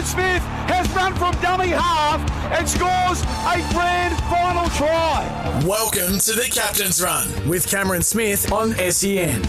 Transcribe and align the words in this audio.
Cameron 0.00 0.40
Smith 0.40 0.42
has 0.70 0.90
run 0.92 1.14
from 1.14 1.34
dummy 1.42 1.68
half 1.68 2.20
and 2.52 2.66
scores 2.66 3.20
a 3.22 3.74
grand 3.74 4.16
final 4.30 4.66
try. 4.70 5.62
Welcome 5.66 6.18
to 6.20 6.32
the 6.32 6.48
Captain's 6.50 7.02
Run 7.02 7.28
with 7.46 7.68
Cameron 7.68 8.00
Smith 8.00 8.50
on 8.50 8.72
SEN. 8.90 9.42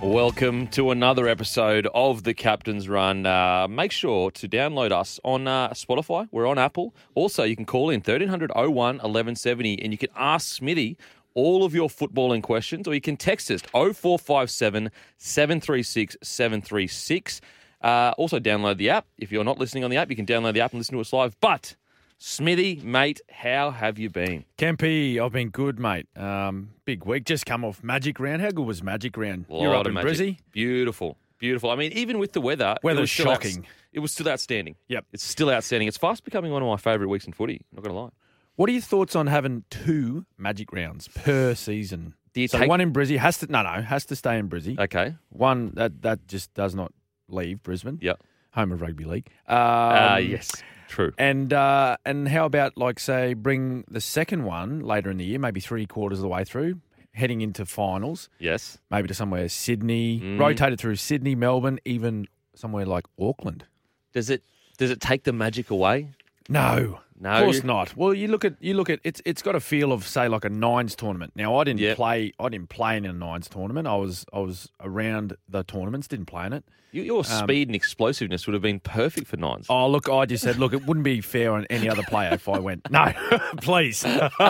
Welcome 0.00 0.68
to 0.68 0.92
another 0.92 1.26
episode 1.26 1.88
of 1.92 2.22
the 2.22 2.34
Captain's 2.34 2.88
Run. 2.88 3.26
Uh, 3.26 3.66
make 3.68 3.90
sure 3.90 4.30
to 4.30 4.48
download 4.48 4.92
us 4.92 5.18
on 5.24 5.48
uh, 5.48 5.70
Spotify. 5.70 6.28
We're 6.30 6.46
on 6.46 6.58
Apple. 6.58 6.94
Also, 7.16 7.42
you 7.42 7.56
can 7.56 7.66
call 7.66 7.90
in 7.90 7.98
1300 7.98 8.52
01 8.54 8.74
1170 8.74 9.82
and 9.82 9.90
you 9.90 9.98
can 9.98 10.10
ask 10.14 10.54
Smithy 10.54 10.96
all 11.34 11.64
of 11.64 11.74
your 11.74 11.88
footballing 11.88 12.44
questions 12.44 12.86
or 12.86 12.94
you 12.94 13.00
can 13.00 13.16
text 13.16 13.50
us 13.50 13.62
0457 13.72 14.92
736 15.18 16.16
736. 16.22 17.40
Uh, 17.84 18.14
also, 18.16 18.40
download 18.40 18.78
the 18.78 18.88
app. 18.90 19.06
If 19.18 19.30
you're 19.30 19.44
not 19.44 19.58
listening 19.58 19.84
on 19.84 19.90
the 19.90 19.96
app, 19.98 20.08
you 20.10 20.16
can 20.16 20.24
download 20.26 20.54
the 20.54 20.60
app 20.62 20.72
and 20.72 20.80
listen 20.80 20.94
to 20.94 21.00
us 21.00 21.12
live. 21.12 21.36
But, 21.40 21.76
Smithy, 22.18 22.80
mate, 22.82 23.20
how 23.30 23.70
have 23.70 23.98
you 23.98 24.08
been? 24.08 24.44
Kempy, 24.56 25.18
I've 25.20 25.32
been 25.32 25.50
good, 25.50 25.78
mate. 25.78 26.06
Um, 26.16 26.70
big 26.86 27.04
week. 27.04 27.24
Just 27.24 27.44
come 27.44 27.64
off 27.64 27.82
Magic 27.84 28.18
Round. 28.18 28.40
How 28.40 28.50
good 28.50 28.66
was 28.66 28.82
Magic 28.82 29.16
Round? 29.16 29.44
You're 29.50 29.74
up 29.74 29.86
in. 29.86 29.94
Brizzy. 29.94 30.38
Beautiful. 30.50 31.18
Beautiful. 31.38 31.70
I 31.70 31.76
mean, 31.76 31.92
even 31.92 32.18
with 32.18 32.32
the 32.32 32.40
weather, 32.40 32.72
it 32.78 32.84
Weather's 32.84 33.00
was 33.02 33.10
shocking. 33.10 33.66
it 33.92 33.98
was 33.98 34.12
still 34.12 34.28
outstanding. 34.28 34.76
Yep. 34.88 35.04
It's 35.12 35.24
still 35.24 35.50
outstanding. 35.50 35.86
It's 35.88 35.98
fast 35.98 36.24
becoming 36.24 36.52
one 36.52 36.62
of 36.62 36.68
my 36.68 36.78
favourite 36.78 37.10
weeks 37.10 37.26
in 37.26 37.32
footy. 37.34 37.60
Not 37.72 37.82
going 37.82 37.94
to 37.94 38.00
lie. 38.00 38.10
What 38.56 38.70
are 38.70 38.72
your 38.72 38.80
thoughts 38.82 39.14
on 39.14 39.26
having 39.26 39.64
two 39.68 40.24
Magic 40.38 40.72
Rounds 40.72 41.08
per 41.08 41.54
season? 41.54 42.14
So 42.34 42.46
take- 42.58 42.68
one 42.68 42.80
in 42.80 42.92
Brizzy 42.92 43.18
has 43.18 43.38
to 43.38 43.46
no 43.52 43.62
no 43.62 43.82
has 43.82 44.06
to 44.06 44.16
stay 44.16 44.38
in 44.38 44.48
Brizzy. 44.48 44.78
Okay. 44.78 45.14
One 45.28 45.72
that 45.74 46.02
that 46.02 46.26
just 46.26 46.52
does 46.54 46.74
not 46.74 46.92
leave 47.28 47.62
Brisbane. 47.62 47.98
Yep. 48.00 48.22
Home 48.52 48.72
of 48.72 48.80
rugby 48.82 49.04
league. 49.04 49.26
Um, 49.48 49.56
Ah, 49.58 50.16
yes. 50.18 50.50
True. 50.88 51.12
And 51.18 51.52
uh, 51.52 51.96
and 52.06 52.28
how 52.28 52.44
about 52.44 52.76
like 52.76 53.00
say 53.00 53.34
bring 53.34 53.84
the 53.90 54.00
second 54.00 54.44
one 54.44 54.80
later 54.80 55.10
in 55.10 55.16
the 55.16 55.24
year, 55.24 55.38
maybe 55.38 55.60
three 55.60 55.86
quarters 55.86 56.18
of 56.18 56.22
the 56.22 56.28
way 56.28 56.44
through, 56.44 56.80
heading 57.12 57.40
into 57.40 57.64
finals, 57.66 58.28
Yes. 58.38 58.78
maybe 58.90 59.08
to 59.08 59.14
somewhere 59.14 59.48
Sydney, 59.48 60.20
Mm. 60.20 60.38
rotate 60.38 60.72
it 60.72 60.78
through 60.80 60.96
Sydney, 60.96 61.34
Melbourne, 61.34 61.80
even 61.84 62.28
somewhere 62.54 62.86
like 62.86 63.06
Auckland. 63.18 63.64
Does 64.12 64.30
it 64.30 64.44
does 64.78 64.90
it 64.90 65.00
take 65.00 65.24
the 65.24 65.32
magic 65.32 65.70
away? 65.70 66.10
No, 66.48 67.00
No, 67.20 67.30
of 67.30 67.44
course 67.44 67.62
not. 67.64 67.96
Well, 67.96 68.12
you 68.12 68.28
look 68.28 68.44
at 68.44 68.54
you 68.60 68.74
look 68.74 68.90
at 68.90 69.00
it's 69.04 69.22
it's 69.24 69.40
got 69.42 69.54
a 69.54 69.60
feel 69.60 69.92
of 69.92 70.06
say 70.06 70.28
like 70.28 70.44
a 70.44 70.48
nines 70.50 70.96
tournament. 70.96 71.32
Now 71.36 71.56
I 71.58 71.64
didn't 71.64 71.80
Yep. 71.80 71.96
play 71.96 72.32
I 72.40 72.48
didn't 72.48 72.68
play 72.70 72.96
in 72.96 73.04
a 73.06 73.12
nines 73.12 73.48
tournament. 73.48 73.86
I 73.86 73.94
was 73.96 74.24
I 74.32 74.40
was 74.40 74.70
around 74.80 75.36
the 75.48 75.62
tournaments, 75.62 76.08
didn't 76.08 76.26
play 76.26 76.46
in 76.46 76.52
it. 76.52 76.64
Your 76.92 77.24
speed 77.24 77.66
and 77.68 77.74
explosiveness 77.74 78.46
would 78.46 78.54
have 78.54 78.62
been 78.62 78.78
perfect 78.78 79.26
for 79.26 79.36
nines. 79.36 79.68
Um, 79.68 79.76
Oh 79.76 79.88
look, 79.88 80.08
I 80.08 80.26
just 80.26 80.44
said 80.44 80.58
look, 80.58 80.72
it 80.72 80.86
wouldn't 80.86 81.02
be 81.04 81.20
fair 81.20 81.52
on 81.52 81.66
any 81.70 81.88
other 81.88 82.04
player 82.04 82.30
if 82.34 82.48
I 82.48 82.58
went. 82.60 82.88
No, 82.90 83.12
please. 83.62 84.04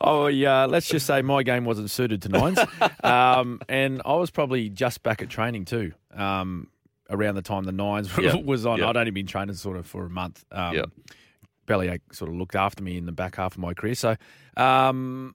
oh 0.00 0.26
yeah, 0.26 0.64
let's 0.66 0.88
just 0.88 1.06
say 1.06 1.22
my 1.22 1.42
game 1.42 1.64
wasn't 1.64 1.90
suited 1.90 2.22
to 2.22 2.28
nines, 2.28 2.58
um, 3.04 3.60
and 3.68 4.02
I 4.04 4.14
was 4.14 4.30
probably 4.30 4.68
just 4.68 5.02
back 5.02 5.22
at 5.22 5.28
training 5.28 5.64
too. 5.64 5.92
Um, 6.14 6.68
around 7.10 7.34
the 7.36 7.42
time 7.42 7.64
the 7.64 7.72
nines 7.72 8.10
Yep. 8.18 8.44
was 8.44 8.66
on, 8.66 8.78
Yep. 8.78 8.88
I'd 8.88 8.96
only 8.96 9.10
been 9.10 9.26
training 9.26 9.54
sort 9.56 9.76
of 9.76 9.86
for 9.86 10.06
a 10.06 10.10
month. 10.10 10.44
Um, 10.52 10.74
Yep. 10.74 10.90
Bellyache 11.66 12.00
sort 12.12 12.30
of 12.30 12.36
looked 12.36 12.54
after 12.56 12.82
me 12.82 12.96
in 12.96 13.04
the 13.06 13.12
back 13.12 13.36
half 13.36 13.52
of 13.52 13.58
my 13.58 13.74
career. 13.74 13.94
So 13.94 14.16
um, 14.56 15.34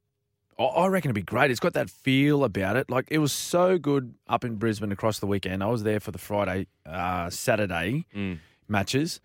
I- 0.59 0.63
I 0.63 0.87
reckon 0.87 1.09
it'd 1.09 1.15
be 1.15 1.21
great. 1.21 1.51
It's 1.51 1.59
got 1.59 1.73
that 1.73 1.89
feel 1.89 2.43
about 2.43 2.75
it. 2.75 2.89
Like 2.89 3.07
it 3.11 3.19
was 3.19 3.31
so 3.31 3.77
good 3.77 4.13
up 4.27 4.43
in 4.43 4.55
Brisbane 4.55 4.91
across 4.91 5.19
the 5.19 5.27
weekend. 5.27 5.63
I 5.63 5.67
was 5.67 5.83
there 5.83 5.99
for 5.99 6.11
the 6.11 6.17
Friday, 6.17 6.67
uh, 6.85 7.29
Saturday 7.29 8.05
Mm. 8.15 8.39
matches. 8.67 9.19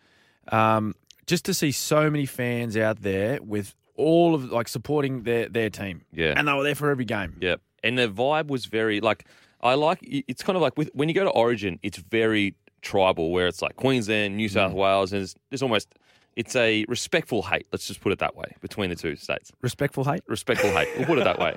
Um, 0.50 0.94
just 1.27 1.44
to 1.46 1.55
see 1.55 1.72
so 1.72 2.10
many 2.10 2.24
fans 2.27 2.77
out 2.77 3.02
there 3.02 3.38
with 3.42 3.74
all 3.96 4.34
of 4.34 4.50
like 4.50 4.68
supporting 4.68 5.23
their 5.24 5.48
their 5.48 5.70
team. 5.70 6.02
Yeah. 6.12 6.34
And 6.36 6.46
they 6.48 6.52
were 6.52 6.62
there 6.62 6.74
for 6.74 6.90
every 6.90 7.05
game. 7.05 7.36
Yeah, 7.40 7.56
And 7.83 7.98
the 7.98 8.08
vibe 8.08 8.48
was 8.48 8.67
very 8.67 9.00
like 9.00 9.24
I 9.61 9.74
like 9.74 9.98
it's 10.02 10.42
kind 10.42 10.57
of 10.57 10.63
like 10.63 10.77
with 10.77 10.91
when 10.95 11.08
you 11.08 11.14
go 11.14 11.24
to 11.24 11.30
Origin, 11.30 11.79
it's 11.83 11.98
very 11.98 12.55
tribal 12.83 13.33
where 13.33 13.46
it's 13.46 13.63
like 13.63 13.77
Queensland, 13.77 14.36
New 14.36 14.48
South 14.48 14.73
mm. 14.73 14.77
Wales, 14.77 15.13
and 15.13 15.35
there's 15.51 15.63
almost 15.63 15.95
it's 16.39 16.55
a 16.55 16.85
respectful 16.86 17.42
hate. 17.42 17.67
Let's 17.73 17.89
just 17.89 18.01
put 18.01 18.13
it 18.13 18.20
that 18.20 18.36
way 18.36 18.55
between 18.61 18.91
the 18.91 18.97
two 18.97 19.17
states. 19.17 19.51
Respectful 19.61 20.05
hate. 20.05 20.23
respectful 20.29 20.70
hate. 20.70 20.89
We'll 20.97 21.07
put 21.07 21.18
it 21.18 21.24
that 21.24 21.41
way. 21.41 21.57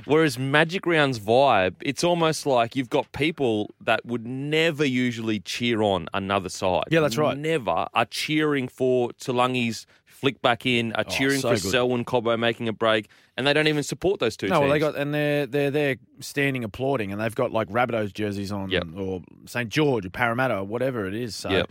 Whereas 0.04 0.38
Magic 0.38 0.86
Round's 0.86 1.18
vibe, 1.18 1.74
it's 1.80 2.04
almost 2.04 2.46
like 2.46 2.76
you've 2.76 2.90
got 2.90 3.10
people 3.10 3.74
that 3.80 4.06
would 4.06 4.24
never 4.24 4.84
usually 4.84 5.40
cheer 5.40 5.82
on 5.82 6.06
another 6.14 6.48
side. 6.48 6.84
Yeah, 6.90 7.00
that's 7.00 7.18
right. 7.18 7.36
Never 7.36 7.88
are 7.92 8.04
cheering 8.04 8.68
for 8.68 9.10
Tulangi's 9.14 9.84
flick 10.14 10.40
back 10.42 10.64
in, 10.66 10.92
are 10.94 11.04
cheering 11.04 11.38
Oh, 11.38 11.40
so 11.40 11.48
for 11.56 11.62
good. 11.62 11.70
Selwyn 11.70 12.04
Cobbo 12.04 12.38
making 12.38 12.68
a 12.68 12.72
break, 12.72 13.08
and 13.36 13.46
they 13.46 13.52
don't 13.52 13.66
even 13.68 13.82
support 13.82 14.20
those 14.20 14.36
two 14.36 14.48
No, 14.48 14.60
well, 14.60 14.70
they 14.70 14.78
got 14.78 14.96
and 14.96 15.12
they're 15.12 15.46
they're 15.46 15.70
there 15.70 15.96
standing 16.20 16.64
applauding, 16.64 17.12
and 17.12 17.20
they've 17.20 17.34
got 17.34 17.52
like 17.52 17.68
Rabbitohs 17.68 18.12
jerseys 18.14 18.50
on, 18.52 18.70
Yep. 18.70 18.84
or 18.96 19.22
St 19.46 19.68
George, 19.68 20.06
or 20.06 20.10
Parramatta, 20.10 20.58
or 20.58 20.64
whatever 20.64 21.06
it 21.06 21.14
is. 21.14 21.34
So, 21.36 21.50
Yep. 21.50 21.70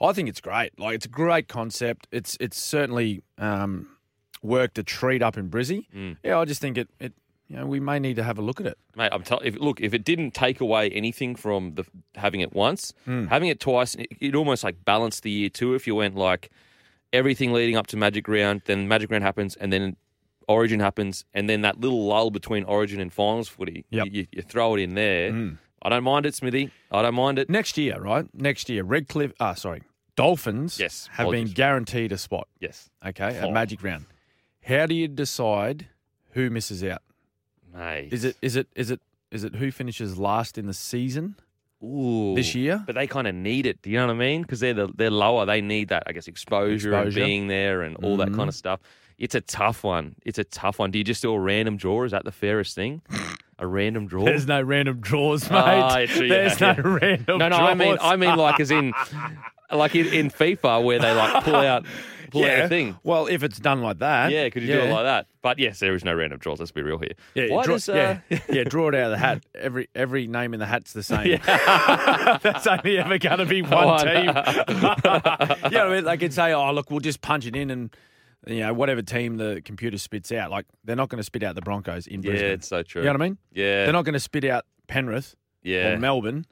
I 0.00 0.12
think 0.12 0.28
it's 0.28 0.40
great. 0.40 0.78
Like 0.78 0.94
it's 0.94 1.06
a 1.06 1.08
great 1.08 1.48
concept. 1.48 2.06
It's 2.12 2.36
it's 2.40 2.60
certainly 2.60 3.22
um, 3.38 3.88
worked 4.42 4.78
a 4.78 4.82
treat 4.82 5.22
up 5.22 5.36
in 5.36 5.50
Brizzy. 5.50 5.86
Mm. 5.94 6.16
Yeah, 6.22 6.38
I 6.38 6.44
just 6.44 6.60
think 6.60 6.78
it 6.78 6.88
it 7.00 7.12
you 7.48 7.56
know 7.56 7.66
we 7.66 7.80
may 7.80 7.98
need 7.98 8.14
to 8.16 8.22
have 8.22 8.38
a 8.38 8.42
look 8.42 8.60
at 8.60 8.66
it. 8.66 8.78
Mate, 8.94 9.08
I'm 9.10 9.22
telling. 9.22 9.46
If, 9.46 9.56
look, 9.56 9.80
if 9.80 9.94
it 9.94 10.04
didn't 10.04 10.34
take 10.34 10.60
away 10.60 10.90
anything 10.90 11.34
from 11.34 11.74
the 11.74 11.84
having 12.14 12.40
it 12.42 12.52
once, 12.52 12.92
Hmm. 13.06 13.26
having 13.26 13.48
it 13.48 13.58
twice, 13.58 13.94
it, 13.96 14.06
it 14.20 14.34
almost 14.36 14.62
like 14.62 14.84
balanced 14.84 15.22
the 15.24 15.30
year 15.30 15.48
too. 15.48 15.74
If 15.74 15.86
you 15.86 15.94
went 15.96 16.14
like 16.14 16.50
everything 17.12 17.52
leading 17.52 17.76
up 17.76 17.86
to 17.88 17.96
Magic 17.96 18.28
Round, 18.28 18.62
then 18.66 18.88
Magic 18.88 19.10
Round 19.10 19.24
happens, 19.24 19.56
and 19.56 19.72
then 19.72 19.96
Origin 20.48 20.80
happens, 20.80 21.24
and 21.34 21.48
then 21.48 21.60
that 21.62 21.80
little 21.80 22.06
lull 22.06 22.30
between 22.30 22.64
Origin 22.64 23.00
and 23.00 23.12
Finals 23.12 23.48
footy, 23.48 23.84
Yep. 23.90 24.06
You, 24.10 24.26
you, 24.32 24.42
throw 24.42 24.74
it 24.76 24.80
in 24.80 24.94
there. 24.94 25.56
I 25.82 25.88
don't 25.90 26.04
mind 26.04 26.26
it, 26.26 26.34
Smithy. 26.34 26.70
I 26.90 27.02
don't 27.02 27.14
mind 27.14 27.38
it. 27.38 27.48
Next 27.50 27.76
year, 27.78 28.00
right? 28.00 28.26
Next 28.34 28.68
year, 28.68 28.82
Redcliffe. 28.82 29.32
Ah, 29.38 29.54
sorry, 29.54 29.82
Dolphins. 30.16 30.78
Yes, 30.80 31.08
have 31.12 31.30
been 31.30 31.46
guaranteed 31.48 32.12
a 32.12 32.18
spot. 32.18 32.48
Yes, 32.60 32.88
Okay, 33.06 33.38
Oh. 33.40 33.48
at 33.48 33.52
Magic 33.52 33.82
Round. 33.82 34.06
How 34.64 34.86
do 34.86 34.94
you 34.94 35.06
decide 35.08 35.86
who 36.32 36.50
misses 36.50 36.82
out? 36.82 37.02
mate. 37.74 38.08
Is 38.12 38.24
it 38.24 38.36
is 38.42 38.56
it 38.56 38.66
is 38.74 38.90
it 38.90 39.00
is 39.30 39.44
it 39.44 39.54
who 39.56 39.70
finishes 39.70 40.18
last 40.18 40.56
in 40.58 40.66
the 40.66 40.74
season? 40.74 41.36
Ooh. 41.82 42.34
this 42.34 42.54
year? 42.54 42.82
But 42.86 42.94
they 42.96 43.06
kind 43.06 43.26
of 43.26 43.34
need 43.34 43.66
it. 43.66 43.82
Do 43.82 43.90
you 43.90 43.98
know 43.98 44.06
what 44.06 44.12
I 44.14 44.18
mean? 44.18 44.42
Because 44.42 44.60
they're 44.60 44.74
the, 44.74 44.88
they're 44.96 45.10
lower. 45.10 45.46
They 45.46 45.60
need 45.60 45.88
that, 45.88 46.02
I 46.06 46.12
guess, 46.12 46.26
exposure, 46.28 46.74
Exposure. 46.92 47.04
and 47.06 47.14
being 47.14 47.46
there 47.48 47.82
and 47.82 47.96
all 47.96 48.16
that 48.18 48.28
Mhm. 48.28 48.36
kind 48.36 48.48
of 48.48 48.54
stuff. 48.54 48.80
It's 49.18 49.34
a 49.34 49.40
tough 49.40 49.82
one. 49.84 50.14
It's 50.24 50.38
a 50.38 50.44
tough 50.44 50.78
one. 50.78 50.90
Do 50.92 50.98
you 50.98 51.04
just 51.04 51.22
do 51.22 51.32
a 51.32 51.38
random 51.40 51.76
draw? 51.76 52.04
Is 52.04 52.12
that 52.12 52.24
the 52.24 52.30
fairest 52.32 52.74
thing? 52.76 53.02
A 53.58 53.66
random 53.66 54.06
draw? 54.06 54.24
There's 54.24 54.46
no 54.46 54.62
random 54.62 55.00
draws, 55.00 55.50
mate. 55.50 55.56
Ah, 55.58 56.04
true, 56.06 56.26
yeah, 56.26 56.28
There's 56.28 56.60
yeah. 56.60 56.72
no 56.74 56.82
random. 57.02 57.38
no, 57.38 57.48
no. 57.48 57.56
I 57.56 57.74
mean. 57.74 57.96
I 58.00 58.14
mean, 58.16 58.36
like 58.36 58.60
as 58.60 58.70
in, 58.70 58.92
like 59.72 59.94
in, 59.96 60.06
in 60.06 60.30
FIFA 60.30 60.84
where 60.84 60.98
they 61.00 61.12
like 61.12 61.42
pull 61.42 61.56
out, 61.56 61.84
pull 62.32 62.44
out 62.44 62.48
yeah. 62.48 62.68
thing. 62.68 62.98
Well, 63.02 63.26
if 63.26 63.42
it's 63.42 63.58
done 63.58 63.82
like 63.82 63.98
that, 63.98 64.30
Yeah, 64.30 64.48
could 64.50 64.62
you 64.62 64.72
do 64.72 64.80
it 64.80 64.90
like 64.90 65.04
that? 65.04 65.26
But 65.42 65.58
yes, 65.58 65.78
there 65.80 65.94
is 65.94 66.04
no 66.04 66.14
random 66.14 66.38
draws. 66.38 66.58
Let's 66.58 66.72
be 66.72 66.82
real 66.82 66.98
here. 66.98 67.12
Yeah, 67.34 67.54
Why 67.54 67.64
draw, 67.64 67.74
does, 67.74 67.88
uh, 67.88 68.18
yeah, 68.28 68.38
yeah, 68.50 68.64
draw 68.64 68.88
it 68.88 68.94
out 68.94 69.04
of 69.04 69.10
the 69.12 69.18
hat. 69.18 69.44
Every 69.54 69.88
every 69.94 70.26
name 70.26 70.54
in 70.54 70.60
the 70.60 70.66
hat's 70.66 70.92
the 70.92 71.02
same. 71.02 71.40
That's 71.46 72.66
only 72.66 72.98
ever 72.98 73.18
going 73.18 73.38
to 73.38 73.46
be 73.46 73.62
one 73.62 73.86
One. 73.86 74.06
team. 74.06 74.24
yeah, 74.26 75.84
I 75.84 75.88
mean, 75.90 76.04
they 76.04 76.16
could 76.16 76.32
say, 76.32 76.52
"Oh, 76.52 76.72
look, 76.72 76.90
we'll 76.90 77.00
just 77.00 77.20
punch 77.20 77.46
it 77.46 77.56
in," 77.56 77.70
and 77.70 77.94
you 78.46 78.60
know, 78.60 78.72
whatever 78.72 79.02
team 79.02 79.36
the 79.36 79.62
computer 79.64 79.98
spits 79.98 80.32
out, 80.32 80.50
like 80.50 80.66
they're 80.84 80.96
not 80.96 81.08
going 81.08 81.18
to 81.18 81.24
spit 81.24 81.42
out 81.42 81.54
the 81.54 81.62
Broncos 81.62 82.06
in 82.06 82.20
Brisbane. 82.20 82.44
yeah, 82.44 82.52
it's 82.52 82.68
so 82.68 82.82
true. 82.82 83.02
you 83.02 83.06
know 83.06 83.12
what 83.12 83.22
I 83.22 83.24
mean? 83.24 83.38
Yeah, 83.52 83.84
They're 83.84 83.92
not 83.92 84.04
going 84.04 84.14
to 84.14 84.20
spit 84.20 84.44
out 84.44 84.64
Penrith 84.86 85.34
yeah. 85.62 85.92
or 85.92 85.98
Melbourne. 85.98 86.46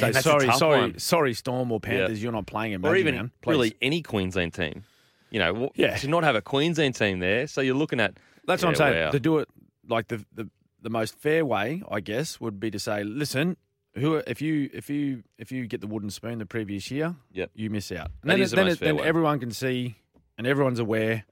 Man, 0.00 0.14
so 0.14 0.20
sorry, 0.20 0.52
sorry, 0.52 0.80
one. 0.80 0.98
sorry, 0.98 1.34
Storm 1.34 1.72
or 1.72 1.80
Panthers, 1.80 2.22
you're 2.22 2.30
not 2.30 2.46
playing 2.46 2.74
at 2.74 2.84
or 2.84 2.94
even 2.94 3.16
Round, 3.16 3.30
really 3.44 3.74
any 3.82 4.02
Queensland 4.02 4.54
team. 4.54 4.84
You 5.30 5.38
know, 5.38 5.70
Yeah. 5.76 5.96
to 5.96 6.08
not 6.08 6.24
have 6.24 6.34
a 6.36 6.42
Queensland 6.42 6.94
team 6.96 7.20
there, 7.20 7.46
so 7.46 7.60
you're 7.60 7.74
looking 7.76 8.00
at. 8.00 8.14
That's 8.46 8.62
what 8.62 8.70
I'm 8.70 8.74
saying. 8.74 9.04
wow. 9.04 9.10
To 9.10 9.20
do 9.20 9.38
it 9.38 9.48
like 9.88 10.08
the, 10.08 10.24
the 10.34 10.48
the 10.82 10.90
most 10.90 11.14
fair 11.18 11.44
way, 11.44 11.82
I 11.90 12.00
guess, 12.00 12.40
would 12.40 12.58
be 12.58 12.70
to 12.70 12.78
say, 12.78 13.04
listen, 13.04 13.56
who 13.94 14.16
if 14.16 14.40
you 14.42 14.70
if 14.72 14.88
you 14.90 15.22
if 15.38 15.52
you 15.52 15.66
get 15.66 15.80
the 15.80 15.86
wooden 15.86 16.10
spoon 16.10 16.38
the 16.38 16.46
previous 16.46 16.90
year, 16.90 17.14
Yep. 17.32 17.50
you 17.54 17.70
miss 17.70 17.92
out. 17.92 18.10
That 18.22 18.28
then 18.28 18.40
is 18.40 18.50
the 18.50 18.56
then, 18.56 18.66
most 18.66 18.78
fair 18.78 18.88
then 18.88 18.96
way. 18.96 19.04
everyone 19.06 19.38
can 19.40 19.50
see 19.50 19.96
and 20.38 20.46
everyone's 20.46 20.78
aware. 20.80 21.24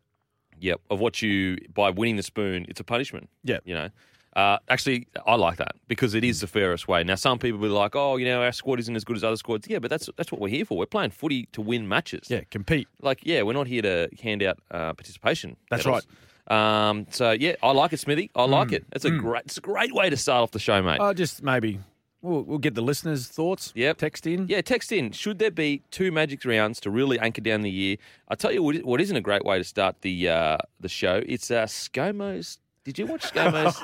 Yep, 0.61 0.81
of 0.91 0.99
what 1.01 1.23
you 1.23 1.57
by 1.73 1.91
winning 1.91 2.17
the 2.17 2.23
spoon, 2.23 2.67
it's 2.69 2.81
a 2.81 2.85
punishment. 2.85 3.29
Yeah, 3.45 3.59
you 3.65 3.75
know. 3.75 3.89
Uh, 4.37 4.59
actually, 4.69 5.09
I 5.27 5.35
like 5.35 5.57
that 5.59 5.73
because 5.89 6.15
it 6.15 6.23
is 6.23 6.41
the 6.41 6.47
fairest 6.47 6.87
way. 6.87 7.03
Now, 7.03 7.17
some 7.17 7.39
people 7.39 7.59
will 7.59 7.69
be 7.69 7.75
like, 7.75 7.97
"Oh, 7.97 8.17
you 8.17 8.27
know, 8.27 8.43
our 8.43 8.53
squad 8.53 8.79
isn't 8.79 8.95
as 8.95 9.05
good 9.05 9.17
as 9.17 9.25
other 9.25 9.37
squads." 9.37 9.67
Yeah, 9.69 9.79
but 9.81 9.91
that's 9.91 10.09
that's 10.17 10.31
what 10.31 10.41
we're 10.41 10.49
here 10.49 10.65
for. 10.65 10.79
We're 10.79 10.87
playing 10.87 11.11
footy 11.11 11.47
to 11.53 11.61
win 11.61 11.89
matches. 11.89 12.29
Yeah, 12.31 12.43
compete. 12.51 12.87
like 13.03 13.21
yeah, 13.25 13.43
we're 13.43 13.55
not 13.55 13.67
here 13.67 13.83
to 13.83 14.09
hand 14.23 14.43
out 14.43 14.59
uh, 14.71 14.93
participation. 14.95 15.57
That's 15.71 15.85
medals. 15.85 16.07
Um, 16.47 17.07
so 17.11 17.33
yeah, 17.33 17.57
I 17.63 17.73
like 17.73 17.93
it, 17.93 17.99
Smithy. 18.01 18.31
I 18.35 18.47
Mm. 18.47 18.51
like 18.51 18.73
it. 18.73 18.85
It's 18.93 19.05
a 19.05 19.11
great, 19.11 19.43
it's 19.47 19.59
a 19.59 19.61
great 19.61 19.93
way 19.95 20.09
to 20.09 20.17
start 20.17 20.43
off 20.43 20.51
the 20.53 20.59
show, 20.59 20.81
mate. 20.83 20.99
Oh, 21.01 21.13
just 21.13 21.43
maybe 21.43 21.81
we'll, 22.23 22.43
we'll 22.43 22.59
get 22.59 22.75
the 22.75 22.81
listeners' 22.83 23.27
thoughts. 23.27 23.73
Yep. 23.75 23.99
Text 23.99 24.27
in. 24.27 24.47
Yeah, 24.49 24.61
text 24.63 24.91
in. 24.93 25.11
Should 25.13 25.39
there 25.41 25.51
be 25.51 25.83
two 25.91 26.11
Magic 26.13 26.45
rounds 26.45 26.81
to 26.81 26.91
really 26.91 27.19
anchor 27.19 27.41
down 27.43 27.61
the 27.63 27.71
year? 27.71 27.97
I'll 28.29 28.37
tell 28.37 28.53
you 28.53 28.63
what, 28.63 28.77
what 28.85 29.01
isn't 29.01 29.17
a 29.17 29.21
great 29.21 29.45
way 29.45 29.59
to 29.59 29.65
start 29.65 30.01
the 30.03 30.29
uh, 30.29 30.59
the 30.81 30.89
show. 30.89 31.23
It's 31.27 31.51
uh, 31.51 31.65
ScoMo's. 31.65 32.59
Did 32.89 32.99
you 33.01 33.07
watch 33.07 33.21
ScoMo's? 33.31 33.77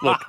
Look, 0.00 0.20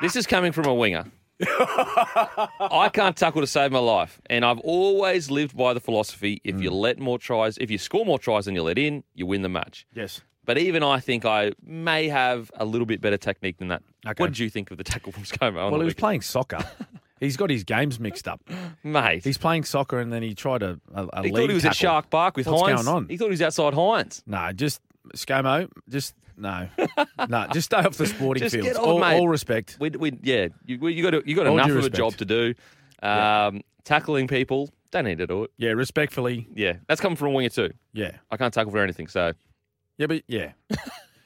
this 0.00 0.16
is 0.16 0.26
coming 0.26 0.50
from 0.50 0.64
a 0.64 0.72
winger. 0.72 1.04
I 1.42 2.88
can't 2.92 3.14
tackle 3.14 3.42
to 3.42 3.46
save 3.46 3.70
my 3.70 3.80
life, 3.80 4.18
and 4.30 4.46
I've 4.46 4.60
always 4.60 5.30
lived 5.30 5.54
by 5.54 5.74
the 5.74 5.80
philosophy: 5.80 6.40
if 6.42 6.56
Mm. 6.56 6.62
you 6.62 6.70
let 6.70 6.98
more 6.98 7.18
tries, 7.18 7.58
if 7.58 7.70
you 7.70 7.76
score 7.76 8.06
more 8.06 8.18
tries 8.18 8.46
than 8.46 8.54
you 8.54 8.62
let 8.62 8.78
in, 8.78 9.04
you 9.14 9.26
win 9.26 9.42
the 9.42 9.50
match. 9.50 9.86
Yes. 9.94 10.22
But 10.46 10.56
even 10.56 10.82
I 10.82 11.00
think 11.00 11.26
I 11.26 11.52
may 11.62 12.08
have 12.08 12.50
a 12.54 12.64
little 12.64 12.86
bit 12.86 13.02
better 13.02 13.18
technique 13.18 13.58
than 13.58 13.68
that. 13.68 13.82
Okay. 14.06 14.22
What 14.22 14.28
did 14.28 14.38
you 14.38 14.48
think 14.48 14.70
of 14.70 14.78
the 14.78 14.84
tackle 14.84 15.12
from 15.12 15.24
ScoMo? 15.24 15.54
Well, 15.54 15.70
he 15.72 15.76
was 15.78 15.80
weekend? 15.88 15.96
playing 15.98 16.20
soccer. 16.22 16.58
He's 17.20 17.36
got 17.36 17.48
his 17.50 17.64
games 17.64 18.00
mixed 18.00 18.26
up. 18.26 18.40
mate. 18.82 19.22
He's 19.24 19.38
playing 19.38 19.64
soccer 19.64 19.98
and 20.00 20.12
then 20.12 20.22
he 20.22 20.34
tried 20.34 20.62
a, 20.62 20.78
a, 20.94 21.04
a 21.12 21.22
he 21.22 21.30
thought 21.30 21.48
he 21.48 21.54
was 21.54 21.64
at. 21.66 21.76
Shark 21.76 22.08
Park 22.10 22.36
with 22.36 22.46
What's 22.46 22.62
Hynes. 22.62 22.84
going 22.84 22.88
on? 22.88 23.08
He 23.08 23.16
thought 23.16 23.26
he 23.26 23.30
was 23.30 23.42
outside 23.42 23.72
Hynes. 23.74 24.22
No, 24.26 24.50
just 24.52 24.80
ScoMo, 25.16 25.70
just 25.88 26.14
no, 26.36 26.68
no, 27.28 27.46
just 27.52 27.66
stay 27.66 27.78
off 27.78 27.96
the 27.96 28.06
sporting 28.06 28.42
Just 28.42 28.54
fields. 28.56 28.78
on, 28.78 28.84
all, 28.84 29.02
all 29.04 29.28
respect. 29.28 29.76
We, 29.80 29.90
we, 29.90 30.18
yeah, 30.22 30.48
you, 30.64 30.78
we- 30.78 30.94
you 30.94 31.02
got 31.02 31.10
to, 31.10 31.22
you 31.24 31.34
got 31.36 31.46
All 31.46 31.54
enough 31.54 31.70
of 31.70 31.84
a 31.84 31.90
job 31.90 32.14
to 32.16 32.24
do. 32.24 32.54
Um, 33.02 33.62
Tackling 33.84 34.28
people, 34.28 34.70
don't 34.90 35.04
need 35.04 35.18
to 35.18 35.26
do 35.26 35.44
it. 35.44 35.50
Yeah, 35.58 35.72
respectfully. 35.72 36.48
Yeah, 36.54 36.74
that's 36.88 37.00
coming 37.02 37.16
from 37.16 37.28
a 37.28 37.30
winger 37.32 37.50
too. 37.50 37.72
Yeah, 37.92 38.12
I 38.30 38.36
can't 38.38 38.52
tackle 38.54 38.72
for 38.72 38.78
anything, 38.78 39.08
so 39.08 39.32
yeah, 39.98 40.06
but 40.06 40.22
yeah, 40.26 40.52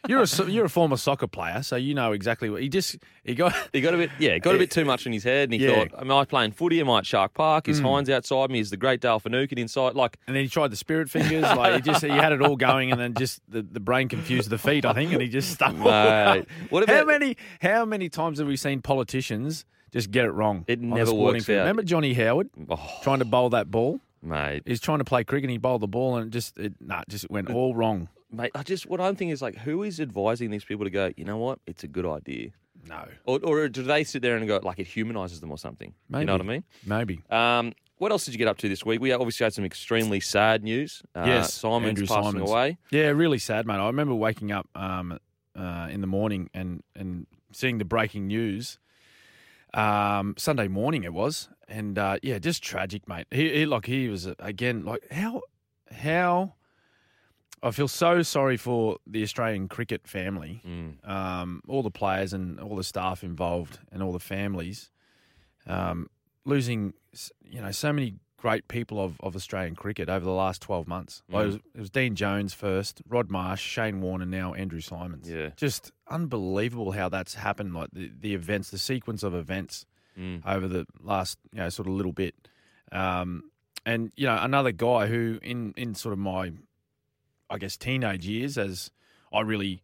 you're 0.09 0.23
a 0.23 0.51
you're 0.51 0.65
a 0.65 0.69
former 0.71 0.97
soccer 0.97 1.29
player, 1.29 1.63
so 1.63 1.77
you 1.77 1.95
know 1.95 2.13
exactly 2.13 2.51
what 2.51 2.63
he 2.63 2.69
just 2.69 2.97
he 3.23 3.35
got. 3.35 3.55
he 3.73 3.81
got 3.81 3.95
a 3.95 3.97
bit, 3.99 4.11
yeah, 4.19 4.39
got 4.39 4.55
a 4.55 4.59
bit 4.65 4.71
too 4.71 4.85
much 4.85 5.07
in 5.07 5.13
his 5.13 5.23
head, 5.23 5.45
and 5.51 5.61
he 5.61 5.65
Yeah. 5.67 5.85
thought, 5.85 6.01
"Am 6.01 6.11
I 6.11 6.25
playing 6.25 6.53
footy? 6.53 6.81
Am 6.81 6.91
I 6.91 6.99
at 6.99 7.07
Shark 7.07 7.35
Park? 7.35 7.69
Is 7.69 7.79
hmm. 7.79 7.87
Hynes 7.87 8.09
outside 8.09 8.51
me? 8.51 8.59
Is 8.59 8.71
the 8.71 8.77
great 8.77 9.01
Dale 9.01 9.21
Finucane 9.21 9.59
inside?" 9.59 9.95
Like, 9.95 10.17
And 10.27 10.35
then 10.35 10.43
he 10.43 10.49
tried 10.49 10.71
the 10.73 10.77
spirit 10.77 11.11
fingers. 11.11 11.43
Like 11.43 11.75
he 11.75 11.81
just 11.83 12.03
he 12.03 12.11
had 12.11 12.33
it 12.33 12.43
all 12.43 12.57
going, 12.57 12.91
and 12.91 13.01
then 13.01 13.15
just 13.15 13.41
the, 13.49 13.63
the 13.63 13.81
brain 13.81 14.09
confused 14.09 14.51
the 14.51 14.59
feet. 14.59 14.85
I 14.85 14.95
think, 14.95 15.13
and 15.13 15.23
he 15.23 15.29
just 15.29 15.53
stumbled. 15.53 15.93
Mate, 15.93 16.47
what 16.71 16.89
how 16.89 17.05
many 17.05 17.37
how 17.61 17.85
many 17.85 18.09
times 18.09 18.39
have 18.39 18.49
we 18.49 18.57
seen 18.57 18.81
politicians 18.83 19.65
just 19.93 20.11
get 20.11 20.25
it 20.25 20.31
wrong? 20.33 20.65
It 20.67 20.81
never 20.81 21.13
works 21.13 21.45
field? 21.45 21.59
out. 21.59 21.63
Remember 21.63 21.83
Johnny 21.83 22.15
Howard 22.15 22.51
oh, 22.71 22.99
trying 23.03 23.19
to 23.19 23.25
bowl 23.25 23.51
that 23.51 23.71
ball? 23.71 24.01
mate, 24.23 24.63
He's 24.67 24.81
trying 24.81 24.99
to 24.99 25.05
play 25.05 25.23
cricket. 25.25 25.45
and 25.45 25.53
He 25.53 25.59
bowled 25.59 25.83
the 25.83 25.89
ball, 25.89 26.17
and 26.17 26.27
it 26.27 26.31
just 26.31 26.59
it, 26.59 26.75
nah, 26.81 27.01
it 27.01 27.09
just 27.09 27.31
went 27.31 27.51
all 27.51 27.75
wrong. 27.75 28.09
Mate, 28.31 28.51
I 28.55 28.63
just 28.63 28.87
what 28.89 29.01
I'm 29.01 29.17
thinking 29.17 29.31
is 29.31 29.41
like, 29.43 29.57
who 29.57 29.83
is 29.83 30.01
advising 30.01 30.51
these 30.51 30.65
people 30.65 30.85
to 30.85 30.91
go? 30.91 31.11
You 31.17 31.25
know 31.25 31.39
what? 31.39 31.61
It's 31.67 31.83
a 31.85 31.89
good 31.89 32.05
idea. 32.07 32.51
No, 32.89 33.05
Or, 33.25 33.41
or 33.43 33.69
do 33.69 33.83
they 33.83 34.05
sit 34.05 34.23
there 34.23 34.37
and 34.37 34.47
go 34.47 34.61
like 34.63 34.79
it 34.79 34.87
humanizes 34.87 35.41
them 35.41 35.51
or 35.51 35.59
something? 35.59 35.95
maybe 36.09 36.21
You 36.23 36.27
know 36.27 36.35
what 36.35 36.41
I 36.43 36.45
mean? 36.45 36.65
Maybe. 36.87 37.21
Um, 37.29 37.73
what 37.97 38.13
else 38.13 38.25
did 38.25 38.33
you 38.35 38.39
get 38.39 38.47
up 38.47 38.59
to 38.59 38.69
this 38.69 38.85
week? 38.87 39.01
We 39.01 39.11
obviously 39.13 39.43
had 39.45 39.53
some 39.53 39.65
extremely 39.65 40.21
sad 40.21 40.63
news. 40.63 41.03
Uh, 41.15 41.25
Yes, 41.27 41.53
Simon's 41.55 41.89
Andrew 41.89 42.07
passing 42.07 42.31
Symonds. 42.33 42.51
away. 42.51 42.79
Yeah, 42.93 43.09
really 43.09 43.39
sad, 43.39 43.67
mate. 43.67 43.75
I 43.75 43.87
remember 43.89 44.15
waking 44.15 44.53
up 44.53 44.69
um, 44.77 45.19
uh, 45.57 45.89
in 45.91 46.01
the 46.01 46.07
morning 46.07 46.51
and 46.55 46.85
and 46.95 47.27
seeing 47.53 47.79
the 47.79 47.85
breaking 47.85 48.29
news. 48.29 48.79
Um, 49.75 50.35
Sunday 50.39 50.69
morning 50.69 51.03
it 51.05 51.13
was, 51.13 51.49
and 51.67 51.99
uh, 51.99 52.19
yeah, 52.23 52.39
just 52.39 52.63
tragic, 52.63 53.07
mate. 53.09 53.27
He, 53.31 53.51
he 53.53 53.67
like 53.67 53.87
he 53.87 54.09
was 54.09 54.27
uh, 54.29 54.35
again 54.39 54.85
like 54.85 55.05
how 55.11 55.43
how. 55.91 56.55
I 57.63 57.71
feel 57.73 57.89
so 57.89 58.23
sorry 58.23 58.57
for 58.57 58.99
the 59.07 59.23
Australian 59.23 59.69
cricket 59.69 60.07
family, 60.07 60.63
Mm. 60.67 61.09
um, 61.09 61.63
all 61.69 61.83
the 61.83 61.91
players 61.91 62.33
and 62.33 62.61
all 62.61 62.77
the 62.77 62.85
staff 62.85 63.25
involved, 63.25 63.79
and 63.93 64.03
all 64.03 64.13
the 64.13 64.21
families. 64.21 64.91
Um, 65.67 66.09
losing, 66.45 66.95
you 67.45 67.61
know, 67.61 67.71
so 67.71 67.93
many 67.93 68.15
great 68.39 68.69
people 68.69 69.03
of, 69.03 69.21
of 69.21 69.35
Australian 69.35 69.75
cricket 69.75 70.09
over 70.09 70.25
the 70.25 70.31
last 70.31 70.63
12 70.63 70.87
months. 70.87 71.23
Like, 71.29 71.43
it, 71.43 71.47
was, 71.47 71.55
it 71.57 71.81
was 71.81 71.91
Dean 71.91 72.15
Jones 72.15 72.55
first, 72.55 73.03
Rod 73.09 73.31
Marsh, 73.31 73.61
Shane 73.61 74.01
Warne, 74.01 74.23
and 74.23 74.31
now 74.31 74.55
Andrew 74.55 74.81
Symonds. 74.81 75.29
Yeah. 75.29 75.51
Just 75.57 75.91
unbelievable 76.09 76.93
how 76.93 77.09
that's 77.09 77.35
happened. 77.35 77.75
Like 77.75 77.91
the, 77.93 78.11
the 78.21 78.35
events, 78.35 78.71
the 78.71 78.79
sequence 78.79 79.23
of 79.23 79.35
events 79.35 79.85
Mm. 80.19 80.43
over 80.45 80.67
the 80.67 80.85
last, 81.01 81.39
you 81.53 81.61
know, 81.61 81.69
sort 81.69 81.87
of 81.87 81.95
little 81.95 82.11
bit. 82.13 82.35
Um, 82.91 83.51
and, 83.87 84.11
you 84.17 84.27
know, 84.27 84.37
another 84.41 84.73
guy 84.73 85.07
who, 85.07 85.39
in, 85.43 85.75
in 85.77 85.95
sort 85.95 86.13
of 86.13 86.19
my, 86.19 86.51
I 87.51 87.59
guess, 87.59 87.77
teenage 87.77 88.27
years, 88.27 88.59
as 88.59 88.91
I 89.33 89.41
really 89.41 89.83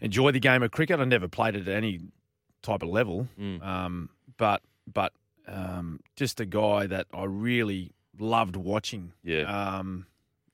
enjoy 0.00 0.30
the 0.32 0.40
game 0.40 0.62
of 0.62 0.70
cricket, 0.70 1.00
I 1.00 1.04
never 1.04 1.28
played 1.28 1.54
it 1.56 1.68
at 1.68 1.74
any 1.74 2.00
type 2.62 2.82
of 2.82 2.88
level. 2.88 3.28
Mm. 3.38 3.62
Um, 3.64 4.10
but, 4.36 4.62
but, 4.92 5.12
um, 5.46 6.00
just 6.16 6.40
a 6.40 6.46
guy 6.46 6.86
that 6.86 7.06
I 7.12 7.24
really 7.24 7.92
loved 8.18 8.56
watching 8.56 9.12
Yeah. 9.22 9.42
um, 9.78 10.06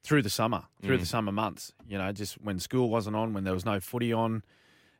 through 0.03 0.23
the 0.23 0.31
summer, 0.31 0.65
through 0.83 0.97
Mm. 0.97 1.01
the 1.01 1.07
summer 1.07 1.33
months. 1.33 1.73
You 1.87 1.99
know, 1.99 2.11
just 2.13 2.41
when 2.43 2.59
school 2.59 2.91
wasn't 2.91 3.17
on, 3.17 3.33
when 3.33 3.45
there 3.45 3.55
was 3.55 3.65
no 3.65 3.79
footy 3.81 4.13
on, 4.13 4.43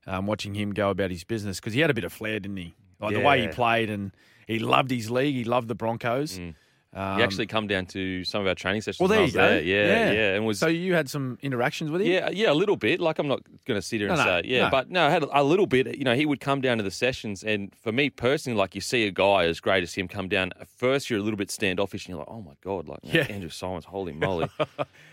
um, 0.07 0.27
watching 0.27 0.55
him 0.55 0.73
go 0.73 0.91
about 0.91 1.11
his 1.11 1.25
business 1.25 1.59
because 1.61 1.73
he 1.75 1.81
had 1.81 1.91
a 1.91 1.95
bit 1.95 2.05
of 2.05 2.13
flair, 2.13 2.39
didn't 2.41 2.57
he? 2.57 2.75
Like 3.01 3.15
the 3.15 3.21
way 3.21 3.41
he 3.43 3.49
played, 3.49 3.91
and 3.91 4.13
he 4.47 4.61
loved 4.61 4.91
his 4.93 5.11
league. 5.11 5.35
He 5.35 5.43
loved 5.45 5.67
the 5.67 5.75
Broncos. 5.75 6.39
Mm. 6.39 6.55
Um, 6.95 7.17
he 7.17 7.23
actually 7.23 7.47
come 7.47 7.67
down 7.67 7.87
to 7.87 8.23
some 8.25 8.43
of 8.43 8.47
our 8.47 8.55
training 8.55 8.83
sessions. 8.83 9.01
well, 9.01 9.09
there 9.09 9.25
you 9.25 9.33
go. 9.33 9.39
there. 9.49 9.63
Yeah, 9.63 10.13
yeah, 10.13 10.35
and 10.35 10.45
was 10.45 10.59
so 10.59 10.67
you 10.67 10.93
had 10.95 11.09
some 11.09 11.39
interactions 11.41 11.91
with 11.91 12.03
him. 12.03 12.09
yeah, 12.09 12.29
yeah, 12.31 12.51
a 12.51 12.55
little 12.55 12.77
bit. 12.77 13.01
Like 13.01 13.19
I'm 13.19 13.29
not 13.29 13.41
going 13.65 13.79
to 13.79 13.83
sit 13.87 14.01
here 14.01 14.09
and 14.11 14.19
No, 14.19 14.25
no, 14.25 14.41
say 14.43 14.49
yeah, 14.49 14.65
no. 14.65 14.71
but 14.71 14.91
no, 14.91 15.07
I 15.07 15.11
had 15.11 15.23
a 15.33 15.43
little 15.43 15.67
bit. 15.67 15.97
You 15.97 16.05
know, 16.05 16.15
he 16.15 16.27
would 16.27 16.41
come 16.41 16.61
down 16.61 16.77
to 16.79 16.85
the 16.85 16.91
sessions, 16.91 17.43
and 17.43 17.75
for 17.83 17.93
me 17.93 18.11
personally, 18.11 18.59
like 18.59 18.75
you 18.75 18.81
see 18.83 19.07
a 19.07 19.11
guy 19.11 19.45
as 19.45 19.59
great 19.59 19.83
as 19.83 19.95
him 19.95 20.07
come 20.07 20.29
down. 20.29 20.53
At 20.61 20.69
first, 20.69 21.09
you're 21.09 21.19
a 21.19 21.23
little 21.23 21.39
bit 21.39 21.51
standoffish, 21.51 22.05
and 22.05 22.11
you're 22.11 22.19
like, 22.19 22.29
oh 22.31 22.43
my 22.43 22.55
god, 22.63 22.89
like 22.89 22.99
Yeah. 23.03 23.27
Andrew 23.31 23.49
Symonds, 23.49 23.87
holy 23.87 24.13
moly. 24.27 24.49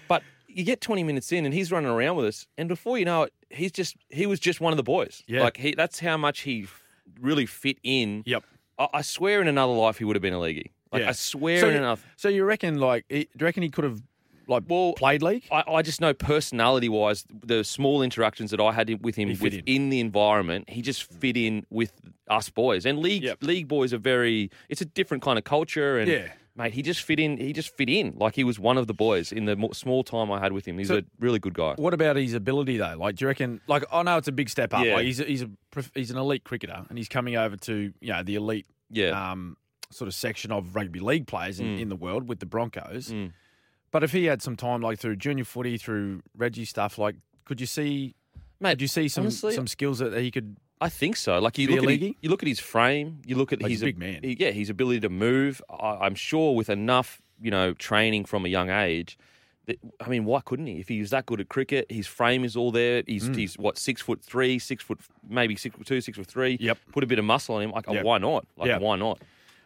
but 0.09 0.21
you 0.47 0.63
get 0.65 0.81
20 0.81 1.03
minutes 1.03 1.31
in, 1.31 1.45
and 1.45 1.53
he's 1.53 1.71
running 1.71 1.89
around 1.91 2.17
with 2.17 2.25
us, 2.25 2.45
and 2.57 2.67
before 2.67 2.97
you 2.97 3.05
know 3.05 3.23
it, 3.23 3.33
he's 3.51 3.71
just 3.71 3.95
he 4.09 4.25
was 4.25 4.41
just 4.41 4.59
one 4.59 4.73
of 4.73 4.77
the 4.77 4.83
boys. 4.83 5.23
Yeah. 5.27 5.43
like 5.43 5.55
he 5.55 5.75
that's 5.75 5.99
how 5.99 6.17
much 6.17 6.41
he 6.41 6.67
really 7.21 7.45
fit 7.45 7.77
in. 7.83 8.23
Yep. 8.25 8.43
I, 8.77 8.87
I 8.95 9.01
swear, 9.01 9.41
in 9.41 9.47
another 9.47 9.73
life, 9.73 9.97
he 9.97 10.03
would 10.05 10.15
have 10.17 10.21
been 10.21 10.33
a 10.33 10.39
leaguey. 10.39 10.71
Like 10.91 11.01
Yeah. 11.03 11.09
I 11.09 11.11
swear, 11.13 11.59
So 11.61 11.69
in 11.69 11.83
you- 11.83 11.97
So 12.17 12.29
you 12.29 12.43
reckon, 12.45 12.79
like, 12.79 13.05
he, 13.09 13.23
do 13.25 13.29
you 13.41 13.45
reckon 13.45 13.63
he 13.63 13.69
could 13.69 13.83
have, 13.83 14.01
like, 14.47 14.63
Well, 14.67 14.93
played 14.93 15.21
league? 15.21 15.43
I, 15.51 15.63
I 15.67 15.81
just 15.83 16.01
know 16.01 16.13
personality 16.13 16.89
wise, 16.89 17.25
the 17.45 17.63
small 17.63 18.01
interactions 18.01 18.49
that 18.51 18.59
I 18.59 18.71
had 18.71 19.03
with 19.03 19.15
him 19.15 19.29
within 19.39 19.89
the 19.89 19.99
environment, 19.99 20.69
he 20.69 20.81
just 20.81 21.03
fit 21.03 21.37
in 21.37 21.65
with 21.69 21.91
us 22.27 22.49
boys. 22.49 22.85
And 22.85 22.99
league 22.99 23.23
Yep. 23.23 23.43
league 23.43 23.67
boys 23.67 23.93
are 23.93 23.97
very. 23.99 24.49
It's 24.69 24.81
a 24.81 24.85
different 24.85 25.21
kind 25.23 25.37
of 25.37 25.43
culture, 25.43 25.99
and 25.99 26.09
Yeah. 26.09 26.27
mate, 26.55 26.73
he 26.73 26.81
just 26.81 27.01
fit 27.03 27.19
in. 27.19 27.37
He 27.37 27.53
just 27.53 27.75
fit 27.75 27.89
in 27.89 28.13
like 28.17 28.33
he 28.35 28.43
was 28.43 28.59
one 28.59 28.77
of 28.77 28.87
the 28.87 28.93
boys 28.93 29.31
in 29.31 29.45
the 29.45 29.69
small 29.73 30.03
time 30.03 30.31
I 30.31 30.39
had 30.39 30.51
with 30.53 30.67
him. 30.67 30.77
He's 30.79 30.87
So- 30.87 30.97
a 30.97 31.03
really 31.19 31.37
good 31.39 31.53
guy. 31.53 31.75
What 31.77 31.93
about 31.93 32.15
his 32.15 32.33
ability 32.33 32.77
though? 32.77 32.95
Like, 32.97 33.15
do 33.15 33.25
you 33.25 33.27
reckon? 33.27 33.61
Like, 33.67 33.83
I 33.91 34.01
know 34.03 34.17
it's 34.17 34.27
a 34.27 34.31
big 34.31 34.49
step 34.49 34.73
up. 34.73 34.83
Yeah. 34.85 34.95
Like, 34.95 35.05
he's 35.05 35.19
a, 35.19 35.25
he's 35.25 35.43
a 35.43 35.49
he's 35.93 36.09
an 36.11 36.17
elite 36.17 36.43
cricketer, 36.43 36.85
and 36.89 36.97
he's 36.97 37.09
coming 37.09 37.35
over 37.35 37.55
to 37.57 37.93
you 38.01 38.11
know 38.13 38.23
the 38.23 38.33
elite 38.35 38.65
Yeah, 38.91 39.31
um, 39.31 39.55
sort 39.91 40.07
of 40.07 40.13
section 40.13 40.51
of 40.51 40.75
rugby 40.75 40.99
league 40.99 41.27
players 41.27 41.59
in, 41.59 41.65
Mm. 41.77 41.81
in 41.81 41.89
the 41.89 41.95
world 41.95 42.27
with 42.29 42.39
the 42.39 42.45
Broncos. 42.45 43.09
Mm. 43.11 43.31
But 43.91 44.03
if 44.03 44.11
he 44.11 44.25
had 44.25 44.41
some 44.41 44.55
time, 44.55 44.81
like 44.81 44.99
through 44.99 45.15
junior 45.15 45.43
footy, 45.45 45.77
through 45.77 46.21
Reggie 46.37 46.65
stuff, 46.65 46.97
like, 46.97 47.15
could 47.45 47.59
you 47.59 47.67
see? 47.67 48.15
mate. 48.61 48.71
Could 48.71 48.81
you 48.81 48.87
see 48.87 49.07
some 49.07 49.23
honestly, 49.23 49.53
some 49.53 49.67
skills 49.67 49.99
that 49.99 50.13
he 50.17 50.29
could? 50.31 50.57
I 50.81 50.89
think 50.89 51.15
so. 51.17 51.39
Like 51.39 51.57
you 51.57 51.67
look 51.69 51.83
at 51.83 51.89
his, 51.99 52.13
you 52.21 52.29
look 52.29 52.43
at 52.43 52.47
his 52.47 52.59
frame, 52.59 53.21
you 53.25 53.35
look 53.35 53.51
at 53.51 53.61
Like, 53.61 53.69
his 53.71 53.79
he's 53.79 53.83
a 53.83 53.85
big 53.87 53.97
man. 53.97 54.19
yeah, 54.23 54.51
his 54.51 54.69
ability 54.69 54.99
to 55.01 55.09
move. 55.09 55.61
I, 55.69 55.97
I'm 56.05 56.15
sure 56.15 56.55
with 56.55 56.69
enough, 56.69 57.21
you 57.41 57.51
know, 57.51 57.73
training 57.73 58.25
from 58.25 58.45
a 58.45 58.49
young 58.49 58.69
age. 58.69 59.17
That, 59.65 59.77
I 59.99 60.07
mean, 60.09 60.25
why 60.25 60.41
couldn't 60.41 60.67
he? 60.67 60.79
If 60.79 60.87
he 60.89 60.99
was 60.99 61.09
that 61.09 61.25
good 61.25 61.39
at 61.41 61.49
cricket, 61.49 61.91
his 61.91 62.05
frame 62.07 62.43
is 62.43 62.55
all 62.55 62.71
there. 62.71 63.03
He's 63.07 63.29
Mm. 63.29 63.35
he's 63.37 63.57
what 63.57 63.77
six 63.77 64.01
foot 64.01 64.21
three, 64.23 64.59
six 64.59 64.83
foot 64.83 64.99
maybe 65.27 65.55
six 65.55 65.75
foot 65.75 65.87
two, 65.87 65.99
six 66.01 66.17
foot 66.17 66.27
three. 66.27 66.57
Yep. 66.59 66.77
Put 66.91 67.03
a 67.03 67.07
bit 67.07 67.17
of 67.19 67.25
muscle 67.25 67.55
on 67.55 67.61
him. 67.63 67.71
Like, 67.71 67.85
oh, 67.87 67.93
Yep. 67.93 68.03
why 68.03 68.17
not? 68.19 68.45
Like, 68.57 68.67
Yeah. 68.67 68.77
why 68.77 68.95
not? 68.97 69.19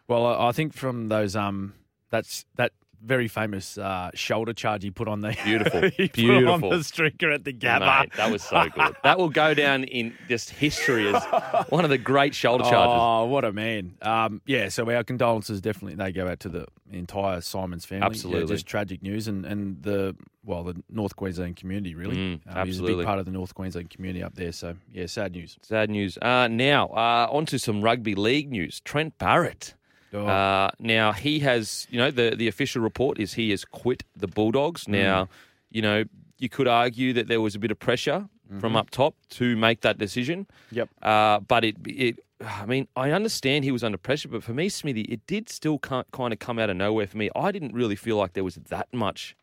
Well, 0.08 0.26
I 0.26 0.52
think 0.52 0.74
from 0.74 1.10
those 1.10 1.36
um, 1.36 1.74
that's 2.10 2.46
that 2.56 2.72
very 3.02 3.28
famous 3.28 3.78
uh, 3.78 4.10
shoulder 4.14 4.54
charge 4.54 4.82
he 4.82 4.90
put 4.90 5.10
on 5.10 5.20
the 5.20 5.36
Beautiful. 5.44 5.82
put 5.82 6.00
on 6.00 6.08
Beautiful. 6.14 6.70
the 6.70 6.84
striker 6.86 7.32
at 7.32 7.44
the 7.44 7.52
Gabba. 7.52 8.02
Mate, 8.04 8.14
that 8.16 8.32
was 8.32 8.42
so 8.44 8.66
good. 8.74 8.96
that 9.04 9.18
will 9.18 9.28
go 9.30 9.54
down 9.54 9.84
in 9.84 10.14
just 10.30 10.50
history 10.52 11.14
as 11.14 11.22
one 11.68 11.84
of 11.84 11.90
the 11.90 11.98
great 11.98 12.34
shoulder 12.34 12.64
charges. 12.64 12.94
Oh, 12.98 13.26
what 13.26 13.44
a 13.44 13.52
man! 13.52 13.96
Um, 14.02 14.42
yeah, 14.46 14.70
so 14.70 14.90
our 14.90 15.04
condolences 15.04 15.60
definitely 15.60 15.96
they 15.96 16.14
go 16.14 16.30
out 16.30 16.40
to 16.42 16.50
the 16.50 16.66
entire 16.94 17.42
Symonds 17.42 17.84
family. 17.86 18.04
Yeah, 18.04 18.08
Absolutely. 18.08 18.56
just 18.56 18.66
tragic 18.68 19.02
news, 19.02 19.28
and, 19.28 19.46
and 19.46 19.82
the 19.84 20.16
well, 20.46 20.64
the 20.64 20.82
North 20.90 21.16
Queensland 21.18 21.58
community 21.58 21.96
really. 21.96 22.16
Mm, 22.16 22.40
Um, 22.56 22.68
He's 22.68 22.80
a 22.80 22.84
big 22.84 23.04
part 23.06 23.20
of 23.20 23.26
the 23.26 23.32
North 23.32 23.54
Queensland 23.54 23.90
community 23.90 24.24
up 24.24 24.36
there. 24.36 24.52
So 24.54 24.76
yeah, 24.94 25.08
sad 25.08 25.34
news. 25.34 25.58
Sad 25.62 25.90
news. 25.90 26.18
Uh, 26.22 26.48
now, 26.50 26.88
uh, 26.88 27.28
on 27.32 27.46
to 27.48 27.60
some 27.60 27.82
rugby 27.82 28.16
league 28.16 28.50
news. 28.50 28.80
Trent 28.82 29.18
Barrett. 29.18 29.74
Oh, 30.14 30.26
Uh, 30.28 30.70
now 30.80 31.12
he 31.12 31.40
has, 31.40 31.88
you 31.90 31.98
know, 31.98 32.12
the 32.12 32.36
the 32.36 32.48
official 32.48 32.82
report 32.82 33.20
is 33.20 33.34
he 33.34 33.50
has 33.52 33.66
quit 33.66 34.04
the 34.16 34.28
Bulldogs. 34.28 34.88
Now, 34.88 35.28
you 35.72 35.82
know, 35.82 36.04
you 36.38 36.50
could 36.50 36.68
argue 36.68 37.14
that 37.14 37.28
there 37.28 37.42
was 37.42 37.56
a 37.56 37.60
bit 37.60 37.72
of 37.72 37.80
pressure 37.80 38.28
from 38.60 38.76
up 38.76 38.92
top 38.92 39.16
to 39.30 39.56
make 39.56 39.82
that 39.82 39.98
decision. 39.98 40.46
Yep. 40.72 40.90
Uh, 41.02 41.40
but 41.40 41.64
it 41.64 41.76
it 41.86 42.20
I 42.42 42.66
mean, 42.66 42.88
I 42.96 43.12
understand 43.12 43.64
he 43.64 43.72
was 43.72 43.84
under 43.84 43.98
pressure, 43.98 44.28
but 44.28 44.44
for 44.44 44.54
me, 44.54 44.68
Smithy, 44.70 45.02
it 45.04 45.26
did 45.26 45.50
still 45.50 45.80
kind 45.80 46.06
of 46.34 46.40
come 46.40 46.60
out 46.60 46.70
of 46.70 46.76
nowhere 46.78 47.08
for 47.08 47.18
me. 47.18 47.30
I 47.36 47.52
didn't 47.52 47.74
really 47.74 47.96
feel 47.96 48.18
like 48.18 48.34
there 48.34 48.44
was 48.44 48.56
that 48.70 48.88
much 48.94 49.36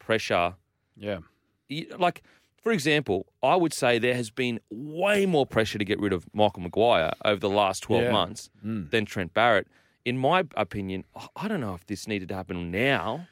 pressure. 0.00 0.54
Yeah. 0.96 1.18
Like, 1.96 2.22
for 2.62 2.72
example, 2.72 3.26
I 3.42 3.54
would 3.56 3.72
say 3.72 3.98
there 4.00 4.14
has 4.16 4.30
been 4.30 4.58
way 4.70 5.24
more 5.26 5.46
pressure 5.46 5.78
to 5.78 5.84
get 5.84 6.00
rid 6.00 6.12
of 6.12 6.26
Michael 6.34 6.62
Maguire 6.62 7.12
over 7.24 7.38
the 7.38 7.48
last 7.48 7.80
12 7.84 8.04
Yeah. 8.04 8.10
months 8.12 8.50
than 8.62 9.04
Trent 9.04 9.32
Barrett. 9.34 9.68
In 10.08 10.18
my 10.18 10.44
opinion, 10.56 11.04
I- 11.36 11.48
don't 11.48 11.60
know 11.60 11.74
if 11.74 11.86
this 11.86 12.06
needed 12.08 12.28
to 12.28 12.34
happen 12.34 12.70
now. 12.70 13.26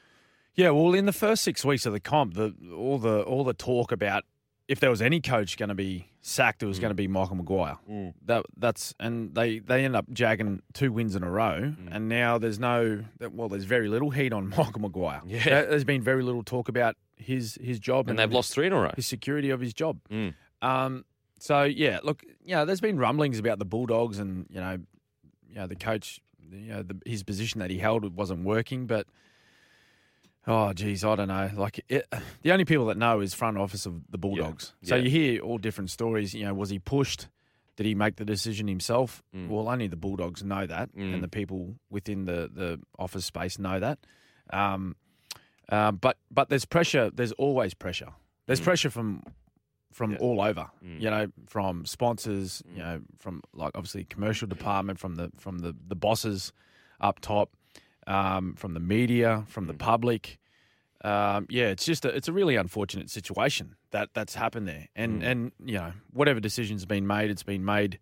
Yeah, 0.55 0.71
well, 0.71 0.93
in 0.93 1.05
the 1.05 1.13
first 1.13 1.43
six 1.43 1.63
weeks 1.65 1.85
of 1.85 1.93
the 1.93 1.99
comp, 1.99 2.33
the 2.33 2.53
all 2.75 2.97
the 2.99 3.21
all 3.23 3.43
the 3.43 3.53
talk 3.53 3.91
about 3.91 4.23
if 4.67 4.79
there 4.79 4.89
was 4.89 5.01
any 5.01 5.21
coach 5.21 5.55
going 5.57 5.69
to 5.69 5.75
be 5.75 6.09
sacked, 6.21 6.61
it 6.61 6.65
was 6.65 6.77
going 6.79 6.89
to 6.89 6.95
be 6.95 7.07
Michael 7.07 7.35
Maguire. 7.37 7.77
That 8.25 8.43
that's 8.57 8.93
and 8.99 9.33
they 9.35 9.59
they 9.59 9.85
end 9.85 9.95
up 9.95 10.05
jagging 10.11 10.61
two 10.73 10.91
wins 10.91 11.15
in 11.15 11.23
a 11.23 11.29
row, 11.29 11.73
and 11.91 12.09
now 12.09 12.37
there's 12.37 12.59
no 12.59 13.03
well, 13.31 13.49
there's 13.49 13.63
very 13.65 13.87
little 13.87 14.09
heat 14.09 14.33
on 14.33 14.49
Michael 14.57 14.81
Maguire. 14.81 15.21
Yeah. 15.25 15.43
There- 15.43 15.65
there's 15.67 15.83
been 15.85 16.01
very 16.01 16.23
little 16.23 16.43
talk 16.43 16.67
about 16.69 16.95
his 17.15 17.57
his 17.61 17.79
job 17.79 18.09
And 18.09 18.17
they've 18.19 18.31
lost 18.31 18.51
three 18.53 18.67
in 18.67 18.73
a 18.73 18.79
row. 18.79 18.91
his 18.95 19.05
security 19.07 19.49
of 19.51 19.59
his 19.61 19.73
job. 19.73 19.99
Mm. 20.11 20.33
Um, 20.61 21.05
so 21.39 21.63
yeah, 21.63 21.99
look, 22.03 22.23
you 22.43 22.55
know, 22.55 22.65
there's 22.65 22.81
been 22.81 22.97
rumblings 22.97 23.37
about 23.39 23.59
the 23.59 23.65
Bulldogs 23.65 24.17
and 24.19 24.47
you 24.49 24.59
know, 24.59 24.79
you 25.47 25.55
know 25.55 25.67
the 25.67 25.75
coach, 25.75 26.19
you 26.51 26.69
know, 26.73 26.83
the, 26.83 26.99
his 27.05 27.23
position 27.23 27.59
that 27.59 27.69
he 27.69 27.77
held 27.79 28.15
wasn't 28.15 28.43
working, 28.45 28.87
but. 28.87 29.07
Oh, 30.49 30.71
geez, 30.71 31.03
I 31.03 31.15
don't 31.15 31.27
know. 31.27 31.49
Like, 31.55 31.83
it, 31.89 32.07
the 32.41 32.53
only 32.53 32.63
people 32.63 32.85
that 32.85 32.97
know 32.97 33.19
is 33.19 33.33
front 33.33 33.57
office 33.57 33.85
of 33.85 33.95
the 34.09 34.17
Bulldogs. 34.17 34.73
So 34.81 34.95
Yeah. 34.95 35.01
you 35.03 35.09
hear 35.09 35.41
all 35.41 35.57
different 35.57 35.89
stories. 35.91 36.33
You 36.33 36.45
know, 36.45 36.53
was 36.53 36.69
he 36.69 36.79
pushed? 36.79 37.27
Did 37.75 37.85
he 37.85 37.93
make 37.95 38.15
the 38.15 38.23
decision 38.23 38.67
himself? 38.69 39.21
Mm. 39.35 39.49
Well, 39.49 39.67
only 39.67 39.87
the 39.87 39.97
Bulldogs 39.97 40.43
know 40.45 40.65
that, 40.65 40.95
Mm. 40.95 41.15
and 41.15 41.23
the 41.23 41.27
people 41.27 41.75
within 41.89 42.23
the, 42.25 42.49
the 42.53 42.79
office 42.97 43.25
space 43.25 43.59
know 43.59 43.79
that. 43.81 43.99
Um, 44.51 44.95
um, 45.69 45.97
but 45.97 46.17
but 46.31 46.47
there's 46.47 46.63
pressure. 46.63 47.11
There's 47.13 47.33
always 47.33 47.73
pressure. 47.73 48.13
There's 48.45 48.61
Mm. 48.61 48.63
pressure 48.63 48.89
from 48.89 49.23
from 49.97 50.11
Yeah. 50.11 50.17
all 50.25 50.39
over. 50.49 50.65
Mm. 50.85 51.01
You 51.01 51.09
know, 51.09 51.27
from 51.47 51.85
sponsors. 51.85 52.61
Mm. 52.69 52.77
You 52.77 52.83
know, 52.83 53.01
from 53.17 53.41
like 53.53 53.71
obviously 53.75 54.03
commercial 54.05 54.47
department, 54.47 54.99
from 54.99 55.15
the 55.15 55.31
from 55.37 55.59
the 55.59 55.75
the 55.87 55.95
bosses 55.95 56.53
up 57.01 57.19
top, 57.19 57.47
um, 58.05 58.53
from 58.55 58.73
the 58.73 58.79
media, 58.79 59.43
from 59.47 59.65
the 59.67 59.73
Mm. 59.73 59.79
public. 59.79 60.37
Um, 61.03 61.45
yeah, 61.49 61.67
it's 61.73 61.85
just 61.85 62.05
a, 62.05 62.09
it's 62.09 62.27
a 62.27 62.33
really 62.33 62.55
unfortunate 62.55 63.09
situation 63.09 63.75
that 63.91 64.09
that's 64.13 64.35
happened 64.35 64.67
there, 64.67 64.87
and 64.95 65.21
Mm. 65.21 65.25
and 65.31 65.51
you 65.65 65.77
know 65.81 65.91
whatever 66.11 66.39
decision's 66.39 66.85
been 66.85 67.05
made, 67.07 67.29
it's 67.31 67.43
been 67.43 67.63
made 67.65 67.99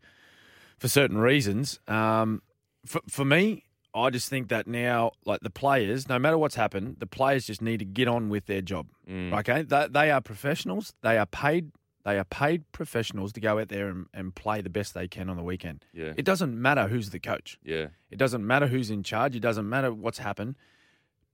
for 0.77 0.87
certain 0.89 1.17
reasons. 1.17 1.79
Um, 1.87 2.41
for 2.85 3.01
for 3.09 3.25
me, 3.25 3.63
I 3.93 4.09
just 4.09 4.29
think 4.29 4.47
that 4.49 4.65
now, 4.67 5.11
like 5.25 5.41
the 5.41 5.49
players, 5.49 6.07
no 6.09 6.19
matter 6.19 6.37
what's 6.37 6.55
happened, 6.55 6.97
the 6.99 7.07
players 7.07 7.45
just 7.47 7.61
need 7.61 7.79
to 7.79 7.85
get 7.85 8.07
on 8.07 8.29
with 8.29 8.45
their 8.45 8.61
job. 8.61 8.87
Mm. 9.09 9.37
Okay, 9.39 9.61
they, 9.63 9.87
they 9.89 10.11
are 10.11 10.21
professionals. 10.21 10.93
They 11.01 11.17
are 11.17 11.25
paid. 11.25 11.71
They 12.05 12.17
are 12.19 12.23
paid 12.23 12.71
professionals 12.71 13.33
to 13.33 13.41
go 13.41 13.57
out 13.59 13.67
there 13.69 13.89
and, 13.89 14.05
and 14.13 14.33
play 14.33 14.61
the 14.61 14.69
best 14.69 14.93
they 14.93 15.07
can 15.07 15.27
on 15.29 15.37
the 15.37 15.43
weekend. 15.43 15.83
Yeah. 15.91 16.13
It 16.15 16.23
doesn't 16.23 16.59
matter 16.59 16.87
who's 16.87 17.09
the 17.09 17.19
coach. 17.19 17.57
Yeah. 17.63 17.87
It 18.11 18.17
doesn't 18.19 18.45
matter 18.45 18.67
who's 18.67 18.91
in 18.91 19.01
charge. 19.01 19.35
It 19.35 19.39
doesn't 19.39 19.67
matter 19.67 19.91
what's 19.91 20.19
happened. 20.19 20.55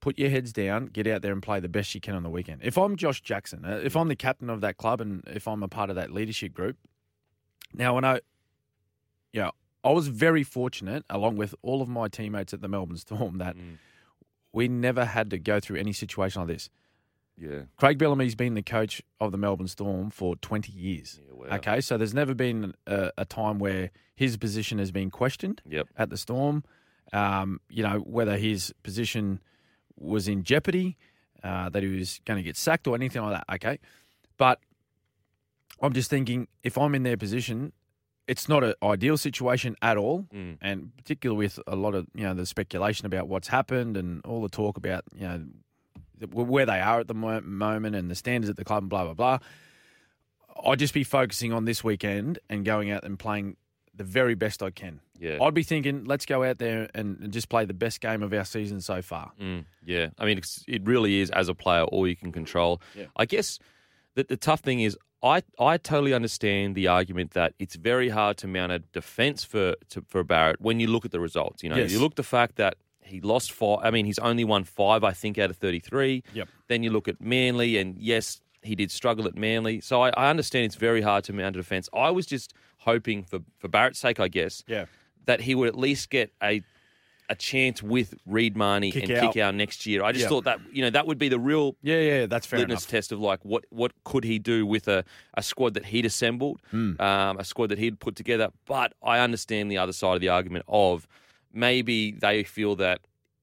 Put 0.00 0.18
your 0.18 0.30
heads 0.30 0.52
down, 0.52 0.86
get 0.86 1.06
out 1.06 1.20
there 1.22 1.32
and 1.32 1.42
play 1.42 1.60
the 1.60 1.68
best 1.68 1.94
you 1.94 2.00
can 2.00 2.14
on 2.16 2.22
the 2.22 2.30
weekend. 2.30 2.62
If 2.64 2.76
I'm 2.78 2.96
Josh 2.96 3.20
Jackson, 3.20 3.64
uh, 3.64 3.80
if 3.84 3.94
I'm 3.96 4.08
the 4.08 4.16
captain 4.16 4.48
of 4.50 4.62
that 4.62 4.78
club 4.78 5.00
and 5.02 5.22
if 5.26 5.46
I'm 5.46 5.62
a 5.62 5.68
part 5.68 5.90
of 5.90 5.96
that 5.96 6.10
leadership 6.10 6.54
group, 6.54 6.76
now 7.74 7.94
when 7.94 8.04
I 8.04 8.14
know, 8.14 8.20
yeah, 9.32 9.50
I 9.84 9.90
was 9.92 10.08
very 10.08 10.42
fortunate, 10.42 11.04
along 11.10 11.36
with 11.36 11.54
all 11.62 11.82
of 11.82 11.88
my 11.88 12.08
teammates 12.08 12.52
at 12.54 12.62
the 12.62 12.68
Melbourne 12.68 12.96
Storm, 12.96 13.38
that 13.38 13.56
Mm. 13.56 13.76
we 14.52 14.68
never 14.68 15.04
had 15.04 15.30
to 15.30 15.38
go 15.38 15.60
through 15.60 15.76
any 15.76 15.92
situation 15.92 16.40
like 16.40 16.48
this. 16.48 16.68
Yeah. 17.38 17.62
Craig 17.76 17.98
Bellamy's 17.98 18.34
been 18.34 18.54
the 18.54 18.62
coach 18.62 19.02
of 19.20 19.32
the 19.32 19.38
Melbourne 19.38 19.68
Storm 19.68 20.10
for 20.10 20.36
20 20.36 20.72
years. 20.72 21.20
Yeah, 21.26 21.34
wow. 21.34 21.56
Okay, 21.56 21.80
so 21.80 21.96
there's 21.96 22.14
never 22.14 22.34
been 22.34 22.74
a, 22.86 23.10
a 23.18 23.24
time 23.24 23.58
where 23.58 23.90
his 24.14 24.36
position 24.36 24.78
has 24.78 24.90
been 24.92 25.10
questioned 25.10 25.60
Yep. 25.68 25.88
at 25.96 26.10
the 26.10 26.16
Storm. 26.16 26.62
Um, 27.12 27.60
you 27.68 27.82
know, 27.82 27.98
whether 27.98 28.36
his 28.36 28.72
position 28.82 29.40
was 29.98 30.28
in 30.28 30.44
jeopardy, 30.44 30.96
uh, 31.42 31.68
that 31.70 31.82
he 31.82 31.88
was 31.88 32.20
going 32.24 32.36
to 32.38 32.42
get 32.42 32.56
sacked 32.56 32.86
or 32.86 32.94
anything 32.94 33.22
like 33.22 33.32
that. 33.46 33.54
Okay. 33.56 33.78
But 34.38 34.60
I'm 35.80 35.92
just 35.92 36.08
thinking 36.10 36.48
if 36.62 36.78
I'm 36.78 36.94
in 36.94 37.02
their 37.02 37.16
position, 37.16 37.72
it's 38.28 38.48
not 38.48 38.62
an 38.62 38.74
ideal 38.82 39.16
situation 39.16 39.74
at 39.82 39.96
all. 39.96 40.26
Mm. 40.32 40.58
And 40.62 40.96
particularly 40.96 41.38
with 41.38 41.58
a 41.66 41.74
lot 41.76 41.94
of, 41.94 42.06
you 42.14 42.22
know, 42.24 42.34
the 42.34 42.46
speculation 42.46 43.04
about 43.06 43.26
what's 43.28 43.48
happened 43.48 43.96
and 43.96 44.24
all 44.24 44.40
the 44.42 44.48
talk 44.48 44.76
about, 44.76 45.04
you 45.14 45.26
know, 45.26 45.44
where 46.26 46.66
they 46.66 46.80
are 46.80 47.00
at 47.00 47.08
the 47.08 47.14
moment 47.14 47.96
and 47.96 48.10
the 48.10 48.14
standards 48.14 48.50
at 48.50 48.56
the 48.56 48.64
club 48.64 48.82
and 48.84 48.90
blah, 48.90 49.04
blah, 49.04 49.14
blah. 49.14 49.38
I'd 50.66 50.78
just 50.78 50.94
be 50.94 51.04
focusing 51.04 51.52
on 51.52 51.64
this 51.64 51.82
weekend 51.82 52.38
and 52.48 52.64
going 52.64 52.90
out 52.90 53.04
and 53.04 53.18
playing 53.18 53.56
the 53.94 54.04
very 54.04 54.34
best 54.34 54.62
I 54.62 54.70
can. 54.70 55.00
Yeah. 55.18 55.38
I'd 55.42 55.54
be 55.54 55.62
thinking, 55.62 56.04
let's 56.04 56.26
go 56.26 56.42
out 56.44 56.58
there 56.58 56.88
and, 56.94 57.30
just 57.32 57.48
play 57.48 57.64
the 57.64 57.74
best 57.74 58.00
game 58.00 58.22
of 58.22 58.32
our 58.32 58.44
season 58.44 58.80
so 58.80 59.02
far. 59.02 59.32
Mm, 59.40 59.64
yeah, 59.84 60.08
I 60.18 60.24
mean, 60.24 60.38
it's, 60.38 60.64
it 60.66 60.82
really 60.86 61.20
is 61.20 61.30
as 61.30 61.48
a 61.48 61.54
player 61.54 61.84
all 61.84 62.06
you 62.06 62.16
can 62.16 62.32
control. 62.32 62.80
Yeah. 62.94 63.06
I 63.16 63.24
guess 63.26 63.58
that 64.14 64.28
the 64.28 64.36
tough 64.36 64.60
thing 64.60 64.80
is, 64.80 64.96
I 65.24 65.42
I 65.56 65.76
totally 65.76 66.12
understand 66.14 66.74
the 66.74 66.88
argument 66.88 67.30
that 67.32 67.54
it's 67.60 67.76
very 67.76 68.08
hard 68.08 68.38
to 68.38 68.48
mount 68.48 68.72
a 68.72 68.80
defense 68.80 69.44
for 69.44 69.76
to, 69.90 70.02
for 70.08 70.24
Barrett 70.24 70.60
when 70.60 70.80
you 70.80 70.88
look 70.88 71.04
at 71.04 71.12
the 71.12 71.20
results. 71.20 71.62
You 71.62 71.68
know, 71.70 71.76
Yes. 71.76 71.92
you 71.92 72.00
look 72.00 72.12
at 72.12 72.16
the 72.16 72.24
fact 72.24 72.56
that 72.56 72.74
he 73.12 73.20
lost 73.20 73.52
five. 73.52 73.78
I 73.82 73.90
mean, 73.90 74.06
he's 74.06 74.18
only 74.18 74.44
won 74.44 74.64
five, 74.64 75.04
I 75.04 75.12
think, 75.12 75.38
out 75.38 75.50
of 75.50 75.56
thirty 75.56 75.78
three. 75.78 76.22
Yep. 76.34 76.48
Then 76.68 76.82
you 76.82 76.90
look 76.90 77.06
at 77.08 77.20
Manly, 77.20 77.78
and 77.78 77.96
yes, 77.98 78.40
he 78.62 78.74
did 78.74 78.90
struggle 78.90 79.26
at 79.26 79.36
Manly. 79.36 79.80
So 79.80 80.02
I, 80.02 80.10
I 80.10 80.30
understand 80.30 80.64
it's 80.66 80.76
very 80.76 81.02
hard 81.02 81.24
to 81.24 81.32
mount 81.32 81.56
a 81.56 81.58
defense. 81.60 81.88
I 81.94 82.10
was 82.10 82.26
just 82.26 82.54
hoping 82.78 83.22
for 83.24 83.40
for 83.58 83.68
Barrett's 83.68 83.98
sake, 84.00 84.18
I 84.18 84.28
guess, 84.28 84.64
Yeah. 84.66 84.86
that 85.26 85.40
he 85.42 85.54
would 85.54 85.68
at 85.68 85.78
least 85.78 86.10
get 86.10 86.32
a 86.42 86.62
a 87.28 87.34
chance 87.36 87.82
with 87.82 88.14
Reed 88.26 88.56
Mahoney 88.56 88.90
Kick 88.92 89.04
and 89.04 89.12
out. 89.12 89.32
kick 89.32 89.40
out 89.42 89.54
next 89.54 89.86
year. 89.86 90.02
I 90.02 90.12
just 90.12 90.24
Yeah. 90.24 90.28
thought 90.28 90.44
that 90.44 90.58
you 90.72 90.82
know 90.82 90.90
that 90.90 91.06
would 91.06 91.18
be 91.18 91.28
the 91.30 91.38
real 91.38 91.76
Yeah, 91.82 92.00
yeah, 92.00 92.26
that's 92.26 92.46
fair 92.46 92.58
litmus 92.58 92.82
enough. 92.82 92.90
test 92.90 93.12
of 93.12 93.20
like 93.20 93.42
what 93.44 93.64
what 93.70 93.92
could 94.04 94.24
he 94.24 94.38
do 94.38 94.66
with 94.66 94.86
a, 94.88 95.04
a 95.34 95.42
squad 95.42 95.74
that 95.74 95.86
he'd 95.86 96.04
assembled, 96.04 96.60
Hmm. 96.70 97.00
um, 97.00 97.38
a 97.38 97.44
squad 97.44 97.68
that 97.68 97.78
he'd 97.78 98.00
put 98.00 98.16
together. 98.16 98.50
But 98.66 98.92
I 99.02 99.20
understand 99.20 99.70
the 99.70 99.78
other 99.78 99.92
side 99.92 100.14
of 100.16 100.20
the 100.20 100.28
argument 100.28 100.64
of 100.68 101.06
maybe 101.52 102.12
they 102.12 102.42
feel 102.44 102.76
that 102.76 103.00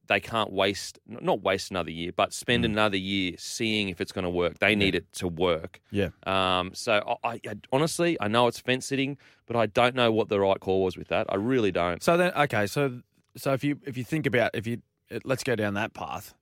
they 0.07 0.19
can't 0.19 0.51
waste 0.51 0.97
not 1.07 1.41
waste 1.43 1.69
another 1.69 1.91
year, 1.91 2.11
but 2.15 2.33
spend 2.33 2.65
Hmm. 2.65 2.71
another 2.71 2.97
year 2.97 3.33
seeing 3.37 3.89
if 3.89 4.01
it's 4.01 4.11
going 4.11 4.23
to 4.23 4.29
work. 4.29 4.57
They 4.57 4.75
need 4.75 4.95
it 4.95 5.11
to 5.13 5.27
work. 5.27 5.79
Yeah. 5.91 6.09
Um, 6.25 6.71
so 6.73 7.17
I, 7.23 7.39
I 7.47 7.55
honestly 7.71 8.17
I 8.19 8.27
know 8.27 8.47
it's 8.47 8.59
fence 8.59 8.87
sitting, 8.87 9.17
but 9.45 9.55
I 9.55 9.67
don't 9.67 9.93
know 9.95 10.11
what 10.11 10.29
the 10.29 10.39
right 10.39 10.59
call 10.59 10.83
was 10.83 10.97
with 10.97 11.09
that. 11.09 11.27
I 11.29 11.35
really 11.35 11.71
don't. 11.71 12.01
So 12.01 12.17
then, 12.17 12.31
okay, 12.35 12.65
so 12.65 13.01
so 13.37 13.53
if 13.53 13.63
you 13.63 13.79
if 13.85 13.97
you 13.97 14.03
think 14.03 14.25
about 14.25 14.51
if 14.55 14.65
you 14.65 14.81
uh, 15.11 15.19
let's 15.25 15.43
go 15.43 15.55
down 15.55 15.75
that 15.75 15.93
path. 15.93 16.33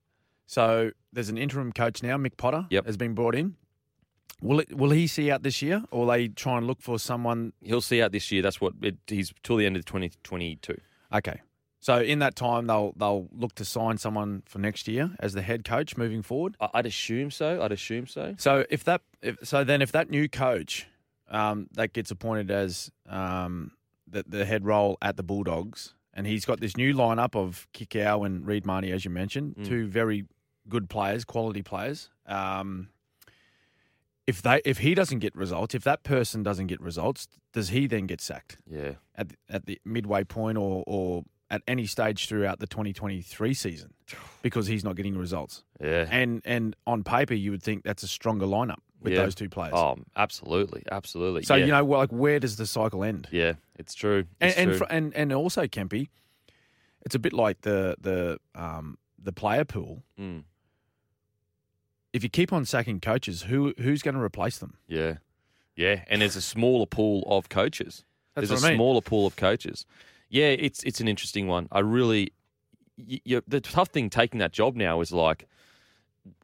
So 0.45 0.91
there's 1.11 1.27
an 1.27 1.37
interim 1.37 1.73
coach 1.73 2.01
now, 2.01 2.15
Mick 2.17 2.37
Potter, 2.37 2.67
Yep. 2.69 2.85
has 2.85 2.95
been 2.95 3.13
brought 3.13 3.35
in. 3.35 3.55
Will 4.41 4.61
it, 4.61 4.77
will 4.77 4.91
he 4.91 5.07
see 5.07 5.29
out 5.29 5.43
this 5.43 5.61
year, 5.61 5.83
or 5.91 6.01
will 6.01 6.07
they 6.07 6.29
try 6.29 6.57
and 6.57 6.67
look 6.67 6.79
for 6.81 6.97
someone? 6.99 7.51
He'll 7.59 7.81
see 7.81 8.01
out 8.01 8.13
this 8.13 8.31
year. 8.31 8.41
That's 8.43 8.61
what 8.61 8.73
it, 8.81 8.95
he's 9.07 9.33
till 9.43 9.57
the 9.57 9.65
end 9.65 9.75
of 9.75 9.83
2022. 9.83 10.77
Okay, 11.13 11.41
so 11.87 11.93
in 12.13 12.19
that 12.19 12.35
time 12.35 12.63
they'll 12.69 12.91
they'll 13.01 13.27
look 13.43 13.53
to 13.55 13.65
sign 13.65 13.95
someone 13.97 14.31
for 14.45 14.59
next 14.59 14.87
year 14.87 15.05
as 15.25 15.31
the 15.33 15.41
head 15.49 15.61
coach 15.63 15.95
moving 16.03 16.21
forward. 16.23 16.55
I- 16.59 16.69
I'd 16.77 16.85
assume 16.85 17.29
so. 17.31 17.49
I'd 17.63 17.71
assume 17.71 18.05
so. 18.07 18.23
So 18.37 18.51
if 18.69 18.81
that 18.83 19.01
if, 19.21 19.35
so 19.43 19.63
then 19.63 19.81
if 19.81 19.91
that 19.97 20.09
new 20.09 20.27
coach 20.29 20.87
um, 21.39 21.67
that 21.79 21.89
gets 21.93 22.09
appointed 22.11 22.49
as 22.51 22.91
um, 23.19 23.71
the, 24.13 24.23
the 24.27 24.43
head 24.45 24.63
role 24.65 24.97
at 25.01 25.15
the 25.17 25.23
Bulldogs, 25.23 25.93
and 26.13 26.25
he's 26.27 26.45
got 26.45 26.59
this 26.59 26.75
new 26.77 26.93
lineup 27.03 27.35
of 27.35 27.67
Kikau 27.73 28.25
and 28.25 28.45
Reed 28.47 28.65
Mahoney, 28.65 28.91
as 28.91 29.03
you 29.05 29.11
mentioned, 29.11 29.55
Mm. 29.55 29.65
two 29.67 29.87
very 29.87 30.25
good 30.69 30.89
players, 30.89 31.23
quality 31.25 31.61
players. 31.71 32.09
Um, 32.25 32.89
if 34.25 34.41
they 34.41 34.61
if 34.65 34.77
he 34.79 34.93
doesn't 34.95 35.19
get 35.19 35.33
results, 35.35 35.73
if 35.75 35.83
that 35.83 36.03
person 36.03 36.43
doesn't 36.43 36.67
get 36.67 36.81
results, 36.81 37.27
does 37.53 37.69
he 37.69 37.87
then 37.87 38.07
get 38.07 38.19
sacked 38.21 38.57
Yeah. 38.69 38.93
at 39.15 39.27
at 39.49 39.65
the 39.65 39.79
midway 39.85 40.23
point 40.25 40.57
or 40.57 40.83
or 40.85 41.23
at 41.49 41.61
any 41.67 41.85
stage 41.85 42.27
throughout 42.27 42.59
the 42.59 42.67
2023 42.67 43.53
season 43.53 43.93
because 44.41 44.67
he's 44.67 44.83
not 44.83 44.95
getting 44.95 45.17
results? 45.17 45.63
Yeah. 45.81 46.07
And 46.09 46.41
and 46.45 46.75
on 46.85 47.03
paper, 47.03 47.33
you 47.33 47.51
would 47.51 47.63
think 47.63 47.83
that's 47.83 48.03
a 48.03 48.07
stronger 48.07 48.45
lineup 48.45 48.79
with 49.01 49.13
Yeah. 49.13 49.23
those 49.23 49.35
two 49.35 49.47
players. 49.49 49.73
Oh, 49.75 49.97
absolutely, 50.15 50.83
absolutely. 50.91 51.43
so 51.43 51.55
yeah. 51.55 51.65
you 51.65 51.71
know, 51.71 51.83
well, 51.85 51.99
like 51.99 52.11
where 52.11 52.39
does 52.39 52.55
the 52.57 52.65
cycle 52.65 53.03
end? 53.03 53.27
yeah, 53.31 53.53
it's 53.75 53.93
true. 53.93 54.25
And 54.41 54.49
It's 54.49 54.57
and, 54.57 54.69
true. 54.71 54.77
fr- 54.79 54.85
and 54.89 55.13
and 55.15 55.31
also, 55.33 55.63
Kempy, 55.67 56.09
it's 57.05 57.15
a 57.15 57.19
bit 57.19 57.33
like 57.33 57.61
the 57.61 57.95
the 58.01 58.39
um 58.55 58.97
the 59.21 59.31
player 59.33 59.65
pool. 59.65 60.03
Mm, 60.19 60.43
If 62.13 62.23
you 62.23 62.29
keep 62.29 62.51
on 62.53 62.65
sacking 62.65 62.99
coaches, 62.99 63.43
who 63.43 63.73
who's 63.77 64.01
going 64.01 64.15
to 64.15 64.21
replace 64.21 64.57
them? 64.57 64.77
yeah, 64.87 65.17
yeah, 65.75 66.03
and 66.07 66.21
there's 66.21 66.35
a 66.35 66.41
smaller 66.41 66.85
pool 66.87 67.23
of 67.27 67.49
coaches 67.49 68.03
That's 68.33 68.47
There's 68.49 68.63
a 68.63 68.65
I 68.65 68.69
mean. 68.71 68.77
smaller 68.77 69.01
pool 69.01 69.27
of 69.27 69.35
coaches. 69.35 69.85
Yeah, 70.29 70.47
it's 70.47 70.83
it's 70.83 70.99
an 70.99 71.07
interesting 71.07 71.47
one. 71.47 71.67
I 71.71 71.79
really, 71.79 72.33
y 72.97 73.19
y 73.25 73.41
the 73.47 73.61
tough 73.61 73.89
thing 73.89 74.09
taking 74.09 74.39
that 74.39 74.51
job 74.51 74.75
now 74.75 75.01
is 75.01 75.11
like 75.11 75.47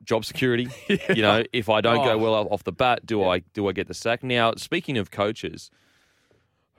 job 0.06 0.24
security. 0.26 0.68
You 1.10 1.22
know, 1.22 1.44
if 1.52 1.70
I 1.70 1.82
don't 1.82 2.04
go 2.04 2.12
Oh. 2.14 2.18
well 2.18 2.34
off 2.50 2.64
the 2.64 2.72
bat, 2.72 3.06
do 3.06 3.24
I 3.24 3.40
do 3.54 3.68
I 3.68 3.72
get 3.74 3.88
the 3.88 3.94
sack? 3.94 4.24
Now, 4.24 4.54
speaking 4.56 4.98
of 4.98 5.12
coaches, 5.12 5.70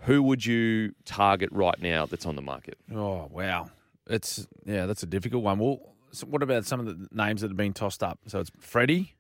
who 0.03 0.23
would 0.23 0.45
you 0.47 0.95
target 1.05 1.51
right 1.53 1.81
now 1.81 2.07
that's 2.07 2.27
on 2.27 2.37
the 2.37 2.43
market? 2.43 2.79
Oh 2.95 3.29
wow, 3.31 3.71
it's 4.09 4.47
yeah, 4.65 4.87
that's 4.87 5.03
a 5.03 5.07
difficult 5.07 5.43
one. 5.43 5.59
Well, 5.59 5.81
so 6.13 6.27
what 6.27 6.43
about 6.43 6.65
some 6.65 6.81
of 6.81 6.87
the 6.87 7.09
names 7.13 7.41
that 7.43 7.49
have 7.51 7.57
been 7.57 7.73
tossed 7.75 8.03
up? 8.03 8.19
So 8.27 8.41
it's 8.41 8.51
Freddie. 8.61 9.15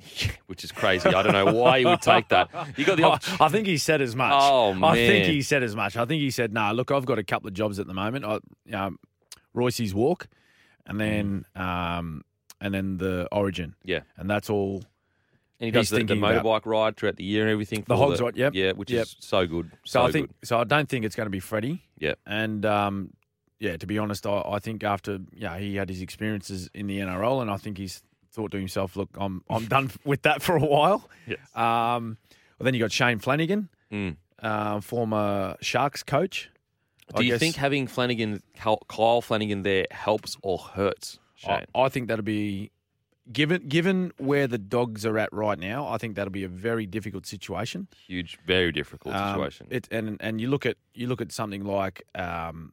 Which 0.46 0.64
is 0.64 0.72
crazy. 0.72 1.08
I 1.08 1.22
don't 1.22 1.32
know 1.32 1.52
why 1.52 1.80
he 1.80 1.84
would 1.84 2.00
take 2.02 2.28
that. 2.28 2.48
You 2.76 2.84
got 2.84 2.96
the 2.96 3.04
I, 3.04 3.08
op- 3.08 3.40
I 3.40 3.48
think 3.48 3.66
he 3.66 3.76
said 3.78 4.00
as 4.00 4.14
much. 4.14 4.32
Oh, 4.34 4.72
man, 4.74 4.84
I 4.90 4.94
think 4.94 5.26
he 5.26 5.42
said 5.42 5.62
as 5.62 5.74
much. 5.74 5.96
I 5.96 6.04
think 6.04 6.20
he 6.20 6.30
said, 6.30 6.52
"No, 6.52 6.72
look, 6.72 6.90
I've 6.90 7.06
got 7.06 7.18
a 7.18 7.24
couple 7.24 7.48
of 7.48 7.54
jobs 7.54 7.78
at 7.78 7.86
the 7.86 7.94
moment. 7.94 8.24
I, 8.24 8.38
um, 8.76 8.98
Royce's 9.54 9.94
walk, 9.94 10.28
and 10.86 11.00
then 11.00 11.44
um, 11.56 12.22
and 12.60 12.72
then 12.72 12.98
the 12.98 13.28
Origin, 13.32 13.74
yeah. 13.84 14.00
and 14.16 14.28
that's 14.30 14.48
all." 14.50 14.82
And 15.60 15.66
he 15.66 15.70
does 15.72 15.88
the, 15.90 15.96
the 15.96 16.00
thinking 16.06 16.18
about- 16.18 16.44
motorbike 16.44 16.66
ride 16.66 16.96
throughout 16.96 17.16
the 17.16 17.24
year 17.24 17.42
and 17.42 17.50
everything. 17.50 17.82
The 17.88 17.96
Hogs 17.96 18.20
ride, 18.20 18.36
yep. 18.36 18.54
Yeah, 18.54 18.72
which 18.72 18.92
Yep. 18.92 19.02
is 19.02 19.16
so 19.18 19.44
good. 19.44 19.72
So, 19.84 20.00
So, 20.00 20.02
I 20.06 20.12
think 20.12 20.28
good. 20.28 20.46
so. 20.48 20.60
I 20.60 20.64
don't 20.64 20.88
think 20.88 21.04
it's 21.04 21.16
going 21.16 21.26
to 21.26 21.30
be 21.30 21.40
Freddie. 21.40 21.82
Yeah. 21.98 22.14
And 22.24 22.64
um, 22.64 23.10
yeah, 23.58 23.76
to 23.76 23.84
be 23.84 23.98
honest, 23.98 24.24
I, 24.24 24.40
I 24.46 24.58
think 24.60 24.84
after 24.84 25.18
yeah 25.34 25.58
he 25.58 25.74
had 25.74 25.88
his 25.88 26.00
experiences 26.00 26.70
in 26.74 26.86
the 26.86 27.00
NRL, 27.00 27.42
and 27.42 27.50
I 27.50 27.56
think 27.56 27.76
he's 27.76 28.04
thought 28.38 28.52
to 28.52 28.58
himself, 28.58 28.94
"Look, 28.96 29.10
I'm 29.18 29.42
I'm 29.50 29.66
done 29.66 29.90
with 30.04 30.22
that 30.22 30.42
for 30.42 30.56
a 30.56 30.64
while." 30.64 31.08
Yes. 31.26 31.38
Um, 31.56 32.16
well, 32.58 32.64
then 32.64 32.74
you 32.74 32.80
got 32.80 32.92
Shane 32.92 33.18
Flanagan, 33.18 33.68
Mm. 33.92 34.16
uh, 34.40 34.80
former 34.80 35.56
Sharks 35.60 36.02
coach. 36.04 36.50
I 37.14 37.18
Do 37.18 37.24
you 37.24 37.32
guess- 37.32 37.40
think 37.40 37.56
having 37.56 37.86
Flanagan, 37.88 38.42
Kyle 38.88 39.20
Flanagan 39.22 39.62
there 39.62 39.86
helps 39.90 40.36
or 40.42 40.58
hurts 40.58 41.18
Shane? 41.34 41.64
I, 41.74 41.80
I 41.84 41.88
think 41.88 42.08
that'll 42.08 42.24
be 42.24 42.70
given 43.32 43.66
given 43.68 44.12
where 44.18 44.46
the 44.46 44.58
dogs 44.58 45.04
are 45.04 45.18
at 45.18 45.32
right 45.32 45.58
now. 45.58 45.86
I 45.88 45.98
think 45.98 46.14
that'll 46.16 46.30
be 46.42 46.44
a 46.44 46.48
very 46.48 46.86
difficult 46.86 47.26
situation. 47.26 47.88
Huge, 48.06 48.38
very 48.46 48.70
difficult 48.72 49.14
Um, 49.14 49.34
situation. 49.34 49.66
it 49.70 49.88
and 49.90 50.16
and 50.20 50.40
you 50.40 50.48
look 50.48 50.64
at 50.66 50.76
you 50.94 51.06
look 51.08 51.20
at 51.20 51.32
something 51.32 51.64
like 51.64 52.04
um, 52.14 52.72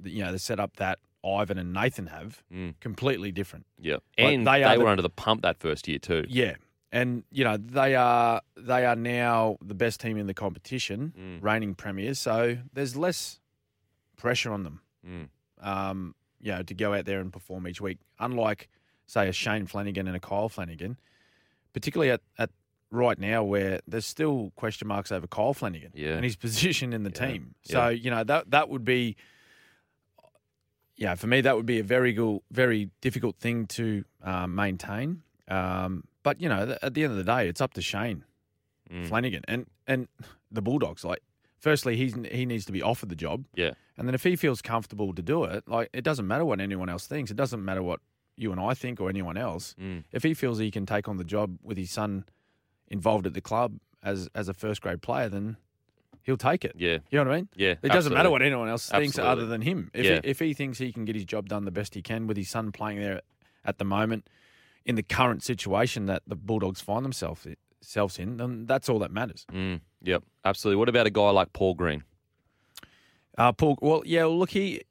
the, 0.00 0.10
you 0.10 0.22
know 0.24 0.32
the 0.32 0.38
setup 0.38 0.76
that 0.76 0.98
Ivan 1.24 1.58
and 1.58 1.72
Nathan 1.72 2.06
have 2.08 2.42
Mm. 2.52 2.74
completely 2.80 3.32
different. 3.32 3.66
yeah, 3.78 3.94
like, 3.94 4.02
and 4.18 4.46
they 4.46 4.62
they, 4.62 4.78
were 4.78 4.84
the- 4.84 4.90
under 4.90 5.02
the 5.02 5.10
pump 5.10 5.42
that 5.42 5.58
first 5.58 5.88
year 5.88 5.98
too. 5.98 6.24
Yeah, 6.28 6.54
and 6.92 7.24
you 7.30 7.44
know 7.44 7.56
they 7.56 7.94
are 7.96 8.40
they 8.56 8.86
are 8.86 8.96
now 8.96 9.56
the 9.60 9.74
best 9.74 10.00
team 10.00 10.16
in 10.16 10.26
the 10.26 10.34
competition, 10.34 11.12
Mm. 11.18 11.42
reigning 11.42 11.74
premiers. 11.74 12.18
So 12.18 12.58
there's 12.72 12.96
less 12.96 13.40
pressure 14.16 14.52
on 14.52 14.62
them. 14.64 14.80
Mm. 15.06 15.28
um, 15.60 16.14
you 16.40 16.52
know, 16.52 16.62
to 16.62 16.72
go 16.74 16.94
out 16.94 17.04
there 17.04 17.18
and 17.20 17.32
perform 17.32 17.66
each 17.66 17.80
week. 17.80 17.98
Unlike, 18.20 18.68
say, 19.06 19.28
a 19.28 19.32
Shane 19.32 19.66
Flanagan 19.66 20.06
and 20.06 20.14
a 20.16 20.20
Kyle 20.20 20.48
Flanagan, 20.48 20.98
particularly 21.72 22.12
at, 22.12 22.20
at 22.38 22.50
right 22.92 23.18
now 23.18 23.42
where 23.42 23.80
there's 23.88 24.06
still 24.06 24.52
question 24.54 24.86
marks 24.86 25.10
over 25.10 25.26
Kyle 25.26 25.52
Flanagan 25.54 25.90
Yeah. 25.94 26.14
and 26.14 26.24
his 26.24 26.36
position 26.46 26.92
in 26.92 27.02
the 27.02 27.10
Yeah. 27.10 27.26
team. 27.26 27.54
So, 27.62 27.88
Yeah. 27.88 27.90
you 27.90 28.10
know, 28.10 28.22
that 28.24 28.50
that 28.52 28.68
would 28.68 28.84
be 28.84 29.16
yeah, 30.98 31.14
for 31.14 31.26
me 31.26 31.40
that 31.40 31.56
would 31.56 31.64
be 31.66 31.78
a 31.78 31.82
very 31.84 32.12
good, 32.12 32.40
very 32.50 32.90
difficult 33.00 33.36
thing 33.38 33.66
to 33.68 34.04
um, 34.22 34.54
maintain. 34.54 35.22
Um, 35.48 36.04
but 36.22 36.40
you 36.42 36.48
know, 36.50 36.66
th- 36.66 36.78
at 36.82 36.92
the 36.94 37.04
end 37.04 37.12
of 37.12 37.16
the 37.16 37.24
day, 37.24 37.48
it's 37.48 37.60
up 37.62 37.72
to 37.74 37.80
Shane 37.82 38.24
Mm. 38.90 39.06
Flanagan 39.06 39.42
and 39.46 39.66
and 39.86 40.08
the 40.50 40.62
Bulldogs. 40.62 41.04
Like, 41.04 41.20
firstly, 41.58 41.94
he's 41.96 42.14
he 42.32 42.46
needs 42.46 42.64
to 42.66 42.72
be 42.72 42.82
offered 42.82 43.10
the 43.10 43.14
job. 43.16 43.44
Yeah, 43.54 43.72
And 43.98 44.08
then 44.08 44.14
if 44.14 44.22
he 44.24 44.34
feels 44.34 44.62
comfortable 44.62 45.12
to 45.14 45.20
do 45.22 45.44
it, 45.44 45.68
like 45.68 45.90
it 45.92 46.04
doesn't 46.04 46.26
matter 46.26 46.44
what 46.46 46.58
anyone 46.60 46.88
else 46.88 47.06
thinks. 47.06 47.30
It 47.30 47.36
doesn't 47.36 47.62
matter 47.62 47.82
what 47.82 48.00
you 48.36 48.50
and 48.50 48.58
I 48.60 48.72
think 48.72 48.98
or 49.00 49.10
anyone 49.10 49.36
else. 49.36 49.74
Mm. 49.78 50.04
If 50.10 50.22
he 50.22 50.32
feels 50.32 50.58
he 50.58 50.70
can 50.70 50.86
take 50.86 51.06
on 51.06 51.18
the 51.18 51.24
job 51.24 51.58
with 51.62 51.76
his 51.76 51.90
son 51.90 52.24
involved 52.88 53.26
at 53.26 53.34
the 53.34 53.42
club 53.42 53.78
as 54.02 54.28
as 54.34 54.48
a 54.48 54.54
first 54.54 54.80
grade 54.80 55.02
player, 55.02 55.28
then 55.28 55.58
he'll 56.28 56.36
take 56.36 56.62
it. 56.64 56.72
yeah, 56.76 56.98
You 57.10 57.18
know 57.18 57.24
what 57.24 57.32
I 57.32 57.36
mean? 57.36 57.48
yeah. 57.56 57.74
It 57.82 57.88
doesn't 57.90 58.12
matter 58.12 58.28
what 58.30 58.42
anyone 58.42 58.68
else 58.68 58.90
thinks 58.90 59.18
Absolutely. 59.18 59.32
other 59.32 59.46
than 59.46 59.62
him. 59.62 59.90
If, 59.94 60.04
Yeah. 60.04 60.20
he, 60.22 60.28
if 60.28 60.38
he 60.38 60.52
thinks 60.52 60.76
he 60.78 60.92
can 60.92 61.06
get 61.06 61.14
his 61.16 61.24
job 61.24 61.48
done 61.48 61.64
the 61.64 61.70
best 61.70 61.94
he 61.94 62.02
can 62.02 62.26
with 62.26 62.36
his 62.36 62.50
son 62.50 62.70
playing 62.70 63.00
there 63.00 63.22
at 63.64 63.78
the 63.78 63.84
moment 63.86 64.28
in 64.84 64.94
the 64.94 65.02
current 65.02 65.42
situation 65.42 66.04
that 66.06 66.22
the 66.26 66.36
Bulldogs 66.36 66.82
find 66.82 67.02
themselves 67.04 67.46
selves 67.80 68.18
in, 68.18 68.36
then 68.36 68.66
that's 68.66 68.88
all 68.90 68.98
that 68.98 69.10
matters. 69.10 69.46
Mm. 69.52 69.80
Yep, 70.02 70.22
absolutely. 70.44 70.78
What 70.78 70.88
about 70.90 71.06
a 71.06 71.10
guy 71.10 71.30
like 71.30 71.52
Paul 71.54 71.72
Green? 71.74 72.04
Uh, 73.36 73.52
Paul, 73.52 73.78
well, 73.80 74.02
yeah, 74.04 74.24
well, 74.24 74.38
look, 74.38 74.50
he, 74.50 74.82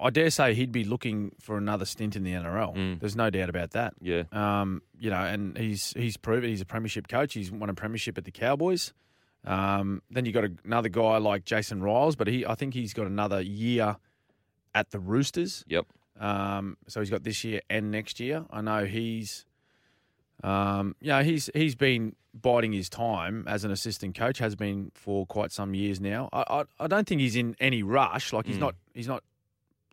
I 0.00 0.10
dare 0.10 0.30
say 0.30 0.54
he'd 0.54 0.72
be 0.72 0.84
looking 0.84 1.32
for 1.40 1.58
another 1.58 1.84
stint 1.84 2.16
in 2.16 2.24
the 2.24 2.32
NRL. 2.32 2.74
Mm. 2.74 3.00
There's 3.00 3.16
no 3.16 3.28
doubt 3.30 3.48
about 3.50 3.72
that. 3.72 3.94
Yeah, 4.00 4.22
Um, 4.32 4.82
you 4.98 5.10
know, 5.10 5.16
and 5.22 5.56
he's 5.58 5.92
he's 5.94 6.16
proven 6.16 6.48
he's 6.50 6.60
a 6.62 6.66
premiership 6.66 7.06
coach. 7.08 7.34
He's 7.34 7.50
won 7.50 7.68
a 7.68 7.74
premiership 7.74 8.16
at 8.16 8.24
the 8.24 8.30
Cowboys. 8.30 8.92
Um, 9.44 10.02
then 10.10 10.24
you 10.24 10.32
got 10.32 10.44
another 10.64 10.88
guy 10.88 11.18
like 11.18 11.44
Jason 11.44 11.80
Ryles, 11.80 12.16
but 12.16 12.28
he 12.28 12.46
I 12.46 12.54
think 12.54 12.74
he's 12.74 12.94
got 12.94 13.06
another 13.06 13.40
year 13.40 13.96
at 14.74 14.90
the 14.90 14.98
Roosters. 15.00 15.64
yep. 15.68 15.86
Um, 16.20 16.76
so 16.86 17.00
he's 17.00 17.10
got 17.10 17.24
this 17.24 17.42
year 17.42 17.60
and 17.68 17.90
next 17.90 18.20
year. 18.20 18.44
I 18.50 18.60
know 18.60 18.84
he's, 18.84 19.44
um, 20.44 20.94
yeah, 21.00 21.22
he's 21.22 21.50
he's 21.54 21.74
been 21.74 22.14
biding 22.34 22.72
his 22.72 22.88
time 22.88 23.44
as 23.48 23.64
an 23.64 23.70
assistant 23.70 24.16
coach. 24.16 24.38
Has 24.38 24.54
been 24.54 24.90
for 24.94 25.26
quite 25.26 25.52
some 25.52 25.74
years 25.74 26.00
now. 26.00 26.28
I 26.32 26.44
I, 26.48 26.64
I 26.80 26.86
don't 26.86 27.06
think 27.08 27.20
he's 27.20 27.36
in 27.36 27.56
any 27.60 27.82
rush. 27.82 28.32
Like 28.32 28.46
he's 28.46 28.56
Mm. 28.56 28.60
not 28.60 28.74
he's 28.94 29.08
not 29.08 29.24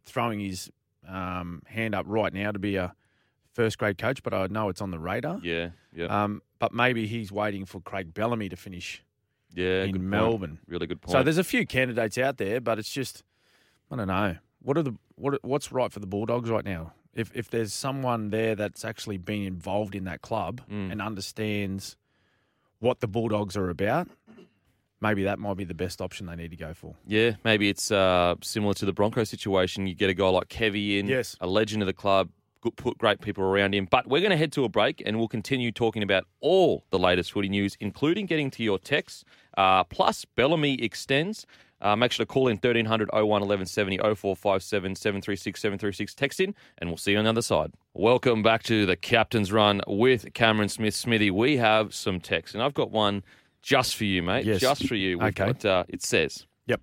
throwing 0.06 0.40
his 0.40 0.72
um, 1.08 1.64
hand 1.66 1.96
up 1.96 2.06
right 2.08 2.34
now 2.34 2.52
to 2.52 2.60
be 2.60 2.76
a 2.76 2.94
first 3.54 3.78
grade 3.78 3.98
coach, 3.98 4.22
but 4.24 4.34
I 4.34 4.48
know 4.48 4.70
it's 4.70 4.82
on 4.82 4.92
the 4.92 5.00
radar. 5.00 5.40
Yeah, 5.44 5.70
yeah, 5.94 6.06
Um, 6.24 6.42
but 6.60 6.74
maybe 6.74 7.08
he's 7.08 7.32
waiting 7.32 7.66
for 7.66 7.80
Craig 7.82 8.14
Bellamy 8.14 8.50
to 8.50 8.56
finish 8.56 9.04
yeah. 9.54 9.84
in 9.84 9.92
good 9.92 10.00
point. 10.02 10.10
Melbourne. 10.10 10.60
Really 10.68 10.88
good 10.88 11.02
point. 11.02 11.12
So 11.12 11.24
there's 11.24 11.38
a 11.38 11.44
few 11.44 11.66
candidates 11.66 12.18
out 12.18 12.38
there, 12.38 12.60
but 12.62 12.80
it's 12.80 12.92
just 12.92 13.24
I 13.92 13.96
don't 13.96 14.08
know. 14.08 14.36
What 14.62 14.78
are 14.78 14.84
the 14.84 14.96
what 15.16 15.44
what's 15.44 15.72
right 15.72 15.92
for 15.92 16.00
the 16.00 16.08
Bulldogs 16.08 16.50
right 16.50 16.66
now? 16.66 16.94
If 17.16 17.32
if 17.36 17.50
there's 17.50 17.74
someone 17.74 18.30
there 18.30 18.56
that's 18.56 18.86
actually 18.86 19.18
been 19.18 19.44
involved 19.44 19.96
in 19.96 20.04
that 20.06 20.22
club 20.22 20.62
Mm. 20.70 20.92
and 20.92 21.02
understands 21.02 21.98
what 22.80 23.00
the 23.00 23.08
Bulldogs 23.08 23.58
are 23.58 23.70
about, 23.70 24.08
maybe 25.02 25.24
that 25.24 25.40
might 25.40 25.58
be 25.58 25.64
the 25.66 25.74
best 25.74 26.02
option 26.02 26.28
they 26.28 26.36
need 26.36 26.52
to 26.52 26.58
go 26.58 26.74
for. 26.74 26.96
Yeah, 27.08 27.32
maybe 27.44 27.68
it's 27.70 27.92
uh, 27.92 28.36
similar 28.42 28.74
to 28.76 28.86
the 28.86 28.94
Bronco 28.94 29.24
situation. 29.24 29.88
You 29.88 29.96
get 29.96 30.10
a 30.10 30.14
guy 30.14 30.30
like 30.30 30.48
Kevy 30.50 31.00
in, 31.00 31.08
Yes. 31.08 31.36
a 31.42 31.48
legend 31.48 31.82
of 31.82 31.88
the 31.88 31.94
club, 31.94 32.30
put 32.76 32.98
great 32.98 33.22
people 33.22 33.44
around 33.44 33.74
him. 33.74 33.88
But 33.90 34.08
we're 34.08 34.20
going 34.22 34.32
to 34.32 34.38
head 34.38 34.52
to 34.54 34.64
a 34.66 34.70
break 34.70 35.02
and 35.06 35.18
we'll 35.18 35.28
continue 35.28 35.72
talking 35.72 36.04
about 36.04 36.26
all 36.42 36.84
the 36.90 37.00
latest 37.00 37.32
footy 37.32 37.50
news, 37.50 37.78
including 37.80 38.26
getting 38.26 38.52
to 38.52 38.64
your 38.64 38.78
texts. 38.80 39.24
Uh, 39.58 39.84
plus, 39.84 40.26
Bellamy 40.26 40.82
extends. 40.82 41.46
Uh, 41.82 41.96
make 41.96 42.12
sure 42.12 42.26
to 42.26 42.28
call 42.32 42.50
in 42.50 42.56
1300 42.58 43.10
01 43.14 43.24
1170 43.26 43.98
0457 44.00 44.96
736 44.96 45.62
736. 45.62 46.14
Text 46.14 46.40
in, 46.42 46.54
and 46.78 46.90
we'll 46.90 46.98
see 46.98 47.14
you 47.14 47.18
on 47.18 47.24
the 47.24 47.30
other 47.30 47.42
side. 47.42 47.72
Welcome 47.94 48.44
back 48.44 48.64
to 48.64 48.86
the 48.86 48.98
Captain's 48.98 49.50
Run 49.52 49.82
with 49.88 50.34
Cameron 50.34 50.68
Smith 50.68 50.94
Smithy. 50.94 51.32
We 51.32 51.56
have 51.56 51.94
some 51.94 52.20
texts, 52.20 52.54
and 52.54 52.62
I've 52.62 52.74
got 52.74 52.92
one 52.92 53.24
just 53.62 53.96
for 53.96 54.04
you, 54.04 54.22
mate. 54.22 54.46
Yes. 54.46 54.60
Just 54.60 54.88
for 54.90 54.96
you. 54.96 55.20
We've 55.20 55.28
Okay. 55.30 55.46
got, 55.54 55.64
uh, 55.66 55.84
it 55.88 56.02
says. 56.04 56.46
Yep. 56.68 56.82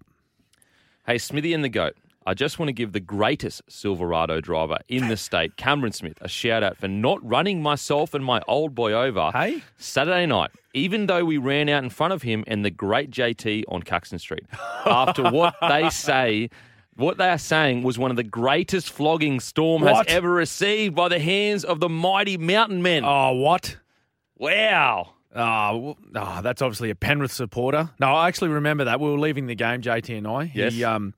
Hey, 1.06 1.18
Smithy 1.18 1.52
and 1.52 1.62
the 1.62 1.68
Goat. 1.68 1.94
I 2.28 2.34
just 2.34 2.58
want 2.58 2.68
to 2.68 2.72
give 2.72 2.90
the 2.92 2.98
greatest 3.00 3.62
Silverado 3.68 4.40
driver 4.40 4.78
in 4.88 5.06
the 5.08 5.16
state, 5.16 5.56
Cameron 5.56 5.92
Smith, 5.92 6.18
a 6.20 6.28
shout 6.28 6.64
out 6.64 6.76
for 6.76 6.88
not 6.88 7.24
running 7.24 7.62
myself 7.62 8.14
and 8.14 8.24
my 8.24 8.42
old 8.48 8.74
boy 8.74 8.92
over 8.92 9.30
Hey? 9.32 9.62
Saturday 9.78 10.26
night, 10.26 10.50
even 10.74 11.06
though 11.06 11.24
we 11.24 11.38
ran 11.38 11.68
out 11.68 11.84
in 11.84 11.90
front 11.90 12.12
of 12.12 12.22
him 12.22 12.42
and 12.48 12.64
the 12.64 12.70
great 12.70 13.12
JT 13.12 13.62
on 13.68 13.82
Caxton 13.82 14.18
Street. 14.18 14.44
After 14.84 15.30
what 15.30 15.54
they 15.68 15.88
say, 15.90 16.50
what 16.96 17.16
they 17.16 17.28
are 17.28 17.38
saying 17.38 17.84
was 17.84 17.96
one 17.96 18.10
of 18.10 18.16
the 18.16 18.24
greatest 18.24 18.90
flogging 18.90 19.38
Storm 19.38 19.82
What? 19.82 20.08
has 20.08 20.16
ever 20.16 20.30
received 20.30 20.96
by 20.96 21.08
the 21.08 21.20
hands 21.20 21.64
of 21.64 21.78
the 21.78 21.88
mighty 21.88 22.36
mountain 22.38 22.82
men. 22.82 23.04
Oh, 23.04 23.34
what? 23.34 23.76
Wow. 24.36 25.12
Oh, 25.34 25.96
oh, 26.14 26.40
that's 26.42 26.62
obviously 26.62 26.90
a 26.90 26.94
Penrith 26.94 27.30
supporter. 27.32 27.90
No, 28.00 28.08
I 28.08 28.26
actually 28.28 28.48
remember 28.48 28.84
that. 28.84 28.98
We 28.98 29.10
were 29.10 29.18
leaving 29.18 29.46
the 29.46 29.54
game, 29.54 29.82
JT 29.82 30.16
and 30.18 30.26
I. 30.26 30.50
Yes. 30.54 30.72
He, 30.72 30.82
um, 30.82 31.14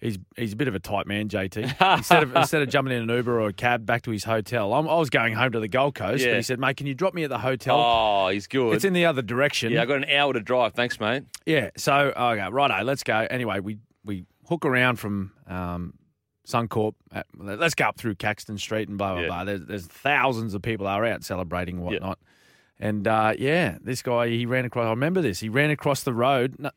he's 0.00 0.18
he's 0.36 0.52
a 0.52 0.56
bit 0.56 0.68
of 0.68 0.74
a 0.74 0.78
tight 0.78 1.06
man, 1.06 1.28
JT. 1.28 1.96
instead 1.98 2.22
of 2.22 2.34
instead 2.36 2.62
of 2.62 2.68
jumping 2.68 2.94
in 2.96 3.02
an 3.02 3.08
Uber 3.16 3.40
or 3.40 3.48
a 3.48 3.52
cab 3.52 3.84
back 3.86 4.02
to 4.02 4.10
his 4.10 4.24
hotel, 4.24 4.72
I'm, 4.74 4.88
I 4.88 4.94
was 4.96 5.10
going 5.10 5.34
home 5.34 5.52
to 5.52 5.60
the 5.60 5.68
Gold 5.68 5.94
Coast. 5.94 6.22
Yeah. 6.24 6.32
But 6.32 6.36
he 6.36 6.42
said, 6.42 6.58
"Mate, 6.58 6.76
can 6.76 6.86
you 6.86 6.94
drop 6.94 7.14
me 7.14 7.24
at 7.24 7.30
the 7.30 7.38
hotel? 7.38 7.76
Oh, 7.78 8.28
he's 8.28 8.46
good. 8.46 8.74
it's 8.74 8.84
in 8.84 8.92
the 8.92 9.06
other 9.06 9.22
direction." 9.22 9.72
yeah, 9.72 9.82
I 9.82 9.86
got 9.86 9.98
an 9.98 10.10
hour 10.10 10.32
to 10.32 10.40
drive. 10.40 10.74
Thanks, 10.74 10.98
mate. 11.00 11.24
Yeah. 11.46 11.70
So 11.76 12.12
okay, 12.16 12.48
righto, 12.50 12.82
let's 12.84 13.02
go. 13.02 13.26
Anyway, 13.30 13.60
we 13.60 13.78
we 14.04 14.24
hook 14.48 14.64
around 14.64 14.96
from 14.96 15.32
um, 15.46 15.94
Suncorp. 16.46 16.94
At, 17.12 17.26
let's 17.38 17.74
go 17.74 17.84
up 17.86 17.96
through 17.98 18.16
Caxton 18.16 18.58
Street 18.58 18.88
and 18.88 18.98
blah 18.98 19.12
blah 19.14 19.20
Yeah. 19.22 19.26
blah. 19.28 19.44
There's, 19.44 19.64
there's 19.66 19.86
thousands 19.86 20.54
of 20.54 20.62
people 20.62 20.86
are 20.86 21.04
out 21.04 21.22
celebrating 21.24 21.76
and 21.76 21.84
whatnot. 21.84 22.18
And 22.82 23.06
uh, 23.06 23.34
yeah, 23.38 23.76
this 23.82 24.00
guy 24.02 24.28
he 24.28 24.46
ran 24.46 24.64
across. 24.64 24.86
I 24.86 24.90
remember 24.90 25.20
this. 25.20 25.38
He 25.40 25.50
ran 25.50 25.70
across 25.70 26.02
the 26.02 26.14
road. 26.14 26.56
No, 26.58 26.70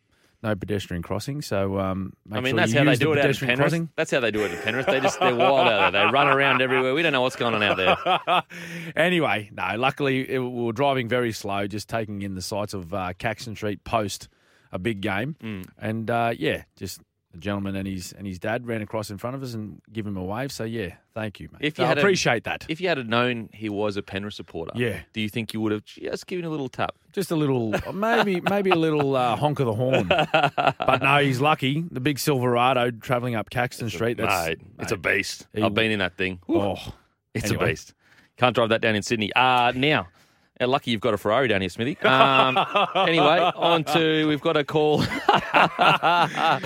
no 0.44 0.56
pedestrian 0.56 1.02
crossing. 1.02 1.42
So 1.42 1.80
um, 1.80 2.14
make 2.26 2.38
I 2.38 2.42
mean, 2.42 2.52
sure 2.52 2.58
that's 2.60 2.74
how 2.74 2.84
they 2.84 2.90
use 2.92 3.00
the 3.00 3.06
do 3.06 3.14
it 3.14 3.20
out 3.20 3.26
in 3.30 3.36
Penrith. 3.36 3.58
crossing. 3.60 3.90
That's 3.96 4.12
how 4.12 4.20
they 4.20 4.32
do 4.32 4.42
it 4.44 4.52
in 4.52 4.58
Penrith. 4.60 4.86
They 4.86 5.00
just 5.00 5.20
they're 5.20 5.36
wild 5.36 5.68
out 5.68 5.94
there. 5.94 6.06
They 6.06 6.12
run 6.12 6.28
around 6.28 6.62
everywhere. 6.62 6.94
We 6.94 7.02
don't 7.02 7.14
know 7.14 7.22
what's 7.22 7.36
going 7.38 7.54
on 7.56 7.64
out 7.64 7.78
there. 7.78 8.44
anyway, 8.96 9.50
no, 9.54 9.76
luckily 9.78 10.30
it, 10.30 10.40
we 10.40 10.50
were 10.64 10.74
driving 10.74 11.08
very 11.08 11.32
slow, 11.32 11.68
just 11.68 11.90
taking 11.90 12.22
in 12.22 12.36
the 12.36 12.42
sights 12.42 12.74
of 12.74 12.94
uh, 12.94 13.14
Caxton 13.18 13.56
Street 13.56 13.84
post 13.84 14.28
a 14.72 14.80
big 14.80 15.02
game, 15.02 15.36
Mm. 15.42 15.66
and 15.78 16.10
uh, 16.10 16.34
yeah, 16.38 16.64
just 16.76 17.00
the 17.34 17.40
gentleman 17.40 17.76
and 17.76 17.88
his 17.88 18.14
and 18.14 18.26
his 18.28 18.38
dad 18.40 18.66
ran 18.68 18.82
across 18.82 19.10
in 19.10 19.18
front 19.18 19.36
of 19.36 19.42
us 19.44 19.54
and 19.56 19.82
give 19.92 20.06
him 20.08 20.16
a 20.18 20.24
wave. 20.24 20.52
So 20.52 20.64
yeah, 20.64 20.96
thank 21.16 21.40
you, 21.40 21.50
mate. 21.52 21.60
If 21.62 21.76
So 21.78 21.82
you 21.82 21.86
I 21.86 21.90
had 21.90 21.98
a- 21.98 22.02
appreciate 22.02 22.44
that. 22.44 22.66
If 22.70 22.80
you 22.80 22.88
had 22.88 23.10
known 23.10 23.50
he 23.54 23.70
was 23.70 23.98
a 23.98 24.04
Penrith 24.04 24.36
supporter, 24.36 24.72
Yeah. 24.76 25.00
do 25.14 25.20
you 25.22 25.30
think 25.30 25.54
you 25.54 25.60
would 25.62 25.72
have 25.72 25.84
just 25.84 26.28
given 26.28 26.46
a 26.46 26.50
little 26.50 26.70
tap? 26.70 26.96
Just 27.12 27.32
a 27.32 27.36
little, 27.36 27.74
maybe 27.94 28.40
maybe 28.42 28.70
a 28.70 28.76
little 28.76 29.16
uh, 29.16 29.36
honk 29.44 29.60
of 29.60 29.66
the 29.66 29.74
horn. 29.74 30.08
But 30.08 31.02
no, 31.02 31.18
he's 31.18 31.42
lucky. 31.42 31.84
The 31.92 32.00
big 32.00 32.20
Silverado 32.20 32.92
travelling 32.92 33.36
up 33.36 33.50
Caxton 33.50 33.90
Street. 33.90 34.18
That's, 34.18 34.48
Mate, 34.50 34.60
it's 34.80 34.92
a 34.92 34.98
beast. 34.98 35.48
He- 35.54 35.62
I've 35.64 35.74
been 35.74 35.92
in 35.92 36.00
that 36.00 36.16
thing. 36.18 36.40
Oh, 36.48 36.76
It's 37.34 37.46
Anyway. 37.46 37.64
a 37.66 37.68
beast. 37.70 37.94
Can't 38.38 38.56
drive 38.56 38.70
that 38.70 38.82
down 38.82 38.96
in 38.96 39.04
Sydney. 39.04 39.32
Uh, 39.36 39.72
now, 39.76 40.08
lucky 40.68 40.92
you've 40.92 41.02
got 41.02 41.14
a 41.14 41.18
Ferrari 41.18 41.48
down 41.48 41.62
here, 41.62 41.70
Smithy. 41.70 41.98
Um, 42.02 42.58
anyway, 42.96 43.40
on 43.56 43.84
to 43.86 44.28
we've 44.28 44.42
got 44.42 44.58
a 44.58 44.64
call. 44.64 45.02
uh, 45.32 46.58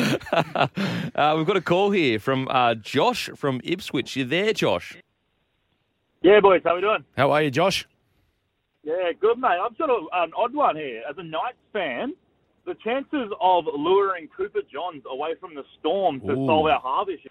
we've 1.37 1.47
got 1.47 1.57
a 1.57 1.61
call 1.61 1.91
here 1.91 2.19
from 2.19 2.47
uh, 2.49 2.75
Josh 2.75 3.29
from 3.35 3.61
Ipswich. 3.63 4.15
You 4.15 4.25
there, 4.25 4.53
Josh? 4.53 4.97
Yeah, 6.21 6.39
boys, 6.39 6.61
how 6.63 6.75
we 6.75 6.81
doing? 6.81 7.05
how 7.15 7.31
are 7.31 7.43
you, 7.43 7.51
Josh? 7.51 7.87
Yeah, 8.83 9.11
good, 9.19 9.37
mate. 9.37 9.59
I'm 9.61 9.75
sort 9.75 9.89
of 9.89 10.03
an 10.13 10.31
odd 10.35 10.53
one 10.53 10.75
here. 10.75 11.03
As 11.09 11.17
a 11.17 11.23
Knights 11.23 11.57
fan, 11.73 12.13
the 12.65 12.75
chances 12.83 13.31
of 13.41 13.65
luring 13.73 14.27
Cooper 14.35 14.61
Johns 14.71 15.03
away 15.09 15.35
from 15.39 15.55
the 15.55 15.63
Storm 15.79 16.19
to 16.21 16.31
Ooh. 16.31 16.47
solve 16.47 16.67
our 16.67 16.81
half 16.81 17.07
issue, 17.09 17.29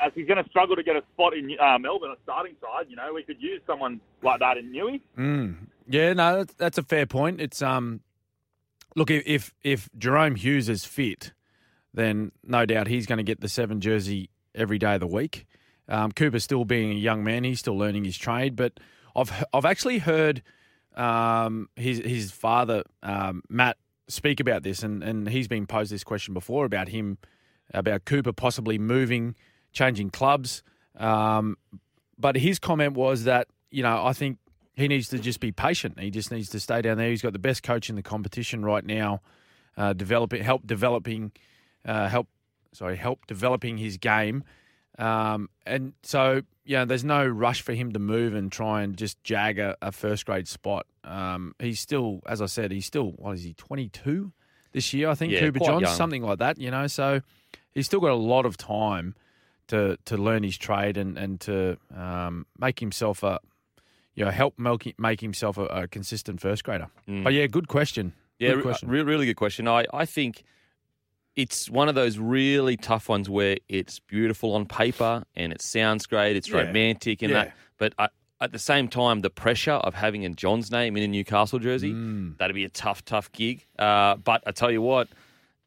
as 0.00 0.12
he's 0.14 0.26
going 0.26 0.42
to 0.42 0.48
struggle 0.50 0.76
to 0.76 0.82
get 0.82 0.96
a 0.96 1.02
spot 1.14 1.34
in 1.34 1.50
uh, 1.60 1.78
Melbourne, 1.78 2.10
a 2.10 2.16
starting 2.22 2.54
side, 2.60 2.86
you 2.88 2.96
know, 2.96 3.12
we 3.14 3.22
could 3.22 3.40
use 3.40 3.60
someone 3.66 4.00
like 4.22 4.40
that 4.40 4.56
in 4.56 4.72
Newey. 4.72 5.00
Mm. 5.18 5.56
Yeah, 5.88 6.12
no, 6.12 6.38
that's, 6.38 6.54
that's 6.54 6.78
a 6.78 6.82
fair 6.82 7.06
point. 7.06 7.40
It's 7.40 7.62
um, 7.62 8.00
look 8.94 9.10
if 9.10 9.52
if, 9.62 9.88
Jahrome 9.98 10.36
Hughes 10.36 10.68
is 10.68 10.84
fit, 10.84 11.32
then 11.94 12.32
no 12.42 12.66
doubt 12.66 12.88
he's 12.88 13.06
going 13.06 13.18
to 13.18 13.24
get 13.24 13.40
the 13.40 13.48
seven 13.48 13.80
jersey 13.80 14.30
every 14.54 14.78
day 14.78 14.94
of 14.94 15.00
the 15.00 15.06
week. 15.06 15.46
Um, 15.88 16.10
Cooper 16.10 16.40
still 16.40 16.64
being 16.64 16.90
a 16.90 16.94
young 16.94 17.22
man, 17.22 17.44
he's 17.44 17.60
still 17.60 17.78
learning 17.78 18.04
his 18.04 18.18
trade. 18.18 18.56
But 18.56 18.80
I've 19.14 19.44
I've 19.52 19.64
actually 19.64 19.98
heard 19.98 20.42
um, 20.96 21.68
his 21.76 21.98
his 21.98 22.32
father 22.32 22.82
um, 23.02 23.42
Matt 23.48 23.76
speak 24.08 24.40
about 24.40 24.64
this, 24.64 24.82
and 24.82 25.04
and 25.04 25.28
he's 25.28 25.46
been 25.46 25.66
posed 25.66 25.92
this 25.92 26.04
question 26.04 26.34
before 26.34 26.64
about 26.64 26.88
him 26.88 27.18
about 27.72 28.04
Cooper 28.04 28.32
possibly 28.32 28.78
moving, 28.78 29.34
changing 29.76 30.10
clubs. 30.10 30.62
Um, 30.96 31.58
but 32.18 32.36
his 32.36 32.58
comment 32.58 32.94
was 32.94 33.24
that 33.24 33.48
you 33.70 33.82
know 33.82 34.04
I 34.04 34.12
think 34.14 34.38
he 34.74 34.88
needs 34.88 35.08
to 35.08 35.18
just 35.18 35.40
be 35.40 35.52
patient. 35.52 36.00
He 36.00 36.10
just 36.10 36.32
needs 36.32 36.48
to 36.50 36.60
stay 36.60 36.82
down 36.82 36.98
there. 36.98 37.10
He's 37.10 37.22
got 37.22 37.32
the 37.32 37.38
best 37.38 37.62
coach 37.62 37.88
in 37.88 37.96
the 37.96 38.02
competition 38.02 38.64
right 38.64 38.84
now, 38.84 39.22
uh, 39.76 39.94
developing, 39.94 40.42
help 40.42 40.66
developing, 40.66 41.32
uh, 41.84 42.08
help, 42.08 42.28
sorry, 42.72 42.96
help 42.96 43.26
developing 43.26 43.78
his 43.78 43.96
game. 43.96 44.44
Um, 44.98 45.48
and 45.66 45.94
so, 46.02 46.42
yeah, 46.64 46.84
there's 46.84 47.04
no 47.04 47.26
rush 47.26 47.62
for 47.62 47.72
him 47.72 47.92
to 47.92 47.98
move 47.98 48.34
and 48.34 48.52
try 48.52 48.82
and 48.82 48.96
just 48.98 49.22
jag 49.24 49.58
a, 49.58 49.76
a 49.80 49.92
first 49.92 50.26
grade 50.26 50.46
spot. 50.48 50.86
Um, 51.04 51.54
he's 51.58 51.80
still, 51.80 52.20
as 52.26 52.42
I 52.42 52.46
said, 52.46 52.70
he's 52.70 52.86
still, 52.86 53.12
what 53.12 53.32
is 53.32 53.44
he, 53.44 53.54
22 53.54 54.32
this 54.72 54.92
year, 54.92 55.08
I 55.08 55.14
think, 55.14 55.32
Yeah, 55.32 55.40
Cooper 55.40 55.60
Johns, 55.66 55.82
something 55.96 56.22
like 56.22 56.38
that, 56.40 56.58
you 56.58 56.70
know. 56.70 56.86
So 56.86 57.22
he's 57.72 57.86
still 57.86 58.00
got 58.00 58.10
a 58.10 58.14
lot 58.14 58.44
of 58.44 58.58
time 58.58 59.14
to 59.68 59.96
to 60.04 60.16
learn 60.16 60.42
his 60.42 60.56
trade 60.58 60.96
and, 60.96 61.18
and 61.18 61.40
to 61.40 61.76
um, 61.96 62.46
make 62.58 62.80
himself 62.80 63.22
a, 63.22 63.38
you 64.14 64.24
know, 64.24 64.30
help 64.30 64.58
make, 64.58 64.94
make 64.98 65.20
himself 65.20 65.58
a, 65.58 65.64
a 65.66 65.88
consistent 65.88 66.40
first 66.40 66.64
grader. 66.64 66.88
But 67.06 67.32
yeah, 67.32 67.46
good 67.46 67.68
question. 67.68 68.08
Mm. 68.08 68.12
Yeah, 68.38 68.52
good 68.54 68.62
question. 68.62 68.88
re- 68.88 69.02
really 69.02 69.26
good 69.26 69.36
question. 69.36 69.66
I, 69.68 69.86
I 69.92 70.04
think 70.06 70.42
it's 71.34 71.68
one 71.68 71.88
of 71.88 71.94
those 71.94 72.18
really 72.18 72.76
tough 72.76 73.08
ones 73.08 73.28
where 73.28 73.56
it's 73.68 73.98
beautiful 74.00 74.54
on 74.54 74.66
paper 74.66 75.24
and 75.34 75.52
it 75.52 75.60
sounds 75.60 76.06
great, 76.06 76.36
it's 76.36 76.48
Yeah. 76.48 76.62
romantic 76.62 77.22
and 77.22 77.30
Yeah. 77.30 77.44
that, 77.44 77.56
but 77.78 77.92
I, 77.98 78.08
at 78.40 78.52
the 78.52 78.58
same 78.58 78.88
time, 78.88 79.20
the 79.20 79.30
pressure 79.30 79.72
of 79.72 79.94
having 79.94 80.24
a 80.24 80.30
John's 80.30 80.70
name 80.70 80.96
in 80.96 81.02
a 81.02 81.08
Newcastle 81.08 81.58
jersey, 81.58 81.92
Mm. 81.92 82.36
that'd 82.38 82.54
be 82.54 82.64
a 82.64 82.68
tough, 82.70 83.04
tough 83.04 83.32
gig. 83.32 83.64
Uh, 83.78 84.16
but 84.16 84.42
I 84.46 84.50
tell 84.52 84.70
you 84.70 84.82
what, 84.82 85.08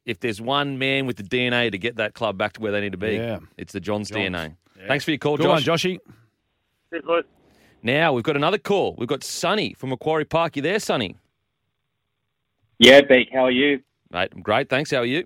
if 0.09 0.19
there's 0.19 0.41
one 0.41 0.79
man 0.79 1.05
with 1.05 1.17
the 1.17 1.23
DNA 1.23 1.71
to 1.71 1.77
get 1.77 1.97
that 1.97 2.15
club 2.15 2.37
back 2.37 2.53
to 2.53 2.61
where 2.61 2.71
they 2.71 2.81
need 2.81 2.93
to 2.93 2.97
be, 2.97 3.15
Yeah. 3.15 3.39
it's 3.57 3.73
the 3.73 3.79
John's, 3.79 4.09
Johns. 4.09 4.35
DNA. 4.35 4.55
Thanks 4.87 5.05
for 5.05 5.11
your 5.11 5.17
call, 5.19 5.37
good 5.37 5.43
Josh. 5.43 5.67
one, 5.67 5.77
Joshy. 5.77 5.99
Cheers, 6.89 7.03
boys. 7.05 7.23
Now 7.83 8.11
we've 8.13 8.23
got 8.23 8.35
another 8.35 8.57
call. 8.57 8.95
We've 8.97 9.07
got 9.07 9.23
Sonny 9.23 9.73
from 9.73 9.89
Macquarie 9.91 10.25
Park. 10.25 10.55
You 10.55 10.61
there, 10.63 10.79
Sonny? 10.79 11.15
Yeah, 12.79 13.01
Beak, 13.01 13.29
how 13.31 13.45
are 13.45 13.51
you? 13.51 13.81
Mate, 14.11 14.31
I'm 14.33 14.41
great. 14.41 14.69
Thanks. 14.69 14.91
How 14.91 14.97
are 14.97 15.05
you? 15.05 15.25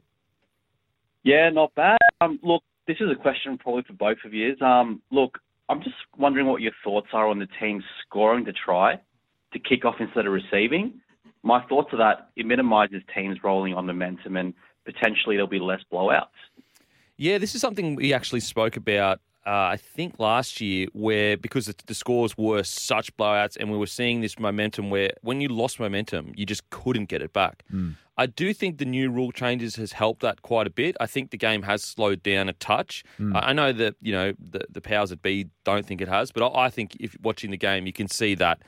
Yeah, 1.23 1.49
not 1.49 1.73
bad. 1.75 1.97
Um, 2.19 2.39
look, 2.43 2.63
this 2.87 2.97
is 2.99 3.09
a 3.09 3.15
question 3.15 3.57
probably 3.57 3.83
for 3.83 3.93
both 3.93 4.17
of 4.25 4.33
you. 4.33 4.57
Um, 4.59 5.01
look, 5.11 5.37
I'm 5.69 5.81
just 5.81 5.95
wondering 6.17 6.47
what 6.47 6.61
your 6.61 6.73
thoughts 6.83 7.07
are 7.13 7.27
on 7.29 7.39
the 7.39 7.47
team 7.59 7.81
scoring 8.05 8.43
to 8.45 8.53
try 8.53 8.99
to 9.53 9.59
kick 9.59 9.85
off 9.85 9.95
instead 9.99 10.25
of 10.25 10.33
receiving. 10.33 10.99
My 11.43 11.63
thoughts 11.67 11.89
are 11.93 11.97
that 11.97 12.29
it 12.35 12.45
minimises 12.45 13.01
teams 13.15 13.37
rolling 13.43 13.73
on 13.73 13.85
momentum 13.85 14.35
and 14.37 14.53
potentially 14.85 15.35
there'll 15.35 15.47
be 15.47 15.59
less 15.59 15.81
blowouts. 15.91 16.27
Yeah, 17.17 17.37
this 17.37 17.55
is 17.55 17.61
something 17.61 17.95
we 17.95 18.13
actually 18.13 18.39
spoke 18.39 18.75
about, 18.75 19.19
uh, 19.45 19.49
I 19.49 19.77
think, 19.77 20.19
last 20.19 20.59
year, 20.59 20.87
where 20.93 21.37
because 21.37 21.67
the, 21.67 21.75
the 21.85 21.93
scores 21.93 22.37
were 22.37 22.63
such 22.63 23.15
blowouts 23.17 23.55
and 23.57 23.71
we 23.71 23.77
were 23.77 23.87
seeing 23.87 24.21
this 24.21 24.39
momentum 24.39 24.89
where 24.89 25.11
when 25.21 25.39
you 25.39 25.49
lost 25.49 25.79
momentum, 25.79 26.33
you 26.35 26.45
just 26.45 26.69
couldn't 26.69 27.05
get 27.05 27.21
it 27.21 27.33
back. 27.33 27.63
Hmm. 27.69 27.91
I 28.15 28.27
do 28.27 28.53
think 28.53 28.77
the 28.77 28.85
new 28.85 29.09
rule 29.09 29.31
changes 29.31 29.75
has 29.77 29.91
helped 29.91 30.21
that 30.21 30.43
quite 30.43 30.67
a 30.67 30.69
bit. 30.69 30.95
I 30.99 31.07
think 31.07 31.31
the 31.31 31.37
game 31.37 31.63
has 31.63 31.83
slowed 31.83 32.21
down 32.21 32.47
a 32.49 32.53
touch. 32.53 33.03
Hmm. 33.17 33.35
I, 33.35 33.49
I 33.49 33.53
know 33.53 33.71
that, 33.73 33.95
you 34.01 34.11
know, 34.11 34.33
the, 34.39 34.65
the 34.69 34.81
powers 34.81 35.09
that 35.09 35.21
be 35.21 35.47
don't 35.63 35.85
think 35.85 36.01
it 36.01 36.07
has, 36.07 36.31
but 36.31 36.43
I, 36.43 36.65
I 36.65 36.69
think 36.69 36.95
if 36.99 37.15
watching 37.21 37.51
the 37.51 37.57
game, 37.57 37.85
you 37.85 37.93
can 37.93 38.07
see 38.07 38.35
that 38.35 38.61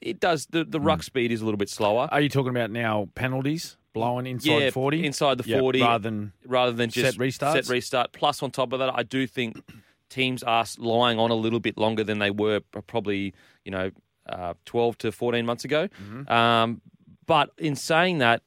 it 0.00 0.18
does, 0.18 0.46
the, 0.46 0.64
the 0.64 0.80
ruck 0.80 0.98
hmm. 0.98 1.04
speed 1.04 1.32
is 1.32 1.40
a 1.40 1.44
little 1.44 1.58
bit 1.58 1.68
slower. 1.68 2.08
Are 2.10 2.20
you 2.20 2.28
talking 2.28 2.50
about 2.50 2.70
now 2.70 3.08
penalties 3.14 3.76
blowing 3.92 4.26
inside 4.26 4.58
yeah, 4.64 4.70
40? 4.70 5.04
inside 5.06 5.38
the 5.38 5.48
Yep, 5.48 5.60
40 5.60 5.80
rather 5.82 6.02
than 6.02 6.32
rather 6.46 6.72
than 6.72 6.90
just 6.90 7.14
set 7.14 7.20
restarts? 7.20 7.52
set 7.52 7.68
restart. 7.68 8.12
Plus, 8.12 8.42
on 8.42 8.50
top 8.50 8.72
of 8.72 8.78
that, 8.78 8.90
I 8.94 9.02
do 9.02 9.26
think 9.26 9.62
teams 10.08 10.42
are 10.42 10.64
lying 10.78 11.18
on 11.18 11.30
a 11.30 11.34
little 11.34 11.60
bit 11.60 11.78
longer 11.78 12.04
than 12.04 12.18
they 12.18 12.30
were 12.30 12.60
probably, 12.86 13.32
you 13.64 13.70
know, 13.70 13.90
uh, 14.28 14.54
12 14.66 14.98
to 14.98 15.12
14 15.12 15.44
months 15.46 15.64
ago. 15.64 15.88
Mm-hmm. 15.88 16.32
Um, 16.32 16.80
but 17.26 17.50
in 17.58 17.76
saying 17.76 18.18
that, 18.18 18.42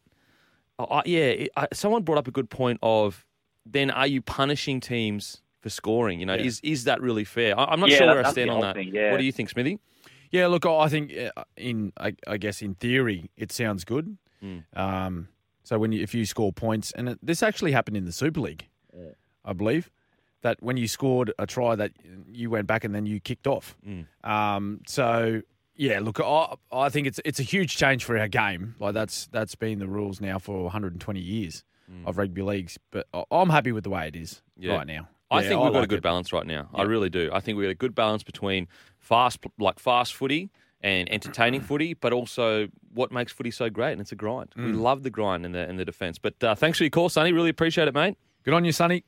I, 0.77 1.01
yeah, 1.05 1.25
it, 1.25 1.49
I, 1.55 1.67
someone 1.73 2.03
brought 2.03 2.17
up 2.17 2.27
a 2.27 2.31
good 2.31 2.49
point 2.49 2.79
of 2.83 3.25
then 3.65 3.89
are 3.91 4.05
you 4.07 4.21
punishing 4.21 4.79
teams 4.79 5.41
for 5.61 5.69
scoring? 5.69 6.19
You 6.19 6.25
know, 6.27 6.35
is 6.35 6.59
is 6.61 6.83
that 6.83 7.01
really 7.01 7.23
fair? 7.23 7.57
I, 7.59 7.65
I'm 7.65 7.79
not 7.79 7.89
Yeah, 7.89 7.97
sure 7.97 8.07
where 8.07 8.25
I 8.25 8.31
stand 8.31 8.51
on 8.51 8.61
that. 8.61 8.75
thing, 8.75 8.93
yeah. 8.93 9.11
What 9.11 9.17
do 9.17 9.23
you 9.23 9.31
think, 9.31 9.49
Smithy? 9.49 9.79
Yeah, 10.31 10.47
look, 10.47 10.65
I 10.65 10.87
think 10.89 11.13
uh, 11.35 11.43
in 11.55 11.93
I, 11.97 12.15
I 12.27 12.37
guess 12.37 12.61
in 12.61 12.75
theory 12.75 13.29
it 13.37 13.51
sounds 13.51 13.85
good. 13.85 14.17
Hmm. 14.41 14.57
Um, 14.73 15.27
so 15.65 15.77
when 15.77 15.91
you, 15.91 16.01
if 16.01 16.13
you 16.15 16.25
score 16.25 16.53
points, 16.53 16.91
and 16.93 17.09
it, 17.09 17.19
this 17.21 17.43
actually 17.43 17.73
happened 17.73 17.97
in 17.97 18.05
the 18.05 18.11
Super 18.13 18.39
League, 18.39 18.67
I 19.43 19.51
believe, 19.53 19.91
that 20.41 20.57
when 20.63 20.77
you 20.77 20.87
scored 20.87 21.33
a 21.37 21.45
try 21.45 21.75
that 21.75 21.91
you 22.31 22.49
went 22.49 22.67
back 22.67 22.83
and 22.85 22.95
then 22.95 23.05
you 23.05 23.19
kicked 23.19 23.47
off. 23.47 23.75
Hmm. 23.83 24.01
Um, 24.23 24.81
so 24.87 25.41
yeah, 25.75 25.99
look, 25.99 26.19
I, 26.21 26.55
I 26.71 26.87
think 26.89 27.05
it's 27.07 27.19
it's 27.25 27.39
a 27.39 27.43
huge 27.43 27.75
change 27.75 28.05
for 28.05 28.17
our 28.17 28.27
game. 28.29 28.75
Like 28.79 28.93
that's 28.93 29.27
that's 29.27 29.55
been 29.55 29.79
the 29.79 29.87
rules 29.87 30.21
now 30.21 30.39
for 30.39 30.63
120 30.63 31.19
years 31.19 31.63
of 32.05 32.17
rugby 32.17 32.41
leagues. 32.41 32.79
But 32.91 33.07
I- 33.13 33.25
I'm 33.31 33.49
happy 33.49 33.71
with 33.71 33.83
the 33.83 33.89
way 33.91 34.07
it 34.07 34.15
is. 34.15 34.41
Yeah. 34.57 34.75
right 34.77 34.87
now. 34.87 35.09
I 35.29 35.41
Yeah, 35.41 35.49
think 35.49 35.63
we've 35.63 35.73
got 35.73 35.83
a 35.83 35.87
good 35.87 35.97
it. 35.97 36.03
balance 36.03 36.31
right 36.31 36.45
now. 36.45 36.69
I 36.73 36.83
really 36.83 37.09
do. 37.09 37.29
I 37.33 37.39
think 37.41 37.57
we've 37.57 37.65
got 37.65 37.71
a 37.71 37.75
good 37.75 37.95
balance 37.95 38.23
between 38.23 38.67
fast, 38.99 39.39
like 39.59 39.79
fast 39.79 40.13
footy 40.13 40.51
and 40.81 41.11
entertaining 41.11 41.61
footy, 41.69 41.93
but 41.93 42.13
also 42.13 42.67
what 42.93 43.11
makes 43.11 43.31
footy 43.31 43.51
so 43.51 43.69
great, 43.69 43.93
and 43.93 44.01
it's 44.01 44.11
a 44.11 44.15
grind. 44.15 44.49
We 44.55 44.63
Mm. 44.63 44.81
love 44.81 45.03
the 45.03 45.09
grind 45.09 45.45
in 45.45 45.51
the 45.51 45.67
in 45.69 45.77
the 45.77 45.85
defence. 45.85 46.17
But 46.19 46.41
uh, 46.43 46.55
thanks 46.55 46.77
for 46.77 46.83
your 46.83 46.91
call, 46.91 47.09
Sonny. 47.09 47.31
Really 47.33 47.49
appreciate 47.49 47.87
it, 47.87 47.93
mate. 47.93 48.17
Good 48.43 48.53
on 48.53 48.63
you, 48.65 48.71
Sonny. 48.71 49.03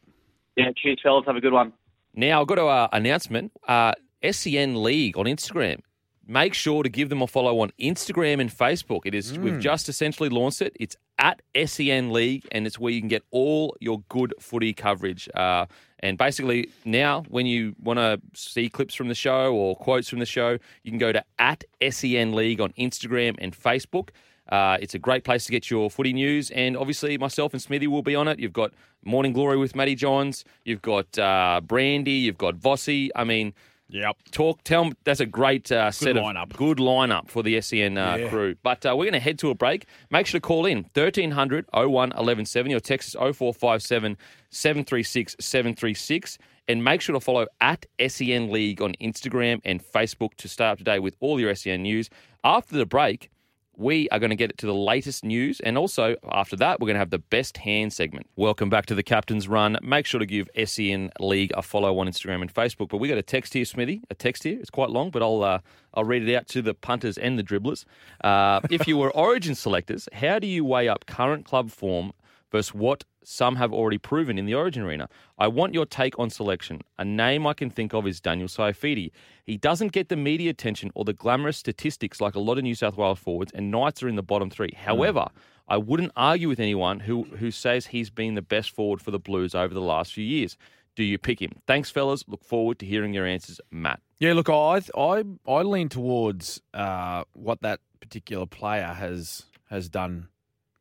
Yeah, 0.55 0.71
cheers, 0.75 0.99
fellas. 1.03 1.25
Have 1.27 1.35
a 1.35 1.41
good 1.41 1.53
one. 1.53 1.73
Now 2.15 2.41
I've 2.41 2.47
got 2.47 2.57
an 2.59 2.67
uh, 2.67 2.87
announcement. 2.91 3.51
Uh, 3.67 3.93
SEN 4.29 4.81
League 4.81 5.17
on 5.17 5.25
Instagram. 5.25 5.81
Make 6.29 6.53
sure 6.55 6.83
to 6.83 6.89
give 6.89 7.07
them 7.09 7.21
a 7.21 7.27
follow 7.27 7.59
on 7.59 7.71
Instagram 7.79 8.41
and 8.41 8.49
Facebook. 8.49 9.01
It 9.05 9.13
is 9.15 9.37
we've 9.39 9.59
just 9.61 9.87
essentially 9.87 10.27
launched 10.29 10.61
it. 10.61 10.75
It's 10.79 10.95
at 11.19 11.41
SEN 11.65 12.11
League, 12.11 12.45
and 12.51 12.67
it's 12.67 12.77
where 12.79 12.91
you 12.91 12.99
can 12.99 13.07
get 13.07 13.23
all 13.31 13.77
your 13.79 14.01
good 14.09 14.33
footy 14.41 14.73
coverage. 14.73 15.29
Uh, 15.33 15.67
and 15.99 16.17
basically, 16.17 16.69
now 16.85 17.23
when 17.29 17.45
you 17.45 17.75
want 17.81 17.97
to 17.97 18.21
see 18.33 18.69
clips 18.69 18.93
from 18.93 19.07
the 19.07 19.15
show 19.15 19.53
or 19.53 19.75
quotes 19.75 20.09
from 20.09 20.19
the 20.19 20.25
show, 20.25 20.57
you 20.83 20.91
can 20.91 20.99
go 20.99 21.11
to 21.11 21.23
at 21.39 21.63
SEN 21.89 22.33
League 22.33 22.61
on 22.61 22.71
Instagram 22.73 23.35
and 23.39 23.57
Facebook. 23.57 24.09
Uh, 24.49 24.77
it's 24.79 24.93
a 24.93 24.99
great 24.99 25.23
place 25.23 25.45
to 25.45 25.51
get 25.51 25.69
your 25.69 25.89
footy 25.89 26.13
news, 26.13 26.51
and 26.51 26.77
obviously 26.77 27.17
myself 27.17 27.53
and 27.53 27.61
Smithy 27.61 27.87
will 27.87 28.03
be 28.03 28.15
on 28.15 28.27
it. 28.27 28.39
You've 28.39 28.53
got 28.53 28.73
Morning 29.03 29.33
Glory 29.33 29.57
with 29.57 29.75
Matty 29.75 29.95
Johns, 29.95 30.45
you've 30.63 30.81
got 30.81 31.17
uh, 31.17 31.61
Brandy, 31.63 32.11
you've 32.11 32.37
got 32.37 32.55
Vossi. 32.55 33.09
I 33.15 33.23
mean, 33.23 33.53
Yep. 33.89 34.17
talk. 34.31 34.63
Tell 34.63 34.91
that's 35.05 35.19
a 35.21 35.25
great 35.25 35.71
uh, 35.71 35.91
set 35.91 36.15
lineup. 36.15 36.51
of 36.51 36.57
good 36.57 36.77
lineup 36.77 37.29
for 37.29 37.41
the 37.41 37.59
SEN 37.61 37.97
uh, 37.97 38.17
Yeah. 38.17 38.29
crew. 38.29 38.55
But 38.61 38.85
uh, 38.85 38.89
we're 38.97 39.05
going 39.05 39.13
to 39.13 39.19
head 39.19 39.39
to 39.39 39.49
a 39.49 39.55
break. 39.55 39.85
Make 40.11 40.27
sure 40.27 40.39
to 40.39 40.45
call 40.45 40.65
in 40.65 40.79
1300 40.93 41.65
01 41.73 41.89
1170 41.89 42.73
or 42.75 42.79
text 42.79 43.15
us 43.15 43.35
0457 43.37 44.17
736 44.49 45.35
736. 45.39 46.37
And 46.69 46.83
make 46.83 46.99
sure 46.99 47.13
to 47.13 47.21
follow 47.21 47.47
at 47.61 47.85
SEN 48.09 48.51
League 48.51 48.81
on 48.81 48.93
Instagram 49.01 49.61
and 49.63 49.81
Facebook 49.81 50.33
to 50.35 50.49
stay 50.49 50.65
up 50.65 50.79
to 50.79 50.83
date 50.83 50.99
with 50.99 51.15
all 51.21 51.39
your 51.39 51.55
SEN 51.55 51.81
news. 51.83 52.09
After 52.43 52.75
the 52.75 52.85
break, 52.85 53.29
we 53.77 54.09
are 54.09 54.17
going 54.17 54.31
to 54.31 54.35
get 54.35 54.57
to 54.57 54.65
the 54.65 54.73
latest 54.73 55.23
news. 55.23 55.59
And 55.59 55.77
also, 55.77 56.15
after 56.31 56.55
that, 56.57 56.79
we're 56.79 56.87
going 56.87 56.95
to 56.95 56.99
have 56.99 57.11
the 57.11 57.19
best 57.19 57.57
hand 57.57 57.93
segment. 57.93 58.27
Welcome 58.35 58.69
back 58.69 58.87
to 58.87 58.95
the 58.95 59.03
Captain's 59.03 59.47
Run. 59.47 59.77
Make 59.83 60.07
sure 60.07 60.19
to 60.19 60.25
give 60.25 60.49
SEN 60.65 61.11
League 61.19 61.51
a 61.55 61.61
follow 61.61 61.97
on 61.99 62.07
Instagram 62.07 62.41
and 62.41 62.51
Facebook. 62.51 62.89
But 62.89 62.97
we 62.97 63.07
got 63.07 63.19
a 63.19 63.23
text 63.23 63.53
here, 63.53 63.65
Smithy. 63.65 64.01
A 64.09 64.15
text 64.15 64.43
here. 64.43 64.59
It's 64.59 64.71
quite 64.71 64.89
long, 64.89 65.11
but 65.11 65.21
I'll, 65.21 65.43
uh, 65.43 65.59
I'll 65.93 66.03
read 66.03 66.27
it 66.27 66.35
out 66.35 66.47
to 66.49 66.63
the 66.63 66.73
punters 66.73 67.19
and 67.19 67.37
the 67.37 67.43
dribblers. 67.43 67.85
Uh, 68.23 68.61
if 68.71 68.87
you 68.87 68.97
were 68.97 69.11
origin 69.15 69.53
selectors, 69.53 70.09
how 70.11 70.39
do 70.39 70.47
you 70.47 70.65
weigh 70.65 70.89
up 70.89 71.05
current 71.05 71.45
club 71.45 71.69
form 71.69 72.13
versus 72.51 72.73
what 72.73 73.03
some 73.23 73.55
have 73.57 73.73
already 73.73 73.97
proven 73.97 74.37
in 74.37 74.45
the 74.45 74.53
Origin 74.53 74.83
arena. 74.83 75.09
I 75.37 75.47
want 75.47 75.73
your 75.73 75.85
take 75.85 76.17
on 76.17 76.29
selection. 76.29 76.81
A 76.97 77.05
name 77.05 77.45
I 77.45 77.53
can 77.53 77.69
think 77.69 77.93
of 77.93 78.07
is 78.07 78.21
Daniel 78.21 78.47
Saifiti. 78.47 79.11
He 79.45 79.57
doesn't 79.57 79.91
get 79.91 80.09
the 80.09 80.15
media 80.15 80.51
attention 80.51 80.91
or 80.95 81.03
the 81.03 81.13
glamorous 81.13 81.57
statistics 81.57 82.21
like 82.21 82.35
a 82.35 82.39
lot 82.39 82.57
of 82.57 82.63
New 82.63 82.75
South 82.75 82.97
Wales 82.97 83.19
forwards, 83.19 83.51
and 83.53 83.71
Knights 83.71 84.01
are 84.01 84.07
in 84.07 84.15
the 84.15 84.23
bottom 84.23 84.49
three. 84.49 84.73
However, 84.77 85.27
I 85.67 85.77
wouldn't 85.77 86.13
argue 86.15 86.47
with 86.47 86.59
anyone 86.59 87.01
who, 87.01 87.23
who 87.23 87.51
says 87.51 87.87
he's 87.87 88.09
been 88.09 88.35
the 88.35 88.41
best 88.41 88.71
forward 88.71 89.01
for 89.01 89.11
the 89.11 89.19
Blues 89.19 89.53
over 89.53 89.73
the 89.73 89.81
last 89.81 90.13
few 90.13 90.23
years. 90.23 90.57
Do 90.95 91.03
you 91.03 91.17
pick 91.17 91.41
him? 91.41 91.51
Thanks, 91.67 91.91
fellas. 91.91 92.23
Look 92.27 92.43
forward 92.43 92.79
to 92.79 92.85
hearing 92.85 93.13
your 93.13 93.25
answers, 93.25 93.61
Matt. 93.69 93.99
Yeah, 94.19 94.33
look, 94.33 94.49
I 94.49 94.81
I 94.97 95.23
I 95.47 95.61
lean 95.61 95.89
towards 95.89 96.59
uh, 96.73 97.23
what 97.33 97.61
that 97.61 97.81
particular 97.99 98.47
player 98.47 98.87
has 98.87 99.45
has 99.69 99.89
done 99.89 100.29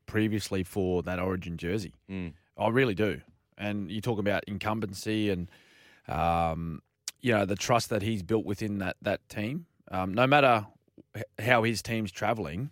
previously 0.07 0.63
for 0.63 1.03
that 1.03 1.19
Origin 1.19 1.57
jersey. 1.57 1.93
Mm. 2.11 2.33
I 2.59 2.69
really 2.69 2.95
do. 2.95 3.21
And 3.59 3.91
you 3.91 4.01
talk 4.01 4.19
about 4.19 4.45
incumbency 4.47 5.31
and 5.31 5.49
um, 6.09 6.83
you 7.21 7.33
know 7.33 7.45
the 7.45 7.57
trust 7.57 7.91
that 7.91 8.03
he's 8.03 8.23
built 8.23 8.45
within 8.45 8.79
that 8.79 8.97
that 9.03 9.29
team. 9.29 9.67
Um, 9.91 10.15
no 10.15 10.27
matter 10.27 10.67
how 11.39 11.63
his 11.63 11.83
team's 11.83 12.11
travelling, 12.13 12.71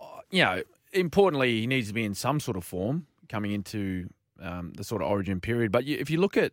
uh, 0.00 0.20
you 0.30 0.42
know, 0.42 0.62
importantly, 0.92 1.60
he 1.60 1.66
needs 1.66 1.88
to 1.88 1.94
be 1.94 2.04
in 2.04 2.14
some 2.14 2.40
sort 2.40 2.56
of 2.56 2.64
form 2.64 3.06
coming 3.28 3.52
into 3.52 4.08
um, 4.40 4.72
the 4.76 4.84
sort 4.84 5.02
of 5.02 5.08
Origin 5.08 5.40
period. 5.40 5.70
But 5.72 5.84
you, 5.84 5.96
if 5.98 6.10
you 6.10 6.18
look 6.18 6.36
at, 6.36 6.52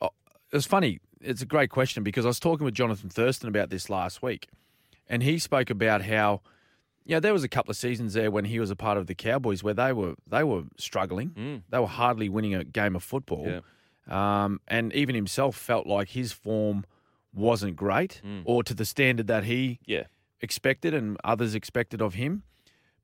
oh, 0.00 0.10
it's 0.52 0.66
funny. 0.66 1.00
It's 1.20 1.40
a 1.40 1.46
great 1.46 1.70
question 1.70 2.02
because 2.02 2.26
I 2.26 2.28
was 2.28 2.38
talking 2.38 2.66
with 2.66 2.74
Jonathan 2.74 3.08
Thurston 3.08 3.48
about 3.48 3.70
this 3.70 3.88
last 3.88 4.22
week, 4.22 4.48
and 5.08 5.22
he 5.22 5.38
spoke 5.38 5.70
about 5.70 6.02
how. 6.02 6.40
Yeah, 7.06 7.20
there 7.20 7.32
was 7.34 7.44
a 7.44 7.48
couple 7.48 7.70
of 7.70 7.76
seasons 7.76 8.14
there 8.14 8.30
when 8.30 8.44
he 8.46 8.58
was 8.58 8.70
a 8.70 8.76
part 8.76 8.96
of 8.96 9.06
the 9.06 9.14
Cowboys 9.14 9.62
where 9.62 9.74
they 9.74 9.92
were 9.92 10.14
they 10.26 10.42
were 10.42 10.64
struggling. 10.78 11.62
They 11.68 11.78
were 11.78 11.86
hardly 11.86 12.28
winning 12.28 12.54
a 12.54 12.64
game 12.64 12.96
of 12.96 13.02
football. 13.02 13.46
Yeah. 13.46 13.60
Um, 14.44 14.60
and 14.68 14.92
even 14.94 15.14
himself 15.14 15.56
felt 15.56 15.86
like 15.86 16.10
his 16.10 16.32
form 16.32 16.84
wasn't 17.34 17.76
great 17.76 18.20
or 18.44 18.62
to 18.62 18.74
the 18.74 18.84
standard 18.84 19.26
that 19.28 19.44
he 19.44 19.80
Yeah. 19.86 20.04
expected 20.40 20.94
and 20.94 21.16
others 21.24 21.54
expected 21.54 22.00
of 22.02 22.14
him. 22.14 22.42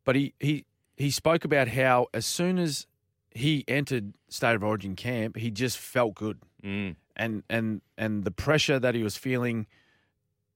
But 0.04 0.16
he, 0.16 0.34
he, 0.40 0.64
he 0.96 1.10
spoke 1.10 1.44
about 1.44 1.68
how 1.68 2.06
as 2.14 2.24
soon 2.26 2.58
as 2.58 2.86
he 3.34 3.64
entered 3.68 4.14
State 4.28 4.54
of 4.56 4.62
Origin 4.62 4.94
camp, 4.96 5.36
he 5.36 5.50
just 5.50 5.78
felt 5.78 6.14
good. 6.14 6.38
Mm. 6.62 6.96
And, 7.16 7.42
and, 7.50 7.80
and 7.98 8.24
the 8.24 8.30
pressure 8.30 8.78
that 8.78 8.94
he 8.94 9.02
was 9.02 9.16
feeling 9.16 9.66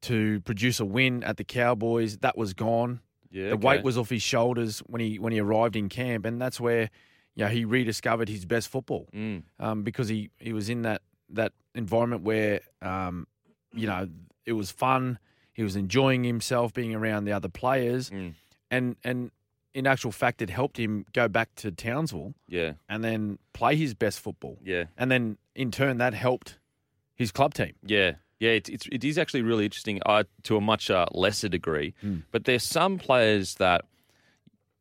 to 0.03 0.41
produce 0.43 0.81
a 0.81 0.85
win 0.85 1.25
at 1.25 1.37
the 1.37 1.45
Cowboys, 1.45 2.19
that 2.19 2.37
was 2.37 2.53
gone. 2.55 3.01
Yeah. 3.35 3.49
The 3.49 3.55
okay. 3.55 3.67
weight 3.67 3.85
was 3.85 3.99
off 3.99 4.09
his 4.11 4.23
shoulders 4.23 4.79
when 4.87 5.01
he 5.01 5.19
when 5.19 5.33
he 5.33 5.41
arrived 5.41 5.77
in 5.77 5.89
camp, 5.89 6.25
and 6.25 6.41
that's 6.41 6.59
where 6.61 6.89
you 7.37 7.45
know, 7.45 7.51
he 7.51 7.65
rediscovered 7.65 8.29
his 8.29 8.45
best 8.47 8.69
football 8.69 9.09
Mm. 9.13 9.43
um, 9.59 9.83
because 9.83 10.09
he, 10.09 10.31
he 10.39 10.53
was 10.53 10.69
in 10.69 10.83
that 10.83 11.03
that 11.31 11.53
environment 11.75 12.23
where 12.23 12.61
um, 12.81 13.27
you 13.75 13.87
know 13.89 14.09
it 14.47 14.53
was 14.53 14.71
fun. 14.71 15.19
He 15.53 15.63
was 15.65 15.75
enjoying 15.77 16.23
himself 16.25 16.73
being 16.73 16.95
around 16.95 17.25
the 17.25 17.33
other 17.33 17.49
players, 17.49 18.11
Mm. 18.11 18.35
and 18.71 18.97
and 19.05 19.31
in 19.75 19.89
actual 19.89 20.13
fact, 20.13 20.41
it 20.41 20.51
helped 20.51 20.77
him 20.79 21.05
go 21.13 21.27
back 21.27 21.53
to 21.57 21.73
Townsville 21.73 22.35
Yeah. 22.47 22.75
and 22.89 23.03
then 23.03 23.41
play 23.53 23.75
his 23.75 23.93
best 23.95 24.21
football, 24.21 24.61
Yeah. 24.63 24.85
and 24.97 25.11
then 25.11 25.37
in 25.57 25.73
turn 25.73 25.99
that 25.99 26.15
helped 26.15 26.61
his 27.17 27.33
club 27.33 27.55
team. 27.55 27.73
Yeah, 27.85 28.13
yeah, 28.45 28.51
it, 28.61 28.69
it's 28.75 28.87
it 28.97 29.03
is 29.11 29.17
actually 29.23 29.43
really 29.51 29.65
interesting 29.65 29.99
uh, 30.07 30.25
to 30.49 30.57
a 30.57 30.61
much 30.61 30.85
uh, 30.91 31.07
lesser 31.13 31.49
degree. 31.59 31.95
Hmm. 32.01 32.19
But 32.33 32.45
there's 32.45 32.63
some 32.79 32.99
players 32.99 33.55
that 33.65 33.81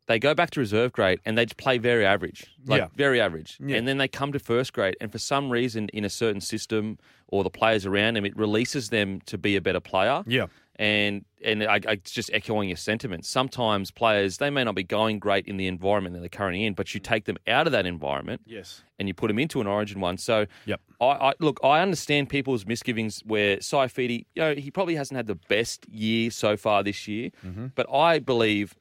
they 0.08 0.20
go 0.20 0.34
back 0.40 0.50
to 0.52 0.60
reserve 0.60 0.92
grade 0.92 1.20
and 1.26 1.38
they 1.38 1.46
just 1.46 1.58
play 1.58 1.78
very 1.78 2.06
average, 2.06 2.40
like 2.66 2.82
Yeah. 2.82 2.88
very 3.06 3.20
average, 3.22 3.58
Yeah. 3.66 3.78
and 3.78 3.88
then 3.88 3.98
they 4.00 4.10
come 4.10 4.32
to 4.34 4.40
first 4.40 4.74
grade, 4.74 4.96
and 5.02 5.10
for 5.12 5.18
some 5.20 5.50
reason, 5.50 5.88
in 5.94 6.04
a 6.04 6.10
certain 6.10 6.42
system 6.42 6.98
or 7.28 7.44
the 7.44 7.50
players 7.50 7.86
around 7.86 8.16
them, 8.16 8.26
it 8.26 8.36
releases 8.36 8.90
them 8.90 9.22
to 9.28 9.38
be 9.38 9.56
a 9.56 9.62
better 9.62 9.80
player. 9.80 10.24
Yeah. 10.28 10.48
And 10.76 11.24
and 11.44 11.64
I, 11.64 11.76
I 11.88 11.92
it's 11.94 12.12
just 12.12 12.30
echoing 12.34 12.70
your 12.70 12.78
sentiments. 12.78 13.30
Sometimes 13.30 13.92
players 13.92 14.38
they 14.38 14.50
may 14.50 14.64
not 14.64 14.76
be 14.76 14.84
going 14.84 15.20
great 15.20 15.46
in 15.48 15.58
the 15.58 15.68
environment 15.68 16.14
that 16.16 16.20
they're 16.22 16.30
currently 16.30 16.66
in, 16.66 16.74
but 16.74 16.94
you 16.94 17.00
take 17.00 17.26
them 17.26 17.38
out 17.48 17.66
of 17.68 17.72
that 17.74 17.86
environment 17.86 18.42
Yes. 18.46 18.84
and 19.00 19.08
you 19.08 19.14
put 19.14 19.28
them 19.28 19.40
into 19.40 19.62
an 19.62 19.68
Origin 19.68 20.00
one. 20.02 20.18
So, 20.18 20.46
Yep. 20.66 20.82
I, 21.02 21.06
I 21.06 21.34
look, 21.40 21.60
I 21.64 21.82
understand 21.82 22.30
people's 22.30 22.66
misgivings 22.66 23.22
where 23.26 23.58
Saifiti, 23.58 24.26
you 24.36 24.42
know, 24.42 24.54
he 24.56 24.72
probably 24.72 24.96
hasn't 24.96 25.16
had 25.18 25.28
the 25.28 25.36
best 25.36 25.88
year 25.90 26.32
so 26.32 26.56
far 26.58 26.84
this 26.84 27.08
year, 27.08 27.30
Mm-hmm. 27.46 27.68
but 27.76 27.86
I 27.94 28.20
believe 28.20 28.76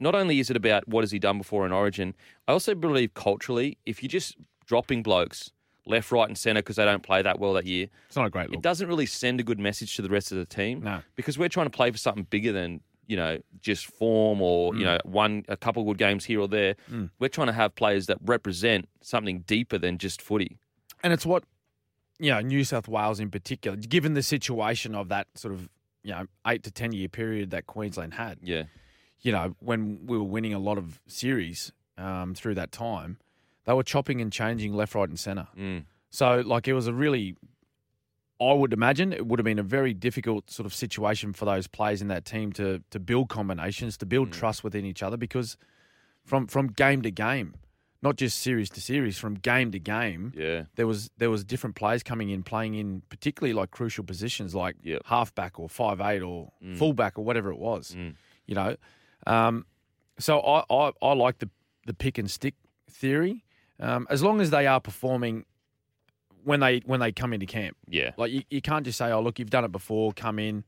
not 0.00 0.14
only 0.14 0.38
is 0.38 0.48
it 0.50 0.56
about 0.56 0.86
what 0.88 1.02
has 1.02 1.10
he 1.10 1.18
done 1.18 1.38
before 1.38 1.66
in 1.66 1.72
Origin, 1.72 2.14
I 2.46 2.52
also 2.52 2.74
believe 2.74 3.14
culturally, 3.14 3.78
if 3.84 4.02
you're 4.02 4.08
just 4.08 4.36
dropping 4.66 5.02
blokes 5.02 5.50
left, 5.88 6.10
right, 6.12 6.28
and 6.28 6.36
centre 6.38 6.60
because 6.62 6.76
they 6.76 6.84
don't 6.84 7.02
play 7.02 7.22
that 7.22 7.38
well 7.38 7.52
that 7.54 7.66
year, 7.66 7.88
It's 8.06 8.16
not 8.16 8.26
a 8.26 8.30
great 8.30 8.48
look. 8.50 8.58
it 8.58 8.62
doesn't 8.62 8.86
really 8.88 9.06
send 9.06 9.40
a 9.40 9.42
good 9.42 9.58
message 9.58 9.96
to 9.96 10.02
the 10.02 10.08
rest 10.08 10.32
of 10.32 10.38
the 10.38 10.44
team. 10.46 10.80
No. 10.82 11.00
because 11.16 11.38
we're 11.38 11.48
trying 11.48 11.66
to 11.66 11.70
play 11.76 11.90
for 11.90 11.98
something 11.98 12.24
bigger 12.30 12.52
than 12.52 12.80
you 13.06 13.16
know 13.16 13.38
just 13.60 13.86
form 13.86 14.42
or 14.42 14.72
Mm. 14.72 14.78
you 14.78 14.84
know 14.84 14.98
one 15.04 15.44
a 15.48 15.56
couple 15.56 15.82
of 15.82 15.86
good 15.88 15.98
games 15.98 16.24
here 16.26 16.40
or 16.40 16.48
there. 16.48 16.76
We're 17.18 17.28
trying 17.28 17.46
to 17.48 17.52
have 17.54 17.74
players 17.74 18.06
that 18.06 18.18
represent 18.24 18.88
something 19.00 19.40
deeper 19.40 19.78
than 19.78 19.96
just 19.98 20.20
footy. 20.20 20.58
And 21.02 21.12
it's 21.12 21.24
what, 21.24 21.44
you 22.18 22.30
know, 22.30 22.40
New 22.40 22.64
South 22.64 22.86
Wales 22.88 23.18
in 23.20 23.30
particular, 23.30 23.76
given 23.78 24.12
the 24.14 24.22
situation 24.22 24.94
of 24.94 25.08
that 25.08 25.26
sort 25.36 25.54
of, 25.54 25.68
you 26.02 26.10
know, 26.10 26.26
eight 26.46 26.62
to 26.64 26.70
10 26.70 26.92
year 26.92 27.08
period 27.08 27.50
that 27.50 27.66
Queensland 27.66 28.14
had, 28.14 28.38
Yeah, 28.42 28.64
you 29.22 29.32
know, 29.32 29.54
when 29.60 30.00
we 30.06 30.18
were 30.18 30.24
winning 30.24 30.52
a 30.52 30.58
lot 30.58 30.76
of 30.76 31.00
series 31.06 31.72
um, 31.96 32.34
through 32.34 32.54
that 32.56 32.72
time, 32.72 33.18
they 33.68 33.74
were 33.74 33.82
chopping 33.84 34.20
and 34.22 34.32
changing 34.32 34.72
left, 34.72 34.94
right, 34.94 35.08
and 35.08 35.20
centre. 35.20 35.46
Mm. 35.56 35.84
So, 36.08 36.40
like, 36.40 36.66
it 36.66 36.72
was 36.72 36.86
a 36.86 36.92
really, 36.94 37.36
I 38.40 38.52
would 38.54 38.72
imagine 38.72 39.12
it 39.12 39.26
would 39.26 39.38
have 39.38 39.44
been 39.44 39.58
a 39.58 39.62
very 39.78 39.92
difficult 39.92 40.50
sort 40.50 40.64
of 40.64 40.72
situation 40.72 41.34
for 41.34 41.44
those 41.44 41.66
players 41.66 42.00
in 42.00 42.08
that 42.08 42.24
team 42.24 42.50
to 42.54 42.82
to 42.90 42.98
build 42.98 43.28
combinations, 43.28 43.96
to 43.98 44.06
Mm. 44.06 44.08
build 44.08 44.32
trust 44.32 44.64
within 44.64 44.84
each 44.86 45.02
other, 45.02 45.16
because 45.18 45.56
from 46.24 46.46
from 46.46 46.68
game 46.68 47.02
to 47.02 47.10
game, 47.10 47.54
not 48.00 48.16
just 48.16 48.38
series 48.38 48.70
to 48.70 48.80
series, 48.80 49.18
from 49.18 49.34
game 49.34 49.70
to 49.72 49.78
game, 49.78 50.32
yeah, 50.34 50.64
there 50.76 50.86
was 50.86 51.10
there 51.18 51.30
was 51.30 51.44
different 51.44 51.76
players 51.76 52.02
coming 52.02 52.30
in, 52.30 52.42
playing 52.42 52.74
in 52.74 53.02
particularly 53.10 53.52
like 53.52 53.70
crucial 53.70 54.04
positions 54.04 54.54
like 54.54 54.76
Yep. 54.82 55.02
halfback 55.06 55.58
or 55.60 55.68
five 55.68 56.00
eight 56.00 56.22
or 56.22 56.52
Mm. 56.64 56.78
fullback 56.78 57.18
or 57.18 57.24
whatever 57.24 57.50
it 57.50 57.58
was. 57.58 57.94
Mm. 57.94 58.14
You 58.46 58.54
know, 58.54 58.76
um, 59.26 59.66
so 60.18 60.40
I, 60.40 60.64
I 60.70 60.92
I 61.02 61.12
like 61.12 61.38
the 61.40 61.50
the 61.86 61.92
pick 61.94 62.16
and 62.18 62.30
stick 62.30 62.54
theory, 62.90 63.44
um, 63.80 64.06
as 64.10 64.22
long 64.22 64.40
as 64.40 64.50
they 64.50 64.66
are 64.66 64.80
performing 64.80 65.44
when 66.44 66.60
they 66.60 66.78
when 66.86 67.00
they 67.00 67.12
come 67.12 67.32
into 67.32 67.46
camp. 67.46 67.76
yeah, 67.88 68.12
Like 68.16 68.32
you, 68.32 68.42
you 68.50 68.62
can't 68.62 68.84
just 68.84 68.98
say, 68.98 69.10
oh 69.10 69.20
look, 69.20 69.38
you've 69.38 69.50
done 69.50 69.64
it 69.64 69.72
before, 69.72 70.12
come 70.12 70.38
in, 70.38 70.64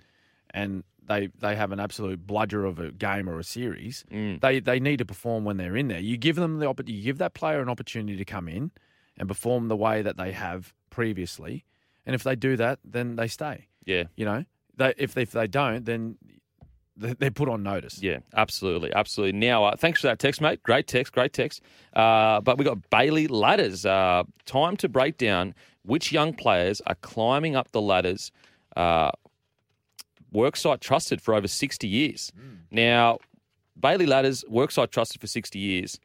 and 0.51 0.85
they 1.07 1.29
they 1.39 1.57
have 1.57 1.73
an 1.73 1.81
absolute 1.81 2.27
bludger 2.27 2.65
of 2.65 2.79
a 2.79 2.91
game 2.93 3.29
or 3.29 3.39
a 3.39 3.45
series. 3.45 4.05
Mm. 4.13 4.41
They 4.41 4.61
they 4.61 4.81
need 4.81 4.99
to 4.99 5.05
perform 5.05 5.45
when 5.45 5.57
they're 5.57 5.77
in 5.77 5.89
there. 5.89 6.01
You 6.01 6.17
give 6.17 6.37
them 6.37 6.59
the 6.59 6.67
opp- 6.67 6.89
you 6.89 7.03
give 7.03 7.19
that 7.19 7.35
player 7.35 7.61
an 7.61 7.69
opportunity 7.69 8.17
to 8.17 8.25
come 8.25 8.49
in 8.49 8.71
and 9.17 9.29
perform 9.29 9.69
the 9.69 9.77
way 9.77 10.03
that 10.03 10.17
they 10.17 10.33
have 10.33 10.73
previously, 10.91 11.65
and 12.05 12.15
if 12.15 12.23
they 12.23 12.37
do 12.37 12.57
that, 12.57 12.79
then 12.85 13.17
they 13.17 13.29
stay. 13.29 13.69
yeah. 13.85 14.05
You 14.17 14.25
know, 14.25 14.45
they 14.77 14.95
if 14.99 15.15
they, 15.15 15.23
if 15.23 15.31
they 15.31 15.47
don't, 15.47 15.85
then 15.85 16.17
they're 16.97 17.31
put 17.31 17.49
on 17.49 17.63
notice. 17.63 18.03
Yeah, 18.03 18.19
absolutely, 18.37 18.93
absolutely. 18.95 19.39
Now, 19.39 19.65
uh, 19.65 19.77
thanks 19.77 20.01
for 20.01 20.09
that 20.09 20.19
text, 20.19 20.41
mate. 20.41 20.63
Great 20.63 20.87
text, 20.87 21.13
great 21.13 21.33
text. 21.33 21.63
Uh, 21.95 22.41
but 22.41 22.59
we 22.59 22.65
got 22.65 22.91
Bailey 22.91 23.27
ladders. 23.27 23.87
Uh, 23.87 24.25
time 24.45 24.77
to 24.79 24.89
break 24.89 25.17
down 25.17 25.55
which 25.83 26.13
young 26.13 26.35
players 26.35 26.83
are 26.87 26.97
climbing 26.97 27.57
up 27.57 27.73
the 27.73 27.81
ladders. 27.81 28.31
Uh, 28.77 29.11
worksite 30.35 30.81
trusted 30.81 31.21
for 31.21 31.35
over 31.35 31.49
sixty 31.49 31.89
years. 31.89 32.31
Now, 32.71 33.19
Bailey 33.81 34.07
Ladders, 34.07 34.45
worksite 34.51 34.91
trusted 34.91 35.21
for 35.21 35.27
60 35.27 35.59
years. 35.59 35.99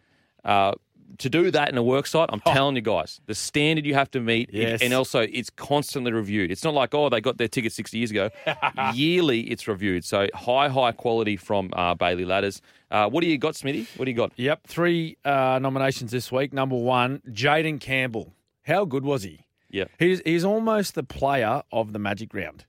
To 1.19 1.29
do 1.29 1.49
that 1.51 1.69
in 1.69 1.77
a 1.77 1.83
worksite, 1.83 2.27
I'm 2.29 2.41
telling 2.41 2.75
you 2.75 2.81
guys, 2.81 3.21
the 3.25 3.35
standard 3.35 3.85
you 3.85 3.93
have 3.93 4.11
to 4.11 4.19
meet, 4.19 4.49
Yes. 4.51 4.81
and 4.81 4.93
also 4.93 5.21
it's 5.21 5.49
constantly 5.49 6.11
reviewed. 6.11 6.51
It's 6.51 6.63
not 6.63 6.73
like, 6.73 6.93
oh, 6.93 7.07
they 7.09 7.21
got 7.21 7.37
their 7.37 7.47
ticket 7.47 7.71
60 7.71 7.97
years 7.97 8.11
ago. 8.11 8.29
Yearly, 8.93 9.41
it's 9.41 9.67
reviewed. 9.67 10.03
So 10.03 10.27
high, 10.33 10.67
high 10.67 10.91
quality 10.91 11.37
from 11.37 11.69
uh, 11.73 11.93
Bailey 11.95 12.25
Ladders. 12.25 12.61
Uh, 12.91 13.09
what 13.09 13.21
do 13.21 13.27
you 13.27 13.37
got, 13.37 13.55
Smithy? 13.55 13.87
What 13.97 14.05
do 14.05 14.11
you 14.11 14.17
got? 14.17 14.33
Yep, 14.35 14.67
three 14.67 15.15
uh, 15.23 15.59
nominations 15.61 16.11
this 16.11 16.31
week. 16.31 16.51
Number 16.53 16.75
one, 16.75 17.21
Jayden 17.29 17.79
Campbell. 17.79 18.33
How 18.63 18.83
good 18.83 19.05
was 19.05 19.23
he? 19.23 19.45
Yeah, 19.69 19.85
He's 19.99 20.21
he's 20.25 20.43
almost 20.45 20.95
the 20.95 21.03
player 21.03 21.61
of 21.71 21.91
the 21.93 21.99
Magic 21.99 22.33
Round. 22.33 22.65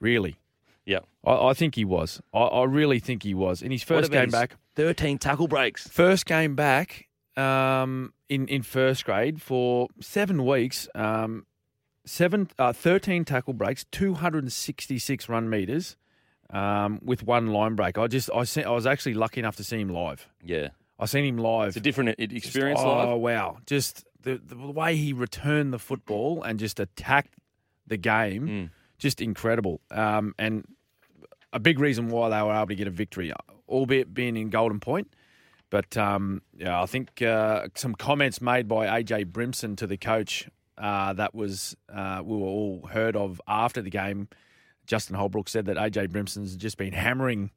Really, 0.00 0.36
yeah. 0.86 1.00
I, 1.24 1.48
I 1.48 1.54
think 1.54 1.74
he 1.74 1.84
was. 1.84 2.20
I, 2.34 2.38
I 2.40 2.64
really 2.64 2.98
think 3.00 3.22
he 3.22 3.34
was. 3.34 3.62
In 3.62 3.70
his 3.70 3.82
first 3.82 4.10
game 4.10 4.30
back, 4.30 4.56
13 4.76 5.18
tackle 5.18 5.46
breaks. 5.48 5.86
first 5.88 6.26
game 6.26 6.54
back 6.54 7.06
um, 7.36 8.12
in 8.28 8.46
in 8.48 8.62
first 8.62 9.04
grade 9.04 9.40
for 9.42 9.88
seven 10.00 10.44
weeks. 10.44 10.88
Um, 10.94 11.46
seven, 12.04 12.48
uh, 12.58 12.72
13 12.72 13.24
tackle 13.24 13.52
breaks, 13.54 13.84
two 13.90 14.14
hundred 14.14 14.44
and 14.44 14.52
sixty 14.52 14.98
six 14.98 15.28
run 15.28 15.48
meters, 15.48 15.96
um, 16.50 17.00
with 17.04 17.22
one 17.22 17.48
line 17.48 17.74
break. 17.74 17.98
I 17.98 18.06
just 18.06 18.30
I 18.34 18.44
se- 18.44 18.64
I 18.64 18.70
was 18.70 18.86
actually 18.86 19.14
lucky 19.14 19.40
enough 19.40 19.56
to 19.56 19.64
see 19.64 19.80
him 19.80 19.88
live. 19.88 20.28
Yeah. 20.44 20.68
I 20.98 21.06
seen 21.06 21.24
him 21.24 21.38
live. 21.38 21.68
It's 21.68 21.76
a 21.78 21.80
different 21.80 22.10
experience 22.20 22.80
oh, 22.82 22.88
live. 23.14 23.18
wow! 23.20 23.58
Just 23.66 24.04
the, 24.20 24.40
the 24.44 24.54
way 24.56 24.94
he 24.94 25.12
returned 25.12 25.72
the 25.72 25.78
football 25.80 26.42
and 26.44 26.60
just 26.60 26.78
attacked 26.78 27.34
the 27.88 27.96
game, 27.96 28.46
Mm. 28.46 28.70
just 28.98 29.20
incredible. 29.20 29.80
Um, 29.90 30.32
and 30.38 30.64
a 31.52 31.58
big 31.58 31.80
reason 31.80 32.08
why 32.08 32.28
they 32.28 32.40
were 32.40 32.54
able 32.54 32.68
to 32.68 32.76
get 32.76 32.86
a 32.86 32.90
victory, 32.90 33.32
albeit 33.68 34.14
being 34.14 34.36
in 34.36 34.48
Golden 34.50 34.78
Point. 34.78 35.12
But 35.72 35.96
um, 35.96 36.42
yeah, 36.54 36.82
I 36.82 36.84
think 36.84 37.22
uh, 37.22 37.68
some 37.76 37.94
comments 37.94 38.42
made 38.42 38.68
by 38.68 39.02
AJ 39.02 39.32
Brimson 39.32 39.74
to 39.78 39.86
the 39.86 39.96
coach 39.96 40.50
uh, 40.76 41.14
that 41.14 41.34
was 41.34 41.74
uh, 41.88 42.20
we 42.22 42.36
were 42.36 42.46
all 42.46 42.86
heard 42.92 43.16
of 43.16 43.40
after 43.48 43.80
the 43.80 43.88
game. 43.88 44.28
Justin 44.86 45.16
Holbrook 45.16 45.48
said 45.48 45.64
that 45.64 45.78
AJ 45.78 46.10
Brimson's 46.10 46.56
just 46.56 46.76
been 46.76 46.92
hammering. 46.92 47.52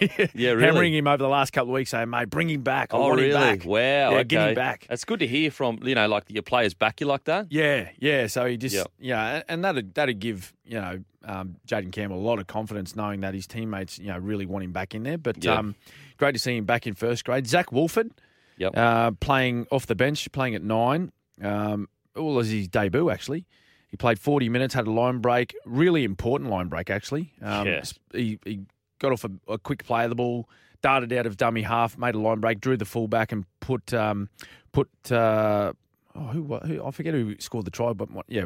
Yeah, 0.00 0.08
really? 0.52 0.62
hammering 0.64 0.94
him 0.94 1.06
over 1.06 1.18
the 1.18 1.28
last 1.28 1.52
couple 1.52 1.70
of 1.70 1.74
weeks, 1.74 1.90
saying, 1.90 2.08
"Mate, 2.10 2.30
bring 2.30 2.48
him 2.48 2.62
back. 2.62 2.94
I 2.94 2.96
Oh, 2.96 3.00
want 3.08 3.16
really? 3.20 3.28
him 3.30 3.58
back. 3.58 3.64
Wow. 3.66 3.76
yeah, 3.78 4.08
okay. 4.12 4.24
get 4.24 4.48
him 4.50 4.54
back." 4.54 4.86
That's 4.88 5.04
good 5.04 5.20
to 5.20 5.26
hear 5.26 5.50
from, 5.50 5.78
you 5.82 5.94
know, 5.94 6.08
like 6.08 6.24
your 6.28 6.42
players 6.42 6.74
back 6.74 7.00
you 7.00 7.06
like 7.06 7.24
that. 7.24 7.46
Yeah, 7.50 7.88
yeah. 7.98 8.26
So 8.26 8.46
he 8.46 8.56
just, 8.56 8.74
Yep. 8.76 8.86
yeah, 8.98 9.42
and- 9.48 9.64
that'd 9.64 9.94
that'd 9.94 10.18
give 10.18 10.52
you 10.64 10.80
know 10.80 11.00
um, 11.24 11.56
Jayden 11.66 11.92
Campbell 11.92 12.16
a 12.18 12.20
lot 12.26 12.38
of 12.38 12.46
confidence, 12.46 12.96
knowing 12.96 13.20
that 13.20 13.34
his 13.34 13.46
teammates, 13.46 13.98
you 13.98 14.06
know, 14.06 14.16
really 14.18 14.46
want 14.46 14.64
him 14.64 14.72
back 14.72 14.94
in 14.94 15.02
there. 15.02 15.18
But 15.18 15.44
Yeah. 15.44 15.54
um, 15.58 15.74
great 16.16 16.32
to 16.32 16.38
see 16.38 16.56
him 16.56 16.64
back 16.64 16.86
in 16.86 16.94
first 16.94 17.24
grade. 17.26 17.46
Zach 17.46 17.70
Wolford, 17.72 18.10
Yep. 18.56 18.76
uh, 18.76 19.10
playing 19.20 19.66
off 19.70 19.86
the 19.86 19.94
bench, 19.94 20.30
playing 20.32 20.54
at 20.54 20.62
nine. 20.62 21.12
Um, 21.42 21.88
all 22.16 22.38
as 22.38 22.50
his 22.50 22.68
debut 22.68 23.08
actually. 23.10 23.44
He 23.88 23.96
played 23.96 24.18
40 24.18 24.48
minutes, 24.48 24.72
had 24.74 24.86
a 24.86 24.90
line 24.90 25.18
break, 25.18 25.54
really 25.64 26.04
important 26.04 26.48
line 26.50 26.68
break 26.68 26.90
actually. 26.90 27.32
Um, 27.42 27.66
Yeah. 27.66 27.82
he, 28.12 28.38
he 28.44 28.60
got 29.00 29.12
off 29.12 29.24
a, 29.24 29.30
a 29.48 29.58
quick 29.58 29.84
play 29.84 30.04
of 30.04 30.10
the 30.10 30.14
ball, 30.14 30.48
darted 30.82 31.12
out 31.12 31.26
of 31.26 31.36
dummy 31.36 31.62
half, 31.62 31.98
made 31.98 32.14
a 32.14 32.18
line 32.18 32.38
break, 32.38 32.60
drew 32.60 32.76
the 32.76 32.84
fullback, 32.84 33.32
and 33.32 33.44
put 33.58 33.92
um, 33.92 34.28
put 34.72 34.88
uh, 35.10 35.72
oh, 36.14 36.20
who, 36.20 36.56
who 36.58 36.84
I 36.84 36.90
forget 36.92 37.14
who 37.14 37.34
scored 37.40 37.64
the 37.64 37.70
try, 37.70 37.92
but 37.92 38.08
yeah, 38.28 38.44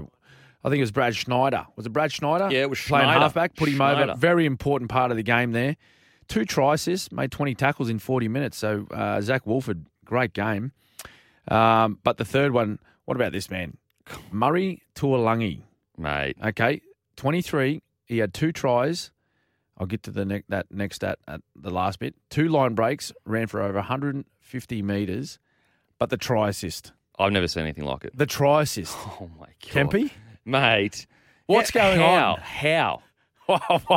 I 0.64 0.70
think 0.70 0.78
it 0.78 0.82
was 0.82 0.92
Brad 0.92 1.14
Schneider. 1.14 1.66
Was 1.76 1.84
it 1.84 1.90
Brad 1.90 2.10
Schneider? 2.10 2.48
Yeah, 2.50 2.62
it 2.62 2.70
was 2.70 2.80
playing 2.80 3.04
Schneider. 3.04 3.20
halfback, 3.20 3.54
put 3.54 3.68
him 3.68 3.74
Schneider. 3.76 4.12
over. 4.12 4.18
Very 4.18 4.46
important 4.46 4.90
part 4.90 5.10
of 5.10 5.18
the 5.18 5.22
game 5.22 5.52
there. 5.52 5.76
Two 6.26 6.46
tries, 6.46 7.12
made 7.12 7.30
20 7.30 7.54
tackles 7.54 7.90
in 7.90 7.98
40 7.98 8.28
minutes. 8.28 8.56
So 8.56 8.86
uh, 8.90 9.20
Zach 9.20 9.46
Wolford, 9.46 9.84
great 10.06 10.32
game. 10.32 10.72
Um, 11.48 11.98
but 12.02 12.16
the 12.16 12.24
third 12.24 12.52
one, 12.52 12.78
what 13.04 13.16
about 13.16 13.32
this 13.32 13.50
man? 13.50 13.76
Murray 14.32 14.82
Taulagi. 14.94 15.60
Mate. 15.98 16.36
Okay, 16.42 16.80
23. 17.16 17.82
He 18.06 18.18
had 18.18 18.32
two 18.32 18.52
tries. 18.52 19.10
I'll 19.78 19.86
get 19.86 20.02
to 20.04 20.10
the 20.10 20.24
ne- 20.24 20.44
that 20.48 20.66
next 20.70 20.96
stat 20.96 21.18
at 21.26 21.40
the 21.56 21.70
last 21.70 21.98
bit. 21.98 22.14
Two 22.30 22.48
line 22.48 22.74
breaks, 22.74 23.12
ran 23.24 23.46
for 23.46 23.60
over 23.60 23.74
150 23.74 24.82
metres, 24.82 25.38
but 25.98 26.10
the 26.10 26.16
try 26.16 26.48
assist. 26.48 26.92
I've 27.18 27.32
never 27.32 27.48
seen 27.48 27.62
anything 27.64 27.84
like 27.84 28.04
it. 28.04 28.16
The 28.16 28.26
try 28.26 28.62
assist. 28.62 28.96
Oh, 29.20 29.30
my 29.38 29.46
God. 29.72 29.90
Kempy? 29.90 30.10
Mate. 30.44 31.06
What's 31.46 31.70
how- 31.70 31.80
going 31.80 32.00
how? 32.00 32.32
on? 32.34 32.40
How? 32.40 33.02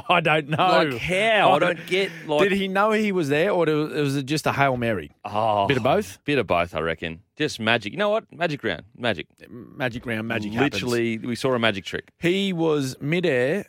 I 0.09 0.19
don't 0.19 0.49
know. 0.49 0.57
Like, 0.57 0.97
how? 0.97 1.53
I 1.53 1.59
don't 1.59 1.85
get, 1.87 2.11
like... 2.27 2.49
Did 2.49 2.51
he 2.57 2.67
know 2.67 2.91
he 2.91 3.11
was 3.13 3.29
there, 3.29 3.51
or 3.51 3.65
was 3.65 4.17
it 4.17 4.25
just 4.25 4.45
a 4.45 4.51
hail 4.51 4.75
mary? 4.75 5.11
Oh, 5.23 5.67
Bit 5.67 5.77
of 5.77 5.83
both? 5.83 6.19
Bit 6.25 6.37
of 6.37 6.47
both, 6.47 6.75
I 6.75 6.81
reckon. 6.81 7.21
Just 7.37 7.57
magic. 7.59 7.93
You 7.93 7.97
know 7.97 8.09
what? 8.09 8.25
Magic 8.33 8.61
round. 8.63 8.83
Magic. 8.97 9.27
Magic 9.49 10.05
round, 10.05 10.27
magic 10.27 10.51
happens. 10.51 10.73
Literally, 10.83 11.17
we 11.19 11.35
saw 11.35 11.53
a 11.53 11.59
magic 11.59 11.85
trick. 11.85 12.11
He 12.19 12.51
was 12.51 12.97
midair, 12.99 13.67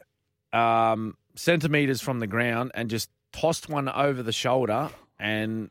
um, 0.52 1.16
centimeters 1.38 2.00
from 2.00 2.18
the 2.20 2.26
ground, 2.26 2.70
and 2.74 2.90
just 2.90 3.10
tossed 3.32 3.68
one 3.68 3.88
over 3.88 4.22
the 4.22 4.32
shoulder. 4.32 4.90
And 5.18 5.70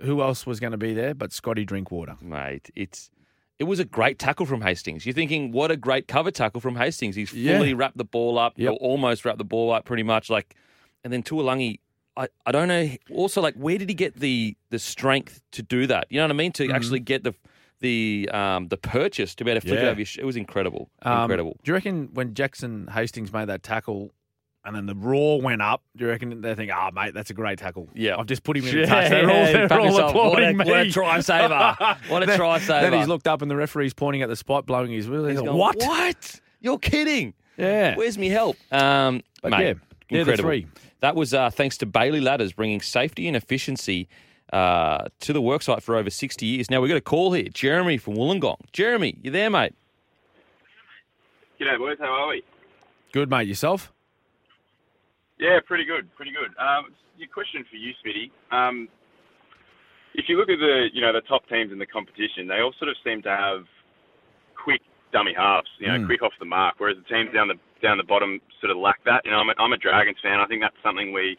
who 0.00 0.22
else 0.22 0.46
was 0.46 0.60
going 0.60 0.70
to 0.72 0.78
be 0.78 0.94
there 0.94 1.14
but 1.14 1.32
Scotty 1.32 1.64
Drinkwater? 1.64 2.16
Mate, 2.20 2.70
it's... 2.74 3.10
It 3.58 3.64
was 3.64 3.80
a 3.80 3.84
great 3.84 4.20
tackle 4.20 4.46
from 4.46 4.60
Hastings. 4.60 5.04
You're 5.04 5.14
thinking, 5.14 5.50
what 5.50 5.72
a 5.72 5.76
great 5.76 6.06
cover 6.06 6.30
tackle 6.30 6.60
from 6.60 6.76
Hastings. 6.76 7.16
He's 7.16 7.32
Yeah. 7.34 7.56
fully 7.58 7.74
wrapped 7.74 7.96
the 7.98 8.04
ball 8.04 8.38
up, 8.38 8.52
Yep. 8.56 8.74
almost 8.80 9.24
wrapped 9.24 9.38
the 9.38 9.44
ball 9.44 9.72
up, 9.72 9.84
pretty 9.84 10.04
much. 10.04 10.30
Like, 10.30 10.54
and 11.02 11.12
then 11.12 11.24
Taulagi, 11.24 11.80
I, 12.16 12.28
I 12.46 12.52
don't 12.52 12.68
know. 12.68 12.88
Also, 13.12 13.40
like, 13.42 13.56
where 13.56 13.76
did 13.76 13.88
he 13.88 13.94
get 13.96 14.14
the 14.14 14.56
the 14.70 14.78
strength 14.78 15.40
to 15.52 15.62
do 15.64 15.88
that? 15.88 16.06
You 16.08 16.18
know 16.18 16.24
what 16.26 16.30
I 16.30 16.34
mean? 16.34 16.52
Mm-hmm. 16.52 16.68
To 16.70 16.74
actually 16.74 17.00
get 17.00 17.24
the 17.24 17.34
the 17.80 18.28
um 18.32 18.68
the 18.68 18.76
purchase 18.76 19.34
to 19.36 19.44
be 19.44 19.50
able 19.50 19.60
to 19.60 19.66
flick 19.66 19.80
it 19.80 19.84
over 19.86 19.98
your 20.00 20.06
sh- 20.06 20.18
It 20.18 20.24
was 20.24 20.36
incredible, 20.36 20.88
Um, 21.02 21.22
incredible. 21.22 21.56
Do 21.64 21.70
you 21.70 21.74
reckon 21.74 22.10
when 22.14 22.34
Jackson 22.34 22.86
Hastings 22.92 23.32
made 23.32 23.48
that 23.48 23.64
tackle 23.64 24.12
and 24.68 24.76
then 24.76 24.86
the 24.86 24.94
roar 24.94 25.40
went 25.40 25.60
up, 25.62 25.82
do 25.96 26.04
you 26.04 26.10
reckon 26.10 26.40
they 26.42 26.54
think, 26.54 26.70
oh, 26.72 26.90
mate, 26.92 27.14
that's 27.14 27.30
a 27.30 27.34
great 27.34 27.58
tackle? 27.58 27.88
Yeah. 27.94 28.16
I've 28.16 28.26
just 28.26 28.44
put 28.44 28.56
him 28.56 28.66
in 28.66 28.76
Yeah, 28.76 28.80
the 28.82 28.86
touch. 28.86 29.08
They're 29.10 29.30
all, 29.30 29.36
yeah, 29.36 29.52
they're 29.52 29.68
pat 29.68 29.78
all 29.80 29.86
yourself. 29.86 30.14
What 30.14 30.24
a- 30.24 30.28
applauding 30.28 30.56
me. 30.58 30.64
what 30.66 30.80
a 30.86 30.90
try 30.90 31.20
saver. 31.20 31.76
What 32.08 32.22
a 32.22 32.26
Then- 32.26 32.36
try 32.38 32.58
saver. 32.58 32.90
Then 32.90 33.00
he's 33.00 33.08
looked 33.08 33.26
up 33.26 33.42
and 33.42 33.50
the 33.50 33.56
referee's 33.56 33.94
pointing 33.94 34.22
at 34.22 34.28
the 34.28 34.36
spot, 34.36 34.66
blowing 34.66 34.92
his 34.92 35.08
whistle. 35.08 35.24
He's 35.26 35.32
He's 35.38 35.40
like, 35.40 35.48
gone, 35.48 35.58
what? 35.58 35.76
What? 35.78 36.40
You're 36.60 36.78
kidding? 36.78 37.34
Yeah. 37.56 37.96
Where's 37.96 38.16
me 38.18 38.28
help? 38.28 38.56
Um, 38.72 39.22
But 39.42 39.50
mate, 39.52 39.76
yeah, 40.10 40.24
they're 40.24 40.36
the 40.36 40.42
three. 40.42 40.66
That 41.00 41.16
was 41.16 41.32
uh, 41.34 41.50
thanks 41.50 41.76
to 41.78 41.86
Bailey 41.86 42.20
Ladders 42.20 42.52
bringing 42.52 42.80
safety 42.80 43.26
and 43.28 43.36
efficiency 43.36 44.08
uh, 44.52 45.06
to 45.20 45.32
the 45.32 45.40
worksite 45.42 45.82
for 45.82 45.96
over 45.96 46.10
60 46.10 46.44
years. 46.46 46.70
Now 46.70 46.80
we've 46.80 46.88
got 46.88 46.96
a 46.96 47.00
call 47.00 47.32
here. 47.32 47.48
Jeremy 47.52 47.98
from 47.98 48.14
Wollongong. 48.14 48.58
Jeremy, 48.72 49.16
you 49.22 49.30
there, 49.30 49.48
mate? 49.50 49.74
G'day, 51.60 51.78
boys. 51.78 51.96
How 52.00 52.06
are 52.06 52.28
we? 52.28 52.42
Good, 53.12 53.30
mate. 53.30 53.48
Yourself? 53.48 53.92
Yeah, 55.38 55.58
pretty 55.66 55.84
good, 55.84 56.08
pretty 56.16 56.32
good. 56.32 56.50
Um, 56.58 56.90
your 57.16 57.28
question 57.28 57.64
for 57.70 57.76
you, 57.76 57.92
Smitty. 58.02 58.30
Um, 58.54 58.88
if 60.14 60.26
you 60.28 60.36
look 60.36 60.48
at 60.50 60.58
the, 60.58 60.88
you 60.92 61.00
know, 61.00 61.12
the 61.12 61.22
top 61.28 61.46
teams 61.48 61.70
in 61.70 61.78
the 61.78 61.86
competition, 61.86 62.46
they 62.48 62.58
all 62.60 62.74
sort 62.78 62.88
of 62.90 62.96
seem 63.04 63.22
to 63.22 63.30
have 63.30 63.62
quick 64.58 64.80
dummy 65.12 65.32
halves, 65.36 65.68
you 65.78 65.86
know, 65.86 65.98
Mm. 65.98 66.06
quick 66.06 66.22
off 66.22 66.32
the 66.38 66.44
mark, 66.44 66.74
whereas 66.78 66.96
the 66.98 67.04
teams 67.08 67.32
down 67.32 67.48
the 67.48 67.58
down 67.80 67.96
the 67.96 68.02
bottom 68.04 68.40
sort 68.60 68.72
of 68.72 68.76
lack 68.76 68.98
that. 69.04 69.22
You 69.24 69.30
know, 69.30 69.38
I'm 69.38 69.48
a, 69.50 69.54
I'm 69.58 69.72
a 69.72 69.76
Dragons 69.78 70.18
fan. 70.20 70.40
I 70.40 70.46
think 70.46 70.60
that's 70.60 70.74
something 70.82 71.12
we 71.12 71.38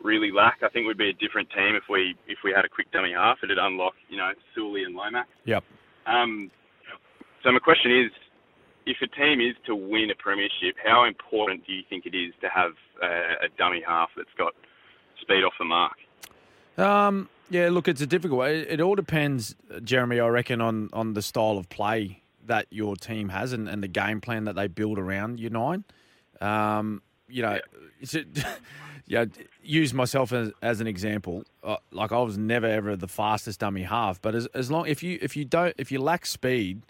really 0.00 0.30
lack. 0.30 0.62
I 0.62 0.68
think 0.68 0.86
we'd 0.86 0.96
be 0.96 1.10
a 1.10 1.12
different 1.18 1.50
team 1.50 1.74
if 1.74 1.82
we 1.90 2.14
if 2.28 2.38
we 2.44 2.52
had 2.54 2.64
a 2.64 2.68
quick 2.68 2.90
dummy 2.92 3.12
half. 3.12 3.38
It'd 3.42 3.58
unlock, 3.58 3.94
you 4.08 4.16
know, 4.16 4.30
Sully 4.54 4.84
and 4.84 4.94
Lomax. 4.94 5.26
Yep. 5.44 5.64
Um, 6.06 6.50
so 7.42 7.50
my 7.50 7.58
question 7.58 7.90
is, 8.06 8.12
if 8.86 8.98
a 9.02 9.08
team 9.08 9.40
is 9.40 9.56
to 9.66 9.74
win 9.74 10.10
a 10.10 10.14
premiership, 10.14 10.76
how 10.82 11.04
important 11.04 11.66
do 11.66 11.72
you 11.72 11.82
think 11.88 12.06
it 12.06 12.14
is 12.16 12.32
to 12.40 12.48
have 12.48 12.72
a, 13.02 13.46
a 13.46 13.48
dummy 13.58 13.82
half 13.86 14.10
that's 14.16 14.28
got 14.38 14.54
speed 15.20 15.42
off 15.44 15.54
the 15.58 15.64
mark? 15.64 15.96
Um, 16.78 17.28
yeah, 17.50 17.68
look, 17.68 17.88
it's 17.88 18.00
a 18.00 18.06
difficult 18.06 18.40
way. 18.40 18.60
It 18.60 18.80
all 18.80 18.94
depends, 18.94 19.56
Jeremy, 19.82 20.20
I 20.20 20.28
reckon, 20.28 20.60
on, 20.60 20.88
on 20.92 21.14
the 21.14 21.22
style 21.22 21.58
of 21.58 21.68
play 21.68 22.22
that 22.46 22.66
your 22.70 22.96
team 22.96 23.30
has 23.30 23.52
and, 23.52 23.68
and 23.68 23.82
the 23.82 23.88
game 23.88 24.20
plan 24.20 24.44
that 24.44 24.54
they 24.54 24.68
build 24.68 24.98
around 24.98 25.40
your 25.40 25.50
nine. 25.50 25.84
Um, 26.40 27.02
you 27.28 27.42
know, 27.42 27.58
a, 28.14 28.24
yeah, 29.06 29.24
use 29.62 29.92
myself 29.92 30.32
as, 30.32 30.52
as 30.62 30.80
an 30.80 30.86
example. 30.86 31.44
Uh, 31.64 31.76
like 31.90 32.12
I 32.12 32.20
was 32.20 32.38
never 32.38 32.66
ever 32.66 32.94
the 32.94 33.08
fastest 33.08 33.60
dummy 33.60 33.82
half, 33.82 34.20
but 34.22 34.34
as, 34.34 34.46
as 34.46 34.70
long 34.70 34.86
if 34.86 35.02
you 35.02 35.18
if 35.20 35.36
you 35.36 35.44
don't 35.44 35.74
if 35.78 35.90
you 35.90 36.00
lack 36.00 36.26
speed, 36.26 36.82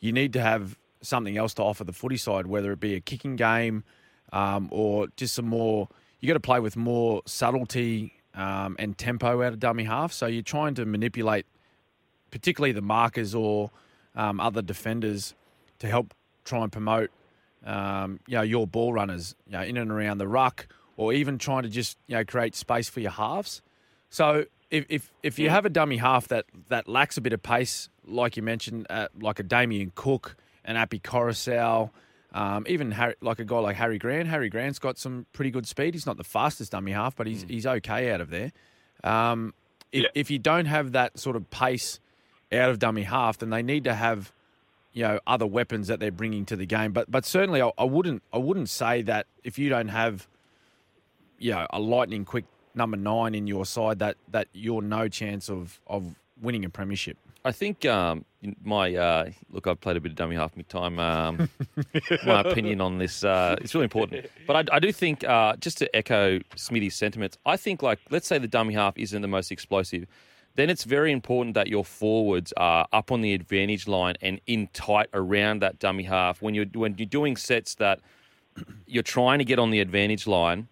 you 0.00 0.12
need 0.12 0.32
to 0.32 0.40
have 0.40 0.78
something 1.02 1.36
else 1.36 1.54
to 1.54 1.62
offer 1.62 1.84
the 1.84 1.92
footy 1.92 2.16
side, 2.16 2.46
whether 2.46 2.72
it 2.72 2.80
be 2.80 2.94
a 2.94 3.00
kicking 3.00 3.36
game 3.36 3.84
um, 4.32 4.68
or 4.70 5.08
just 5.16 5.34
some 5.34 5.46
more. 5.46 5.88
You 6.20 6.28
got 6.28 6.34
to 6.34 6.40
play 6.40 6.60
with 6.60 6.76
more 6.76 7.22
subtlety 7.26 8.14
um, 8.34 8.76
and 8.78 8.96
tempo 8.96 9.42
out 9.42 9.52
of 9.52 9.58
dummy 9.58 9.84
half. 9.84 10.12
So 10.12 10.26
you're 10.26 10.42
trying 10.42 10.74
to 10.74 10.84
manipulate, 10.84 11.46
particularly 12.30 12.72
the 12.72 12.82
markers 12.82 13.34
or 13.34 13.70
um, 14.14 14.40
other 14.40 14.62
defenders, 14.62 15.34
to 15.80 15.88
help 15.88 16.14
try 16.44 16.62
and 16.62 16.70
promote, 16.70 17.10
um, 17.66 18.20
you 18.26 18.36
know, 18.36 18.42
your 18.42 18.66
ball 18.66 18.92
runners, 18.92 19.34
you 19.46 19.52
know, 19.52 19.62
in 19.62 19.76
and 19.76 19.90
around 19.90 20.18
the 20.18 20.28
ruck, 20.28 20.68
or 20.96 21.12
even 21.12 21.38
trying 21.38 21.64
to 21.64 21.68
just 21.68 21.98
you 22.06 22.14
know 22.14 22.24
create 22.24 22.54
space 22.54 22.88
for 22.88 23.00
your 23.00 23.10
halves. 23.10 23.62
So 24.10 24.46
if 24.70 24.86
if, 24.88 25.12
if 25.22 25.38
you 25.38 25.50
have 25.50 25.66
a 25.66 25.70
dummy 25.70 25.96
half 25.96 26.28
that, 26.28 26.46
that 26.68 26.88
lacks 26.88 27.16
a 27.16 27.20
bit 27.20 27.32
of 27.32 27.42
pace, 27.42 27.88
like 28.06 28.36
you 28.36 28.42
mentioned, 28.42 28.86
uh, 28.90 29.08
like 29.20 29.38
a 29.38 29.42
Damien 29.42 29.92
Cook, 29.94 30.36
an 30.64 30.76
Api 30.76 31.00
Koroisau, 31.00 31.90
um, 32.32 32.64
even 32.68 32.90
Harry, 32.92 33.14
like 33.20 33.38
a 33.38 33.44
guy 33.44 33.58
like 33.58 33.76
Harry 33.76 33.98
Grant. 33.98 34.28
Harry 34.28 34.48
Grant's 34.48 34.78
got 34.78 34.98
some 34.98 35.26
pretty 35.32 35.50
good 35.50 35.66
speed. 35.66 35.94
He's 35.94 36.06
not 36.06 36.16
the 36.16 36.24
fastest 36.24 36.72
dummy 36.72 36.92
half, 36.92 37.14
but 37.16 37.26
he's 37.26 37.44
he's 37.48 37.66
okay 37.66 38.10
out 38.10 38.20
of 38.20 38.30
there. 38.30 38.52
Um, 39.04 39.54
if, 39.90 40.02
Yeah. 40.04 40.08
if 40.14 40.30
you 40.30 40.38
don't 40.38 40.66
have 40.66 40.92
that 40.92 41.18
sort 41.18 41.36
of 41.36 41.50
pace 41.50 42.00
out 42.52 42.70
of 42.70 42.78
dummy 42.78 43.02
half, 43.02 43.38
then 43.38 43.50
they 43.50 43.62
need 43.62 43.84
to 43.84 43.94
have 43.94 44.32
you 44.94 45.02
know 45.02 45.20
other 45.26 45.46
weapons 45.46 45.88
that 45.88 46.00
they're 46.00 46.10
bringing 46.10 46.44
to 46.46 46.56
the 46.56 46.66
game. 46.66 46.92
But 46.92 47.10
but 47.10 47.24
certainly 47.26 47.60
I, 47.60 47.70
I 47.76 47.84
wouldn't 47.84 48.22
I 48.32 48.38
wouldn't 48.38 48.68
say 48.70 49.02
that 49.02 49.26
if 49.44 49.58
you 49.58 49.68
don't 49.68 49.88
have 49.88 50.26
you 51.38 51.50
know 51.52 51.66
a 51.70 51.80
lightning 51.80 52.24
quick 52.24 52.44
number 52.74 52.96
nine 52.96 53.34
in 53.34 53.46
your 53.46 53.66
side 53.66 53.98
that 53.98 54.16
that 54.30 54.48
you're 54.52 54.80
no 54.82 55.08
chance 55.08 55.50
of 55.50 55.80
of 55.86 56.14
winning 56.40 56.64
a 56.64 56.70
premiership. 56.70 57.18
I 57.44 57.52
think 57.52 57.84
um, 57.84 58.24
my 58.62 58.94
uh, 58.94 59.30
look. 59.50 59.66
I've 59.66 59.80
played 59.80 59.96
a 59.96 60.00
bit 60.00 60.12
of 60.12 60.16
dummy 60.16 60.36
half 60.36 60.56
my 60.56 60.62
time. 60.62 60.98
Um, 60.98 61.48
my 62.26 62.40
opinion 62.40 62.80
on 62.80 62.98
this 62.98 63.24
uh, 63.24 63.56
it's 63.60 63.74
really 63.74 63.84
important. 63.84 64.26
But 64.46 64.70
I, 64.70 64.76
I 64.76 64.78
do 64.80 64.92
think 64.92 65.24
uh, 65.24 65.56
just 65.56 65.78
to 65.78 65.96
echo 65.96 66.40
Smithy's 66.56 66.94
sentiments, 66.94 67.38
I 67.46 67.56
think 67.56 67.82
like 67.82 68.00
let's 68.10 68.26
say 68.26 68.38
the 68.38 68.48
dummy 68.48 68.74
half 68.74 68.96
isn't 68.96 69.22
the 69.22 69.28
most 69.28 69.52
explosive, 69.52 70.06
then 70.54 70.70
it's 70.70 70.84
very 70.84 71.12
important 71.12 71.54
that 71.54 71.68
your 71.68 71.84
forwards 71.84 72.52
are 72.56 72.86
up 72.92 73.12
on 73.12 73.20
the 73.22 73.32
advantage 73.32 73.86
line 73.86 74.16
and 74.20 74.40
in 74.46 74.68
tight 74.72 75.08
around 75.14 75.60
that 75.62 75.78
dummy 75.78 76.04
half 76.04 76.42
when 76.42 76.54
you're 76.54 76.66
when 76.74 76.94
you're 76.98 77.06
doing 77.06 77.36
sets 77.36 77.76
that 77.76 78.00
you're 78.86 79.02
trying 79.02 79.38
to 79.38 79.44
get 79.44 79.58
on 79.58 79.70
the 79.70 79.80
advantage 79.80 80.26
line 80.26 80.68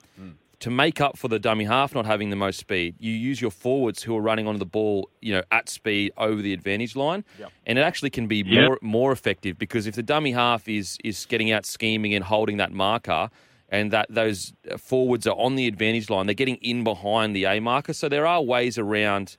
to 0.61 0.70
make 0.70 1.00
up 1.00 1.16
for 1.16 1.28
the 1.28 1.38
dummy 1.38 1.64
half 1.64 1.94
not 1.94 2.06
having 2.06 2.30
the 2.30 2.36
most 2.36 2.58
speed, 2.61 2.94
you 2.98 3.12
use 3.12 3.40
your 3.40 3.50
forwards 3.50 4.02
who 4.02 4.16
are 4.16 4.20
running 4.20 4.46
onto 4.46 4.58
the 4.58 4.66
ball, 4.66 5.08
you 5.20 5.32
know, 5.32 5.42
at 5.50 5.68
speed 5.68 6.12
over 6.16 6.40
the 6.42 6.52
advantage 6.52 6.94
line, 6.94 7.24
and 7.66 7.78
it 7.78 7.82
actually 7.82 8.11
can 8.11 8.26
be 8.26 8.44
Yeah. 8.46 8.66
more 8.66 8.78
more 8.82 9.12
effective 9.12 9.58
because 9.58 9.86
if 9.86 9.94
the 9.94 10.02
dummy 10.02 10.32
half 10.32 10.68
is 10.68 10.98
is 11.02 11.26
getting 11.26 11.50
out 11.50 11.66
scheming 11.66 12.14
and 12.14 12.24
holding 12.24 12.56
that 12.58 12.72
marker. 12.72 13.30
And 13.72 13.92
that 13.92 14.06
those 14.11 14.52
forwards 14.78 15.28
are 15.28 15.36
on 15.36 15.54
the 15.54 15.68
advantage 15.68 16.11
line, 16.11 16.26
they're 16.26 16.34
getting 16.34 16.56
in 16.56 16.82
behind 16.82 17.36
the 17.36 17.44
A 17.44 17.61
marker. 17.61 17.92
So 17.92 18.08
there 18.08 18.26
are 18.26 18.42
ways 18.42 18.76
around, 18.78 19.36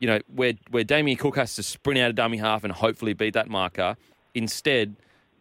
you 0.00 0.06
know, 0.06 0.20
where 0.34 0.54
where 0.70 0.84
Damien 0.84 1.18
Cook 1.18 1.36
has 1.36 1.54
to 1.56 1.62
sprint 1.62 2.00
out 2.00 2.08
a 2.08 2.14
dummy 2.14 2.38
half 2.38 2.64
and 2.64 2.72
hopefully 2.72 3.12
beat 3.12 3.34
that 3.34 3.50
marker. 3.50 3.98
Instead, 4.34 4.96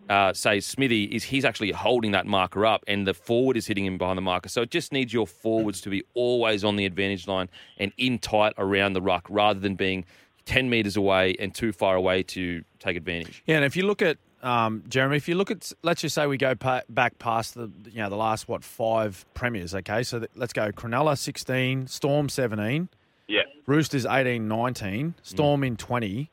uh, 0.09 0.33
say 0.33 0.59
Smithy 0.59 1.05
is 1.05 1.23
he's 1.23 1.45
actually 1.45 1.71
holding 1.71 2.11
that 2.11 2.25
marker 2.25 2.65
up, 2.65 2.83
and 2.87 3.07
the 3.07 3.13
forward 3.13 3.57
is 3.57 3.67
hitting 3.67 3.85
him 3.85 3.97
behind 3.97 4.17
the 4.17 4.21
marker. 4.21 4.49
So 4.49 4.61
it 4.61 4.71
just 4.71 4.91
needs 4.91 5.13
your 5.13 5.25
forwards 5.27 5.79
to 5.81 5.89
be 5.89 6.03
always 6.13 6.63
on 6.63 6.75
the 6.75 6.85
advantage 6.85 7.27
line 7.27 7.49
and 7.77 7.91
in 7.97 8.19
tight 8.19 8.53
around 8.57 8.93
the 8.93 9.01
ruck, 9.01 9.25
rather 9.29 9.59
than 9.59 9.75
being 9.75 10.05
ten 10.45 10.69
meters 10.69 10.97
away 10.97 11.35
and 11.39 11.55
too 11.55 11.71
far 11.71 11.95
away 11.95 12.23
to 12.23 12.63
take 12.79 12.97
advantage. 12.97 13.43
Yeah, 13.45 13.55
and 13.57 13.65
if 13.65 13.75
you 13.77 13.85
look 13.85 14.01
at 14.01 14.17
um, 14.41 14.83
Jeremy, 14.89 15.15
if 15.15 15.29
you 15.29 15.35
look 15.35 15.49
at 15.51 15.71
let's 15.83 16.01
just 16.01 16.15
say 16.15 16.27
we 16.27 16.37
go 16.37 16.53
pa- 16.53 16.81
back 16.89 17.17
past 17.17 17.55
the 17.55 17.71
you 17.89 17.99
know 18.01 18.09
the 18.09 18.17
last 18.17 18.47
what 18.49 18.63
five 18.63 19.25
premiers, 19.33 19.73
okay? 19.73 20.03
So 20.03 20.19
th- 20.19 20.31
let's 20.35 20.51
go 20.53 20.71
Cronulla 20.73 21.17
sixteen, 21.17 21.87
Storm 21.87 22.27
seventeen, 22.27 22.89
Yeah. 23.27 23.43
Roosters 23.65 24.05
18, 24.05 24.45
19, 24.49 25.13
Storm 25.23 25.63
in 25.63 25.77
twenty. 25.77 26.29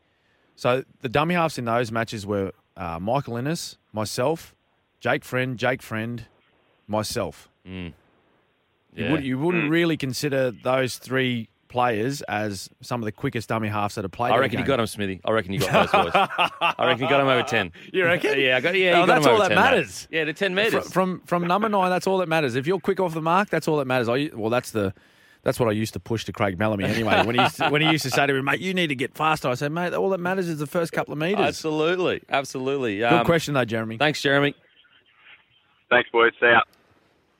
So 0.56 0.82
the 1.02 1.08
dummy 1.08 1.36
halves 1.36 1.56
in 1.56 1.64
those 1.66 1.92
matches 1.92 2.26
were 2.26 2.52
uh, 2.76 2.98
Michael 3.00 3.36
Ennis, 3.36 3.76
myself, 3.92 4.54
Jake 5.00 5.24
Friend, 5.24 5.56
Jake 5.58 5.82
Friend, 5.82 6.24
myself. 6.86 7.48
You, 7.64 7.92
Yeah. 8.94 9.12
would, 9.12 9.24
you 9.24 9.38
wouldn't 9.38 9.70
really 9.70 9.96
consider 9.96 10.50
those 10.50 10.96
three 10.96 11.48
players 11.68 12.20
as 12.22 12.68
some 12.80 13.00
of 13.00 13.04
the 13.04 13.12
quickest 13.12 13.48
dummy 13.48 13.68
halves 13.68 13.94
that 13.94 14.02
have 14.02 14.10
played. 14.10 14.32
I 14.32 14.38
reckon 14.38 14.58
you 14.58 14.64
got 14.64 14.80
him, 14.80 14.86
Smithy. 14.86 15.20
I 15.24 15.30
reckon 15.30 15.52
you 15.52 15.60
got 15.60 15.92
those 15.92 16.04
boys. 16.04 16.12
I 16.14 16.74
reckon 16.86 17.04
you 17.04 17.08
got 17.08 17.20
him 17.20 17.28
over 17.28 17.44
ten. 17.44 17.70
You 17.92 18.04
reckon? 18.04 18.40
Yeah, 18.40 18.56
I 18.56 18.60
got. 18.60 18.74
Yeah, 18.74 18.96
Oh, 18.96 19.00
you 19.02 19.06
got 19.06 19.14
that's 19.14 19.26
all 19.28 19.38
that 19.38 19.48
10, 19.50 19.56
mate. 19.56 19.62
matters. 19.62 20.08
Yeah, 20.10 20.24
the 20.24 20.32
ten 20.32 20.54
meters. 20.54 20.92
From 20.92 21.20
from 21.26 21.46
number 21.46 21.68
nine, 21.68 21.90
that's 21.90 22.08
all 22.08 22.18
that 22.18 22.28
matters. 22.28 22.56
If 22.56 22.66
you're 22.66 22.80
quick 22.80 22.98
off 22.98 23.14
the 23.14 23.22
mark, 23.22 23.50
that's 23.50 23.68
all 23.68 23.76
that 23.76 23.86
matters. 23.86 24.08
I 24.08 24.30
well, 24.34 24.50
that's 24.50 24.72
the 24.72 24.92
that's 25.42 25.58
what 25.60 25.68
I 25.68 25.72
used 25.72 25.92
to 25.94 26.00
push 26.00 26.24
to 26.26 26.32
Craig 26.32 26.58
Bellamy 26.58 26.84
anyway. 26.84 27.24
When 27.24 27.34
he 27.34 27.40
used 27.42 27.56
to, 27.56 27.68
when 27.70 27.82
he 27.82 27.90
used 27.90 28.04
to 28.04 28.10
say 28.10 28.26
to 28.26 28.32
me, 28.32 28.42
"Mate, 28.42 28.60
you 28.60 28.74
need 28.74 28.88
to 28.88 28.94
get 28.94 29.14
faster," 29.14 29.48
I 29.48 29.54
said, 29.54 29.72
"Mate, 29.72 29.92
all 29.94 30.10
that 30.10 30.18
matters 30.20 30.48
is 30.48 30.58
the 30.58 30.66
first 30.66 30.92
couple 30.92 31.12
of 31.12 31.18
meters." 31.18 31.38
absolutely, 31.44 32.22
absolutely. 32.28 32.98
Good 32.98 33.12
Um, 33.12 33.24
question 33.26 33.54
though, 33.54 33.64
Jeremy. 33.64 33.96
Thanks, 33.98 34.20
Jeremy. 34.20 34.54
Thanks, 35.88 36.08
boys. 36.10 36.32
See 36.40 36.46
ya. 36.46 36.60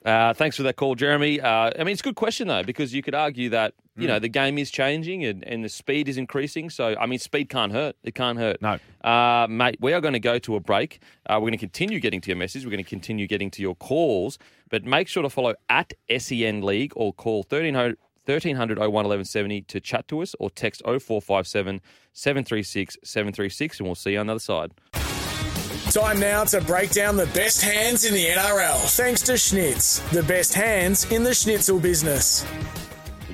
Uh, 0.05 0.33
thanks 0.33 0.57
for 0.57 0.63
that 0.63 0.77
call, 0.77 0.95
Jeremy. 0.95 1.41
Uh, 1.41 1.71
I 1.79 1.85
mean, 1.85 1.89
it's 1.89 2.01
a 2.01 2.05
good 2.05 2.15
question, 2.17 2.49
though, 2.49 2.63
because 2.63 2.95
you 2.95 3.03
could 3.03 3.15
argue 3.15 3.51
that, 3.51 3.75
you 4.01 4.09
know, 4.09 4.19
the 4.19 4.29
game 4.29 4.59
is 4.59 4.71
changing 4.71 5.25
and, 5.25 5.45
and 5.45 5.65
the 5.65 5.69
speed 5.69 6.09
is 6.09 6.17
increasing. 6.17 6.71
So, 6.71 6.97
I 6.99 7.07
mean, 7.07 7.19
speed 7.19 7.49
can't 7.49 7.73
hurt. 7.73 7.97
It 8.03 8.15
can't 8.15 8.39
hurt. 8.39 8.61
No. 8.61 8.79
Uh, 9.03 9.47
mate, 9.49 9.77
we 9.81 9.93
are 9.93 10.01
going 10.01 10.15
to 10.15 10.21
go 10.21 10.39
to 10.41 10.57
a 10.57 10.61
break. 10.61 11.01
Uh, 11.27 11.35
we're 11.35 11.49
going 11.49 11.53
to 11.53 11.59
continue 11.59 12.01
getting 12.01 12.21
to 12.21 12.29
your 12.29 12.37
message. 12.37 12.65
We're 12.65 12.71
going 12.71 12.85
to 12.85 12.89
continue 12.89 13.27
getting 13.27 13.51
to 13.53 13.63
your 13.63 13.75
calls. 13.75 14.39
But 14.69 14.85
make 14.85 15.09
sure 15.09 15.23
to 15.23 15.31
follow 15.31 15.55
at 15.69 15.93
SEN 16.17 16.63
League 16.63 16.93
or 16.97 17.13
call 17.13 17.39
1300 17.39 17.97
1300 18.27 18.79
01 18.79 18.93
1170 18.93 19.63
to 19.63 19.81
chat 19.81 20.07
to 20.07 20.23
us 20.23 20.35
or 20.39 20.51
text 20.51 20.83
0457 20.85 21.81
736 22.13 22.99
736 23.03 23.81
and 23.81 23.89
we'll 23.89 23.95
see 23.95 24.13
you 24.13 24.19
on 24.19 24.27
the 24.27 24.33
other 24.33 24.41
side. 24.41 24.73
Time 25.91 26.21
now 26.21 26.45
to 26.45 26.61
break 26.61 26.91
down 26.93 27.17
the 27.17 27.27
best 27.27 27.63
hands 27.63 28.05
in 28.05 28.15
the 28.15 28.27
NRL. 28.27 28.77
Thanks 28.97 29.23
to 29.23 29.33
Schnitz, 29.33 30.09
the 30.11 30.23
best 30.23 30.55
hands 30.55 31.11
in 31.11 31.25
the 31.25 31.35
schnitzel 31.35 31.81
business. 31.81 32.47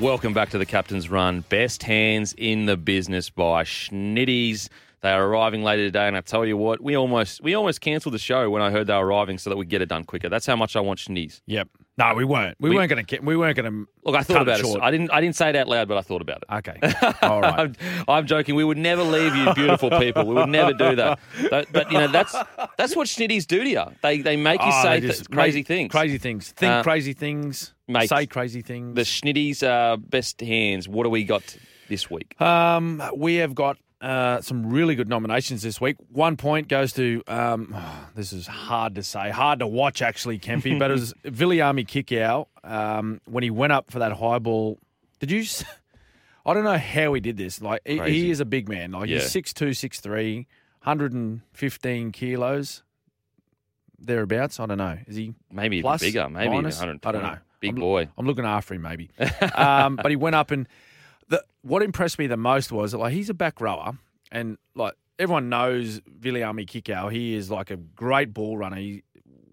Welcome 0.00 0.34
back 0.34 0.50
to 0.50 0.58
the 0.58 0.66
Captain's 0.66 1.08
Run. 1.08 1.40
Best 1.48 1.82
hands 1.82 2.34
in 2.36 2.66
the 2.66 2.76
business 2.76 3.30
by 3.30 3.64
Schnitties. 3.64 4.68
They 5.00 5.10
are 5.10 5.26
arriving 5.26 5.62
later 5.62 5.84
today, 5.84 6.06
and 6.06 6.14
I 6.14 6.20
tell 6.20 6.44
you 6.44 6.58
what, 6.58 6.82
we 6.82 6.94
almost 6.98 7.42
we 7.42 7.54
almost 7.54 7.80
cancelled 7.80 8.12
the 8.12 8.18
show 8.18 8.50
when 8.50 8.60
I 8.60 8.70
heard 8.70 8.88
they 8.88 8.94
were 8.94 9.06
arriving 9.06 9.38
so 9.38 9.48
that 9.48 9.56
we 9.56 9.64
get 9.64 9.80
it 9.80 9.88
done 9.88 10.04
quicker. 10.04 10.28
That's 10.28 10.44
how 10.44 10.54
much 10.54 10.76
I 10.76 10.80
want 10.80 11.00
Schnitties. 11.00 11.40
Yep. 11.46 11.68
No, 11.98 12.12
we 12.14 12.24
weren't. 12.26 12.56
We, 12.60 12.68
We- 12.70 12.76
weren't 12.76 12.90
going 12.90 13.06
to. 13.06 13.20
We 13.20 13.36
weren't 13.38 13.56
going 13.56 13.70
to. 13.72 13.88
Look, 14.04 14.14
I 14.14 14.22
thought 14.22 14.42
about 14.42 14.60
it. 14.60 14.66
I 14.82 14.90
didn't 14.90 15.10
I 15.10 15.20
didn't 15.22 15.34
say 15.36 15.48
it 15.48 15.56
out 15.56 15.66
loud, 15.66 15.88
but 15.88 15.96
I 15.96 16.02
thought 16.02 16.20
about 16.20 16.42
it. 16.48 16.54
Okay. 16.68 16.78
All 17.22 17.40
right. 17.40 17.58
I'm, 17.58 17.74
I'm 18.06 18.26
joking. 18.26 18.54
We 18.54 18.64
would 18.64 18.76
never 18.76 19.02
leave 19.02 19.34
you, 19.34 19.52
beautiful 19.54 19.88
people. 19.98 20.26
We 20.26 20.34
would 20.34 20.48
never 20.50 20.74
do 20.74 20.94
that. 20.96 21.18
But, 21.50 21.72
but 21.72 21.90
you 21.90 21.98
know, 21.98 22.08
that's 22.08 22.36
that's 22.76 22.94
what 22.94 23.08
Schnitties 23.08 23.46
do 23.46 23.64
to 23.64 23.68
you. 23.70 23.82
They 24.02 24.20
they 24.20 24.36
make 24.36 24.60
you 24.60 24.68
Oh, 24.70 24.82
say 24.82 25.00
th- 25.00 25.28
crazy 25.30 25.60
make 25.60 25.66
things. 25.66 25.90
Crazy 25.90 26.18
things. 26.18 26.50
Think 26.52 26.70
Uh, 26.72 26.82
crazy 26.82 27.14
things. 27.14 27.72
mate, 27.88 28.08
say 28.10 28.26
crazy 28.26 28.60
things. 28.62 28.94
The 28.94 29.02
Schnitties 29.02 29.62
uh, 29.62 29.96
best 29.96 30.40
hands. 30.40 30.88
What 30.88 31.04
do 31.04 31.10
we 31.10 31.24
got 31.24 31.56
this 31.88 32.10
week? 32.10 32.38
Um, 32.40 33.02
we 33.16 33.36
have 33.36 33.54
got 33.54 33.78
uh, 34.06 34.40
some 34.40 34.70
really 34.70 34.94
good 34.94 35.08
nominations 35.08 35.62
this 35.62 35.80
week. 35.80 35.96
One 36.12 36.36
point 36.36 36.68
goes 36.68 36.92
to 36.92 37.22
um, 37.26 37.74
this 38.14 38.32
is 38.32 38.46
hard 38.46 38.94
to 38.94 39.02
say, 39.02 39.30
hard 39.30 39.58
to 39.58 39.66
watch 39.66 40.00
actually, 40.02 40.38
Kempy, 40.38 40.78
but 40.78 40.90
it 40.90 40.94
was 40.94 41.12
Viliami 41.24 41.86
Kikau 41.86 42.46
um, 42.62 43.20
when 43.24 43.42
he 43.42 43.50
went 43.50 43.72
up 43.72 43.90
for 43.90 43.98
that 43.98 44.12
high 44.12 44.38
ball. 44.38 44.78
Did 45.18 45.30
you? 45.30 45.44
I 46.46 46.54
don't 46.54 46.62
know 46.62 46.78
how 46.78 47.12
he 47.14 47.20
did 47.20 47.36
this. 47.36 47.60
Like 47.60 47.80
he, 47.84 47.98
Crazy. 47.98 48.20
he 48.20 48.30
is 48.30 48.38
a 48.38 48.44
big 48.44 48.68
man. 48.68 48.92
Like 48.92 49.08
Yeah. 49.08 49.18
he's 49.18 49.30
six 49.32 49.52
two, 49.52 49.74
six 49.74 49.98
three, 50.00 50.46
115 50.84 52.12
kilos 52.12 52.84
thereabouts. 53.98 54.60
I 54.60 54.66
don't 54.66 54.78
know. 54.78 54.98
Is 55.06 55.16
he 55.16 55.34
Maybe 55.50 55.78
even 55.78 55.88
plus, 55.88 56.00
bigger. 56.02 56.28
Maybe 56.28 56.44
even 56.46 56.56
minus? 56.58 56.80
I 56.80 56.86
don't 56.86 57.04
know. 57.04 57.38
Big 57.60 57.70
I'm- 57.70 57.80
boy. 57.80 58.08
I'm 58.16 58.26
looking 58.26 58.44
after 58.44 58.74
him, 58.74 58.82
maybe. 58.82 59.10
um, 59.54 59.96
but 59.96 60.10
he 60.10 60.16
went 60.16 60.36
up 60.36 60.50
and 60.50 60.68
what 61.66 61.82
impressed 61.82 62.18
me 62.18 62.26
the 62.26 62.36
most 62.36 62.70
was 62.72 62.94
like 62.94 63.12
he's 63.12 63.28
a 63.30 63.34
back 63.34 63.60
rower 63.60 63.98
and 64.30 64.56
like 64.74 64.94
everyone 65.18 65.48
knows 65.48 66.00
Viliami 66.00 66.66
Kikau. 66.66 67.10
He 67.10 67.34
is 67.34 67.50
like 67.50 67.70
a 67.70 67.76
great 67.76 68.32
ball 68.34 68.56
runner. 68.56 68.76
He, 68.76 69.02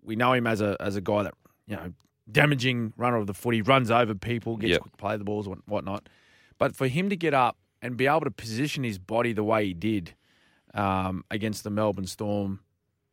we 0.03 0.16
know 0.16 0.34
him 0.34 0.45
as 0.47 0.61
a 0.61 0.78
as 0.80 0.95
a 0.95 1.01
guy 1.01 1.24
that 1.24 1.34
you 1.68 1.76
know 1.76 1.93
damaging 2.32 2.93
runner 2.97 3.18
of 3.18 3.28
the 3.28 3.34
foot. 3.34 3.53
He 3.55 3.61
runs 3.61 3.89
over 3.91 4.16
people, 4.16 4.57
gets 4.57 4.72
Yep. 4.72 4.82
quick 4.82 4.97
play 4.97 5.18
the 5.18 5.24
balls, 5.24 5.47
whatnot. 5.66 6.07
But 6.57 6.76
for 6.76 6.88
him 6.88 7.09
to 7.09 7.16
get 7.16 7.34
up 7.34 7.57
and 7.82 7.97
be 7.97 8.07
able 8.07 8.22
to 8.22 8.32
position 8.32 8.84
his 8.84 8.97
body 8.99 9.34
the 9.34 9.43
way 9.43 9.66
he 9.66 9.74
did 9.74 10.14
um, 10.74 11.24
against 11.30 11.64
the 11.64 11.70
Melbourne 11.70 12.07
Storm 12.07 12.61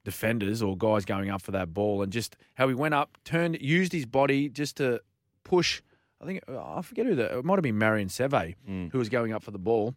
defenders 0.05 0.63
or 0.63 0.77
guys 0.77 1.05
going 1.05 1.29
up 1.31 1.43
for 1.43 1.51
that 1.53 1.75
ball, 1.75 2.03
and 2.03 2.13
just 2.13 2.37
how 2.55 2.69
he 2.69 2.75
went 2.75 2.95
up, 2.95 3.19
turned, 3.25 3.61
used 3.61 3.93
his 3.93 4.07
body 4.07 4.49
just 4.49 4.77
to 4.77 5.01
push. 5.45 5.83
I 6.21 6.27
think 6.27 6.43
I 6.49 6.83
forget 6.83 7.07
who 7.07 7.15
the 7.15 7.39
it 7.39 7.45
might 7.45 7.55
have 7.57 7.63
been 7.63 7.79
Marion 7.79 8.09
Seve 8.09 8.55
Mm. 8.69 8.93
who 8.93 8.99
was 8.99 9.09
going 9.09 9.33
up 9.33 9.43
for 9.43 9.51
the 9.51 9.59
ball. 9.59 9.95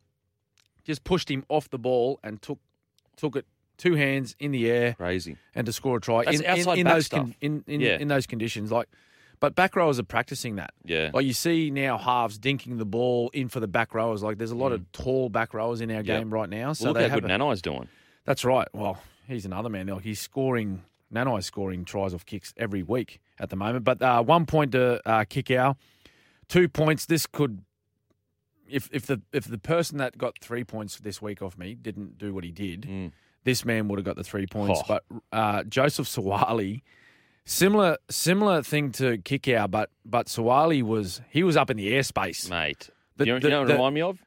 Just 0.84 1.04
pushed 1.04 1.30
him 1.32 1.46
off 1.50 1.70
the 1.70 1.78
ball 1.80 2.20
and 2.24 2.42
took 2.42 2.60
took 3.16 3.36
it 3.36 3.46
two 3.78 3.96
hands 3.96 4.36
in 4.40 4.52
the 4.52 4.70
air 4.70 4.94
Crazy. 4.94 5.38
and 5.56 5.66
to 5.66 5.74
score 5.74 5.98
a 5.98 6.02
try 6.02 6.26
That's 6.26 6.40
in, 6.40 6.46
in, 6.46 6.50
outside 6.52 6.78
in 6.80 6.84
back 6.86 6.94
those 6.96 7.06
stuff. 7.06 7.20
con, 7.22 7.36
in 7.42 7.64
in, 7.68 7.82
Yeah. 7.82 7.98
in 8.00 8.08
those 8.08 8.28
conditions. 8.28 8.72
Like, 8.72 8.88
but 9.40 9.56
back 9.56 9.76
rowers 9.76 10.00
are 10.00 10.04
practicing 10.04 10.56
that. 10.58 10.74
Yeah. 10.86 11.12
Like 11.14 11.26
you 11.26 11.34
see 11.34 11.70
now, 11.72 11.98
halves 11.98 12.38
dinking 12.40 12.78
the 12.78 12.86
ball 12.86 13.30
in 13.34 13.50
for 13.50 13.60
the 13.60 13.68
back 13.68 13.94
rowers. 13.94 14.22
Like 14.24 14.38
there's 14.38 14.52
a 14.52 14.56
lot 14.56 14.72
of 14.72 14.90
tall 14.92 15.30
back 15.30 15.54
rowers 15.54 15.82
in 15.82 15.90
our 15.92 16.02
Mm. 16.04 16.08
Yep. 16.08 16.20
game 16.20 16.34
right 16.34 16.50
now. 16.50 16.74
So 16.74 16.88
Look 16.90 16.96
they 16.98 17.04
how 17.04 17.16
have 17.16 17.22
good 17.22 17.30
Nanai's 17.32 17.62
doing. 17.62 17.88
that's 18.26 18.44
right. 18.46 18.68
Well, 18.74 19.02
he's 19.28 19.46
another 19.46 19.70
man. 19.70 19.88
Like 19.88 20.04
he's 20.04 20.20
scoring. 20.20 20.84
Nanai's 21.14 21.46
scoring 21.46 21.86
tries 21.86 22.14
off 22.14 22.26
kicks 22.26 22.54
every 22.58 22.82
week 22.84 23.22
at 23.40 23.50
the 23.52 23.56
moment. 23.56 23.86
But 23.86 24.02
uh, 24.02 24.24
one 24.24 24.46
point 24.48 24.72
to 24.72 25.00
uh, 25.08 25.26
kick 25.26 25.52
out, 25.52 25.78
two 26.48 26.68
points. 26.70 27.06
This 27.06 27.26
could 27.28 27.64
if 28.70 28.90
if 28.92 29.06
the 29.06 29.22
if 29.32 29.46
the 29.46 29.58
person 29.58 29.98
that 29.98 30.18
got 30.18 30.40
three 30.40 30.64
points 30.64 30.98
this 31.00 31.22
week 31.22 31.42
off 31.42 31.58
me 31.58 31.76
didn't 31.76 32.18
do 32.18 32.34
what 32.34 32.44
he 32.44 32.52
did, 32.52 33.12
this 33.44 33.66
man 33.66 33.88
would 33.88 34.00
have 34.00 34.06
got 34.06 34.16
the 34.16 34.24
three 34.24 34.48
points. 34.48 34.80
Oh. 34.84 34.88
But 34.88 35.04
uh, 35.32 35.64
Joseph 35.64 36.08
Suaalii, 36.08 36.82
similar 37.46 37.98
similar 38.10 38.64
thing 38.64 38.92
to 38.94 39.18
Kikau, 39.18 39.70
but 39.70 39.90
but 40.06 40.28
Suaalii 40.28 40.84
was 40.84 41.22
he 41.30 41.44
was 41.44 41.58
up 41.58 41.70
in 41.70 41.78
the 41.78 41.92
airspace. 41.94 42.50
mate. 42.50 42.90
The- 43.18 43.26
you 43.28 43.34
know, 43.34 43.40
the- 43.40 43.48
you 43.48 43.52
know 43.52 43.60
what 43.62 43.68
the- 43.68 43.74
remind 43.74 43.96
me 43.96 44.02
of? 44.02 44.20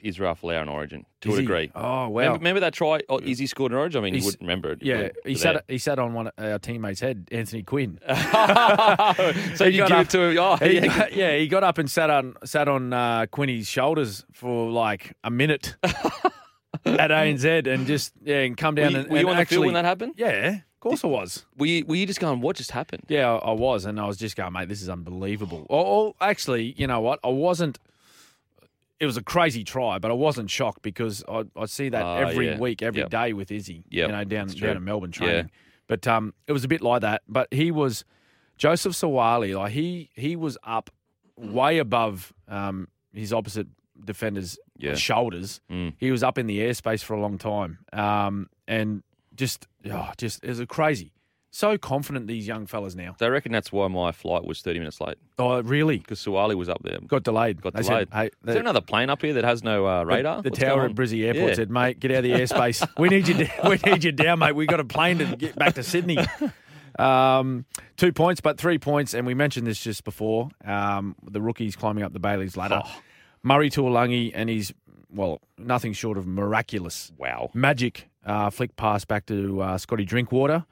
Israel 0.00 0.34
Folau 0.34 0.62
in 0.62 0.68
Origin, 0.68 1.04
to 1.22 1.28
Is 1.30 1.34
a 1.34 1.40
he? 1.40 1.42
degree. 1.46 1.72
Oh 1.74 2.08
wow! 2.08 2.18
Remember, 2.20 2.38
remember 2.38 2.60
that 2.60 2.72
try? 2.74 3.00
Oh, 3.08 3.20
Izzy 3.22 3.46
scored 3.46 3.72
in 3.72 3.78
Origin. 3.78 4.00
I 4.00 4.04
mean, 4.04 4.14
you 4.14 4.24
wouldn't 4.24 4.40
remember 4.40 4.72
it. 4.72 4.78
yeah, 4.82 5.02
but- 5.02 5.16
he 5.24 5.34
sat 5.36 5.64
he 5.68 5.78
sat 5.78 5.98
on 5.98 6.14
one 6.14 6.26
of 6.28 6.32
our 6.38 6.58
teammates' 6.58 7.00
head, 7.00 7.28
Anthony 7.32 7.62
Quinn. 7.62 7.98
so 8.08 9.64
you 9.64 9.78
got 9.78 9.88
give 9.88 9.90
up- 9.92 10.06
it 10.06 10.10
to 10.10 10.20
him. 10.22 10.38
Oh, 10.38 10.56
He 10.56 10.74
yeah. 10.74 10.86
got- 10.86 11.12
yeah, 11.12 11.36
he 11.36 11.48
got 11.48 11.64
up 11.64 11.78
and 11.78 11.90
sat 11.90 12.10
on 12.10 12.34
sat 12.44 12.68
on 12.68 12.92
uh, 12.92 13.26
Quinny's 13.30 13.68
shoulders 13.68 14.24
for 14.32 14.70
like 14.70 15.16
a 15.24 15.30
minute 15.30 15.76
at 15.82 17.10
ANZ, 17.10 17.66
and 17.66 17.86
just 17.86 18.12
yeah, 18.22 18.40
and 18.40 18.56
come 18.56 18.74
Were 18.74 18.82
down 18.82 18.92
you, 18.92 18.98
and, 18.98 19.08
were 19.10 19.16
you 19.16 19.20
and 19.20 19.28
on 19.30 19.36
the 19.36 19.40
actually, 19.40 19.54
field 19.56 19.64
when 19.66 19.74
that 19.74 19.84
happened? 19.84 20.14
Yeah, 20.16 20.48
of 20.56 20.80
course 20.80 21.04
I 21.04 21.06
was. 21.08 21.46
Were 21.56 21.66
you, 21.66 21.84
were 21.86 21.96
you 21.96 22.06
just 22.06 22.20
going, 22.20 22.40
what 22.40 22.56
just 22.56 22.72
happened? 22.72 23.04
Yeah, 23.08 23.30
I, 23.32 23.50
I 23.50 23.52
was, 23.52 23.84
and 23.84 23.98
I 24.00 24.06
was 24.06 24.16
just 24.16 24.36
going, 24.36 24.52
mate, 24.52 24.68
this 24.68 24.82
is 24.82 24.88
unbelievable. 24.88 25.66
Or, 25.68 25.84
or 25.84 26.14
actually, 26.20 26.74
you 26.76 26.86
know 26.86 27.00
what? 27.00 27.20
I 27.24 27.28
wasn't. 27.28 27.78
It 29.00 29.06
was 29.06 29.16
a 29.16 29.22
crazy 29.22 29.64
try, 29.64 29.98
but 29.98 30.10
I 30.10 30.14
wasn't 30.14 30.50
shocked 30.50 30.82
because 30.82 31.24
I, 31.28 31.44
I 31.56 31.66
see 31.66 31.88
that 31.88 32.02
Oh, 32.02 32.14
every 32.16 32.46
yeah. 32.50 32.58
week, 32.58 32.80
every 32.82 33.04
day 33.04 33.28
Yep. 33.28 33.36
with 33.36 33.50
Izzy. 33.50 33.84
Yep, 33.90 34.08
you 34.08 34.12
know, 34.12 34.24
down 34.24 34.46
down 34.48 34.76
in 34.76 34.84
Melbourne 34.84 35.10
Yeah. 35.14 35.18
training. 35.26 35.50
But 35.88 36.06
um, 36.06 36.32
it 36.46 36.52
was 36.52 36.64
a 36.64 36.68
bit 36.68 36.80
like 36.80 37.00
that. 37.02 37.22
But 37.28 37.48
he 37.52 37.70
was 37.70 38.04
Joseph 38.56 38.92
Suaalii. 38.94 39.58
Like 39.58 39.72
he 39.72 40.10
he 40.14 40.36
was 40.36 40.56
up 40.62 40.90
way 41.36 41.78
above 41.78 42.32
um, 42.48 42.88
his 43.12 43.32
opposite 43.32 43.66
defender's 44.04 44.58
Yeah. 44.78 44.94
shoulders. 44.94 45.60
Mm. 45.70 45.94
He 45.98 46.10
was 46.10 46.22
up 46.22 46.38
in 46.38 46.46
the 46.46 46.58
airspace 46.60 47.02
for 47.02 47.14
a 47.14 47.20
long 47.20 47.36
time, 47.38 47.78
um, 47.92 48.48
and 48.68 49.02
just 49.34 49.66
oh, 49.90 50.12
just 50.16 50.42
it 50.44 50.48
was 50.48 50.60
a 50.60 50.66
crazy. 50.66 51.12
So 51.56 51.78
confident 51.78 52.26
these 52.26 52.48
young 52.48 52.66
fellas 52.66 52.96
now. 52.96 53.14
They 53.20 53.30
reckon 53.30 53.52
that's 53.52 53.70
why 53.70 53.86
my 53.86 54.10
flight 54.10 54.44
was 54.44 54.60
30 54.60 54.80
minutes 54.80 55.00
late 55.00 55.18
Oh, 55.38 55.62
really? 55.62 55.98
because 55.98 56.18
Suaalii 56.18 56.56
was 56.56 56.68
up 56.68 56.82
there. 56.82 56.98
Got 57.06 57.22
delayed. 57.22 57.62
Got 57.62 57.74
They 57.74 57.82
delayed. 57.82 58.08
Said, 58.10 58.18
hey, 58.18 58.26
Is 58.26 58.32
there 58.42 58.58
another 58.58 58.80
plane 58.80 59.08
up 59.08 59.22
here 59.22 59.34
that 59.34 59.44
has 59.44 59.62
no 59.62 59.86
uh, 59.86 60.02
radar? 60.02 60.42
the 60.42 60.50
What's 60.50 60.58
tower 60.58 60.84
at 60.86 60.96
Brizzy 60.96 61.24
Airport 61.24 61.50
Yeah. 61.50 61.54
said, 61.54 61.70
"Mate, 61.70 62.00
get 62.00 62.10
out 62.10 62.16
of 62.18 62.24
the 62.24 62.32
airspace. 62.32 62.84
we 62.98 63.08
need 63.08 63.28
you. 63.28 63.34
da- 63.34 63.68
we 63.68 63.78
need 63.86 64.02
you 64.02 64.10
down, 64.10 64.40
mate. 64.40 64.56
We 64.56 64.66
got 64.66 64.80
a 64.80 64.84
plane 64.84 65.18
to 65.18 65.36
get 65.36 65.54
back 65.54 65.74
to 65.74 65.84
Sydney." 65.84 66.18
Um, 66.98 67.64
two 67.96 68.12
points, 68.12 68.40
but 68.40 68.58
three 68.58 68.78
points, 68.78 69.14
and 69.14 69.26
we 69.26 69.34
mentioned 69.34 69.66
this 69.66 69.80
just 69.80 70.04
before. 70.04 70.48
Um, 70.64 71.16
the 71.28 71.40
rookies 71.40 71.76
climbing 71.76 72.04
up 72.04 72.12
the 72.12 72.20
Bailey's 72.20 72.56
ladder. 72.56 72.82
Oh. 72.84 73.00
Murray 73.42 73.68
Taulagi 73.70 74.32
and 74.34 74.48
he's 74.48 74.72
well, 75.10 75.40
nothing 75.58 75.92
short 75.92 76.18
of 76.18 76.26
miraculous 76.26 77.12
Wow. 77.18 77.50
magic 77.54 78.08
uh, 78.26 78.50
flick 78.50 78.74
pass 78.76 79.04
back 79.04 79.26
to 79.26 79.60
uh, 79.60 79.78
Scotty 79.78 80.04
Drinkwater 80.04 80.64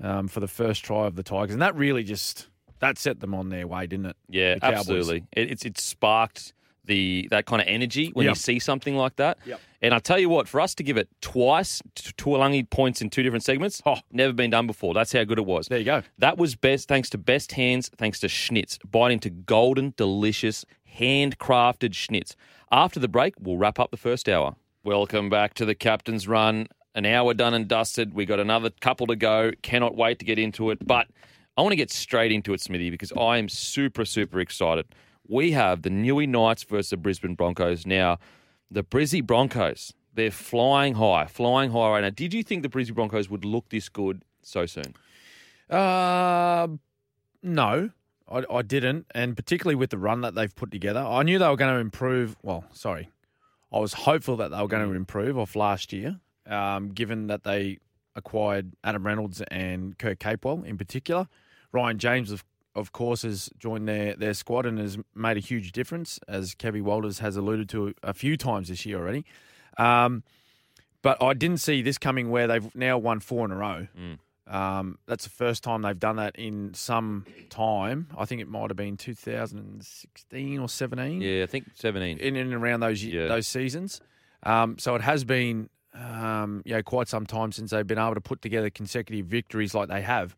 um, 0.00 0.28
for 0.28 0.40
the 0.40 0.48
first 0.48 0.84
try 0.84 1.06
of 1.06 1.16
the 1.16 1.22
Tigers, 1.22 1.52
and 1.52 1.62
that 1.62 1.74
really 1.76 2.02
just 2.04 2.48
that 2.80 2.98
set 2.98 3.20
them 3.20 3.34
on 3.34 3.48
their 3.48 3.66
way, 3.66 3.86
didn't 3.86 4.06
it? 4.06 4.16
Yeah, 4.28 4.56
absolutely. 4.62 5.24
It, 5.32 5.50
it's 5.52 5.64
it's 5.64 5.82
sparked 5.82 6.52
the 6.86 7.28
that 7.30 7.46
kind 7.46 7.62
of 7.62 7.68
energy 7.68 8.10
when 8.12 8.26
you 8.26 8.34
see 8.34 8.58
something 8.58 8.94
like 8.96 9.16
that. 9.16 9.38
Yep. 9.46 9.60
And 9.80 9.94
I 9.94 9.98
tell 9.98 10.18
you 10.18 10.28
what, 10.30 10.48
for 10.48 10.60
us 10.60 10.74
to 10.76 10.82
give 10.82 10.96
it 10.96 11.08
twice, 11.20 11.82
Taulagi 11.94 12.68
points 12.68 13.00
in 13.02 13.10
two 13.10 13.22
different 13.22 13.44
segments, 13.44 13.82
Oh. 13.84 13.96
never 14.10 14.32
been 14.32 14.50
done 14.50 14.66
before. 14.66 14.94
That's 14.94 15.12
how 15.12 15.24
good 15.24 15.38
it 15.38 15.44
was. 15.46 15.66
There 15.68 15.78
you 15.78 15.84
go. 15.84 16.02
That 16.18 16.38
was 16.38 16.54
best 16.56 16.88
thanks 16.88 17.10
to 17.10 17.18
best 17.18 17.52
hands, 17.52 17.90
thanks 17.98 18.18
to 18.20 18.28
Schnitz, 18.28 18.78
biting 18.90 19.20
to 19.20 19.30
golden, 19.30 19.92
delicious, 19.96 20.64
handcrafted 20.98 21.92
Schnitz. 21.92 22.34
After 22.72 22.98
the 22.98 23.08
break, 23.08 23.34
we'll 23.38 23.58
wrap 23.58 23.78
up 23.78 23.90
the 23.90 23.96
first 23.96 24.28
hour. 24.28 24.56
Welcome 24.84 25.28
back 25.30 25.54
to 25.54 25.64
the 25.64 25.74
captain's 25.74 26.26
run. 26.26 26.68
An 26.94 27.06
hour 27.06 27.34
done 27.34 27.54
and 27.54 27.66
dusted. 27.66 28.14
We 28.14 28.24
got 28.24 28.38
another 28.38 28.70
couple 28.70 29.06
to 29.08 29.16
go. 29.16 29.52
Cannot 29.62 29.96
wait 29.96 30.18
to 30.20 30.24
get 30.24 30.38
into 30.38 30.70
it. 30.70 30.86
But 30.86 31.08
I 31.56 31.62
want 31.62 31.72
to 31.72 31.76
get 31.76 31.90
straight 31.90 32.32
into 32.32 32.52
it, 32.52 32.60
Smithy, 32.60 32.90
because 32.90 33.12
I 33.12 33.38
am 33.38 33.48
super, 33.48 34.04
super 34.04 34.40
excited. 34.40 34.86
We 35.26 35.52
have 35.52 35.82
the 35.82 35.90
Newey 35.90 36.28
Knights 36.28 36.62
versus 36.64 36.90
the 36.90 36.96
Brisbane 36.96 37.34
Broncos. 37.34 37.86
Now, 37.86 38.18
the 38.70 38.84
Brizzy 38.84 39.24
Broncos, 39.24 39.92
they're 40.12 40.30
flying 40.30 40.94
high, 40.94 41.26
flying 41.26 41.70
high 41.70 41.90
right 41.90 42.00
now. 42.00 42.10
Did 42.10 42.34
you 42.34 42.42
think 42.42 42.62
the 42.62 42.68
Brizzy 42.68 42.94
Broncos 42.94 43.30
would 43.30 43.44
look 43.44 43.70
this 43.70 43.88
good 43.88 44.22
so 44.42 44.66
soon? 44.66 44.94
Uh, 45.70 46.68
no, 47.42 47.90
I, 48.30 48.44
I 48.50 48.62
didn't, 48.62 49.06
and 49.14 49.36
particularly 49.36 49.76
with 49.76 49.90
the 49.90 49.98
run 49.98 50.20
that 50.22 50.34
they've 50.34 50.54
put 50.54 50.70
together, 50.70 51.00
I 51.00 51.22
knew 51.22 51.38
they 51.38 51.48
were 51.48 51.56
going 51.56 51.72
to 51.72 51.80
improve. 51.80 52.36
Well, 52.42 52.64
sorry, 52.72 53.10
I 53.72 53.78
was 53.78 53.94
hopeful 53.94 54.36
that 54.36 54.50
they 54.50 54.60
were 54.60 54.68
going 54.68 54.86
to 54.86 54.94
improve 54.94 55.38
off 55.38 55.56
last 55.56 55.92
year, 55.92 56.20
um, 56.46 56.88
given 56.90 57.26
that 57.28 57.44
they 57.44 57.78
acquired 58.16 58.72
Adam 58.84 59.04
Reynolds 59.04 59.40
and 59.50 59.98
Kurt 59.98 60.18
Capewell 60.20 60.64
in 60.64 60.76
particular. 60.78 61.26
Ryan 61.72 61.98
James, 61.98 62.30
of 62.30 62.44
of 62.76 62.90
course, 62.92 63.22
has 63.22 63.50
joined 63.58 63.86
their 63.88 64.14
their 64.16 64.34
squad 64.34 64.66
and 64.66 64.78
has 64.78 64.98
made 65.14 65.36
a 65.36 65.40
huge 65.40 65.72
difference, 65.72 66.18
as 66.28 66.54
Kevy 66.54 66.82
Walters 66.82 67.20
has 67.20 67.36
alluded 67.36 67.68
to 67.70 67.94
a 68.02 68.12
few 68.14 68.36
times 68.36 68.68
this 68.68 68.84
year 68.84 68.98
already. 68.98 69.24
Um, 69.78 70.22
but 71.02 71.22
I 71.22 71.34
didn't 71.34 71.58
see 71.58 71.82
this 71.82 71.98
coming 71.98 72.30
where 72.30 72.46
they've 72.48 72.74
now 72.74 72.98
won 72.98 73.20
four 73.20 73.44
in 73.44 73.50
a 73.52 73.56
row. 73.56 73.86
Um, 74.46 74.98
that's 75.06 75.24
the 75.24 75.30
first 75.30 75.62
time 75.64 75.82
they've 75.82 75.98
done 75.98 76.16
that 76.16 76.36
in 76.36 76.74
some 76.74 77.24
time. 77.48 78.08
I 78.18 78.24
think 78.24 78.40
it 78.40 78.48
might 78.48 78.70
have 78.70 78.76
been 78.76 78.96
2016 78.96 80.58
or 80.58 80.68
17. 80.68 81.20
Yeah, 81.20 81.42
I 81.42 81.46
think 81.46 81.66
17. 81.74 82.18
In 82.18 82.36
and 82.36 82.52
around 82.54 82.80
those 82.80 83.02
Yeah. 83.04 83.26
those 83.28 83.46
seasons. 83.46 84.00
Um, 84.42 84.78
so 84.78 84.94
it 84.94 85.00
has 85.02 85.24
been 85.24 85.70
um, 85.94 86.62
you 86.64 86.74
know, 86.74 86.82
quite 86.82 87.08
some 87.08 87.26
time 87.26 87.52
since 87.52 87.70
they've 87.70 87.86
been 87.86 87.98
able 87.98 88.14
to 88.14 88.20
put 88.20 88.42
together 88.42 88.70
consecutive 88.70 89.26
victories 89.26 89.74
like 89.74 89.88
they 89.88 90.02
have. 90.02 90.36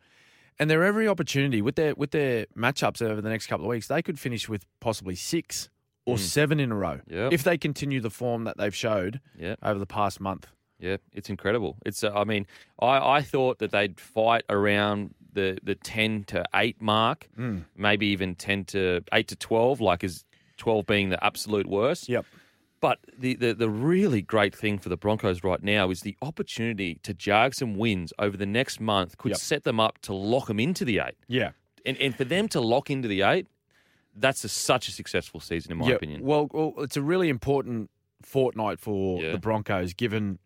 And 0.58 0.70
they're 0.70 0.84
every 0.84 1.06
opportunity 1.08 1.60
with 1.62 1.74
their 1.76 1.94
with 1.94 2.12
their 2.12 2.46
matchups 2.56 3.02
over 3.02 3.20
the 3.20 3.28
next 3.28 3.46
couple 3.46 3.66
of 3.66 3.70
weeks, 3.70 3.88
they 3.88 4.02
could 4.02 4.18
finish 4.18 4.48
with 4.48 4.64
possibly 4.80 5.14
six 5.14 5.68
or 6.06 6.16
seven 6.18 6.60
in 6.60 6.70
a 6.72 6.74
row. 6.76 7.00
Yep. 7.08 7.32
if 7.32 7.42
they 7.42 7.58
continue 7.58 8.00
the 8.00 8.10
form 8.10 8.44
that 8.44 8.56
they've 8.56 8.74
showed 8.74 9.20
Yeah. 9.36 9.56
over 9.62 9.78
the 9.78 9.86
past 9.86 10.20
month. 10.20 10.46
Yeah, 10.78 10.98
it's 11.12 11.28
incredible. 11.30 11.76
It's 11.84 12.04
uh, 12.04 12.12
I 12.14 12.24
mean, 12.24 12.46
I, 12.80 13.16
I 13.16 13.22
thought 13.22 13.58
that 13.58 13.70
they'd 13.72 13.98
fight 13.98 14.44
around 14.48 15.14
the 15.32 15.58
the 15.62 15.74
10 15.74 16.24
to 16.24 16.44
8 16.54 16.80
mark, 16.80 17.28
Hmm. 17.36 17.60
maybe 17.76 18.06
even 18.08 18.34
10 18.34 18.64
to 18.66 19.00
8 19.12 19.28
to 19.28 19.36
12 19.36 19.80
like 19.80 20.04
is 20.04 20.24
12 20.58 20.86
being 20.86 21.08
the 21.10 21.22
absolute 21.24 21.66
worst. 21.66 22.08
Yep. 22.08 22.24
But 22.80 22.98
the, 23.18 23.34
the, 23.34 23.54
the 23.54 23.70
really 23.70 24.20
great 24.22 24.54
thing 24.54 24.78
for 24.78 24.88
the 24.90 24.96
Broncos 24.96 25.42
right 25.42 25.62
now 25.62 25.90
is 25.90 26.00
the 26.02 26.16
opportunity 26.20 26.98
to 27.02 27.14
jag 27.14 27.54
some 27.54 27.74
wins 27.76 28.12
over 28.18 28.36
the 28.36 28.46
next 28.46 28.80
month 28.80 29.16
could 29.16 29.30
Yep. 29.30 29.38
set 29.38 29.64
them 29.64 29.80
up 29.80 29.98
to 30.02 30.12
lock 30.12 30.48
them 30.48 30.60
into 30.60 30.84
the 30.84 30.98
eight. 30.98 31.16
Yeah. 31.26 31.52
And, 31.86 31.96
and 31.98 32.14
for 32.14 32.24
them 32.24 32.48
to 32.48 32.60
lock 32.60 32.90
into 32.90 33.08
the 33.08 33.22
eight, 33.22 33.46
that's 34.14 34.44
a, 34.44 34.48
such 34.48 34.88
a 34.88 34.92
successful 34.92 35.40
season, 35.40 35.72
in 35.72 35.78
my 35.78 35.88
yeah, 35.88 35.94
opinion. 35.94 36.22
Well, 36.22 36.48
well, 36.52 36.74
it's 36.78 36.96
a 36.96 37.02
really 37.02 37.28
important 37.28 37.90
fortnight 38.22 38.78
for 38.78 39.22
Yeah. 39.22 39.32
the 39.32 39.38
Broncos, 39.38 39.94
given 39.94 40.38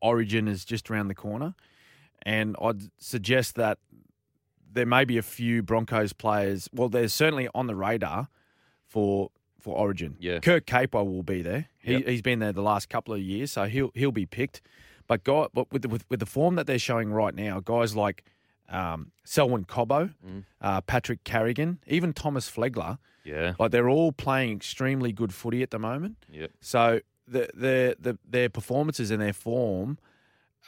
Origin 0.00 0.48
is 0.48 0.64
just 0.64 0.90
around 0.90 1.08
the 1.08 1.14
corner, 1.14 1.54
and 2.22 2.56
I'd 2.60 2.82
suggest 2.98 3.54
that 3.56 3.78
there 4.72 4.86
may 4.86 5.04
be 5.04 5.18
a 5.18 5.22
few 5.22 5.62
Broncos 5.62 6.12
players. 6.12 6.68
Well, 6.72 6.88
they're 6.88 7.08
certainly 7.08 7.48
on 7.54 7.66
the 7.66 7.74
radar 7.76 8.28
for 8.86 9.30
for 9.62 9.76
Origin. 9.76 10.16
Yeah. 10.20 10.40
Kirk 10.40 10.66
Capo 10.66 11.02
will 11.04 11.22
be 11.22 11.42
there. 11.42 11.68
He, 11.78 11.92
Yep. 11.94 12.06
He's 12.08 12.22
been 12.22 12.38
there 12.40 12.52
the 12.52 12.62
last 12.62 12.88
couple 12.88 13.14
of 13.14 13.20
years, 13.20 13.52
so 13.52 13.64
he'll 13.64 13.90
he'll 13.94 14.12
be 14.12 14.26
picked. 14.26 14.60
But 15.06 15.24
guy, 15.24 15.46
but 15.54 15.70
with 15.72 15.82
the, 15.82 15.88
with, 15.88 16.04
with 16.08 16.20
the 16.20 16.26
form 16.26 16.54
that 16.56 16.66
they're 16.66 16.78
showing 16.78 17.12
right 17.12 17.34
now, 17.34 17.60
guys 17.60 17.94
like 17.96 18.24
um, 18.68 19.12
Selwyn 19.24 19.64
Cobbo, 19.64 20.14
Mm. 20.26 20.44
uh, 20.60 20.80
Patrick 20.82 21.24
Carrigan, 21.24 21.78
even 21.86 22.12
Thomas 22.12 22.50
Flegler. 22.50 22.98
yeah. 23.24 23.54
Like 23.58 23.70
they're 23.72 23.88
all 23.90 24.12
playing 24.12 24.56
extremely 24.56 25.12
good 25.12 25.34
footy 25.34 25.62
at 25.62 25.70
the 25.70 25.78
moment. 25.78 26.16
Yep. 26.30 26.50
So 26.60 27.00
the, 27.28 27.48
the, 27.54 27.96
the, 28.00 28.18
their 28.28 28.48
performances 28.48 29.10
and 29.10 29.20
their 29.20 29.32
form 29.34 29.98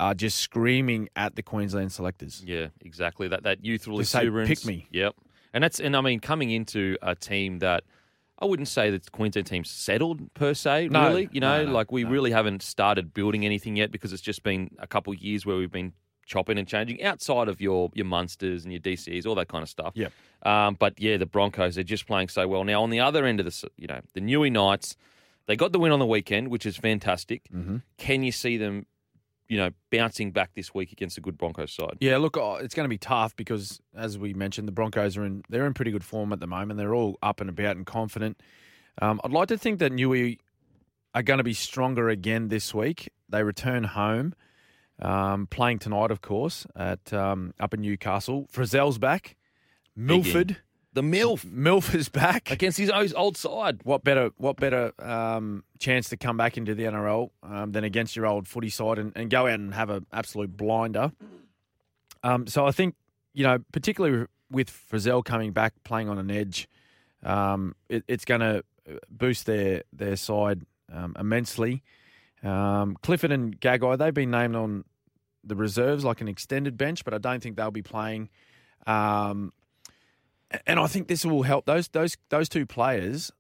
are 0.01 0.15
just 0.15 0.39
screaming 0.41 1.09
at 1.17 1.37
the 1.37 1.43
Queensland 1.43 1.93
selectors. 1.93 2.43
Yeah, 2.45 2.67
exactly. 2.81 3.29
That 3.29 3.45
that 3.45 3.65
youthful 3.65 3.99
To 3.99 4.05
say. 4.05 4.29
"Pick 4.45 4.67
me." 4.67 4.89
Yep. 4.91 5.15
And 5.55 5.63
that's 5.63 5.79
and 5.79 5.97
I 5.97 6.01
mean 6.01 6.19
coming 6.19 6.51
into 6.51 6.99
a 7.01 7.15
team 7.15 7.61
that 7.61 7.85
I 8.39 8.47
wouldn't 8.47 8.69
say 8.69 8.91
that 8.91 9.05
the 9.05 9.11
Queensland 9.11 9.47
team's 9.47 9.71
settled 9.71 10.35
per 10.35 10.55
se. 10.55 10.89
No, 10.89 11.09
really, 11.09 11.29
you 11.33 11.41
know, 11.41 11.59
no, 11.59 11.67
no, 11.67 11.73
like 11.73 11.93
we 11.93 12.05
really 12.05 12.33
haven't 12.33 12.63
started 12.63 13.15
building 13.15 13.45
anything 13.45 13.77
yet 13.77 13.93
because 13.93 14.13
it's 14.13 14.23
just 14.23 14.43
been 14.43 14.71
a 14.79 14.87
couple 14.87 15.13
of 15.13 15.21
years 15.21 15.47
where 15.47 15.57
we've 15.57 15.71
been 15.71 15.93
chopping 16.27 16.59
and 16.59 16.67
changing 16.67 17.03
outside 17.03 17.49
of 17.49 17.61
your 17.61 17.91
your 17.95 18.07
Munsters 18.07 18.65
and 18.65 18.73
your 18.73 18.81
DCs, 18.81 19.27
all 19.27 19.35
that 19.37 19.49
kind 19.49 19.63
of 19.63 19.69
stuff. 19.69 19.93
Yep. 19.95 20.13
Um, 20.43 20.77
but 20.79 21.01
yeah, 21.01 21.17
the 21.17 21.27
Broncos 21.27 21.77
they're 21.77 21.85
just 21.85 22.07
playing 22.07 22.29
so 22.29 22.49
well 22.49 22.65
now. 22.65 22.83
On 22.83 22.91
the 22.91 23.01
other 23.01 23.25
end 23.25 23.41
of 23.41 23.47
the 23.47 23.71
you 23.77 23.87
know 23.87 24.01
the 24.15 24.21
Newey 24.21 24.51
Knights, 24.51 24.97
they 25.47 25.57
got 25.57 25.73
the 25.73 25.79
win 25.79 25.93
on 25.93 25.99
the 25.99 26.07
weekend, 26.07 26.49
which 26.49 26.67
is 26.67 26.77
fantastic. 26.77 27.49
Mm-hmm. 27.55 27.79
Can 27.99 28.23
you 28.23 28.33
see 28.33 28.57
them? 28.57 28.87
You 29.55 29.61
know, 29.61 29.71
bouncing 29.93 30.33
back 30.33 30.55
this 30.55 30.75
week 30.75 30.91
against 30.91 31.17
a 31.17 31.21
good 31.21 31.39
Broncos 31.39 31.71
side. 31.71 31.99
Yeah, 32.01 32.17
look, 32.17 32.37
oh, 32.37 32.57
it's 32.57 32.75
going 32.75 32.87
to 32.87 32.89
be 32.89 32.99
tough 32.99 33.37
because, 33.37 33.81
as 33.97 34.19
we 34.19 34.35
mentioned, 34.35 34.67
the 34.67 34.73
Broncos 34.73 35.17
are 35.17 35.25
in 35.25 35.45
they're 35.49 35.65
in 35.65 35.75
pretty 35.75 35.93
good 35.93 36.03
form 36.03 36.33
at 36.33 36.41
the 36.41 36.49
moment. 36.49 36.77
They're 36.77 36.93
all 36.93 37.19
up 37.23 37.41
and 37.41 37.49
about 37.49 37.77
and 37.77 37.87
confident. 37.87 38.43
Um, 39.01 39.21
I'd 39.23 39.31
like 39.31 39.47
to 39.49 39.57
think 39.57 39.79
that 39.79 39.93
Newey 39.93 40.39
are 41.15 41.23
going 41.23 41.39
to 41.39 41.45
be 41.45 41.55
stronger 41.55 42.09
again 42.09 42.49
this 42.49 42.75
week. 42.75 43.13
They 43.29 43.45
return 43.45 43.85
home, 43.85 44.35
um, 45.01 45.47
playing 45.47 45.79
tonight, 45.79 46.11
of 46.11 46.21
course, 46.21 46.67
at 46.75 47.13
um, 47.13 47.55
up 47.61 47.75
in 47.75 47.81
Newcastle. 47.81 48.49
Frizzell's 48.51 48.99
back. 48.99 49.37
Milford. 49.95 50.57
The 50.95 51.03
MILF 51.03 51.45
Milford's 51.45 52.09
back. 52.09 52.51
against 52.51 52.79
his 52.79 52.91
old- 52.91 53.37
side. 53.37 53.81
What 53.83 54.05
better? 54.05 54.31
What 54.37 54.57
better 54.57 54.93
um, 55.01 55.65
chance 55.79 56.09
to 56.11 56.17
come 56.17 56.37
back 56.37 56.57
into 56.57 56.75
the 56.75 56.85
NRL 56.85 57.31
um, 57.43 57.73
than 57.73 57.83
against 57.85 58.15
your 58.17 58.27
old 58.27 58.47
footy 58.47 58.71
side 58.71 58.99
and, 58.99 59.13
and 59.17 59.29
go 59.29 59.47
out 59.47 59.55
and 59.59 59.75
have 59.75 59.91
an 59.91 60.07
absolute 60.13 60.57
blinder? 60.57 61.13
Um, 62.23 62.47
so 62.47 62.65
I 62.67 62.71
think 62.71 62.95
you 63.35 63.43
know, 63.43 63.59
particularly 63.73 64.27
with 64.51 64.71
Frizzell 64.71 65.25
coming 65.25 65.51
back, 65.53 65.75
playing 65.83 66.09
on 66.09 66.19
an 66.19 66.31
edge, 66.31 66.69
um, 67.25 67.75
it, 67.89 68.05
it's 68.07 68.25
going 68.25 68.41
to 68.41 68.63
boost 69.11 69.47
their 69.47 69.83
their 69.93 70.17
side 70.17 70.63
um, 70.93 71.17
immensely. 71.19 71.83
Um, 72.43 72.97
Clifford 73.03 73.33
and 73.33 73.59
Gagai, 73.61 73.99
they've 73.99 74.15
been 74.15 74.31
named 74.31 74.55
on 74.55 74.85
the 75.43 75.57
reserves 75.57 76.05
like 76.05 76.21
an 76.21 76.29
extended 76.29 76.79
bench, 76.79 77.05
but 77.05 77.13
I 77.15 77.19
don't 77.19 77.43
think 77.43 77.57
they'll 77.57 77.71
be 77.71 77.83
playing. 77.83 78.29
Um, 78.87 79.53
and 80.67 80.79
I 80.79 80.87
think 80.87 81.09
this 81.09 81.25
will 81.25 81.43
help 81.43 81.67
those 81.67 81.89
those 81.89 82.17
those 82.31 82.49
two 82.49 82.67
players. 82.67 83.31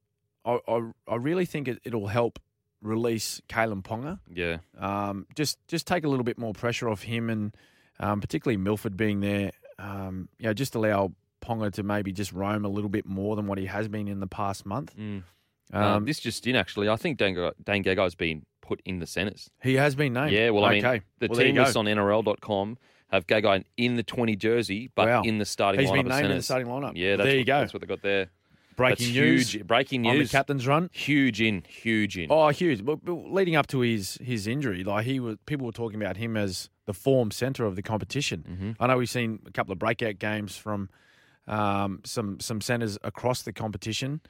I 0.45 0.59
I, 0.69 0.91
I 1.09 1.17
really 1.17 1.47
think 1.47 1.69
it, 1.69 1.79
it'll 1.85 2.09
help 2.09 2.39
release 2.83 3.41
Kalyn 3.49 3.83
Ponga. 3.83 4.21
Yeah. 4.33 4.59
Um, 4.79 5.27
just 5.35 5.59
just 5.69 5.87
take 5.87 6.05
a 6.05 6.09
little 6.09 6.25
bit 6.25 6.39
more 6.39 6.53
pressure 6.53 6.89
off 6.89 7.03
him, 7.03 7.31
and 7.31 7.57
um, 7.99 8.21
particularly 8.21 8.57
Milford 8.57 8.97
being 8.97 9.21
there. 9.21 9.51
Um, 9.79 10.29
you 10.39 10.47
know, 10.47 10.55
just 10.55 10.75
allow 10.75 11.13
Ponga 11.45 11.73
to 11.73 11.83
maybe 11.83 12.13
just 12.13 12.33
roam 12.33 12.65
a 12.65 12.69
little 12.69 12.91
bit 12.91 13.07
more 13.07 13.37
than 13.37 13.47
what 13.47 13.59
he 13.59 13.67
has 13.67 13.89
been 13.89 14.09
in 14.09 14.21
the 14.21 14.27
past 14.27 14.65
month. 14.65 14.95
Mm. 14.97 15.25
Um, 15.73 16.05
this 16.05 16.21
just 16.21 16.47
in, 16.47 16.57
actually. 16.57 16.89
I 16.89 16.97
think 16.97 17.19
Dane, 17.19 17.35
Dane 17.65 17.83
Gagai's 17.83 18.15
been 18.15 18.45
put 18.61 18.81
in 18.85 18.99
the 18.99 19.07
centres. 19.07 19.51
he 19.63 19.75
has 19.75 19.95
been 19.95 20.13
named. 20.13 20.33
Yeah, 20.33 20.51
well, 20.51 20.65
I 20.65 20.75
mean, 20.75 20.85
okay. 20.87 21.05
the 21.19 21.29
Well, 21.29 21.41
team 21.41 21.57
lists 21.57 21.77
on 21.77 21.87
NRL.com 21.87 22.79
have 23.11 23.27
Gagai 23.27 23.65
in 23.77 23.97
the 23.97 24.03
20 24.03 24.35
jersey, 24.37 24.91
but 24.95 25.07
Wow. 25.09 25.23
in 25.23 25.39
the 25.39 25.45
starting 25.45 25.81
He's 25.81 25.91
lineup 25.91 25.95
been 25.95 26.09
named 26.09 26.31
in 26.31 26.37
the 26.39 26.43
starting 26.43 26.69
lineup. 26.69 26.93
Yeah, 26.97 27.17
that's 27.17 27.27
there 27.29 27.37
you 27.39 27.45
go. 27.45 27.61
That's 27.61 27.73
what 27.73 27.81
they 27.81 27.87
got 27.87 28.03
there. 28.03 28.31
Breaking 28.77 29.07
that's 29.07 29.17
news 29.17 29.53
Huge, 29.55 29.67
breaking 29.69 30.05
on 30.07 30.15
the 30.15 30.19
news. 30.21 30.33
captain's 30.33 30.67
run. 30.67 30.91
Huge 30.93 31.41
in, 31.41 31.63
huge 31.69 32.19
in. 32.19 32.27
Oh, 32.29 32.49
huge! 32.49 32.83
Leading 33.07 33.55
up 33.55 33.69
to 33.69 33.81
his 33.81 34.19
his 34.21 34.49
injury, 34.49 34.83
like 34.83 35.05
he 35.07 35.21
was, 35.21 35.37
people 35.47 35.65
were 35.67 35.73
talking 35.73 36.03
about 36.03 36.17
him 36.17 36.37
as 36.37 36.71
the 36.87 36.93
form 36.93 37.31
centre 37.31 37.67
of 37.67 37.77
the 37.77 37.83
competition. 37.83 38.45
Mm-hmm. 38.51 38.83
I 38.83 38.89
know 38.89 38.97
we've 38.99 39.09
seen 39.09 39.39
a 39.47 39.53
couple 39.53 39.73
of 39.73 39.79
breakout 39.79 40.19
games 40.19 40.57
from 40.57 40.89
um, 41.47 42.01
some 42.05 42.41
some 42.41 42.61
centres 42.61 42.99
across 43.05 43.43
the 43.43 43.53
competition 43.53 44.21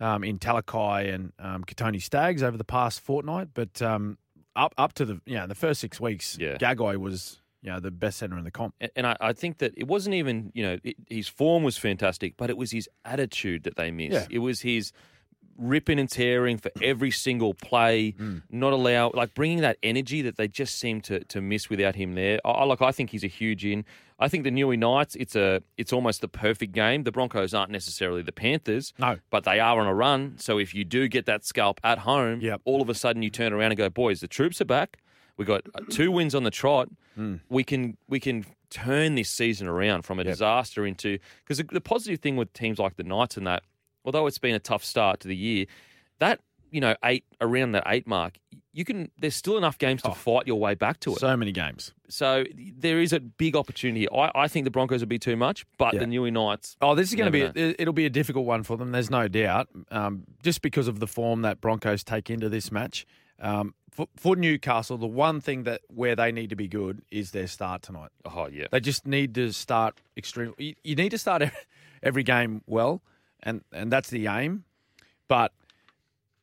um, 0.00 0.24
in 0.24 0.38
Talakai 0.38 1.12
and 1.12 1.32
um, 1.38 1.64
Kotoni 1.64 2.00
Staggs 2.00 2.42
over 2.42 2.56
the 2.56 2.64
past 2.64 3.00
fortnight, 3.00 3.48
but 3.52 3.82
um, 3.82 4.16
up 4.56 4.72
up 4.78 4.94
to 4.94 5.04
the 5.04 5.20
you 5.26 5.34
know 5.34 5.46
the 5.46 5.54
first 5.54 5.78
six 5.78 6.00
weeks, 6.00 6.38
Yeah. 6.40 6.56
Gagai 6.56 6.96
was 6.96 7.42
you 7.62 7.70
know 7.70 7.80
the 7.80 7.90
best 7.90 8.18
centre 8.18 8.38
in 8.38 8.44
the 8.44 8.50
comp. 8.50 8.74
A- 8.80 8.96
And 8.96 9.06
I, 9.06 9.16
I 9.20 9.32
think 9.32 9.58
that 9.58 9.74
it 9.76 9.86
wasn't 9.86 10.14
even, 10.14 10.50
you 10.54 10.62
know, 10.62 10.78
it, 10.82 10.96
his 11.08 11.28
form 11.28 11.62
was 11.62 11.76
fantastic, 11.76 12.36
but 12.36 12.50
it 12.50 12.56
was 12.56 12.70
his 12.70 12.88
attitude 13.04 13.64
that 13.64 13.76
they 13.76 13.90
missed. 13.90 14.12
Yeah. 14.12 14.26
It 14.30 14.38
was 14.38 14.60
his 14.62 14.92
ripping 15.58 15.98
and 15.98 16.08
tearing 16.08 16.56
for 16.56 16.70
every 16.82 17.10
single 17.10 17.52
play, 17.52 18.12
Mm. 18.18 18.42
not 18.50 18.72
allow, 18.72 19.10
like 19.14 19.34
bringing 19.34 19.60
that 19.60 19.76
energy 19.82 20.22
that 20.22 20.36
they 20.36 20.48
just 20.48 20.78
seem 20.78 21.00
to 21.02 21.20
to 21.24 21.40
miss 21.42 21.68
without 21.68 21.96
him 21.96 22.14
there. 22.14 22.38
I, 22.44 22.50
I- 22.50 22.64
like, 22.64 22.80
I 22.82 22.92
think 22.92 23.10
he's 23.10 23.24
a 23.24 23.28
huge 23.28 23.64
in. 23.64 23.84
I 24.18 24.28
think 24.28 24.44
the 24.44 24.50
Newey 24.50 24.78
Knights, 24.78 25.16
it's 25.16 25.34
a, 25.34 25.62
it's 25.78 25.92
almost 25.94 26.20
the 26.20 26.28
perfect 26.28 26.72
game. 26.72 27.04
The 27.04 27.12
Broncos 27.12 27.54
aren't 27.54 27.70
necessarily 27.72 28.20
the 28.22 28.32
Panthers, 28.32 28.92
No. 28.98 29.16
but 29.30 29.44
they 29.44 29.60
are 29.60 29.80
on 29.80 29.86
a 29.86 29.94
run. 29.94 30.34
So 30.38 30.58
if 30.58 30.74
you 30.74 30.84
do 30.84 31.08
get 31.08 31.24
that 31.24 31.44
scalp 31.46 31.80
at 31.82 32.00
home, 32.00 32.40
Yep. 32.42 32.60
all 32.66 32.82
of 32.82 32.90
a 32.90 32.94
sudden 32.94 33.22
you 33.22 33.30
turn 33.30 33.54
around 33.54 33.70
and 33.72 33.78
go, 33.78 33.88
boys, 33.88 34.20
the 34.20 34.28
troops 34.28 34.60
are 34.60 34.66
back. 34.66 34.98
We 35.40 35.46
got 35.46 35.62
uh, 35.74 35.80
two 35.88 36.10
wins 36.12 36.34
on 36.34 36.42
the 36.44 36.50
trot. 36.50 36.90
We 37.48 37.64
can 37.64 37.96
we 38.08 38.20
can 38.20 38.44
turn 38.68 39.14
this 39.14 39.30
season 39.30 39.66
around 39.66 40.02
from 40.02 40.18
a 40.18 40.24
disaster 40.24 40.86
into 40.86 41.18
because 41.42 41.56
the, 41.58 41.64
the 41.64 41.80
positive 41.80 42.20
thing 42.20 42.36
with 42.36 42.52
teams 42.52 42.78
like 42.78 42.96
the 42.96 43.02
Knights 43.04 43.36
and 43.38 43.46
that, 43.46 43.62
although 44.04 44.26
it's 44.26 44.38
been 44.38 44.54
a 44.54 44.58
tough 44.58 44.84
start 44.84 45.20
to 45.20 45.28
the 45.28 45.36
year, 45.36 45.64
that 46.18 46.40
you 46.70 46.80
know 46.82 46.94
eight 47.04 47.24
around 47.40 47.72
that 47.72 47.84
eight 47.86 48.06
mark, 48.06 48.38
you 48.74 48.84
can. 48.84 49.10
There's 49.18 49.34
still 49.34 49.56
enough 49.56 49.78
games 49.78 50.02
to 50.02 50.12
fight 50.12 50.46
your 50.46 50.58
way 50.60 50.74
back 50.74 51.00
to 51.00 51.12
it. 51.14 51.20
So 51.20 51.34
many 51.38 51.52
games. 51.52 51.92
So 52.08 52.44
there 52.76 53.00
is 53.00 53.12
a 53.14 53.20
big 53.20 53.56
opportunity. 53.56 54.08
I, 54.10 54.30
I 54.34 54.46
think 54.48 54.64
the 54.64 54.70
Broncos 54.70 55.00
would 55.00 55.08
be 55.08 55.18
too 55.18 55.36
much, 55.36 55.64
but 55.78 55.94
Yeah. 55.94 56.00
the 56.00 56.06
Newey 56.06 56.32
Knights. 56.32 56.76
Oh, 56.82 56.94
this 56.94 57.08
is 57.08 57.14
going 57.14 57.32
to 57.32 57.52
be 57.52 57.60
it- 57.60 57.76
it'll 57.78 57.94
be 57.94 58.06
a 58.06 58.10
difficult 58.10 58.44
one 58.46 58.62
for 58.62 58.76
them. 58.76 58.92
There's 58.92 59.10
no 59.10 59.26
doubt, 59.28 59.68
um, 59.90 60.24
just 60.42 60.60
because 60.60 60.86
of 60.86 61.00
the 61.00 61.06
form 61.06 61.42
that 61.42 61.60
Broncos 61.62 62.04
take 62.04 62.28
into 62.30 62.48
this 62.50 62.70
match. 62.70 63.06
Um, 63.40 63.74
for, 63.90 64.06
for 64.16 64.36
Newcastle, 64.36 64.98
the 64.98 65.06
one 65.06 65.40
thing 65.40 65.64
that 65.64 65.80
where 65.88 66.14
they 66.14 66.30
need 66.32 66.50
to 66.50 66.56
be 66.56 66.68
good 66.68 67.02
is 67.10 67.32
their 67.32 67.46
start 67.46 67.82
tonight. 67.82 68.10
Oh 68.24 68.48
yeah, 68.48 68.66
They 68.70 68.80
just 68.80 69.06
need 69.06 69.34
to 69.34 69.52
start 69.52 70.00
extremely. 70.16 70.54
You, 70.58 70.74
you 70.84 70.94
need 70.96 71.10
to 71.10 71.18
start 71.18 71.42
every 72.02 72.22
game 72.22 72.62
well, 72.66 73.02
and 73.42 73.62
and 73.72 73.90
that's 73.90 74.10
the 74.10 74.26
aim. 74.28 74.64
But 75.28 75.52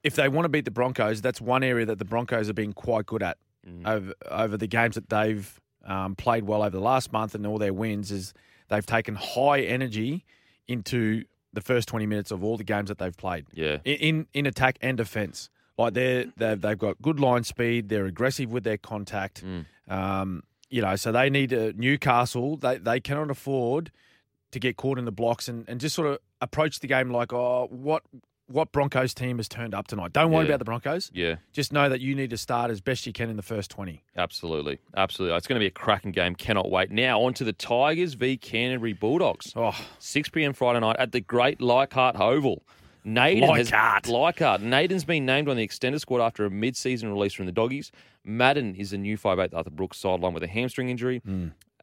if 0.04 0.16
they 0.16 0.30
want 0.30 0.46
to 0.46 0.50
beat 0.50 0.66
the 0.66 0.72
Broncos, 0.72 1.22
that's 1.22 1.42
one 1.42 1.64
area 1.64 1.86
that 1.86 2.00
the 2.00 2.06
Broncos 2.06 2.48
have 2.48 2.56
been 2.56 2.74
quite 2.74 3.06
good 3.06 3.24
at 3.24 3.38
over 3.86 4.14
over 4.30 4.58
the 4.58 4.68
games 4.68 4.96
that 4.96 5.10
they've 5.10 5.62
um, 5.86 6.16
played 6.16 6.44
well 6.44 6.62
over 6.62 6.76
the 6.76 6.84
last 6.84 7.12
month 7.12 7.36
and 7.36 7.46
all 7.46 7.58
their 7.58 7.74
wins. 7.74 8.12
Is 8.12 8.34
they've 8.70 8.86
taken 8.86 9.16
high 9.16 9.62
energy 9.62 10.26
into 10.68 11.24
the 11.54 11.62
first 11.62 11.88
twenty 11.88 12.06
minutes 12.06 12.32
of 12.32 12.44
all 12.44 12.58
the 12.58 12.64
games 12.64 12.90
that 12.90 12.98
they've 12.98 13.16
played 13.16 13.46
yeah. 13.54 13.78
in 13.84 13.96
in, 13.96 14.28
in 14.34 14.46
attack 14.46 14.78
and 14.82 14.98
defence. 14.98 15.50
Like 15.78 15.94
they're, 15.94 16.26
they've 16.38 16.60
they've 16.60 16.78
got 16.78 17.02
good 17.02 17.20
line 17.20 17.44
speed. 17.44 17.90
They're 17.90 18.06
aggressive 18.06 18.52
with 18.52 18.64
their 18.64 18.78
contact. 18.78 19.44
Um, 19.88 20.44
you 20.70 20.82
know, 20.82 20.96
so 20.96 21.12
they 21.12 21.30
need 21.30 21.54
uh, 21.54 21.72
Newcastle. 21.76 22.58
They 22.58 22.78
they 22.78 23.00
cannot 23.00 23.30
afford 23.32 23.92
to 24.52 24.60
get 24.60 24.78
caught 24.78 24.98
in 24.98 25.06
the 25.06 25.12
blocks 25.12 25.48
and, 25.48 25.68
and 25.68 25.80
just 25.80 25.96
sort 25.96 26.08
of 26.08 26.20
approach 26.42 26.80
the 26.80 26.88
game 26.88 27.12
like, 27.12 27.32
oh, 27.34 27.68
what 27.72 28.04
what 28.50 28.72
Broncos 28.72 29.14
team 29.14 29.38
has 29.38 29.50
turned 29.50 29.74
up 29.76 29.88
tonight. 29.88 30.14
Don't 30.14 30.32
worry 30.32 30.46
Yeah. 30.46 30.52
about 30.52 30.60
the 30.60 30.66
Broncos. 30.66 31.12
Yeah, 31.14 31.36
Just 31.52 31.74
know 31.74 31.90
that 31.90 32.00
you 32.00 32.16
need 32.16 32.30
to 32.30 32.38
start 32.38 32.72
as 32.72 32.80
best 32.80 33.06
you 33.06 33.12
can 33.12 33.30
in 33.30 33.36
the 33.36 33.44
first 33.44 33.70
twenty. 33.70 34.04
absolutely, 34.16 34.80
absolutely. 34.96 35.36
It's 35.38 35.48
going 35.48 35.58
to 35.60 35.64
be 35.64 35.68
a 35.68 35.72
cracking 35.72 36.12
game. 36.14 36.34
Cannot 36.34 36.72
wait. 36.72 36.90
Now 36.90 37.22
on 37.24 37.34
to 37.36 37.44
the 37.44 37.52
Tigers 37.52 38.14
v 38.14 38.38
Canterbury 38.38 38.94
Bulldogs. 38.94 39.52
Oh, 39.56 39.76
6 40.00 40.30
p.m. 40.30 40.54
Friday 40.54 40.80
night 40.80 40.96
at 40.98 41.12
the 41.12 41.20
Great 41.20 41.60
Leichhardt 41.62 42.16
Oval. 42.20 42.64
Naden 43.08 43.44
has, 43.56 43.72
Leichhardt. 43.72 44.08
Leichhardt. 44.08 44.62
Naden's 44.62 45.06
been 45.06 45.26
named 45.26 45.48
on 45.50 45.56
the 45.56 45.64
extended 45.64 46.00
squad 46.00 46.22
after 46.22 46.46
a 46.46 46.50
mid-season 46.50 47.10
release 47.10 47.34
from 47.34 47.46
the 47.46 47.52
Doggies. 47.52 47.92
Madden 48.26 48.76
is 48.76 48.92
the 48.92 48.98
new 48.98 49.18
5'8 49.18 49.54
Arthur 49.54 49.70
Brooks 49.70 49.98
sideline 49.98 50.34
with 50.34 50.44
a 50.44 50.48
hamstring 50.48 50.90
injury. 50.90 51.22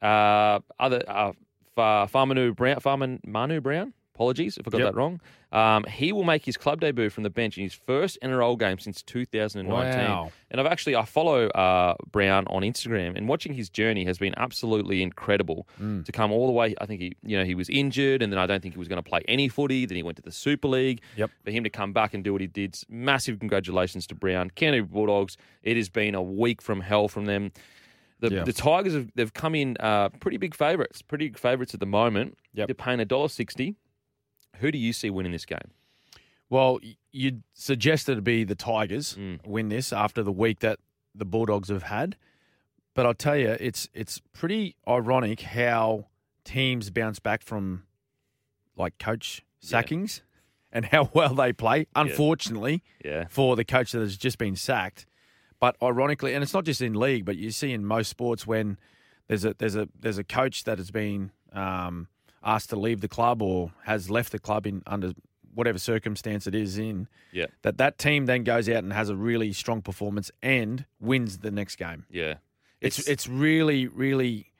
Uh, 0.02 0.60
other 0.78 1.02
uh, 1.08 1.32
Fa- 1.74 2.08
Fa'amanu 2.12 2.54
Brown, 2.54 2.78
Farman 2.80 3.20
Manu 3.26 3.60
Brown. 3.60 3.94
Apologies 4.14 4.56
if 4.58 4.66
I 4.68 4.70
got 4.70 4.78
Yep. 4.78 4.86
that 4.88 4.94
wrong. 4.94 5.20
Um, 5.50 5.84
he 5.84 6.12
will 6.12 6.22
make 6.24 6.44
his 6.44 6.56
club 6.56 6.80
debut 6.80 7.10
from 7.10 7.22
the 7.24 7.30
bench 7.30 7.56
in 7.58 7.64
his 7.64 7.74
first 7.74 8.16
NRL 8.22 8.56
game 8.58 8.78
since 8.78 9.02
2019. 9.02 9.68
Wow. 10.08 10.30
And 10.50 10.60
I've 10.60 10.66
actually 10.68 10.94
I 10.96 11.04
follow 11.04 11.46
uh, 11.48 11.94
Brown 12.12 12.46
on 12.48 12.62
Instagram, 12.62 13.16
and 13.16 13.28
watching 13.28 13.54
his 13.54 13.68
journey 13.68 14.04
has 14.04 14.18
been 14.18 14.34
absolutely 14.36 15.02
incredible. 15.02 15.66
Mm. 15.80 16.04
To 16.04 16.12
come 16.12 16.30
all 16.32 16.46
the 16.46 16.52
way, 16.52 16.74
I 16.80 16.86
think 16.86 17.00
he 17.00 17.16
you 17.24 17.36
know 17.38 17.44
he 17.44 17.54
was 17.56 17.68
injured, 17.68 18.22
and 18.22 18.32
then 18.32 18.38
I 18.38 18.46
don't 18.46 18.60
think 18.60 18.74
he 18.74 18.78
was 18.78 18.88
going 18.88 19.02
to 19.02 19.08
play 19.08 19.22
any 19.26 19.48
footy. 19.48 19.84
Then 19.86 19.96
he 19.96 20.02
went 20.04 20.16
to 20.16 20.22
the 20.22 20.32
Super 20.32 20.68
League. 20.68 21.00
Yep. 21.16 21.30
For 21.44 21.50
him 21.50 21.64
to 21.64 21.70
come 21.70 21.92
back 21.92 22.14
and 22.14 22.22
do 22.22 22.32
what 22.32 22.40
he 22.40 22.46
did, 22.46 22.78
massive 22.88 23.38
congratulations 23.40 24.06
to 24.08 24.14
Brown. 24.14 24.50
Canterbury 24.50 24.88
Bulldogs. 24.92 25.36
It 25.64 25.76
has 25.76 25.88
been 25.88 26.14
a 26.14 26.22
week 26.22 26.62
from 26.62 26.80
hell 26.82 27.08
from 27.08 27.24
them. 27.26 27.50
The, 28.20 28.30
Yeah. 28.30 28.44
the 28.44 28.52
Tigers 28.52 28.94
have 28.94 29.10
they've 29.16 29.32
come 29.34 29.54
in 29.56 29.76
uh, 29.80 30.08
pretty 30.20 30.36
big 30.36 30.54
favourites, 30.54 31.02
pretty 31.02 31.26
big 31.28 31.38
favourites 31.38 31.74
at 31.74 31.80
the 31.80 31.86
moment. 31.86 32.38
Yep. 32.54 32.68
They're 32.68 32.74
paying 32.74 33.00
a 33.00 33.04
dollar 33.04 33.28
sixty. 33.28 33.74
Who 34.60 34.70
do 34.70 34.78
you 34.78 34.92
see 34.92 35.10
winning 35.10 35.32
this 35.32 35.44
game? 35.46 35.70
Well, 36.50 36.78
you'd 37.10 37.42
suggest 37.54 38.08
it'd 38.08 38.22
be 38.24 38.44
the 38.44 38.54
Tigers 38.54 39.14
Mm. 39.14 39.46
win 39.46 39.68
this 39.68 39.92
after 39.92 40.22
the 40.22 40.32
week 40.32 40.60
that 40.60 40.78
the 41.14 41.24
Bulldogs 41.24 41.68
have 41.68 41.84
had. 41.84 42.16
But 42.94 43.06
I'll 43.06 43.14
tell 43.14 43.36
you, 43.36 43.56
it's 43.58 43.88
it's 43.92 44.20
pretty 44.32 44.76
ironic 44.86 45.40
how 45.40 46.06
teams 46.44 46.90
bounce 46.90 47.18
back 47.18 47.42
from 47.42 47.84
like 48.76 48.98
coach 48.98 49.42
Yeah. 49.60 49.68
sackings 49.70 50.22
and 50.72 50.84
how 50.86 51.10
well 51.14 51.34
they 51.34 51.52
play. 51.52 51.86
Unfortunately, 51.96 52.82
Yeah, 53.04 53.26
for 53.28 53.56
the 53.56 53.64
coach 53.64 53.92
that 53.92 54.00
has 54.00 54.16
just 54.16 54.38
been 54.38 54.54
sacked. 54.56 55.06
But 55.60 55.76
ironically, 55.82 56.34
and 56.34 56.42
it's 56.42 56.52
not 56.54 56.64
just 56.64 56.82
in 56.82 56.94
league, 56.94 57.24
but 57.24 57.36
you 57.36 57.50
see 57.50 57.72
in 57.72 57.84
most 57.84 58.08
sports 58.10 58.46
when 58.46 58.76
there's 59.28 59.44
a 59.44 59.54
there's 59.54 59.76
a 59.76 59.88
there's 59.98 60.18
a 60.18 60.24
coach 60.24 60.64
that 60.64 60.78
has 60.78 60.90
been 60.90 61.32
um, 61.52 62.08
asked 62.44 62.70
to 62.70 62.76
leave 62.76 63.00
the 63.00 63.08
club 63.08 63.40
or 63.42 63.72
has 63.84 64.10
left 64.10 64.32
the 64.32 64.38
club 64.38 64.66
in 64.66 64.82
under 64.86 65.12
whatever 65.54 65.78
circumstance 65.78 66.46
it 66.46 66.54
is 66.54 66.78
in. 66.78 67.06
Yeah. 67.32 67.46
That 67.62 67.78
that 67.78 67.96
team 67.98 68.26
then 68.26 68.44
goes 68.44 68.68
out 68.68 68.82
and 68.84 68.92
has 68.92 69.08
a 69.08 69.16
really 69.16 69.52
strong 69.52 69.82
performance 69.82 70.30
and 70.42 70.84
wins 71.00 71.38
the 71.38 71.50
next 71.50 71.76
game. 71.76 72.04
yeah. 72.10 72.34
It's 72.80 72.98
it's, 73.08 73.26
really 73.26 73.86
really 73.86 74.52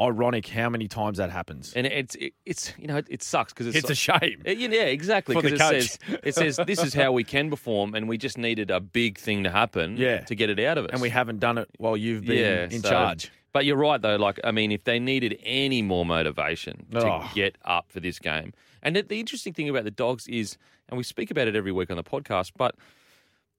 ironic 0.00 0.46
how 0.46 0.70
many 0.70 0.86
times 0.88 1.18
that 1.18 1.28
happens. 1.30 1.72
And 1.74 1.86
it's 1.86 2.14
it, 2.14 2.32
it's 2.46 2.72
you 2.78 2.86
know 2.86 2.96
it, 2.98 3.06
it 3.10 3.22
sucks 3.22 3.52
because 3.52 3.66
it's 3.66 3.76
It's 3.78 3.90
a 3.90 3.94
shame. 3.94 4.42
Uh, 4.46 4.52
Yeah, 4.52 4.82
exactly. 4.84 5.34
For 5.34 5.42
the 5.42 5.50
'cause 5.50 5.58
coach. 5.58 5.74
It 5.74 5.90
says, 5.90 5.98
it 6.22 6.34
says 6.56 6.60
this 6.66 6.82
is 6.82 6.94
how 6.94 7.12
we 7.12 7.24
can 7.24 7.50
perform, 7.50 7.94
and 7.94 8.08
we 8.08 8.16
just 8.16 8.38
needed 8.38 8.70
a 8.70 8.80
big 8.80 9.18
thing 9.18 9.42
to 9.44 9.50
happen 9.50 9.96
Yeah. 9.96 10.20
to 10.20 10.34
get 10.34 10.50
it 10.50 10.60
out 10.60 10.78
of 10.78 10.84
us. 10.86 10.90
and 10.92 11.02
we 11.02 11.10
haven't 11.10 11.40
done 11.40 11.58
it 11.58 11.68
while 11.78 11.96
you've 11.96 12.24
been 12.24 12.38
yeah, 12.38 12.64
in 12.76 12.80
so- 12.82 12.88
charge. 12.90 13.32
But 13.52 13.64
you're 13.64 13.76
right, 13.76 14.00
though. 14.00 14.16
Like, 14.16 14.38
I 14.44 14.50
mean, 14.52 14.70
if 14.72 14.84
they 14.84 14.98
needed 14.98 15.38
any 15.42 15.82
more 15.82 16.04
motivation 16.04 16.86
to 16.92 17.06
Oh. 17.06 17.30
get 17.34 17.56
up 17.64 17.86
for 17.90 18.00
this 18.00 18.18
game, 18.18 18.52
and 18.82 18.94
the, 18.96 19.16
interesting 19.16 19.52
thing 19.54 19.68
about 19.68 19.84
the 19.84 19.90
Dogs 19.90 20.28
is, 20.28 20.56
and 20.88 20.96
we 20.98 21.02
speak 21.04 21.30
about 21.30 21.48
it 21.48 21.56
every 21.56 21.72
week 21.72 21.90
on 21.90 21.96
the 21.96 22.04
podcast, 22.04 22.52
but 22.56 22.74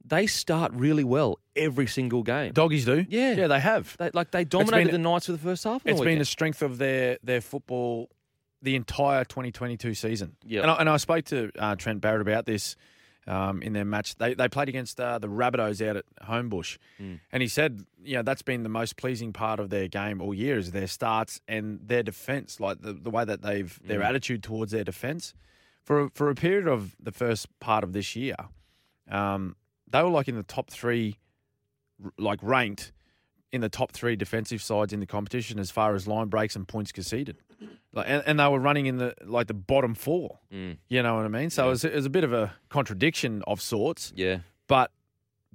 they 0.05 0.27
start 0.27 0.71
really 0.73 1.03
well 1.03 1.39
every 1.55 1.87
single 1.87 2.23
game. 2.23 2.53
Doggies 2.53 2.85
do. 2.85 3.05
Yeah. 3.09 3.33
Yeah, 3.33 3.47
they 3.47 3.59
have. 3.59 3.97
They, 3.97 4.11
like 4.13 4.31
they 4.31 4.45
dominated 4.45 4.91
been- 4.91 5.01
the 5.01 5.09
Knights 5.09 5.25
for 5.25 5.33
the 5.33 5.37
first 5.37 5.63
half. 5.65 5.83
The 5.83 5.89
It's 5.91 5.99
been 6.01 6.19
the 6.19 6.25
strength 6.25 6.61
of 6.61 6.77
their 6.77 7.17
their 7.23 7.41
football 7.41 8.09
the 8.61 8.75
entire 8.75 9.23
2022 9.25 9.93
season. 9.93 10.35
Yeah, 10.45 10.61
And 10.61 10.71
I, 10.71 10.75
and 10.75 10.89
I 10.89 10.97
spoke 10.97 11.25
to 11.25 11.49
uh, 11.57 11.75
Trent 11.75 12.01
Barrett 12.01 12.21
about 12.21 12.45
this 12.45 12.75
um, 13.29 13.61
in 13.61 13.73
their 13.73 13.85
match. 13.85 14.15
They 14.15 14.33
they 14.33 14.49
played 14.49 14.67
against 14.69 14.99
uh, 14.99 15.19
the 15.19 15.27
Rabbitohs 15.27 15.79
out 15.87 15.95
at 15.97 16.05
Homebush, 16.23 16.77
Mm. 16.99 17.19
and 17.31 17.41
he 17.41 17.47
said, 17.47 17.85
you 18.03 18.15
know, 18.15 18.23
that's 18.23 18.41
been 18.41 18.63
the 18.63 18.69
most 18.69 18.97
pleasing 18.97 19.31
part 19.33 19.59
of 19.59 19.69
their 19.69 19.87
game 19.87 20.19
all 20.21 20.33
year 20.33 20.57
is 20.57 20.71
their 20.71 20.87
starts 20.87 21.39
and 21.47 21.79
their 21.85 22.03
defense, 22.03 22.59
like 22.59 22.81
the, 22.81 22.93
the 22.93 23.09
way 23.09 23.23
that 23.25 23.41
they've 23.41 23.79
their 23.83 23.99
Mm. 24.01 24.05
attitude 24.09 24.41
towards 24.43 24.71
their 24.71 24.83
defense. 24.83 25.33
For 25.83 26.01
a- 26.05 26.09
for 26.09 26.29
a 26.29 26.35
period 26.35 26.67
of 26.67 26.95
the 26.99 27.11
first 27.11 27.47
part 27.59 27.83
of 27.83 27.93
this 27.93 28.15
year, 28.15 28.35
um, 29.09 29.55
they 29.89 30.01
were 30.03 30.09
like 30.09 30.27
in 30.27 30.35
the 30.35 30.43
top 30.43 30.69
three, 30.69 31.17
like 32.17 32.39
ranked 32.41 32.91
in 33.51 33.61
the 33.61 33.69
top 33.69 33.91
three 33.91 34.15
defensive 34.15 34.61
sides 34.61 34.93
in 34.93 34.99
the 34.99 35.05
competition 35.05 35.59
as 35.59 35.71
far 35.71 35.95
as 35.95 36.07
line 36.07 36.27
breaks 36.27 36.55
and 36.55 36.67
points 36.67 36.91
conceded. 36.91 37.37
Like, 37.93 38.05
and, 38.07 38.23
and 38.27 38.39
they 38.39 38.47
were 38.47 38.59
running 38.59 38.85
in 38.85 38.97
the 38.97 39.15
like 39.25 39.47
the 39.47 39.53
bottom 39.55 39.95
four. 39.95 40.37
Mm. 40.53 40.77
You 40.87 41.01
know 41.01 41.15
what 41.15 41.25
I 41.25 41.29
mean? 41.29 41.49
So 41.49 41.65
it, 41.67 41.69
was, 41.71 41.83
it 41.83 41.93
was 41.95 42.05
a 42.05 42.09
bit 42.11 42.23
of 42.23 42.31
a 42.33 42.53
contradiction 42.69 43.41
of 43.47 43.59
sorts. 43.61 44.13
yeah, 44.15 44.39
But 44.67 44.91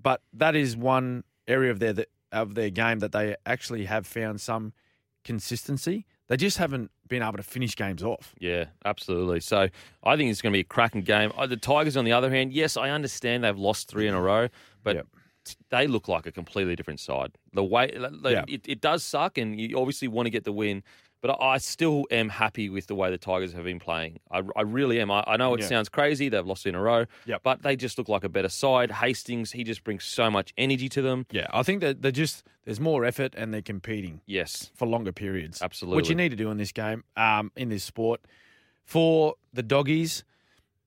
but 0.02 0.20
that 0.32 0.56
is 0.56 0.76
one 0.76 1.22
area 1.46 1.70
of 1.70 1.78
their 1.78 1.92
that, 1.92 2.08
of 2.32 2.56
their 2.56 2.70
game 2.70 2.98
that 2.98 3.12
they 3.12 3.36
actually 3.46 3.84
have 3.84 4.06
found 4.06 4.40
some 4.40 4.72
consistency. 5.24 6.06
They 6.28 6.36
just 6.36 6.58
haven't 6.58 6.90
been 7.08 7.22
able 7.22 7.36
to 7.36 7.42
finish 7.42 7.76
games 7.76 8.02
off. 8.02 8.34
yeah, 8.38 8.66
absolutely. 8.84 9.40
So 9.40 9.68
I 10.02 10.16
think 10.16 10.30
it's 10.30 10.40
going 10.40 10.52
to 10.52 10.56
be 10.56 10.60
a 10.60 10.64
cracking 10.64 11.02
game. 11.02 11.32
Uh, 11.36 11.46
The 11.46 11.56
Tigers, 11.56 11.96
on 11.96 12.04
the 12.04 12.12
other 12.12 12.30
hand, 12.30 12.52
yes, 12.52 12.76
I 12.76 12.90
understand 12.90 13.44
they've 13.44 13.56
lost 13.58 13.88
three 13.88 14.08
in 14.08 14.14
a 14.14 14.20
row, 14.20 14.48
but 14.82 14.96
Yep. 14.96 15.06
They 15.70 15.86
look 15.86 16.08
like 16.08 16.26
a 16.26 16.32
completely 16.32 16.76
different 16.76 17.00
side. 17.00 17.32
The 17.52 17.64
way 17.64 17.90
like, 17.98 18.32
Yeah. 18.32 18.44
it, 18.48 18.62
it 18.68 18.80
does 18.80 19.02
suck, 19.02 19.38
and 19.38 19.60
you 19.60 19.78
obviously 19.78 20.08
want 20.08 20.26
to 20.26 20.30
get 20.30 20.44
the 20.44 20.52
win. 20.52 20.82
But 21.20 21.38
I 21.40 21.54
I 21.54 21.58
still 21.58 22.04
am 22.10 22.28
happy 22.28 22.68
with 22.68 22.86
the 22.86 22.94
way 22.94 23.10
the 23.10 23.16
Tigers 23.16 23.54
have 23.54 23.64
been 23.64 23.78
playing. 23.80 24.18
I, 24.30 24.42
I 24.56 24.60
really 24.62 25.00
am. 25.00 25.10
I, 25.10 25.24
I 25.26 25.36
know 25.38 25.54
it 25.54 25.60
Yeah. 25.60 25.68
sounds 25.68 25.88
crazy; 25.88 26.28
they've 26.28 26.46
lost 26.46 26.66
in 26.66 26.74
a 26.74 26.80
row, 26.82 27.06
Yep. 27.24 27.40
but 27.42 27.62
they 27.62 27.76
just 27.76 27.96
look 27.96 28.10
like 28.10 28.24
a 28.24 28.28
better 28.28 28.50
side. 28.50 28.90
Hastings, 28.90 29.52
he 29.52 29.64
just 29.64 29.84
brings 29.84 30.04
so 30.04 30.30
much 30.30 30.52
energy 30.58 30.88
to 30.90 31.00
them. 31.00 31.24
Yeah, 31.30 31.46
I 31.50 31.62
think 31.62 31.80
that 31.80 32.02
they're 32.02 32.10
just 32.12 32.44
there's 32.66 32.78
more 32.80 33.06
effort 33.06 33.34
and 33.38 33.54
they're 33.54 33.62
competing. 33.62 34.20
Yes, 34.26 34.70
for 34.74 34.86
longer 34.86 35.12
periods. 35.12 35.62
Absolutely. 35.62 35.96
Which 35.96 36.10
you 36.10 36.14
need 36.14 36.28
to 36.30 36.36
do 36.36 36.50
in 36.50 36.58
this 36.58 36.72
game, 36.72 37.04
um, 37.16 37.52
in 37.56 37.68
this 37.70 37.84
sport. 37.84 38.20
For 38.84 39.36
the 39.54 39.62
doggies, 39.62 40.24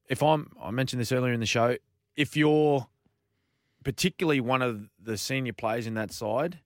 if 0.07 0.21
I'm, 0.21 0.51
I 0.61 0.69
mentioned 0.69 0.99
this 1.01 1.11
earlier 1.11 1.33
in 1.33 1.39
the 1.39 1.45
show, 1.47 1.77
if 2.15 2.37
you're 2.37 2.85
particularly 3.87 4.41
one 4.41 4.61
of 4.61 4.89
the 5.01 5.17
senior 5.17 5.53
players 5.53 5.87
in 5.87 5.93
that 5.93 6.11
side, 6.11 6.59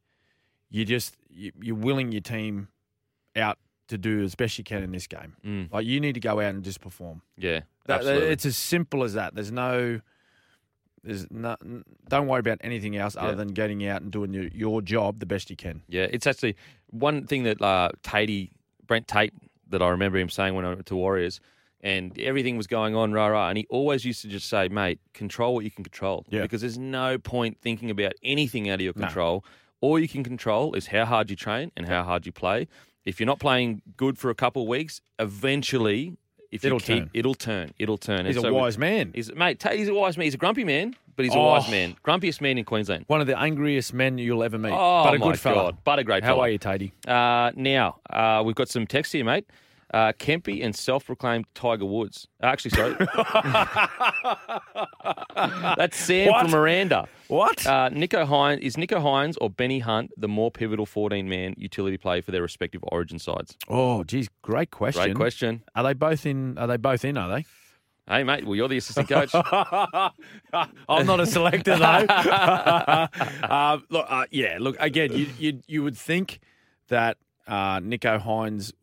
you 0.71 0.83
just 0.85 1.15
you, 1.29 1.51
you're 1.61 1.75
willing 1.75 2.11
your 2.11 2.21
team 2.21 2.67
out 3.35 3.59
to 3.89 3.95
do 3.97 4.23
as 4.23 4.33
best 4.33 4.57
you 4.57 4.63
can 4.63 4.81
in 4.81 4.91
this 4.91 5.05
game. 5.05 5.35
Mm. 5.45 5.71
Like 5.71 5.85
you 5.85 5.99
need 5.99 6.13
to 6.13 6.19
go 6.19 6.39
out 6.39 6.55
and 6.55 6.63
just 6.63 6.81
perform. 6.81 7.21
yeah, 7.37 7.59
That- 7.85 7.99
absolutely. 7.99 8.29
it's 8.29 8.45
as 8.47 8.57
simple 8.57 9.03
as 9.03 9.13
that. 9.13 9.35
There's 9.35 9.51
no. 9.51 10.01
There's 11.03 11.25
no, 11.31 11.55
don't 12.09 12.27
worry 12.27 12.39
about 12.41 12.59
anything 12.61 12.95
else 12.95 13.15
Yeah. 13.15 13.21
other 13.23 13.35
than 13.35 13.49
getting 13.49 13.85
out 13.87 14.01
and 14.03 14.11
doing 14.11 14.33
your, 14.35 14.47
your 14.53 14.81
job 14.83 15.19
the 15.19 15.25
best 15.25 15.49
you 15.49 15.55
can. 15.55 15.81
Yeah, 15.87 16.05
it's 16.09 16.27
actually 16.27 16.55
one 16.91 17.25
thing 17.25 17.41
that 17.43 17.59
uh, 17.59 17.89
Tatey, 18.03 18.51
Brent 18.85 19.07
Tate, 19.07 19.33
that 19.69 19.81
I 19.81 19.89
remember 19.89 20.19
him 20.19 20.29
saying 20.29 20.53
when 20.53 20.63
I 20.63 20.69
went 20.69 20.85
to 20.87 20.95
Warriors, 20.95 21.39
and 21.83 22.17
everything 22.19 22.57
was 22.57 22.67
going 22.67 22.95
on 22.95 23.11
rah 23.11 23.27
rah, 23.27 23.49
and 23.49 23.57
he 23.57 23.65
always 23.69 24.05
used 24.05 24.21
to 24.21 24.27
just 24.27 24.47
say, 24.49 24.67
"Mate, 24.69 24.99
control 25.13 25.53
what 25.55 25.63
you 25.65 25.71
can 25.71 25.83
control." 25.83 26.25
Yeah. 26.29 26.41
Because 26.41 26.61
there's 26.61 26.77
no 26.77 27.17
point 27.17 27.57
thinking 27.61 27.89
about 27.89 28.13
anything 28.23 28.69
out 28.69 28.75
of 28.75 28.81
your 28.81 28.93
No. 28.95 29.05
control. 29.05 29.45
All 29.81 29.97
you 29.97 30.07
can 30.07 30.23
control 30.23 30.73
is 30.75 30.87
how 30.87 31.05
hard 31.05 31.29
you 31.31 31.35
train 31.35 31.71
and 31.75 31.87
how 31.87 32.03
hard 32.03 32.25
you 32.27 32.31
play. 32.31 32.67
If 33.03 33.19
you're 33.19 33.25
not 33.27 33.39
playing 33.39 33.81
good 33.97 34.17
for 34.19 34.29
a 34.29 34.35
couple 34.35 34.61
of 34.61 34.67
weeks, 34.67 35.01
eventually, 35.17 36.17
if 36.51 36.63
you 36.63 36.67
It'll 36.67 36.79
keep, 36.79 36.99
turn. 37.03 37.09
it'll 37.13 37.33
turn. 37.33 37.73
It'll 37.79 37.97
turn. 37.97 38.25
He's 38.25 38.35
And 38.35 38.45
a 38.45 38.49
so 38.49 38.53
wise 38.53 38.77
man. 38.77 39.11
He's 39.15 39.33
mate. 39.33 39.63
He's 39.71 39.87
a 39.89 39.93
wise 39.93 40.17
man. 40.17 40.25
He's 40.25 40.33
a 40.35 40.37
grumpy 40.37 40.63
man, 40.63 40.95
but 41.15 41.25
he's 41.25 41.33
a 41.33 41.37
Oh. 41.37 41.45
wise 41.47 41.71
man. 41.71 41.95
Grumpiest 42.05 42.41
man 42.41 42.57
in 42.59 42.65
Queensland. 42.65 43.05
One 43.07 43.21
of 43.21 43.27
the 43.27 43.39
angriest 43.39 43.93
men 43.93 44.17
you'll 44.19 44.43
ever 44.43 44.57
meet. 44.59 44.71
Oh 44.71 45.03
but 45.05 45.15
a 45.15 45.19
my 45.19 45.27
good 45.27 45.39
fella. 45.39 45.55
God. 45.71 45.77
But 45.83 45.97
a 45.99 46.03
great 46.03 46.23
How 46.23 46.33
fella. 46.35 46.41
are 46.41 46.49
you, 46.49 46.59
Tatey? 46.59 46.91
Uh, 47.07 47.51
now, 47.55 47.99
uh, 48.09 48.43
we've 48.45 48.55
got 48.55 48.69
some 48.69 48.85
text 48.85 49.13
here, 49.13 49.23
mate. 49.25 49.45
Uh, 49.93 50.13
Kempy 50.13 50.63
and 50.63 50.73
self-proclaimed 50.73 51.45
Tiger 51.53 51.83
Woods. 51.85 52.25
Uh, 52.41 52.45
Actually, 52.45 52.71
sorry. 52.71 52.95
That's 55.77 55.97
Sam 55.97 56.29
What? 56.29 56.43
from 56.43 56.51
Miranda. 56.51 57.07
What? 57.27 57.65
Uh, 57.65 57.89
Nicho 57.89 58.25
Hynes 58.25 58.59
is 58.59 58.75
Nicho 58.77 59.01
Hynes 59.01 59.35
or 59.41 59.49
Benny 59.49 59.79
Hunt 59.79 60.11
the 60.17 60.27
more 60.27 60.51
pivotal 60.51 60.85
14-man 60.85 61.55
utility 61.57 61.97
play 61.97 62.21
for 62.21 62.31
their 62.31 62.41
respective 62.41 62.81
Origin 62.83 63.19
sides? 63.19 63.57
oh, 63.69 64.03
geez, 64.03 64.29
great 64.41 64.71
question. 64.71 65.03
Great 65.03 65.15
question. 65.15 65.63
Are 65.75 65.83
they 65.83 65.93
both 65.93 66.25
in? 66.25 66.57
Are 66.57 66.67
they 66.67 66.77
both 66.77 67.05
in? 67.05 67.17
Are 67.17 67.29
they? 67.29 67.45
Hey, 68.07 68.23
mate. 68.23 68.45
Well, 68.45 68.55
you're 68.55 68.67
the 68.67 68.77
assistant 68.77 69.07
coach. 69.09 69.29
I'm 70.89 71.05
not 71.05 71.19
a 71.19 71.25
selector 71.25 71.77
though. 71.77 71.85
uh, 71.85 73.07
look, 73.89 74.05
uh, 74.09 74.25
yeah, 74.31 74.57
look 74.59 74.75
again. 74.79 75.13
You 75.13 75.27
you 75.37 75.61
you 75.67 75.83
would 75.83 75.97
think 75.97 76.39
that 76.89 77.17
uh, 77.47 77.79
Nicho 77.79 78.21
Hynes 78.21 78.73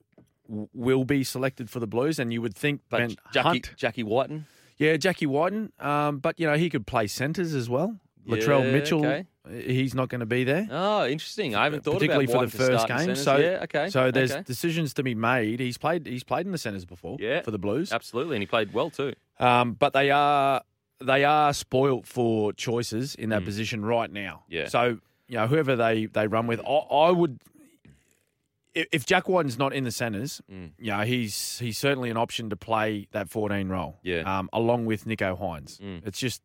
will 0.49 1.05
be 1.05 1.25
selected 1.25 1.69
for 1.71 1.79
the 1.81 1.87
Blues, 1.87 2.19
and 2.19 2.33
you 2.33 2.41
would 2.43 2.55
think 2.57 2.81
But 2.89 2.99
Ben 2.99 3.17
Jackie, 3.33 3.49
Hunt, 3.49 3.71
Jackie 3.77 4.03
Wighton. 4.03 4.47
yeah, 4.79 4.97
Jackie 4.97 5.27
Wighton. 5.27 5.73
Um, 5.79 6.19
but 6.19 6.39
you 6.41 6.47
know 6.47 6.57
he 6.57 6.71
could 6.71 6.87
play 6.87 7.07
centres 7.07 7.55
as 7.55 7.69
well. 7.69 7.97
Latrell 8.27 8.65
Yeah, 8.65 8.73
Mitchell, 8.73 9.07
okay. 9.07 9.25
he's 9.67 9.95
not 9.95 10.11
going 10.11 10.21
to 10.21 10.27
be 10.27 10.45
there. 10.45 10.69
Oh, 10.71 11.07
interesting. 11.07 11.55
I 11.55 11.65
haven't 11.65 11.83
thought 11.83 11.95
particularly 11.95 12.27
about 12.27 12.51
for 12.51 12.59
the 12.59 12.65
first 12.67 12.87
game. 12.89 13.15
So 13.15 13.37
yeah, 13.39 13.61
okay. 13.63 13.89
So 13.89 14.11
there's 14.11 14.33
okay. 14.33 14.43
decisions 14.43 14.93
to 14.95 15.03
be 15.03 15.15
made. 15.15 15.61
He's 15.61 15.79
played. 15.79 16.05
He's 16.07 16.25
played 16.25 16.45
in 16.45 16.53
the 16.53 16.59
centres 16.59 16.85
before. 16.85 17.17
Yeah. 17.21 17.41
for 17.41 17.51
the 17.51 17.59
Blues. 17.59 17.91
absolutely, 17.93 18.37
and 18.37 18.43
he 18.43 18.47
played 18.47 18.75
well 18.75 18.91
too. 18.91 19.15
Um, 19.41 19.73
but 19.73 19.93
they 19.95 20.11
are 20.11 20.63
they 21.01 21.25
are 21.25 21.55
spoilt 21.55 22.07
for 22.07 22.53
choices 22.53 23.15
in 23.15 23.31
that 23.31 23.43
Mm. 23.43 23.47
position 23.47 23.85
right 23.85 24.11
now. 24.13 24.43
Yeah. 24.49 24.67
So 24.69 24.99
you 25.29 25.37
know 25.37 25.47
whoever 25.47 25.75
they 25.77 26.05
they 26.07 26.27
run 26.27 26.47
with, 26.47 26.61
I, 26.61 26.65
I 26.65 27.11
would. 27.13 27.39
If 28.93 29.07
Jack 29.07 29.29
Wighton's 29.29 29.59
not 29.59 29.73
in 29.73 29.85
the 29.85 29.91
centres, 29.91 30.41
Mm. 30.51 30.71
you 30.79 30.91
know, 30.91 31.01
he's 31.01 31.59
he's 31.59 31.79
certainly 31.79 32.11
an 32.11 32.17
option 32.17 32.51
to 32.51 32.57
play 32.57 33.09
that 33.13 33.29
14 33.31 33.69
role. 33.69 33.99
Yeah. 34.03 34.39
Um, 34.39 34.49
along 34.53 34.87
with 34.87 35.05
Nicho 35.05 35.39
Hynes. 35.39 35.81
Mm. 35.81 36.07
It's 36.07 36.19
just 36.19 36.43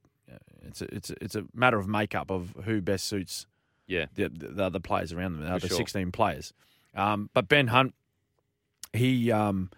it's 0.65 0.81
a, 0.81 0.95
it's 0.95 1.09
a, 1.09 1.15
it's 1.23 1.36
a 1.36 1.43
matter 1.53 1.77
of 1.77 1.88
makeup 1.88 2.31
of 2.31 2.53
who 2.63 2.81
best 2.81 3.05
suits 3.07 3.45
Yeah. 3.88 4.05
the, 4.15 4.29
the 4.29 4.63
other 4.63 4.79
players 4.79 5.11
around 5.11 5.34
them, 5.34 5.43
the 5.43 5.51
other 5.53 5.67
sure. 5.67 5.77
16 5.77 6.11
players. 6.11 6.53
Um, 6.95 7.29
but 7.34 7.47
Ben 7.49 7.67
Hunt, 7.67 7.93
he, 8.93 9.31
um, 9.31 9.69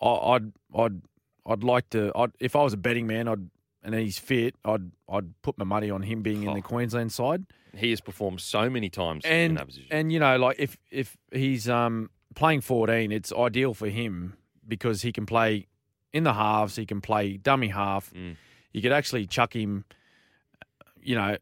I, 0.00 0.06
I'd, 0.08 0.52
I'd, 0.76 1.02
I'd 1.44 1.64
like 1.64 1.90
to. 1.90 2.12
I'd, 2.16 2.32
if 2.40 2.56
I 2.56 2.62
was 2.62 2.72
a 2.72 2.76
betting 2.76 3.06
man, 3.06 3.28
I'd, 3.28 3.48
and 3.86 3.94
he's 3.94 4.18
fit, 4.18 4.54
I'd, 4.64 4.90
I'd 5.08 5.40
put 5.40 5.56
my 5.56 5.64
money 5.64 5.90
on 5.90 6.02
him 6.02 6.20
being 6.20 6.42
in 6.42 6.52
the 6.52 6.58
Oh. 6.60 6.62
Queensland 6.62 7.12
side. 7.12 7.44
He 7.74 7.90
has 7.90 8.00
performed 8.02 8.40
so 8.42 8.68
many 8.68 8.90
times 8.90 9.24
in 9.24 9.30
And 9.32 9.56
that 9.56 9.66
position. 9.66 9.88
and 9.90 10.12
you 10.12 10.18
know, 10.18 10.36
like 10.36 10.56
if 10.58 10.76
if 10.90 11.16
he's 11.32 11.68
um 11.68 12.10
playing 12.34 12.60
14, 12.62 13.12
it's 13.12 13.32
ideal 13.32 13.72
for 13.74 13.88
him 13.88 14.34
because 14.68 15.02
he 15.02 15.12
can 15.12 15.24
play 15.24 15.66
in 16.12 16.24
the 16.24 16.32
halves, 16.34 16.76
he 16.76 16.84
can 16.86 17.00
play 17.00 17.36
dummy 17.38 17.68
half. 17.68 18.12
Mm. 18.12 18.36
You 18.72 18.82
could 18.82 18.92
actually 18.92 19.26
chuck 19.26 19.54
him, 19.54 19.84
you 21.02 21.14
know, 21.14 21.36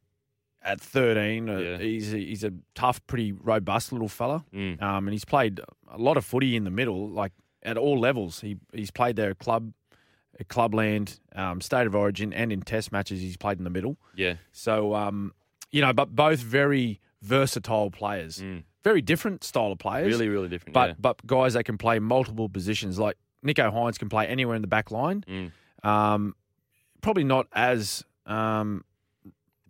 at 0.63 0.81
13. 0.81 1.49
Uh, 1.49 1.59
Yeah. 1.59 1.79
He's 1.79 2.13
a, 2.15 2.19
he's 2.19 2.45
a 2.45 2.53
tough, 2.75 3.05
pretty 3.07 3.33
robust 3.33 3.93
little 3.93 4.09
fella. 4.09 4.45
Mm. 4.53 4.81
Um, 4.83 5.07
and 5.09 5.13
he's 5.13 5.25
played 5.25 5.61
a 5.91 5.99
lot 5.99 6.17
of 6.17 6.25
footy 6.25 6.57
in 6.57 6.65
the 6.65 6.71
middle, 6.71 7.09
like 7.09 7.33
at 7.63 7.77
all 7.77 7.99
levels. 7.99 8.41
He 8.41 8.57
he's 8.73 8.91
played 8.91 9.17
there 9.17 9.31
at 9.31 9.39
club, 9.39 9.73
clubland, 10.49 11.21
um, 11.37 11.61
state 11.61 11.87
of 11.87 11.95
origin, 11.95 12.33
and 12.33 12.53
in 12.53 12.63
test 12.63 12.91
matches. 12.91 13.21
He's 13.21 13.37
played 13.37 13.59
in 13.59 13.65
the 13.65 13.71
middle. 13.71 13.97
Yeah. 14.17 14.35
So 14.53 14.95
um, 14.95 15.33
you 15.71 15.81
know, 15.81 15.93
but 15.93 16.15
both 16.17 16.41
very 16.41 17.01
versatile 17.23 17.91
players, 17.91 18.39
Mm. 18.41 18.65
very 18.83 19.01
different 19.01 19.45
style 19.45 19.73
of 19.73 19.79
players. 19.79 20.09
Really, 20.09 20.29
really 20.29 20.49
different. 20.49 20.75
but 20.75 20.89
yeah. 20.91 20.95
but 20.99 21.25
guys 21.27 21.55
that 21.55 21.65
can 21.65 21.79
play 21.79 21.99
multiple 21.99 22.49
positions. 22.49 22.99
Like 22.99 23.17
Nicho 23.45 23.73
Hynes 23.73 23.99
can 23.99 24.09
play 24.09 24.27
anywhere 24.27 24.57
in 24.57 24.63
the 24.63 24.69
back 24.69 24.91
line. 24.91 25.25
Mm. 25.29 25.53
Um, 25.89 26.35
probably 27.03 27.25
not 27.25 27.47
as 27.53 28.05
um, 28.27 28.85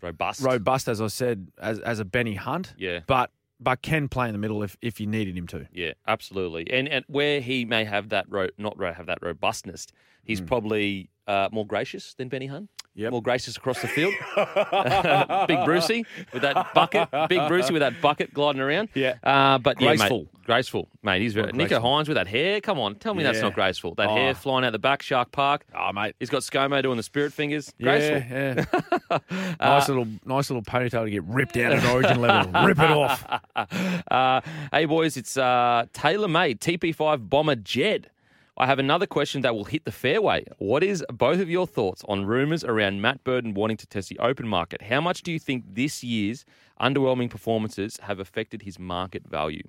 Robust. 0.00 0.40
robust 0.42 0.86
as 0.88 1.00
I 1.00 1.06
said 1.08 1.48
as 1.58 1.78
as 1.80 1.98
a 1.98 2.04
Benny 2.04 2.34
Hunt 2.34 2.74
Yeah. 2.76 3.00
but 3.06 3.30
but 3.60 3.80
can 3.82 4.08
play 4.08 4.26
in 4.28 4.32
the 4.32 4.38
middle 4.38 4.62
if, 4.62 4.76
if 4.82 5.00
you 5.00 5.06
needed 5.06 5.36
him 5.38 5.46
to. 5.46 5.66
Yeah, 5.72 5.92
absolutely. 6.06 6.70
And 6.70 6.86
and 6.88 7.04
where 7.08 7.40
he 7.40 7.64
may 7.64 7.84
have 7.84 8.10
that 8.10 8.26
ro- 8.28 8.48
not 8.58 8.78
ro- 8.78 8.92
have 8.92 9.06
that 9.06 9.18
robustness, 9.22 9.86
he's 10.24 10.40
probably 10.40 11.10
uh, 11.26 11.48
more 11.52 11.66
gracious 11.66 12.14
than 12.14 12.28
Benny 12.28 12.46
Hunt. 12.46 12.68
Yep. 12.96 13.10
More 13.10 13.22
gracious 13.22 13.56
across 13.56 13.82
the 13.82 13.88
field. 13.88 14.14
Big 15.48 15.64
Brucey 15.64 16.06
with 16.32 16.42
that 16.42 16.72
bucket. 16.74 17.08
Big 17.28 17.48
Brucey 17.48 17.72
with 17.72 17.80
that 17.80 18.00
bucket 18.00 18.32
gliding 18.32 18.60
around. 18.60 18.88
Yeah. 18.94 19.14
Uh, 19.20 19.58
but 19.58 19.80
yeah, 19.80 19.96
Graceful. 19.96 20.18
mate, 20.18 20.44
graceful, 20.44 20.88
mate. 21.02 21.20
He's 21.20 21.34
very, 21.34 21.50
Nicho. 21.52 21.80
Hynes 21.82 22.06
with 22.06 22.14
that 22.16 22.28
hair. 22.28 22.60
Come 22.60 22.78
on, 22.78 22.94
tell 22.94 23.12
me 23.14 23.24
that's 23.24 23.40
not 23.40 23.52
graceful. 23.52 23.96
That 23.96 24.10
Oh. 24.10 24.14
hair 24.14 24.32
flying 24.32 24.64
out 24.64 24.70
the 24.70 24.78
back, 24.78 25.02
Shark 25.02 25.32
Park. 25.32 25.66
Oh, 25.76 25.90
mate. 25.92 26.14
He's 26.20 26.30
got 26.30 26.42
ScoMo 26.42 26.80
doing 26.84 26.96
the 26.96 27.02
spirit 27.02 27.32
fingers. 27.32 27.72
Graceful. 27.82 28.18
Yeah, 28.18 28.64
yeah. 29.10 29.18
nice 29.60 29.88
little, 29.88 30.06
nice 30.24 30.48
little 30.50 30.62
ponytail 30.62 31.02
to 31.04 31.10
get 31.10 31.24
ripped 31.24 31.56
out 31.56 31.72
at 31.72 31.84
origin 31.92 32.20
level. 32.20 32.62
Rip 32.64 32.78
it 32.78 32.90
off. 32.90 33.24
Uh, 34.08 34.40
hey, 34.72 34.84
boys, 34.84 35.16
it's 35.16 35.36
uh, 35.36 35.86
tailor 35.92 36.28
made 36.28 36.60
TP5 36.60 37.28
Bomber 37.28 37.56
Jed. 37.56 38.10
I 38.56 38.66
have 38.66 38.78
another 38.78 39.06
question 39.06 39.40
that 39.42 39.54
will 39.54 39.64
hit 39.64 39.84
the 39.84 39.92
fairway. 39.92 40.44
What 40.58 40.84
is 40.84 41.04
both 41.12 41.40
of 41.40 41.50
your 41.50 41.66
thoughts 41.66 42.04
on 42.08 42.24
rumours 42.24 42.62
around 42.62 43.02
Matt 43.02 43.24
Burton 43.24 43.52
wanting 43.52 43.76
to 43.78 43.86
test 43.86 44.08
the 44.08 44.18
open 44.20 44.46
market? 44.46 44.82
How 44.82 45.00
much 45.00 45.22
do 45.22 45.32
you 45.32 45.40
think 45.40 45.64
this 45.74 46.04
year's 46.04 46.44
underwhelming 46.80 47.30
performances 47.30 47.98
have 48.02 48.20
affected 48.20 48.62
his 48.62 48.78
market 48.78 49.26
value? 49.28 49.64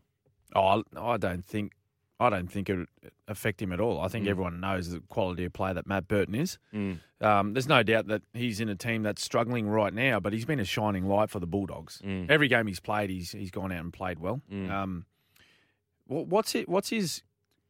Oh, 0.56 0.84
I 0.96 1.18
don't 1.18 1.44
think, 1.44 1.74
I 2.20 2.30
don't 2.30 2.48
think 2.50 2.70
it 2.70 2.76
would 2.78 2.88
affect 3.28 3.60
him 3.62 3.74
at 3.74 3.80
all. 3.80 4.00
I 4.00 4.08
think 4.08 4.28
everyone 4.28 4.60
knows 4.60 4.92
the 4.92 5.00
quality 5.10 5.46
of 5.46 5.54
player 5.54 5.74
that 5.74 5.88
Matt 5.88 6.08
Burton 6.08 6.36
is. 6.36 6.60
Mm. 6.74 7.00
Um, 7.22 7.54
there's 7.54 7.68
no 7.68 7.82
doubt 7.82 8.08
that 8.08 8.22
he's 8.34 8.60
in 8.60 8.70
a 8.70 8.76
team 8.76 9.02
that's 9.02 9.24
struggling 9.24 9.68
right 9.68 9.94
now, 9.94 10.20
but 10.20 10.32
he's 10.32 10.46
been 10.46 10.60
a 10.60 10.66
shining 10.66 11.08
light 11.08 11.32
for 11.32 11.40
the 11.40 11.48
Bulldogs. 11.48 12.02
Mm. 12.06 12.30
Every 12.30 12.48
game 12.48 12.68
he's 12.68 12.80
played, 12.80 13.10
he's 13.10 13.32
he's 13.32 13.52
gone 13.52 13.72
out 13.72 13.84
and 13.84 13.92
played 13.92 14.20
well. 14.20 14.42
Mm. 14.52 14.70
Um, 14.70 15.06
what's 16.06 16.54
it? 16.54 16.70
What's 16.70 16.90
his 16.90 17.24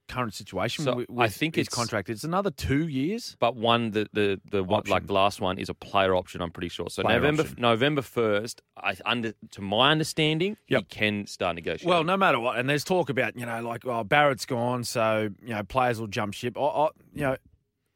current 0.08 0.34
situation 0.34 0.84
So, 0.86 0.96
with, 0.96 1.08
I 1.18 1.28
think 1.28 1.56
his 1.56 1.68
it's- 1.68 1.76
contract? 1.76 2.10
It's 2.10 2.24
another 2.24 2.52
two 2.52 2.88
years. 2.88 3.36
But 3.40 3.56
one, 3.56 3.92
the 3.92 4.08
the 4.14 4.40
the 4.52 4.64
one, 4.64 4.84
like 4.88 5.08
the 5.08 5.14
last 5.14 5.42
one 5.42 5.58
is 5.58 5.70
a 5.70 5.74
player 5.74 6.16
option. 6.16 6.42
I'm 6.42 6.52
pretty 6.52 6.70
sure. 6.70 6.90
So 6.90 7.04
Player 7.04 7.18
November 7.20 7.42
option. 7.44 7.62
November 7.62 8.02
first, 8.02 8.62
I 8.78 8.96
under 9.06 9.34
to 9.52 9.62
my 9.62 9.92
understanding, 9.92 10.58
Yep. 10.68 10.80
he 10.82 10.86
can 10.86 11.28
start 11.28 11.56
negotiating. 11.56 11.90
Well, 11.90 12.04
no 12.04 12.18
matter 12.18 12.40
what, 12.40 12.58
and 12.58 12.70
there's 12.70 12.84
talk 12.84 13.10
about 13.10 13.38
you 13.38 13.46
know 13.46 13.62
like 13.62 13.86
oh 13.86 14.04
Barrett's 14.04 14.46
gone, 14.46 14.84
so 14.84 15.30
you 15.44 15.54
know 15.54 15.64
players 15.64 16.00
will 16.00 16.08
jump 16.08 16.34
ship. 16.34 16.58
I, 16.58 16.62
I, 16.62 16.88
you 17.14 17.22
know, 17.22 17.38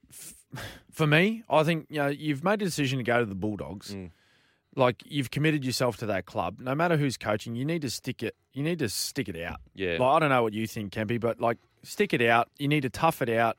f- 0.09 0.33
for 0.91 1.07
me, 1.07 1.43
I 1.49 1.63
think 1.63 1.87
you 1.89 1.97
know 1.99 2.07
you've 2.07 2.43
made 2.43 2.61
a 2.61 2.65
decision 2.65 2.97
to 2.97 3.03
go 3.03 3.19
to 3.19 3.25
the 3.25 3.35
Bulldogs. 3.35 3.93
Mm. 3.93 4.11
Like 4.75 5.01
you've 5.05 5.31
committed 5.31 5.65
yourself 5.65 5.97
to 5.97 6.05
that 6.05 6.25
club. 6.25 6.59
No 6.59 6.75
matter 6.75 6.95
who's 6.95 7.17
coaching, 7.17 7.55
you 7.55 7.65
need 7.65 7.81
to 7.81 7.89
stick 7.89 8.21
it. 8.23 8.35
You 8.53 8.63
need 8.63 8.79
to 8.79 8.87
stick 8.89 9.27
it 9.27 9.39
out. 9.41 9.59
yeah, 9.73 9.93
Like, 9.99 10.01
I 10.01 10.19
don't 10.19 10.29
know 10.29 10.43
what 10.43 10.53
you 10.53 10.67
think, 10.67 10.93
Kempy, 10.93 11.19
but 11.19 11.41
like 11.41 11.57
stick 11.83 12.13
it 12.13 12.21
out. 12.21 12.49
You 12.57 12.67
need 12.67 12.81
to 12.81 12.89
tough 12.89 13.21
it 13.21 13.29
out. 13.29 13.57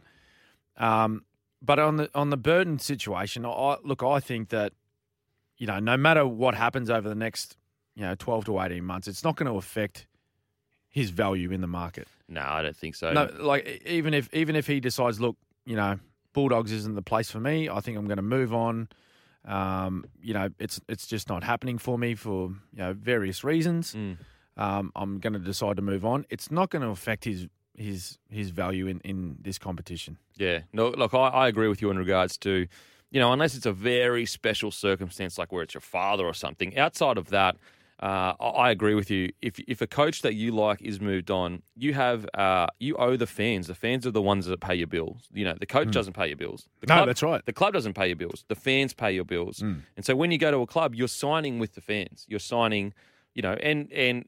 Um, 0.77 1.25
but 1.63 1.79
on 1.79 1.97
the 1.97 2.11
on 2.15 2.31
the 2.31 2.37
Burton 2.37 2.79
situation, 2.79 3.45
I 3.45 3.77
look, 3.85 4.03
I 4.03 4.21
think 4.21 4.49
that 4.49 4.73
you 5.59 5.67
know, 5.67 5.79
no 5.79 5.97
matter 5.97 6.27
what 6.27 6.55
happens 6.55 6.89
over 6.89 7.09
the 7.09 7.15
next 7.15 7.57
you 7.95 8.03
know 8.03 8.15
twelve 8.15 8.45
to 8.47 8.61
eighteen 8.61 8.85
months, 8.85 9.09
it's 9.09 9.23
not 9.23 9.37
going 9.37 9.51
to 9.51 9.59
affect 9.59 10.07
his 10.89 11.11
value 11.11 11.53
in 11.53 11.61
the 11.61 11.69
market. 11.69 12.09
no, 12.29 12.41
I 12.43 12.63
don't 12.63 12.77
think 12.77 12.97
so. 12.97 13.13
No, 13.13 13.31
like 13.39 13.83
even 13.87 14.15
if 14.15 14.33
even 14.33 14.57
if 14.57 14.67
he 14.67 14.81
decides, 14.81 15.21
look, 15.21 15.37
you 15.65 15.77
know, 15.77 15.99
Bulldogs 16.33 16.73
isn't 16.73 16.95
the 16.95 17.03
place 17.03 17.31
for 17.31 17.41
me. 17.41 17.69
I 17.69 17.81
think 17.81 17.99
I'm 17.99 18.07
going 18.07 18.17
to 18.17 18.23
move 18.23 18.55
on. 18.55 18.89
Um, 19.45 20.05
you 20.23 20.35
know, 20.35 20.49
it's 20.59 20.81
it's 20.89 21.07
just 21.07 21.29
not 21.29 21.45
happening 21.45 21.79
for 21.79 21.99
me 21.99 22.15
for 22.15 22.49
you 22.73 22.79
know 22.79 22.93
various 22.93 23.45
reasons. 23.45 23.95
Mm. 23.95 24.17
Um, 24.57 24.93
I'm 24.97 25.19
going 25.19 25.33
to 25.33 25.39
decide 25.39 25.77
to 25.77 25.83
move 25.83 26.05
on. 26.05 26.27
It's 26.29 26.51
not 26.51 26.71
going 26.71 26.83
to 26.83 26.89
affect 26.89 27.25
his 27.25 27.47
his 27.81 28.19
his 28.29 28.51
value 28.51 28.87
in 28.87 29.01
in 29.05 29.37
this 29.41 29.59
competition. 29.59 30.19
Yeah, 30.37 30.61
no, 30.73 30.89
look, 30.91 31.15
I, 31.15 31.29
I 31.29 31.49
agree 31.49 31.69
with 31.69 31.81
you 31.83 31.91
in 31.91 31.99
regards 31.99 32.37
to, 32.39 32.67
you 33.11 33.21
know, 33.21 33.33
unless 33.33 33.55
it's 33.57 33.67
a 33.67 33.73
very 33.73 34.27
special 34.27 34.71
circumstance 34.71 35.39
like 35.39 35.51
where 35.53 35.63
it's 35.63 35.75
your 35.75 35.81
father 35.81 36.25
or 36.25 36.35
something. 36.35 36.77
Outside 36.79 37.19
of 37.19 37.29
that, 37.31 37.57
uh, 38.03 38.33
I, 38.41 38.71
agree 38.71 38.95
with 38.95 39.11
you. 39.11 39.31
If 39.43 39.59
if 39.69 39.83
a 39.83 39.87
coach 39.87 40.23
that 40.23 40.35
you 40.35 40.53
like 40.53 40.81
is 40.81 41.01
moved 41.01 41.31
on, 41.31 41.63
you 41.77 41.93
have 41.95 42.27
uh, 42.35 42.67
you 42.79 42.97
owe 42.97 43.17
the 43.17 43.27
fans. 43.27 43.67
The 43.67 43.75
fans 43.75 44.07
are 44.07 44.11
the 44.11 44.23
ones 44.23 44.47
that 44.47 44.61
pay 44.61 44.75
your 44.75 44.87
bills. 44.87 45.29
You 45.35 45.45
know, 45.45 45.57
the 45.59 45.67
coach 45.67 45.91
doesn't 45.91 46.15
pay 46.15 46.29
your 46.29 46.37
bills. 46.37 46.67
The 46.81 46.87
No, 46.87 46.95
club- 46.95 47.07
that's 47.09 47.23
right. 47.23 47.45
The 47.45 47.53
club 47.53 47.73
doesn't 47.75 47.95
pay 47.95 48.07
your 48.07 48.17
bills. 48.17 48.45
The 48.49 48.55
fans 48.55 48.95
pay 48.95 49.13
your 49.13 49.27
bills. 49.27 49.61
And 49.61 50.05
so 50.07 50.17
when 50.17 50.31
you 50.31 50.39
go 50.39 50.51
to 50.51 50.59
a 50.63 50.67
club, 50.67 50.95
you're 50.95 51.09
signing 51.09 51.59
with 51.59 51.75
the 51.75 51.83
fans. 51.83 52.25
You're 52.29 52.41
signing, 52.41 52.95
you 53.35 53.43
know, 53.43 53.55
and 53.55 53.91
and. 53.93 54.25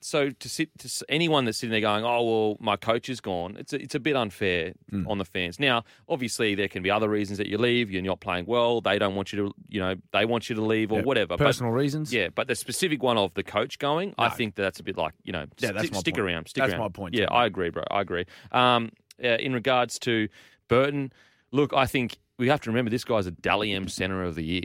So 0.00 0.30
to 0.30 0.48
sit 0.48 0.70
to 0.78 1.04
anyone 1.08 1.44
that's 1.44 1.58
sitting 1.58 1.72
there 1.72 1.80
going, 1.80 2.04
oh 2.04 2.22
well, 2.22 2.56
my 2.60 2.76
coach 2.76 3.08
is 3.08 3.20
gone. 3.20 3.56
It's 3.58 3.72
a, 3.72 3.82
it's 3.82 3.94
a 3.96 4.00
bit 4.00 4.14
unfair 4.14 4.72
on 5.06 5.18
the 5.18 5.24
fans. 5.24 5.58
Now, 5.58 5.84
obviously, 6.08 6.54
there 6.54 6.68
can 6.68 6.82
be 6.82 6.90
other 6.90 7.08
reasons 7.08 7.38
that 7.38 7.48
you 7.48 7.58
leave. 7.58 7.90
You're 7.90 8.02
not 8.02 8.20
playing 8.20 8.46
well. 8.46 8.80
They 8.80 8.98
don't 8.98 9.16
want 9.16 9.32
you 9.32 9.46
to, 9.46 9.54
you 9.68 9.80
know, 9.80 9.96
they 10.12 10.24
want 10.24 10.48
you 10.48 10.54
to 10.54 10.62
leave 10.62 10.92
or 10.92 11.00
Yeah, 11.00 11.04
whatever. 11.04 11.36
But- 11.36 11.40
Personal 11.44 11.72
reasons. 11.72 12.14
yeah, 12.14 12.28
but 12.34 12.46
the 12.46 12.54
specific 12.54 13.02
one 13.02 13.18
of 13.18 13.34
the 13.34 13.42
coach 13.42 13.78
going, 13.78 14.14
I 14.18 14.28
think 14.28 14.54
that 14.54 14.62
that's 14.62 14.78
a 14.80 14.84
bit 14.84 14.96
like 14.96 15.14
you 15.24 15.32
know, 15.32 15.46
Yeah, 15.58 15.72
that's 15.72 15.88
stick, 15.98 16.14
point. 16.14 16.18
around. 16.18 16.48
Stick 16.48 16.62
That's 16.62 16.72
around. 16.74 16.80
my 16.80 16.88
point, 16.90 17.14
Yeah, 17.14 17.26
too. 17.26 17.32
I 17.34 17.46
agree, 17.46 17.70
bro. 17.70 17.82
I 17.90 18.00
agree. 18.00 18.24
Um, 18.52 18.92
uh, 19.22 19.28
in 19.28 19.52
regards 19.52 19.98
to 20.00 20.28
Burton, 20.68 21.12
look, 21.50 21.72
I 21.74 21.86
think 21.86 22.16
we 22.38 22.48
have 22.48 22.60
to 22.62 22.70
remember 22.70 22.90
this 22.90 23.04
guy's 23.04 23.26
a 23.26 23.32
Dally 23.32 23.72
M 23.72 23.88
Centre 23.88 24.22
of 24.22 24.36
the 24.36 24.44
Year. 24.44 24.62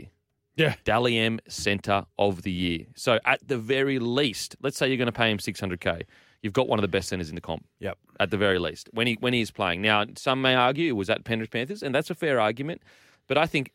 Yeah. 0.56 0.74
Dally 0.84 1.18
M 1.18 1.40
Centre 1.48 2.06
of 2.18 2.42
the 2.42 2.52
Year. 2.52 2.86
So 2.94 3.18
at 3.24 3.46
the 3.46 3.58
very 3.58 3.98
least, 3.98 4.56
let's 4.62 4.76
say 4.76 4.88
you're 4.88 4.96
going 4.96 5.06
to 5.06 5.12
pay 5.12 5.30
him 5.30 5.38
600k. 5.38 6.04
You've 6.42 6.52
got 6.52 6.68
one 6.68 6.78
of 6.78 6.82
the 6.82 6.88
best 6.88 7.08
centres 7.08 7.30
in 7.30 7.34
the 7.34 7.40
comp. 7.40 7.66
Yep. 7.80 7.98
At 8.20 8.30
the 8.30 8.36
very 8.36 8.58
least, 8.58 8.88
when 8.92 9.06
he 9.06 9.16
when 9.20 9.32
he 9.32 9.40
is 9.40 9.50
playing. 9.50 9.82
Now, 9.82 10.04
some 10.16 10.42
may 10.42 10.54
argue 10.54 10.90
it 10.90 10.96
was 10.96 11.10
at 11.10 11.24
Penrith 11.24 11.50
Panthers, 11.50 11.82
and 11.82 11.94
that's 11.94 12.10
a 12.10 12.14
fair 12.14 12.38
argument. 12.38 12.82
But 13.26 13.38
I 13.38 13.46
think 13.46 13.72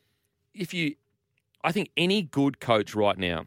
if 0.54 0.74
you, 0.74 0.96
I 1.64 1.72
think 1.72 1.90
any 1.98 2.22
good 2.22 2.60
coach 2.60 2.96
right 2.96 3.18
now 3.18 3.46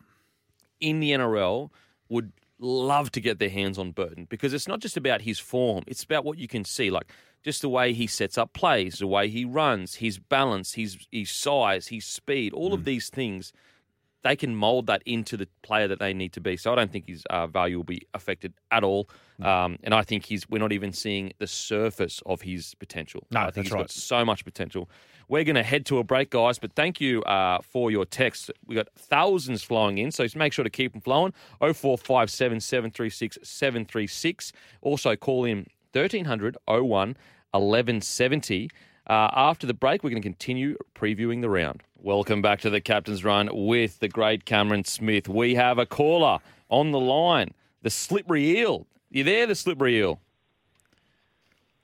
in 0.81 1.01
the 1.01 1.13
NRL 1.13 1.71
would 2.09 2.33
love 2.59 3.11
to 3.13 3.21
get 3.21 3.39
their 3.39 3.49
hands 3.49 3.79
on 3.79 3.93
Burton 3.93 4.27
because 4.29 4.53
it's 4.53 4.69
not 4.69 4.81
just 4.81 4.97
about 4.97 5.23
his 5.23 5.39
form, 5.39 5.85
it's 5.87 6.03
about 6.03 6.25
what 6.25 6.39
you 6.39 6.49
can 6.49 6.65
see. 6.65 6.91
Like 6.91 7.11
just 7.43 7.63
the 7.63 7.69
way 7.69 7.93
he 7.93 8.07
sets 8.07 8.39
up 8.39 8.53
plays, 8.53 8.99
the 8.99 9.07
way 9.07 9.29
he 9.29 9.45
runs, 9.45 9.97
his 9.97 10.19
balance, 10.19 10.75
his 10.75 10.99
his 11.11 11.31
size, 11.31 11.89
his 11.89 12.05
speed, 12.05 12.53
all 12.53 12.73
of 12.73 12.85
these 12.85 13.09
things. 13.09 13.53
They 14.25 14.37
can 14.37 14.55
mold 14.55 14.87
that 14.87 15.03
into 15.05 15.37
the 15.37 15.49
player 15.63 15.89
that 15.89 15.99
they 15.99 16.15
need 16.15 16.33
to 16.35 16.41
be. 16.41 16.57
So 16.57 16.71
I 16.71 16.77
don't 16.77 16.93
think 16.93 17.09
his 17.09 17.25
uh, 17.29 17.49
value 17.49 17.79
will 17.79 17.85
be 17.85 18.07
affected 18.15 18.53
at 18.71 18.85
all. 18.85 19.09
Um, 19.43 19.81
and 19.83 19.93
I 19.93 20.03
think 20.03 20.27
he's 20.27 20.49
we're 20.49 20.61
not 20.61 20.71
even 20.71 20.93
seeing 20.93 21.33
the 21.39 21.49
surface 21.49 22.23
of 22.25 22.43
his 22.43 22.77
potential. 22.77 23.27
No, 23.33 23.41
I 23.41 23.45
think 23.47 23.55
that's 23.55 23.67
he's 23.67 23.73
right. 23.73 23.81
got 23.81 23.91
so 23.91 24.25
much 24.25 24.45
potential. 24.45 24.89
We're 25.29 25.43
going 25.43 25.57
to 25.57 25.63
head 25.65 25.87
to 25.87 25.99
a 25.99 26.05
break, 26.05 26.31
guys, 26.31 26.59
but 26.59 26.75
thank 26.75 27.01
you 27.01 27.23
uh, 27.23 27.63
for 27.63 27.91
your 27.91 28.05
texts. 28.05 28.51
we 28.67 28.75
got 28.77 28.89
thousands 28.97 29.63
flowing 29.63 29.99
in, 29.99 30.13
so 30.13 30.27
make 30.37 30.53
sure 30.53 30.63
to 30.63 30.71
keep 30.71 30.93
them 30.93 31.01
flowing. 31.01 31.33
0457 31.59 32.61
736 32.61 33.39
736. 33.43 34.53
Also, 34.83 35.17
call 35.17 35.45
in 35.45 35.67
1300 35.93 36.57
01 36.67 37.17
1170. 37.53 38.71
Uh, 39.07 39.29
after 39.35 39.67
the 39.67 39.75
break, 39.75 40.03
we're 40.03 40.11
going 40.11 40.23
to 40.23 40.29
continue 40.29 40.77
previewing 40.95 41.41
the 41.41 41.51
round. 41.51 41.83
Welcome 41.99 42.41
back 42.41 42.61
to 42.61 42.71
the 42.71 42.81
Captain's 42.81 43.25
Run 43.25 43.49
with 43.53 43.99
the 43.99 44.09
great 44.09 44.45
Cameron 44.45 44.85
Smith. 44.85 45.29
We 45.29 45.55
have 45.55 45.79
a 45.79 45.87
caller 45.87 46.39
on 46.69 46.93
the 46.93 47.01
line, 47.01 47.53
the 47.83 47.91
slippery 47.91 48.59
eel. 48.59 48.87
You 49.11 49.25
there, 49.25 49.47
the 49.47 49.55
slippery 49.55 49.99
eel? 49.99 50.21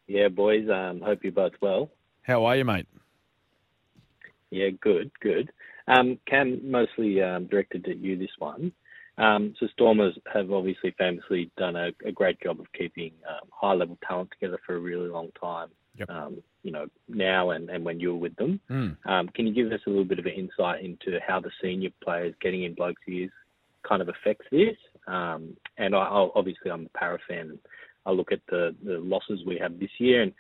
Yeah, 0.07 0.29
boys. 0.29 0.69
Um, 0.71 1.01
hope 1.01 1.23
you're 1.23 1.33
both 1.33 1.53
well. 1.61 1.91
How 2.23 2.45
are 2.47 2.57
you, 2.57 2.65
mate? 2.65 2.87
Yeah, 4.51 4.71
good, 4.81 5.11
good. 5.21 5.51
Um, 5.87 6.19
Cam, 6.27 6.71
mostly 6.71 7.21
um, 7.23 7.47
directed 7.47 7.87
at 7.89 7.99
you 7.99 8.17
this 8.17 8.31
one. 8.39 8.73
Um, 9.19 9.55
so 9.59 9.67
Stormers 9.73 10.17
have 10.33 10.53
obviously 10.53 10.95
famously 10.97 11.51
done 11.59 11.77
a, 11.77 11.91
a 12.07 12.13
great 12.13 12.41
job 12.41 12.61
of 12.61 12.67
keeping 12.77 13.13
um, 13.29 13.49
high-level 13.51 13.99
talent 14.07 14.31
together 14.31 14.59
for 14.65 14.77
a 14.77 14.81
really 14.81 15.09
long 15.09 15.31
time. 15.41 15.69
Yep. 15.97 16.11
Um, 16.11 16.43
you 16.63 16.71
know, 16.71 16.87
now 17.09 17.51
and, 17.51 17.69
and 17.71 17.85
when 17.85 17.99
you 17.99 18.13
were 18.13 18.21
with 18.21 18.37
them. 18.37 18.61
Mm. 18.71 18.97
Um, 19.05 19.29
can 19.35 19.49
you 19.49 19.55
give 19.55 19.73
us 19.73 19.81
a 19.87 19.91
little 19.91 20.05
bit 20.05 20.21
of 20.21 20.27
an 20.27 20.33
insight 20.33 20.85
into 20.85 21.19
how 21.27 21.41
the 21.41 21.51
senior 21.61 21.91
players 22.05 22.35
getting 22.41 22.63
in 22.63 22.75
blokes 22.75 23.03
years 23.07 23.31
kind 23.89 24.01
of 24.01 24.09
affects 24.09 24.47
this? 24.53 24.77
Um, 25.09 25.57
and 25.77 25.97
I, 25.97 25.99
I'll, 25.99 26.31
obviously, 26.37 26.71
I'm 26.71 26.87
a 26.87 26.99
Parra 26.99 27.19
fan. 27.27 27.59
I 28.07 28.13
look 28.13 28.31
at 28.31 28.41
the, 28.49 28.77
the 28.85 28.99
losses 28.99 29.41
we 29.45 29.59
have 29.59 29.81
this 29.81 29.91
year, 29.99 30.23
and 30.23 30.33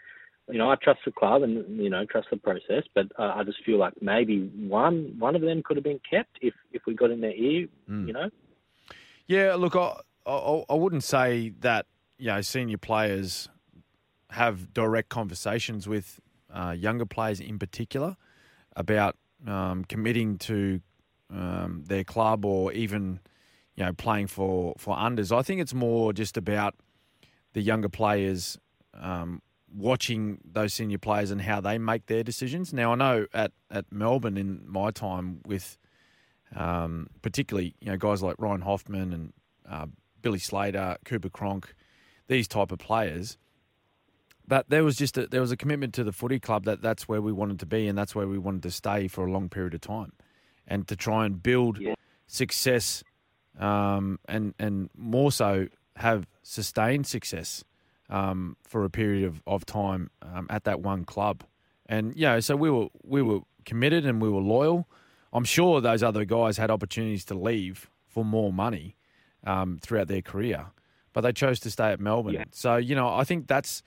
you 0.51 0.59
know, 0.59 0.71
I 0.71 0.77
trust 0.77 1.01
the 1.05 1.13
club 1.13 1.43
and 1.43 1.79
you 1.79 1.91
know 1.91 2.07
trust 2.07 2.29
the 2.31 2.39
process, 2.39 2.85
but 2.95 3.07
uh, 3.19 3.35
I 3.37 3.45
just 3.45 3.63
feel 3.67 3.79
like 3.79 3.93
maybe 4.01 4.51
one 4.57 5.15
one 5.19 5.37
of 5.37 5.43
them 5.43 5.63
could 5.63 5.77
have 5.77 5.85
been 5.85 6.01
kept 6.11 6.39
if 6.41 6.55
if 6.73 6.83
we 6.87 6.95
got 6.95 7.11
in 7.11 7.21
their 7.21 7.35
ear. 7.35 7.69
You 8.07 8.13
know, 8.15 8.31
Yeah, 9.29 9.55
look, 9.55 9.77
I, 9.77 9.95
I 10.27 10.65
I 10.69 10.75
wouldn't 10.75 11.05
say 11.05 11.51
that 11.61 11.87
you 12.19 12.27
know 12.29 12.41
senior 12.41 12.79
players 12.79 13.49
have 14.31 14.75
direct 14.75 15.09
conversations 15.11 15.87
with 15.87 16.21
uh, 16.53 16.75
younger 16.77 17.07
players 17.07 17.41
in 17.41 17.59
particular 17.59 18.17
about 18.75 19.17
um, 19.47 19.85
committing 19.85 20.39
to 20.39 20.81
um, 21.31 21.85
their 21.87 22.05
club 22.05 22.45
or 22.45 22.73
even 22.73 23.21
you 23.77 23.85
know, 23.85 23.93
playing 23.93 24.27
for 24.27 24.75
for 24.77 24.97
unders. 24.97 25.37
I 25.37 25.43
think 25.43 25.61
it's 25.61 25.75
more 25.75 26.13
just 26.13 26.37
about 26.37 26.75
the 27.53 27.61
younger 27.63 27.89
players 27.89 28.59
um, 28.95 29.41
watching 29.73 30.39
those 30.45 30.75
senior 30.75 30.99
players 30.99 31.31
and 31.31 31.43
how 31.43 31.61
they 31.61 31.79
make 31.79 32.07
their 32.07 32.25
decisions. 32.25 32.73
Now, 32.73 32.93
I 32.93 32.95
know 32.97 33.27
at 33.33 33.53
at 33.71 33.93
Melbourne 33.93 34.37
in 34.37 34.63
my 34.67 34.91
time 34.91 35.41
with, 35.47 35.79
um, 36.57 37.09
particularly 37.23 37.75
you 37.81 37.91
know 37.91 37.97
guys 37.97 38.23
like 38.23 38.37
Ryan 38.39 38.63
Hoffman 38.63 39.13
and 39.13 39.33
uh, 39.69 39.87
Billy 40.23 40.39
Slater, 40.39 40.97
Cooper 41.05 41.29
Cronk, 41.29 41.75
these 42.27 42.49
type 42.49 42.73
of 42.73 42.79
players. 42.79 43.37
But 44.47 44.71
there 44.71 44.83
was 44.83 44.97
just 44.97 45.19
a, 45.19 45.27
there 45.27 45.43
was 45.43 45.53
a 45.53 45.57
commitment 45.57 45.93
to 45.95 46.05
the 46.05 46.13
footy 46.13 46.41
club 46.41 46.65
that 46.65 46.81
that's 46.81 47.07
where 47.07 47.21
we 47.21 47.33
wanted 47.33 47.61
to 47.61 47.67
be 47.67 47.87
and 47.87 47.99
that's 47.99 48.15
where 48.15 48.27
we 48.27 48.39
wanted 48.39 48.63
to 48.63 48.71
stay 48.71 49.07
for 49.07 49.27
a 49.27 49.31
long 49.31 49.49
period 49.51 49.75
of 49.75 49.83
time, 49.83 50.13
and 50.67 50.89
to 50.89 50.97
try 50.97 51.27
and 51.27 51.43
build 51.43 51.79
success, 52.27 53.05
um, 53.59 54.19
and 54.27 54.55
and 54.59 54.89
more 54.97 55.31
so 55.31 55.69
have 55.97 56.27
sustained 56.43 57.07
success 57.07 57.65
um, 58.09 58.57
for 58.63 58.85
a 58.85 58.91
period 58.91 59.25
of, 59.25 59.43
of 59.47 59.67
time 59.67 60.11
um, 60.23 60.47
at 60.49 60.65
that 60.65 60.81
one 60.81 61.05
club. 61.05 61.45
And 61.87 62.15
you 62.17 62.23
know, 62.23 62.41
so 62.41 62.57
we 62.57 62.71
were 62.71 62.89
we 63.03 63.21
were 63.23 63.41
committed 63.65 64.07
and 64.07 64.21
we 64.23 64.29
were 64.31 64.41
loyal. 64.41 64.89
I'm 65.33 65.45
sure 65.45 65.81
those 65.81 66.03
other 66.03 66.25
guys 66.25 66.57
had 66.59 66.71
opportunities 66.71 67.25
to 67.27 67.35
leave 67.35 67.91
for 68.07 68.25
more 68.25 68.53
money 68.53 68.97
um, 69.45 69.79
throughout 69.81 70.09
their 70.09 70.23
career, 70.23 70.67
but 71.13 71.21
they 71.23 71.33
chose 71.33 71.61
to 71.61 71.71
stay 71.71 71.93
at 71.93 72.01
Melbourne. 72.01 72.35
So 72.53 72.77
you 72.77 72.95
know, 72.95 73.09
I 73.09 73.25
think 73.25 73.47
that's 73.47 73.83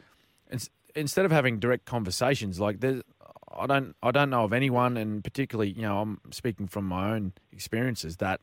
instead 0.95 1.25
of 1.25 1.31
having 1.31 1.59
direct 1.59 1.85
conversations 1.85 2.59
like 2.59 2.79
there's. 2.79 3.01
I 3.53 3.67
don't. 3.67 3.95
I 4.01 4.11
don't 4.11 4.29
know 4.29 4.45
of 4.45 4.53
anyone, 4.53 4.95
and 4.95 5.21
particularly, 5.23 5.71
you 5.71 5.81
know, 5.81 5.99
I'm 5.99 6.21
speaking 6.31 6.67
from 6.67 6.85
my 6.85 7.11
own 7.11 7.33
experiences 7.51 8.17
that 8.17 8.39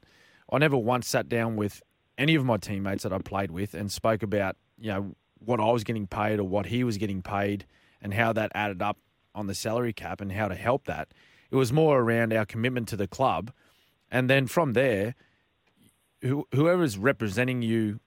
I 0.53 0.59
never 0.59 0.77
once 0.77 1.09
sat 1.09 1.31
down 1.31 1.57
with 1.57 1.83
any 2.19 2.35
of 2.35 2.45
my 2.45 2.59
teammates 2.59 3.05
that 3.05 3.13
I 3.13 3.19
played 3.19 3.51
with 3.51 3.73
and 3.73 3.91
spoke 3.91 4.23
about, 4.23 4.57
you 4.79 4.91
know, 4.91 5.15
what 5.39 5.61
I 5.61 5.71
was 5.71 5.83
getting 5.83 6.07
paid 6.07 6.39
or 6.41 6.45
what 6.45 6.67
he 6.67 6.85
was 6.85 6.99
getting 6.99 7.23
paid 7.23 7.65
and 8.03 8.13
how 8.13 8.35
that 8.35 8.53
added 8.55 8.83
up 8.83 8.99
on 9.35 9.47
the 9.47 9.55
salary 9.55 9.95
cap 9.95 10.21
and 10.21 10.33
how 10.33 10.49
to 10.49 10.55
help 10.55 10.85
that. 10.87 11.09
It 11.51 11.57
was 11.57 11.73
more 11.73 12.01
around 12.01 12.33
our 12.33 12.45
commitment 12.45 12.89
to 12.89 12.97
the 12.97 13.07
club. 13.09 13.53
And 14.11 14.29
then 14.29 14.47
from 14.47 14.73
there, 14.73 15.15
who, 16.23 16.47
whoever's 16.55 16.99
representing 16.99 17.63
you 17.63 18.01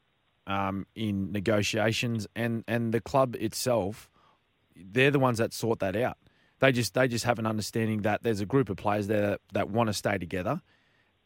um, 0.48 0.86
in 0.96 1.32
negotiations 1.32 2.28
and, 2.36 2.64
and 2.68 2.94
the 2.94 3.02
club 3.02 3.36
itself, 3.40 4.10
they're 4.76 5.12
the 5.12 5.20
ones 5.20 5.38
that 5.38 5.54
sort 5.54 5.80
that 5.80 5.96
out. 5.96 6.18
They 6.60 6.72
just 6.72 6.94
they 6.94 7.08
just 7.08 7.26
have 7.26 7.40
an 7.40 7.48
understanding 7.48 8.04
that 8.04 8.22
there's 8.22 8.40
a 8.40 8.46
group 8.46 8.70
of 8.70 8.78
players 8.78 9.08
there 9.08 9.22
that, 9.22 9.42
that 9.54 9.70
want 9.72 9.88
to 9.88 9.94
stay 9.94 10.20
together, 10.20 10.62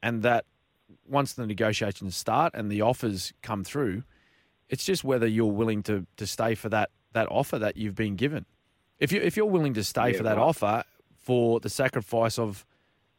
and 0.01 0.23
that 0.23 0.45
once 1.05 1.33
the 1.33 1.45
negotiations 1.45 2.15
start 2.15 2.53
and 2.55 2.71
the 2.71 2.81
offers 2.81 3.33
come 3.41 3.65
through, 3.65 4.03
it's 4.69 4.85
just 4.85 5.03
whether 5.03 5.27
you're 5.27 5.51
willing 5.51 5.83
to 5.83 6.07
to 6.15 6.25
stay 6.25 6.55
for 6.55 6.69
that 6.69 6.89
that 7.11 7.27
offer 7.29 7.59
that 7.59 7.75
you've 7.75 7.95
been 7.95 8.15
given. 8.15 8.45
If 8.97 9.11
you 9.11 9.19
if 9.19 9.35
you're 9.35 9.45
willing 9.45 9.73
to 9.73 9.83
stay 9.83 10.11
Yeah, 10.11 10.17
for 10.17 10.23
that 10.23 10.37
right. 10.37 10.43
offer 10.43 10.83
for 11.25 11.59
the 11.59 11.69
sacrifice 11.69 12.37
of, 12.39 12.65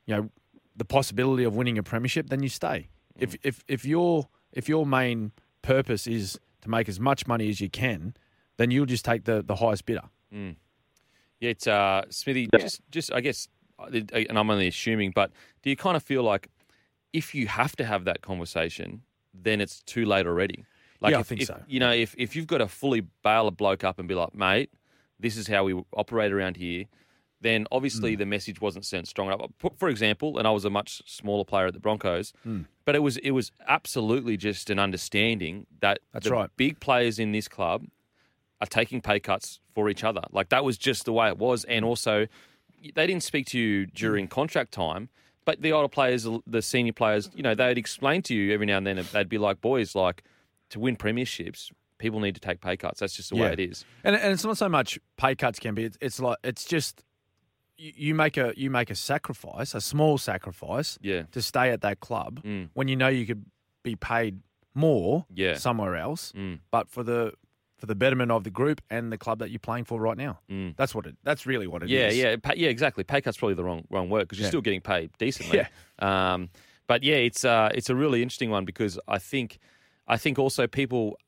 you 0.07 0.15
know, 0.17 0.31
the 0.77 0.85
possibility 0.85 1.45
of 1.45 1.57
winning 1.57 1.77
a 1.79 1.83
premiership, 1.83 2.29
then 2.31 2.43
you 2.43 2.49
stay. 2.49 2.89
If 3.19 3.35
if 3.43 3.65
if 3.67 3.85
your 3.85 4.29
if 4.53 4.69
your 4.69 4.87
main 4.87 5.33
purpose 5.63 6.07
is 6.07 6.39
to 6.63 6.71
make 6.71 6.89
as 6.89 7.01
much 7.01 7.27
money 7.27 7.49
as 7.49 7.61
you 7.61 7.69
can, 7.71 8.15
then 8.59 8.71
you'll 8.71 8.87
just 8.87 9.05
take 9.05 9.25
the 9.25 9.43
the 9.43 9.57
highest 9.57 9.87
bidder. 9.87 10.09
Mm. 10.33 10.57
Yeah, 11.41 11.51
it's 11.51 11.67
uh, 11.67 12.03
Smithy. 12.11 12.49
Just, 12.59 12.81
just 12.91 13.13
I 13.13 13.21
guess, 13.21 13.49
and 13.79 14.39
I'm 14.39 14.51
only 14.51 14.69
assuming, 14.69 15.13
but 15.15 15.31
do 15.63 15.71
you 15.71 15.77
kind 15.77 15.97
of 15.97 16.03
feel 16.03 16.23
like 16.23 16.49
if 17.13 17.35
you 17.35 17.47
have 17.47 17.75
to 17.77 17.85
have 17.85 18.05
that 18.05 18.21
conversation, 18.23 19.03
then 19.35 19.61
it's 19.61 19.83
too 19.83 20.05
late 20.07 20.27
already? 20.27 20.65
Like 21.01 21.13
Yeah, 21.13 21.19
I 21.19 21.21
if, 21.21 21.27
think 21.27 21.41
if- 21.43 21.47
so. 21.49 21.61
You 21.67 21.81
know, 21.81 21.91
if 21.93 22.15
if 22.19 22.37
you've 22.37 22.47
got 22.47 22.59
to 22.59 22.69
fully 22.69 23.03
bail 23.25 23.49
a 23.49 23.51
bloke 23.51 23.83
up 23.83 23.99
and 23.99 24.07
be 24.09 24.15
like, 24.15 24.35
mate, 24.35 24.71
this 25.19 25.37
is 25.37 25.47
how 25.49 25.65
we 25.65 25.75
operate 25.95 26.33
around 26.33 26.57
here. 26.59 26.85
Then 27.41 27.67
obviously 27.71 28.15
Hmm. 28.15 28.19
the 28.21 28.27
message 28.27 28.61
wasn't 28.61 28.85
sent 28.87 29.09
strong 29.09 29.29
enough. 29.29 29.51
For- 29.59 29.73
For 29.77 29.89
example, 29.89 30.39
and 30.39 30.49
I 30.49 30.51
was 30.51 30.65
a 30.65 30.71
much 30.71 31.03
smaller 31.07 31.45
player 31.45 31.67
at 31.67 31.75
the 31.75 31.81
Broncos, 31.81 32.33
Hmm. 32.43 32.63
but 32.87 32.95
it 32.95 33.01
was 33.01 33.19
it 33.19 33.33
was 33.33 33.53
absolutely 33.69 34.37
just 34.37 34.71
an 34.71 34.79
understanding 34.79 35.67
that 35.81 35.99
That's 36.13 36.25
the 36.27 36.33
right. 36.33 36.51
big 36.57 36.81
players 36.81 37.19
in 37.19 37.33
this 37.33 37.47
club 37.49 37.87
are 38.61 38.67
taking 38.67 39.03
pay 39.03 39.21
cuts 39.21 39.61
for 39.75 39.91
each 39.91 40.03
other. 40.03 40.23
Like 40.33 40.49
that 40.49 40.65
was 40.65 40.79
just 40.79 41.05
the 41.05 41.13
way 41.13 41.29
it 41.29 41.37
was. 41.37 41.65
And 41.65 41.85
also, 41.85 42.27
they 42.95 43.07
didn't 43.07 43.23
speak 43.23 43.47
to 43.49 43.59
you 43.59 43.85
during 43.87 44.29
contract 44.29 44.73
time, 44.73 45.11
but 45.45 45.61
the 45.61 45.73
older 45.73 45.89
players, 45.89 46.27
the 46.47 46.63
senior 46.63 46.95
players, 46.95 47.29
you 47.35 47.43
know, 47.43 47.55
they'd 47.55 47.77
explain 47.77 48.23
to 48.23 48.35
you 48.35 48.55
every 48.55 48.65
now 48.67 48.79
and 48.79 48.87
then. 48.87 49.05
They'd 49.13 49.29
be 49.29 49.37
like, 49.39 49.61
"Boys, 49.61 49.95
like 49.95 50.23
to 50.71 50.81
win 50.81 50.97
premierships, 50.97 51.71
people 51.99 52.19
need 52.21 52.35
to 52.35 52.41
take 52.41 52.61
pay 52.63 52.77
cuts. 52.79 53.01
That's 53.01 53.15
just 53.15 53.29
the 53.29 53.37
way 53.37 53.53
it 53.53 53.61
is." 53.61 53.85
And 54.03 54.17
and 54.17 54.33
it's 54.33 54.45
not 54.45 54.57
so 54.57 54.71
much 54.71 54.99
pay 55.19 55.35
cuts 55.35 55.59
can 55.59 55.75
be. 55.75 55.85
It's, 55.85 55.99
it's 56.01 56.19
like 56.19 56.39
it's 56.43 56.65
just 56.65 57.05
you, 57.79 58.15
make 58.15 58.37
a 58.37 58.53
you 58.57 58.71
make 58.71 58.91
a 58.91 58.95
sacrifice, 58.95 59.75
a 59.75 59.81
small 59.81 60.19
sacrifice, 60.19 60.99
Yeah. 61.03 61.25
to 61.33 61.43
stay 61.43 61.71
at 61.71 61.81
that 61.83 62.01
club 62.01 62.43
Mm. 62.43 62.71
when 62.75 62.89
you 62.89 62.97
know 62.97 63.09
you 63.09 63.27
could 63.27 63.45
be 63.83 63.97
paid 63.97 64.41
more, 64.75 65.27
Yeah. 65.35 65.55
somewhere 65.57 65.97
else, 65.97 66.33
Mm. 66.33 66.61
but 66.71 66.89
for 66.89 67.03
the 67.03 67.33
for 67.79 67.85
the 67.85 67.95
betterment 67.95 68.31
of 68.33 68.43
the 68.43 68.51
group 68.51 68.81
and 68.89 69.13
the 69.13 69.19
club 69.19 69.39
that 69.39 69.51
you're 69.51 69.59
playing 69.59 69.85
for 69.85 70.01
right 70.01 70.17
now. 70.17 70.39
Mm. 70.51 70.75
That's 70.77 70.95
what 70.95 71.05
it. 71.05 71.15
That's 71.25 71.45
really 71.45 71.67
what 71.67 71.83
it 71.83 71.91
is. 71.91 72.17
yeah, 72.17 72.31
yeah, 72.33 72.53
yeah, 72.55 72.69
exactly. 72.71 73.05
Pay 73.05 73.21
cut's 73.21 73.37
probably 73.37 73.55
the 73.55 73.65
wrong 73.65 73.85
wrong 73.91 74.09
word 74.09 74.21
because 74.23 74.39
you're 74.39 74.47
Yeah. 74.47 74.51
still 74.51 74.63
getting 74.63 74.81
paid 74.81 75.11
decently. 75.19 75.59
Yeah. 75.59 75.69
Um, 75.99 76.49
but 76.87 77.03
yeah, 77.03 77.17
it's 77.17 77.45
uh, 77.45 77.71
it's 77.75 77.91
a 77.91 77.95
really 77.95 78.23
interesting 78.23 78.49
one 78.51 78.65
because 78.65 78.99
I 79.07 79.19
think 79.19 79.59
I 80.09 80.17
think 80.17 80.39
also 80.39 80.67
people 80.67 81.19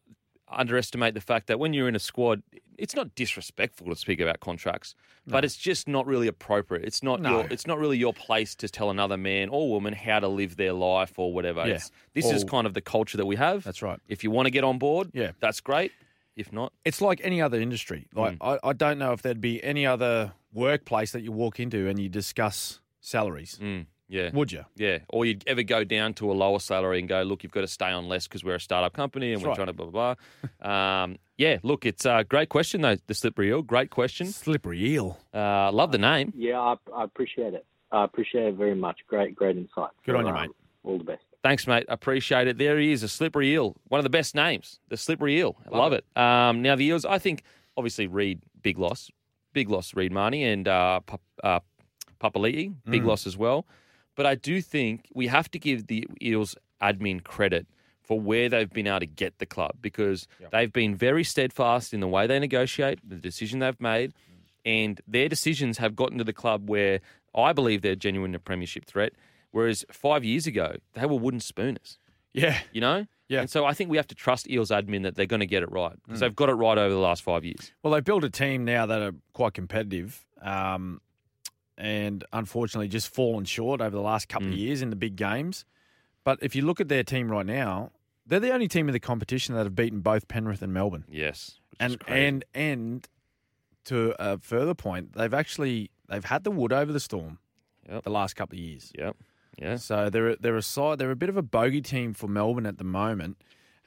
underestimate 0.51 1.15
the 1.15 1.21
fact 1.21 1.47
that 1.49 1.59
when 1.59 1.73
you're 1.73 1.89
in 1.89 1.97
a 1.97 2.01
squad, 2.01 2.43
it's 2.77 2.95
not 2.95 3.15
disrespectful 3.15 3.89
to 3.89 3.97
speak 3.97 4.21
about 4.21 4.41
contracts, 4.41 4.95
but 5.27 5.45
it's 5.45 5.57
just 5.57 5.89
not 5.89 6.07
really 6.07 6.27
appropriate. 6.29 6.85
It's 6.85 7.03
not 7.03 7.21
No. 7.21 7.39
your, 7.41 7.49
it's 7.51 7.67
not 7.67 7.79
really 7.79 7.99
your 7.99 8.13
place 8.15 8.55
to 8.57 8.69
tell 8.69 8.91
another 8.91 9.17
man 9.17 9.49
or 9.51 9.69
woman 9.69 9.93
how 9.93 10.21
to 10.21 10.29
live 10.29 10.57
their 10.57 10.73
life 10.73 11.19
or 11.19 11.33
whatever. 11.33 11.67
Yeah. 11.67 11.75
It's, 11.75 11.91
this 12.15 12.27
is 12.31 12.45
kind 12.45 12.67
of 12.67 12.75
the 12.75 12.81
culture 12.81 13.17
that 13.17 13.27
we 13.27 13.37
have. 13.37 13.65
That's 13.65 13.83
right. 13.83 13.99
If 14.09 14.25
you 14.25 14.31
want 14.31 14.47
to 14.47 14.51
get 14.51 14.65
on 14.65 14.79
board, 14.79 15.11
Yeah. 15.13 15.33
that's 15.41 15.61
great. 15.61 15.93
If 16.37 16.53
not, 16.53 16.73
It's 16.85 17.01
like 17.01 17.21
any 17.25 17.43
other 17.43 17.61
industry. 17.61 18.07
Like 18.15 18.39
Mm. 18.39 18.59
I, 18.65 18.69
I 18.69 18.73
don't 18.73 18.99
know 18.99 19.13
if 19.13 19.23
there'd 19.23 19.41
be 19.41 19.63
any 19.65 19.85
other 19.87 20.33
workplace 20.53 21.11
that 21.13 21.23
you 21.23 21.33
walk 21.33 21.59
into 21.61 21.89
and 21.89 21.99
you 21.99 22.09
discuss 22.09 22.81
salaries. 23.01 23.59
mm, 23.61 23.87
yeah. 24.09 24.31
Would 24.33 24.53
you? 24.53 24.65
Yeah, 24.77 24.99
or 25.09 25.25
you'd 25.27 25.45
ever 25.47 25.63
go 25.63 25.85
down 25.85 26.15
to 26.15 26.31
a 26.31 26.35
lower 26.35 26.59
salary 26.61 26.99
and 26.99 27.09
go, 27.09 27.23
look, 27.23 27.43
you've 27.43 27.53
got 27.53 27.61
to 27.63 27.69
stay 27.69 27.91
on 27.91 28.09
less 28.09 28.27
because 28.27 28.43
we're 28.45 28.55
a 28.57 28.61
startup 28.61 28.93
company 28.95 29.33
and 29.33 29.37
That's 29.41 29.45
we're 29.45 29.49
right. 29.51 29.57
trying 29.57 29.67
to 29.69 29.73
blah 29.73 29.87
blah 29.87 30.15
blah. 30.63 31.03
um, 31.05 31.19
yeah, 31.37 31.59
look, 31.63 31.87
it's 31.87 32.05
a 32.07 32.25
great 32.29 32.49
question 32.49 32.81
though. 32.81 32.97
The 33.07 33.15
slippery 33.15 33.49
eel, 33.51 33.63
great 33.63 33.91
question. 33.91 34.27
Slippery 34.29 34.85
eel. 34.95 35.19
Uh, 35.33 35.71
love 35.73 35.93
the 35.93 35.99
name. 35.99 36.33
Yeah, 36.37 36.59
I, 36.61 36.75
I 36.95 37.05
appreciate 37.05 37.55
it. 37.55 37.65
I 37.93 38.05
appreciate 38.05 38.47
it 38.49 38.55
very 38.55 38.75
much. 38.75 38.99
Great, 39.07 39.35
great 39.35 39.57
insight. 39.57 39.91
Good 40.05 40.15
on 40.17 40.25
you, 40.27 40.33
Um, 40.33 40.41
mate. 40.43 40.51
All 40.85 40.99
the 40.99 41.05
best. 41.05 41.23
Thanks, 41.43 41.67
mate. 41.67 41.85
Appreciate 41.89 42.49
it. 42.49 42.59
There 42.59 42.79
he 42.79 42.93
is, 42.93 43.03
a 43.03 43.09
slippery 43.09 43.53
eel. 43.53 43.77
One 43.89 43.99
of 43.99 44.05
the 44.05 44.11
best 44.11 44.35
names, 44.35 44.81
the 44.89 44.97
slippery 44.97 45.39
eel. 45.39 45.57
I 45.73 45.77
love, 45.77 45.93
it. 45.93 46.05
Um, 46.17 46.63
now 46.63 46.75
the 46.77 46.85
eels, 46.87 47.05
I 47.05 47.19
think, 47.19 47.43
obviously 47.77 48.07
Reed, 48.09 48.41
big 48.63 48.79
loss, 48.79 49.11
big 49.53 49.71
loss. 49.71 49.95
Reed 49.95 50.13
Mahoney 50.13 50.45
and 50.45 50.67
uh, 50.67 51.01
Pap- 51.01 51.21
uh, 51.45 51.61
Papali'i, 52.21 52.75
big 52.91 53.03
Mm. 53.03 53.07
loss 53.07 53.27
as 53.27 53.37
well. 53.37 53.67
But 54.19 54.27
I 54.27 54.35
do 54.35 54.61
think 54.61 55.07
we 55.15 55.29
have 55.29 55.49
to 55.53 55.61
give 55.61 55.87
the 55.87 56.05
eels 56.21 56.57
admin 56.83 57.23
credit 57.23 57.69
for 58.03 58.19
where 58.21 58.49
they've 58.49 58.69
been 58.69 58.89
able 58.89 58.99
to 58.99 59.07
get 59.07 59.39
the 59.39 59.47
club 59.47 59.77
because 59.81 60.27
they've 60.51 60.73
been 60.73 60.97
very 60.97 61.23
steadfast 61.23 61.95
in 61.95 62.01
the 62.01 62.09
way 62.09 62.27
they 62.27 62.41
negotiate, 62.41 62.99
the 63.09 63.15
decision 63.15 63.61
they've 63.61 63.81
made, 63.81 64.13
and 64.65 65.01
their 65.07 65.29
decisions 65.29 65.79
have 65.79 65.95
gotten 65.95 66.19
to 66.19 66.25
the 66.25 66.33
club 66.33 66.69
where 66.69 66.99
I 67.33 67.53
believe 67.53 67.83
they're 67.83 67.95
genuine 67.95 68.35
a 68.35 68.41
premiership 68.41 68.87
threat. 68.87 69.13
Whereas 69.53 69.85
five 69.93 70.25
years 70.25 70.49
ago, 70.49 70.75
they 70.95 71.07
were 71.07 71.17
wooden 71.17 71.39
spooners 71.41 71.99
Yeah. 72.35 72.59
you 72.73 72.81
know? 72.81 73.07
Yeah. 73.29 73.43
And 73.43 73.49
so 73.51 73.67
I 73.67 73.73
think 73.73 73.89
we 73.89 73.99
have 73.99 74.07
to 74.09 74.15
trust 74.17 74.51
Eels 74.51 74.71
admin 74.71 75.03
that 75.05 75.15
they're 75.15 75.27
going 75.27 75.41
to 75.41 75.47
get 75.47 75.63
it 75.63 75.71
right 75.71 75.93
Mm. 75.93 76.01
because 76.07 76.21
they've 76.21 76.35
got 76.35 76.49
it 76.49 76.55
right 76.55 76.77
over 76.79 76.93
the 76.93 77.01
last 77.01 77.23
five 77.23 77.45
years. 77.45 77.73
Well, 77.85 77.93
they've 77.93 78.05
built 78.05 78.25
a 78.25 78.31
team 78.31 78.65
now 78.65 78.85
that 78.87 79.01
are 79.01 79.13
quite 79.33 79.55
competitive, 79.55 80.27
um, 80.43 81.01
and 81.79 82.25
unfortunately 82.33 82.89
just 82.89 83.09
fallen 83.15 83.45
short 83.47 83.81
over 83.81 83.95
the 83.97 84.03
last 84.03 84.29
couple 84.29 84.49
of 84.49 84.55
Mm. 84.55 84.59
years 84.59 84.83
in 84.83 84.91
the 84.91 84.97
big 84.97 85.17
games. 85.17 85.65
But 86.25 86.39
if 86.43 86.55
you 86.55 86.63
look 86.63 86.81
at 86.81 86.89
their 86.89 87.05
team 87.05 87.31
right 87.31 87.47
now, 87.47 87.93
they're 88.27 88.41
the 88.41 88.53
only 88.53 88.69
team 88.69 88.89
in 88.89 88.93
the 88.93 89.01
competition 89.01 89.55
that 89.55 89.65
have 89.65 89.75
beaten 89.75 90.01
both 90.01 90.29
Penrith 90.29 90.61
and 90.61 90.75
Melbourne. 90.75 91.05
Yes. 91.09 91.61
And 91.81 92.03
and 92.07 92.45
and 92.53 93.09
to 93.85 94.15
a 94.19 94.39
further 94.39 94.75
point, 94.75 95.13
they've 95.15 95.33
actually 95.33 95.91
they've 96.09 96.25
had 96.25 96.45
the 96.45 96.51
wood 96.51 96.73
over 96.73 96.93
the 96.93 97.01
storm 97.01 97.39
Yep. 97.89 98.03
the 98.03 98.11
last 98.11 98.35
couple 98.35 98.57
of 98.59 98.61
years. 98.63 98.93
Yep. 98.99 99.17
Yeah. 99.59 99.77
So 99.77 100.11
they're 100.11 100.37
they're 100.37 100.57
a 100.57 100.63
side 100.63 100.99
they're 100.99 101.11
a 101.13 101.17
bit 101.17 101.29
of 101.31 101.37
a 101.37 101.43
bogey 101.43 101.81
team 101.81 102.13
for 102.13 102.27
Melbourne 102.29 102.67
at 102.67 102.79
the 102.79 102.85
moment. 102.85 103.39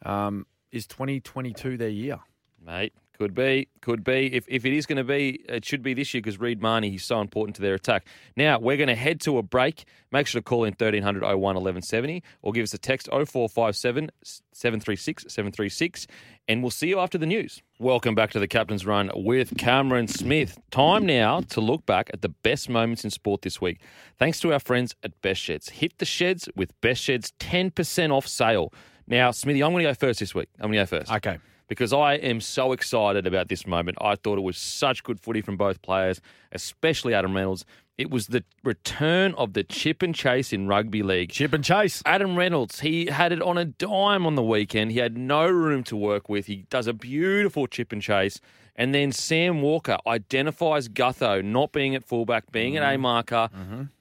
Um, 0.04 0.48
is 0.72 0.88
twenty 0.88 1.20
twenty 1.20 1.54
two 1.54 1.78
their 1.78 1.90
year? 1.90 2.20
Mate, 2.66 2.94
Could 3.22 3.36
be, 3.36 3.68
could 3.82 4.04
be. 4.04 4.34
If, 4.34 4.46
if 4.48 4.66
it 4.66 4.74
is 4.74 4.88
going 4.88 4.98
to 4.98 5.04
be, 5.04 5.44
it 5.48 5.64
should 5.64 5.84
be 5.84 5.94
this 5.94 6.12
year 6.12 6.22
because 6.22 6.40
Reed 6.40 6.60
Mahoney, 6.60 6.90
he's 6.90 7.04
so 7.04 7.22
important 7.22 7.56
to 7.58 7.62
their 7.62 7.76
attack. 7.76 8.08
Now, 8.36 8.58
we're 8.58 8.78
going 8.78 8.88
to 8.88 8.96
head 8.96 9.22
to 9.22 9.38
a 9.38 9.44
break. 9.44 9.86
Make 10.12 10.26
sure 10.26 10.42
to 10.42 10.44
call 10.44 10.64
in 10.64 10.72
1300 10.72 11.22
01 11.22 11.40
1170 11.40 12.24
or 12.42 12.52
give 12.52 12.64
us 12.64 12.74
a 12.74 12.80
text 12.80 13.08
0457 13.12 14.10
736 14.24 15.26
736 15.28 16.08
and 16.48 16.64
we'll 16.64 16.72
see 16.72 16.88
you 16.88 17.00
after 17.00 17.20
the 17.20 17.28
news. 17.28 17.62
Welcome 17.78 18.16
back 18.16 18.32
to 18.32 18.40
the 18.40 18.48
Captain's 18.48 18.88
Run 18.88 19.12
with 19.14 19.56
Cameron 19.56 20.08
Smith. 20.08 20.58
Time 20.72 21.06
now 21.06 21.42
to 21.42 21.62
look 21.62 21.86
back 21.86 22.10
at 22.12 22.24
the 22.24 22.30
best 22.30 22.70
moments 22.70 23.04
in 23.04 23.12
sport 23.12 23.44
this 23.44 23.62
week. 23.62 23.82
Thanks 24.18 24.40
to 24.40 24.52
our 24.52 24.60
friends 24.60 24.96
at 25.04 25.22
Best 25.22 25.42
Sheds. 25.42 25.70
Hit 25.70 26.00
the 26.00 26.06
sheds 26.06 26.50
with 26.56 26.74
Best 26.82 27.04
Sheds 27.04 27.34
10% 27.40 28.12
off 28.12 28.26
sale. 28.26 28.74
Now, 29.06 29.30
Smithy, 29.30 29.64
I'm 29.64 29.74
going 29.74 29.84
to 29.84 29.92
go 29.92 29.94
first 29.94 30.20
this 30.20 30.34
week. 30.34 30.50
I'm 30.60 30.72
going 30.72 30.84
to 30.84 30.92
go 30.92 30.98
first 30.98 31.12
Okay. 31.12 31.38
Because 31.72 31.94
I 31.94 32.16
am 32.16 32.42
so 32.42 32.74
excited 32.74 33.26
about 33.26 33.48
this 33.48 33.66
moment. 33.66 33.98
I 34.02 34.16
thought 34.18 34.38
it 34.38 34.42
was 34.42 34.58
such 34.58 35.06
good 35.06 35.22
footy 35.22 35.40
from 35.40 35.56
both 35.56 35.82
players, 35.82 36.20
especially 36.52 37.14
Adam 37.14 37.34
Reynolds. 37.34 37.64
It 37.98 38.12
was 38.12 38.28
the 38.28 38.44
return 38.62 39.34
of 39.36 39.54
the 39.54 39.64
chip 39.64 40.02
and 40.02 40.14
chase 40.14 40.52
in 40.52 40.68
rugby 40.68 41.02
league. 41.02 41.30
Chip 41.30 41.54
and 41.54 41.64
chase. 41.64 42.04
Adam 42.06 42.36
Reynolds, 42.36 42.82
he 42.82 43.06
had 43.06 43.32
it 43.32 43.42
on 43.42 43.58
a 43.58 43.64
dime 43.64 44.26
on 44.26 44.36
the 44.36 44.44
weekend. 44.44 44.92
He 44.92 44.98
had 45.00 45.18
no 45.18 45.48
room 45.48 45.82
to 45.86 45.96
work 45.96 46.28
with. 46.28 46.48
He 46.48 46.66
does 46.70 46.88
a 46.88 46.94
beautiful 46.94 47.68
chip 47.68 47.94
and 47.94 48.02
chase. 48.02 48.42
And 48.76 48.94
then 48.94 49.14
Sam 49.14 49.62
Walker 49.62 49.98
identifies 50.06 50.90
Gutho 50.90 51.42
not 51.42 51.72
being 51.72 51.96
at 51.96 52.04
fullback, 52.04 52.52
being 52.52 52.74
Mm-hmm. 52.74 52.84
an 52.84 52.96
A 52.96 52.98
marker, 52.98 53.50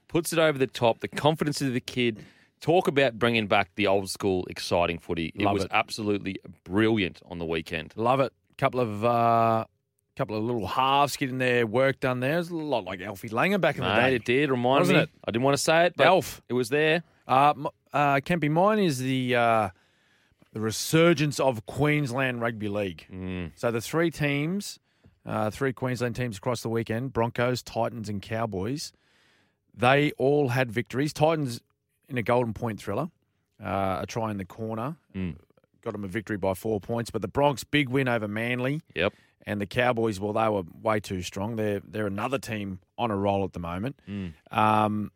puts 0.09 0.33
it 0.33 0.41
over 0.41 0.59
the 0.59 0.67
top. 0.67 0.99
The 0.99 1.09
confidence 1.09 1.63
of 1.63 1.73
the 1.73 1.79
kid. 1.81 2.25
Talk 2.61 2.89
about 2.89 3.19
bringing 3.19 3.47
back 3.47 3.71
the 3.77 3.87
old 3.87 4.11
school 4.11 4.45
exciting 4.51 4.99
footy. 4.99 5.33
It 5.35 5.41
Love 5.43 5.55
was 5.55 5.65
it. 5.65 5.71
absolutely 5.73 6.37
brilliant 6.65 7.21
on 7.31 7.39
the 7.39 7.47
weekend. 7.47 7.93
Love 7.97 8.21
it. 8.21 8.33
Couple 8.59 8.81
of 8.81 9.03
uh, 9.05 9.65
couple 10.17 10.37
of 10.37 10.45
little 10.45 10.67
halves 10.67 11.17
getting 11.17 11.39
their 11.39 11.67
work 11.67 12.01
done 12.01 12.21
there. 12.21 12.35
It 12.35 12.39
was 12.39 12.51
a 12.51 12.57
lot 12.57 12.85
like 12.85 13.01
Alfie 13.01 13.31
Langer 13.31 13.59
back 13.59 13.77
in 13.77 13.83
the 13.85 13.89
Mate, 13.89 14.11
day. 14.11 14.15
it 14.17 14.25
did 14.27 14.51
remind 14.51 14.81
Wasn't 14.81 14.99
me. 14.99 15.03
it? 15.05 15.11
I 15.25 15.31
didn't 15.31 15.45
want 15.45 15.57
to 15.57 15.63
say 15.63 15.87
it, 15.87 15.95
but 15.97 16.07
Elf. 16.07 16.43
it 16.51 16.53
was 16.53 16.69
there. 16.69 17.03
Uh, 17.27 17.51
m- 17.57 17.67
uh, 17.95 18.17
Kempy, 18.17 18.51
mine 18.51 18.79
is 18.79 18.99
the 18.99 19.35
uh, 19.35 19.69
the 20.53 20.61
resurgence 20.61 21.41
of 21.41 21.65
Queensland 21.65 22.43
Rugby 22.43 22.69
League. 22.69 23.07
Mm. 23.11 23.53
So 23.55 23.71
the 23.71 23.81
three 23.81 24.11
teams, 24.11 24.79
uh, 25.25 25.49
three 25.49 25.73
Queensland 25.73 26.15
teams 26.17 26.37
across 26.37 26.61
the 26.61 26.69
weekend: 26.69 27.15
Broncos, 27.15 27.63
Titans, 27.63 28.11
and 28.11 28.21
Cowboys. 28.21 28.93
They 29.75 30.13
all 30.19 30.49
had 30.49 30.71
victories. 30.71 31.15
Titans 31.15 31.63
in 32.11 32.19
a 32.19 32.23
golden 32.23 32.53
point 32.53 32.81
thriller, 32.81 33.09
uh, 33.63 34.01
a 34.03 34.07
try 34.07 34.31
in 34.31 34.37
the 34.37 34.45
corner, 34.45 34.97
Mm. 35.17 35.37
got 35.83 35.93
them 35.93 36.05
a 36.05 36.09
victory 36.09 36.37
by 36.37 36.53
four 36.55 36.81
points. 36.81 37.11
But 37.11 37.23
the 37.23 37.29
Bronx 37.29 37.65
big 37.65 37.89
win 37.89 38.09
over 38.09 38.29
Manly. 38.29 38.83
Yep. 38.95 39.15
And 39.47 39.59
the 39.61 39.67
Cowboys, 39.67 40.21
well, 40.21 40.35
they 40.35 40.49
were 40.49 40.65
way 40.83 41.01
too 41.01 41.23
strong. 41.23 41.57
They're 41.57 41.81
they're 41.83 42.07
another 42.07 42.39
team 42.39 42.81
on 42.99 43.11
a 43.11 43.17
roll 43.17 43.43
at 43.45 43.55
the 43.55 43.59
moment. 43.61 43.99
Mm. 44.07 44.35
Um, 44.51 45.13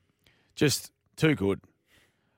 just 0.54 0.90
too 1.16 1.34
good. 1.34 1.60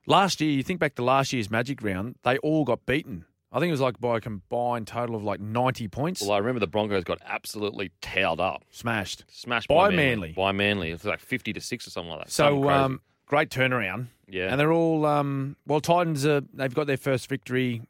Last 0.07 0.41
year, 0.41 0.51
you 0.51 0.63
think 0.63 0.81
back 0.81 0.95
to 0.97 1.05
last 1.05 1.33
year's 1.33 1.51
Magic 1.51 1.83
round, 1.83 2.17
they 2.25 2.39
all 2.39 2.65
got 2.65 2.87
beaten. 2.87 3.25
I 3.53 3.59
think 3.61 3.69
it 3.69 3.73
was 3.73 3.81
like 3.81 4.01
by 4.01 4.17
a 4.19 4.21
combined 4.21 4.87
total 4.89 5.15
of 5.17 5.23
like 5.25 5.41
ninety 5.41 5.87
points. 5.89 6.21
Well, 6.23 6.33
I 6.33 6.39
remember 6.39 6.61
the 6.61 6.67
Broncos 6.67 7.05
got 7.05 7.19
absolutely 7.25 7.91
towed 8.03 8.41
up, 8.41 8.65
Smashed. 8.71 9.25
smashed 9.29 9.69
By 9.69 9.89
by, 9.91 9.97
Manly. 9.97 10.33
By 10.33 10.53
Manly, 10.53 10.91
it 10.91 10.95
was 10.95 11.05
like 11.05 11.21
fifty 11.21 11.53
to 11.53 11.61
six 11.61 11.87
or 11.87 11.91
something 11.91 12.11
like 12.11 12.25
that. 12.25 12.31
So 12.33 12.69
um, 12.69 13.01
great 13.27 13.49
turnaround. 13.49 14.09
Yeah, 14.29 14.51
And 14.51 14.59
they're 14.59 14.73
all 14.73 15.07
um, 15.07 15.57
well. 15.67 15.81
Titans 15.81 16.27
are 16.27 16.43
they've 16.53 16.75
got 16.75 16.87
their 16.87 16.97
first 16.97 17.29
victory. 17.29 17.83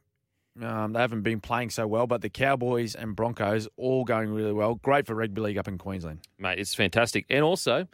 Um, 0.61 0.95
they 0.95 1.01
haven't 1.01 1.23
been 1.23 1.41
playing 1.41 1.71
so 1.71 1.87
well, 1.87 2.07
but 2.07 2.23
the 2.23 2.31
Cowboys 2.31 2.95
and 2.95 3.15
Broncos 3.15 3.69
all 3.77 4.05
going 4.05 4.31
really 4.31 4.53
well. 4.53 4.77
Great 4.77 5.07
for 5.07 5.15
rugby 5.15 5.41
league 5.41 5.59
up 5.59 5.69
in 5.69 5.77
Queensland. 5.77 6.21
mate, 6.39 6.59
it's 6.59 6.75
fantastic, 6.75 7.27
and 7.29 7.43
also 7.43 7.87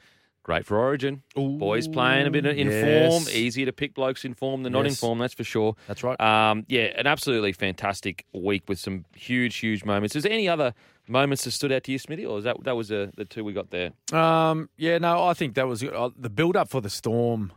great 0.42 0.66
for 0.66 0.78
Origin. 0.78 1.22
Boys 1.34 1.86
playing 1.86 2.26
a 2.26 2.30
bit 2.30 2.46
in 2.46 2.68
yes. 2.68 3.12
form. 3.12 3.34
Easier 3.34 3.66
to 3.66 3.72
pick 3.72 3.94
blokes 3.94 4.24
in 4.24 4.34
form 4.34 4.64
than 4.64 4.72
not 4.72 4.86
in 4.86 4.94
form. 4.94 5.18
That's 5.18 5.34
for 5.34 5.44
sure. 5.44 5.76
That's 5.86 6.02
right. 6.02 6.20
Um, 6.20 6.64
yeah, 6.68 6.86
an 6.96 7.06
absolutely 7.06 7.52
fantastic 7.52 8.26
week 8.32 8.64
with 8.68 8.78
some 8.78 9.04
huge, 9.14 9.56
huge 9.56 9.84
moments. 9.84 10.16
Is 10.16 10.24
there 10.24 10.32
any 10.32 10.48
other 10.48 10.74
moments 11.08 11.44
that 11.44 11.52
stood 11.52 11.72
out 11.72 11.84
to 11.84 11.92
you, 11.92 11.98
Smithy, 11.98 12.26
or 12.26 12.38
is 12.38 12.44
that 12.44 12.62
that 12.64 12.76
was 12.76 12.90
uh, 12.90 13.08
the 13.16 13.24
two 13.24 13.44
we 13.44 13.52
got 13.52 13.70
there? 13.70 13.90
Um, 14.12 14.68
yeah, 14.76 14.98
no, 14.98 15.24
I 15.24 15.34
think 15.34 15.54
that 15.54 15.68
was 15.68 15.82
uh, 15.84 16.10
the 16.16 16.30
build 16.30 16.56
up 16.56 16.68
for 16.68 16.80
the 16.80 16.90
Storm 16.90 17.52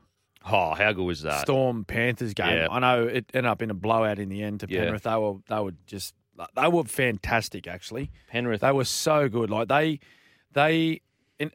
Oh, 0.49 0.73
how 0.75 0.91
good 0.93 1.03
was 1.03 1.21
that? 1.23 1.41
Storm 1.41 1.85
Panthers 1.85 2.33
game. 2.33 2.55
Yeah. 2.55 2.67
I 2.69 2.79
know 2.79 3.03
it 3.07 3.25
ended 3.33 3.49
up 3.49 3.61
in 3.61 3.71
a 3.71 3.73
blowout 3.73 4.19
in 4.19 4.29
the 4.29 4.43
end 4.43 4.59
to 4.61 4.67
Yeah. 4.69 4.83
Penrith. 4.85 5.03
They 5.03 5.15
were 5.15 5.35
they 5.49 5.59
were 5.59 5.73
just 5.87 6.13
they 6.55 6.67
were 6.67 6.83
fantastic 6.83 7.67
actually. 7.67 8.11
Penrith. 8.29 8.61
They 8.61 8.71
were 8.71 8.85
so 8.85 9.27
good. 9.29 9.49
Like 9.49 9.67
they 9.69 9.99
they 10.51 11.01
in 11.39 11.51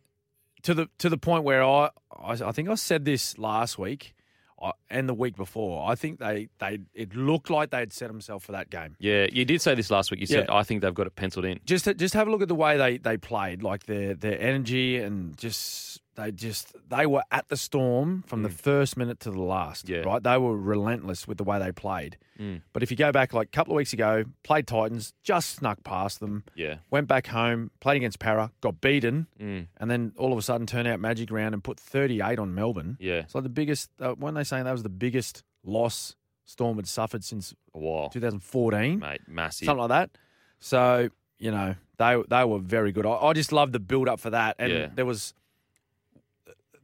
to 0.62 0.74
the 0.74 0.88
to 0.99 1.09
the 1.09 1.18
point 1.18 1.45
where 1.45 1.62
I 1.62 1.91
I, 2.20 2.32
I 2.32 2.53
think 2.53 2.68
I 2.68 2.74
said 2.74 3.05
this 3.05 3.38
last 3.38 3.78
week 3.78 4.14
uh, 4.61 4.72
and 4.91 5.09
the 5.09 5.14
week 5.14 5.36
before. 5.36 5.88
I 5.91 5.95
think 5.95 6.18
they 6.18 6.49
they 6.59 6.80
it 6.95 7.14
looked 7.14 7.49
like 7.51 7.70
they'd 7.70 7.93
set 7.93 8.09
themselves 8.09 8.45
for 8.45 8.53
that 8.53 8.70
game. 8.70 8.97
yeah, 8.99 9.26
you 9.32 9.45
did 9.45 9.61
say 9.62 9.74
this 9.74 9.91
last 9.91 10.11
week. 10.11 10.20
You 10.20 10.26
said 10.26 10.47
Yeah. 10.49 10.55
I 10.57 10.62
think 10.64 10.82
they've 10.82 10.93
got 10.95 11.07
it 11.07 11.14
penciled 11.14 11.45
in. 11.45 11.61
Just 11.64 11.84
just 11.97 12.14
have 12.14 12.26
a 12.26 12.30
look 12.30 12.43
at 12.43 12.49
the 12.49 12.55
way 12.55 12.76
they 12.76 12.99
they 12.99 13.16
played, 13.16 13.62
like 13.62 13.84
their 13.84 14.14
their 14.14 14.41
energy 14.41 14.97
and 14.99 15.36
just 15.36 16.00
they 16.17 16.33
just 16.33 16.75
they 16.89 17.07
were 17.07 17.23
at 17.31 17.49
the 17.49 17.57
storm 17.57 18.23
from 18.27 18.43
the 18.43 18.49
first 18.49 18.97
minute 18.97 19.21
to 19.21 19.31
the 19.31 19.41
last. 19.41 19.87
Mm. 19.87 19.89
Yeah. 19.91 19.99
Right, 20.01 20.23
they 20.23 20.37
were 20.37 20.57
relentless 20.57 21.27
with 21.29 21.39
the 21.39 21.45
way 21.45 21.59
they 21.59 21.73
played. 21.73 22.19
Mm. 22.39 22.63
But 22.73 22.83
if 22.83 22.91
you 22.91 22.97
go 22.97 23.13
back 23.13 23.33
like 23.33 23.49
a 23.49 23.51
couple 23.51 23.73
of 23.75 23.77
weeks 23.77 23.93
ago, 23.93 24.25
played 24.43 24.67
Titans, 24.67 25.13
just 25.23 25.51
snuck 25.57 25.83
past 25.85 26.21
them, 26.21 26.45
Yeah. 26.55 26.77
went 26.91 27.07
back 27.09 27.29
home, 27.29 27.71
played 27.81 27.97
against 27.99 28.19
Parra, 28.19 28.51
got 28.61 28.81
beaten, 28.81 29.27
Mm. 29.41 29.67
and 29.79 29.91
then 29.91 30.13
all 30.17 30.33
of 30.33 30.39
a 30.39 30.43
sudden 30.43 30.67
turn 30.67 30.87
out 30.87 31.01
Magic 31.01 31.31
Round 31.31 31.55
and 31.55 31.63
put 31.63 31.79
38 31.79 32.39
on 32.39 32.55
Melbourne. 32.55 32.97
Yeah. 33.01 33.27
So 33.27 33.39
like 33.39 33.45
the 33.45 33.49
biggest. 33.51 33.91
Uh, 34.01 34.15
weren't 34.19 34.35
they 34.37 34.45
saying 34.45 34.65
that 34.65 34.73
was 34.73 34.83
the 34.83 34.89
biggest 34.89 35.43
loss 35.65 36.17
Storm 36.45 36.77
had 36.77 36.89
suffered 36.89 37.23
since 37.23 37.55
Wow. 37.73 38.09
2014? 38.13 38.99
Mate, 38.99 39.21
massive. 39.29 39.67
something 39.67 39.81
like 39.83 39.89
that. 39.91 40.11
So 40.59 41.09
you 41.39 41.51
know 41.51 41.75
they 41.99 42.21
they 42.29 42.45
were 42.45 42.59
very 42.59 42.93
good. 42.93 43.07
I, 43.07 43.13
I 43.13 43.33
just 43.33 43.53
love 43.53 43.73
the 43.73 43.79
build 43.81 44.09
up 44.09 44.19
for 44.21 44.31
that, 44.31 44.57
and 44.59 44.73
Yeah. 44.73 44.89
there 44.95 45.07
was 45.07 45.33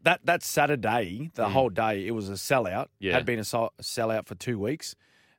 that 0.07 0.21
that 0.25 0.43
Saturday, 0.43 1.31
the 1.35 1.45
Mm. 1.47 1.53
whole 1.53 1.69
day, 1.69 2.07
it 2.07 2.13
was 2.13 2.29
a 2.29 2.33
sellout. 2.49 2.87
Yeah. 2.99 3.13
had 3.13 3.27
been 3.27 3.39
a, 3.39 3.45
so- 3.45 3.73
sellout 3.83 4.27
for 4.27 4.35
two 4.35 4.59
weeks. 4.59 4.95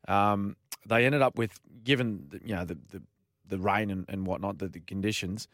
Um, 0.07 0.55
they 0.86 1.05
ended 1.05 1.22
up 1.22 1.38
with 1.38 1.59
given 1.84 2.28
the, 2.30 2.39
you 2.45 2.55
know 2.55 2.65
the 2.65 2.78
the, 2.93 3.01
the 3.47 3.57
rain 3.57 3.89
and, 3.91 4.05
and 4.07 4.26
whatnot, 4.28 4.59
the, 4.59 4.68
the 4.68 4.80
conditions. 4.82 5.47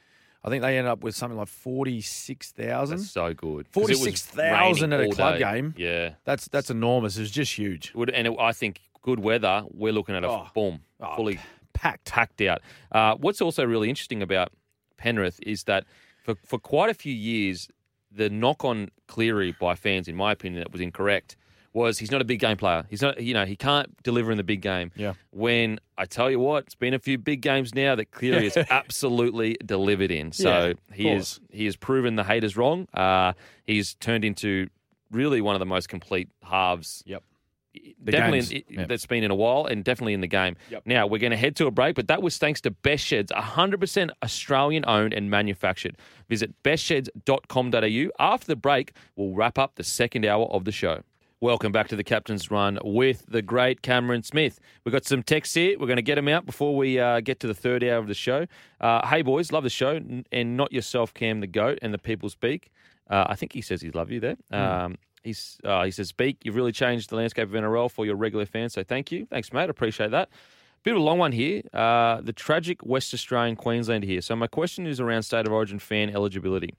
I 0.46 0.50
think 0.50 0.62
they 0.62 0.78
ended 0.78 0.92
up 0.92 1.04
with 1.04 1.16
something 1.16 1.38
like 1.38 1.48
forty 1.48 2.02
six 2.02 2.52
thousand. 2.52 2.98
That's 2.98 3.12
so 3.12 3.34
good. 3.34 3.68
46,000 3.70 4.94
at 4.94 5.00
a 5.00 5.10
club 5.10 5.36
day. 5.36 5.40
game. 5.40 5.74
Yeah. 5.78 6.16
That's 6.26 6.48
that's 6.50 6.70
enormous. 6.70 7.18
It 7.18 7.22
was 7.22 7.32
just 7.32 7.58
huge. 7.58 7.94
Would, 7.96 8.10
and 8.10 8.28
it, 8.28 8.34
I 8.40 8.52
think 8.52 8.82
good 9.02 9.20
weather, 9.20 9.64
we're 9.72 9.94
looking 9.94 10.16
at 10.16 10.24
a 10.24 10.30
Oh. 10.30 10.48
boom, 10.54 10.82
Oh, 11.00 11.16
fully 11.16 11.40
Packed. 11.74 12.06
packed 12.12 12.42
out. 12.42 12.62
Uh, 12.92 13.16
what's 13.16 13.42
also 13.42 13.66
really 13.66 13.90
interesting 13.90 14.22
about 14.22 14.52
Penrith 14.98 15.40
is 15.44 15.64
that 15.66 15.86
for, 16.24 16.36
for 16.36 16.58
quite 16.60 16.90
a 16.90 16.94
few 16.94 17.14
years, 17.14 17.68
the 18.16 18.30
knock 18.30 18.64
on 18.64 18.90
Cleary 19.08 19.56
by 19.60 19.76
fans, 19.76 20.08
in 20.08 20.16
my 20.16 20.32
opinion, 20.32 20.62
that 20.64 20.72
was 20.72 20.82
incorrect, 20.82 21.36
was 21.74 21.98
he's 21.98 22.12
not 22.12 22.22
a 22.22 22.26
big 22.26 22.40
game 22.40 22.58
player. 22.58 22.86
He's 22.90 23.02
not, 23.02 23.22
you 23.22 23.34
know, 23.34 23.46
he 23.46 23.56
can't 23.56 24.02
deliver 24.04 24.32
in 24.32 24.38
the 24.38 24.44
big 24.44 24.62
game. 24.62 24.92
Yeah. 24.96 25.14
When 25.32 25.80
I 25.98 26.06
tell 26.06 26.30
you 26.30 26.40
what, 26.40 26.66
it's 26.66 26.76
been 26.76 26.94
a 26.94 27.00
few 27.00 27.18
big 27.18 27.42
games 27.42 27.74
now 27.74 27.96
that 27.96 28.12
Cleary 28.12 28.50
has 28.50 28.58
absolutely 28.70 29.58
delivered 29.66 30.12
in. 30.12 30.32
So 30.32 30.68
Yeah, 30.68 30.96
he 30.96 31.10
is 31.10 31.40
he 31.52 31.66
has 31.66 31.76
proven 31.76 32.16
the 32.16 32.24
haters 32.24 32.56
wrong. 32.56 32.88
Uh, 32.94 33.34
he's 33.66 33.96
turned 33.96 34.24
into 34.24 34.70
really 35.12 35.42
one 35.42 35.56
of 35.56 35.60
the 35.60 35.66
most 35.66 35.90
complete 35.90 36.30
halves 36.44 37.04
Yep. 37.06 37.24
Definitely 38.04 38.40
games, 38.40 38.52
in, 38.52 38.64
yeah. 38.70 38.86
that's 38.86 39.06
been 39.06 39.24
in 39.24 39.32
a 39.32 39.36
while 39.36 39.66
and 39.66 39.84
definitely 39.84 40.14
in 40.14 40.22
the 40.22 40.28
game. 40.28 40.56
Yep. 40.70 40.84
Now 40.86 41.08
we're 41.08 41.20
going 41.20 41.32
to 41.32 41.38
head 41.38 41.56
to 41.58 41.68
a 41.68 41.72
break, 41.72 41.96
but 41.96 42.08
that 42.08 42.22
was 42.22 42.38
thanks 42.38 42.62
to 42.62 42.72
Best 42.72 43.06
Sheds, 43.06 43.32
100% 43.32 44.10
Australian 44.24 44.84
owned 44.88 45.14
and 45.14 45.30
manufactured. 45.30 45.98
Visit 46.30 46.54
bestsheds.com.au. 46.64 48.12
After 48.20 48.48
the 48.48 48.56
break, 48.56 48.94
we'll 49.16 49.34
wrap 49.34 49.58
up 49.58 49.76
the 49.76 49.84
second 49.84 50.26
hour 50.26 50.46
of 50.46 50.66
the 50.66 50.72
show. 50.72 51.04
Welcome 51.44 51.74
back 51.74 51.90
to 51.90 51.98
the 51.98 52.06
Captain's 52.06 52.50
Run 52.50 52.80
with 52.86 53.26
the 53.28 53.42
great 53.42 53.82
Cameron 53.82 54.24
Smith. 54.24 54.62
We've 54.86 54.94
got 54.94 55.04
some 55.04 55.22
texts 55.22 55.54
here. 55.54 55.78
We're 55.78 55.88
going 55.88 55.98
to 55.98 56.02
get 56.02 56.16
them 56.16 56.30
out 56.30 56.46
before 56.46 56.74
we 56.74 56.98
uh, 56.98 57.20
get 57.20 57.42
to 57.42 57.48
the 57.48 57.54
third 57.54 57.84
hour 57.84 57.98
of 57.98 58.08
the 58.08 58.14
show. 58.14 58.48
Uh, 58.80 59.06
hey, 59.06 59.24
boys, 59.24 59.52
love 59.52 59.64
the 59.64 59.70
show. 59.70 60.00
And 60.32 60.56
not 60.56 60.72
yourself, 60.72 61.14
Cam 61.14 61.42
the 61.42 61.48
GOAT 61.48 61.80
and 61.82 61.94
the 61.94 61.98
people 61.98 62.30
speak. 62.30 62.72
Uh, 63.10 63.26
I 63.28 63.36
think 63.36 63.52
he 63.52 63.60
says 63.60 63.82
he 63.82 63.92
love 63.92 64.10
you 64.10 64.22
there. 64.22 64.38
Um, 64.52 64.98
he's, 65.24 65.58
uh, 65.64 65.84
he 65.84 65.92
says, 65.92 66.12
Beak, 66.12 66.38
you've 66.44 66.56
really 66.56 66.72
changed 66.72 67.10
the 67.10 67.16
landscape 67.16 67.48
of 67.48 67.54
NRL 67.54 67.90
for 67.90 68.06
your 68.06 68.16
regular 68.16 68.46
fans. 68.46 68.74
So 68.74 68.84
thank 68.84 69.12
you. 69.12 69.26
Thanks, 69.26 69.52
mate. 69.54 69.70
Appreciate 69.70 70.12
that. 70.12 70.30
Bit 70.84 70.96
of 70.96 71.00
a 71.00 71.04
long 71.04 71.18
one 71.18 71.32
here. 71.32 71.62
Uh, 71.74 72.20
the 72.22 72.34
tragic 72.34 72.86
West 72.86 73.14
Australian 73.14 73.56
Queensland 73.56 74.04
here. 74.04 74.20
So 74.20 74.36
my 74.36 74.48
question 74.48 74.86
is 74.86 75.00
around 75.00 75.24
state 75.24 75.48
of 75.48 75.54
origin 75.54 75.80
fan 75.80 76.10
eligibility. 76.10 76.76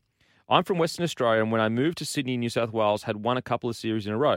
I'm 0.46 0.62
from 0.62 0.76
Western 0.76 1.04
Australia, 1.04 1.40
and 1.40 1.50
when 1.50 1.62
I 1.62 1.70
moved 1.70 1.96
to 1.98 2.04
Sydney, 2.04 2.36
New 2.36 2.50
South 2.50 2.70
Wales, 2.70 3.04
had 3.04 3.16
won 3.24 3.38
a 3.38 3.42
couple 3.42 3.70
of 3.70 3.76
series 3.76 4.06
in 4.06 4.12
a 4.12 4.18
row. 4.18 4.36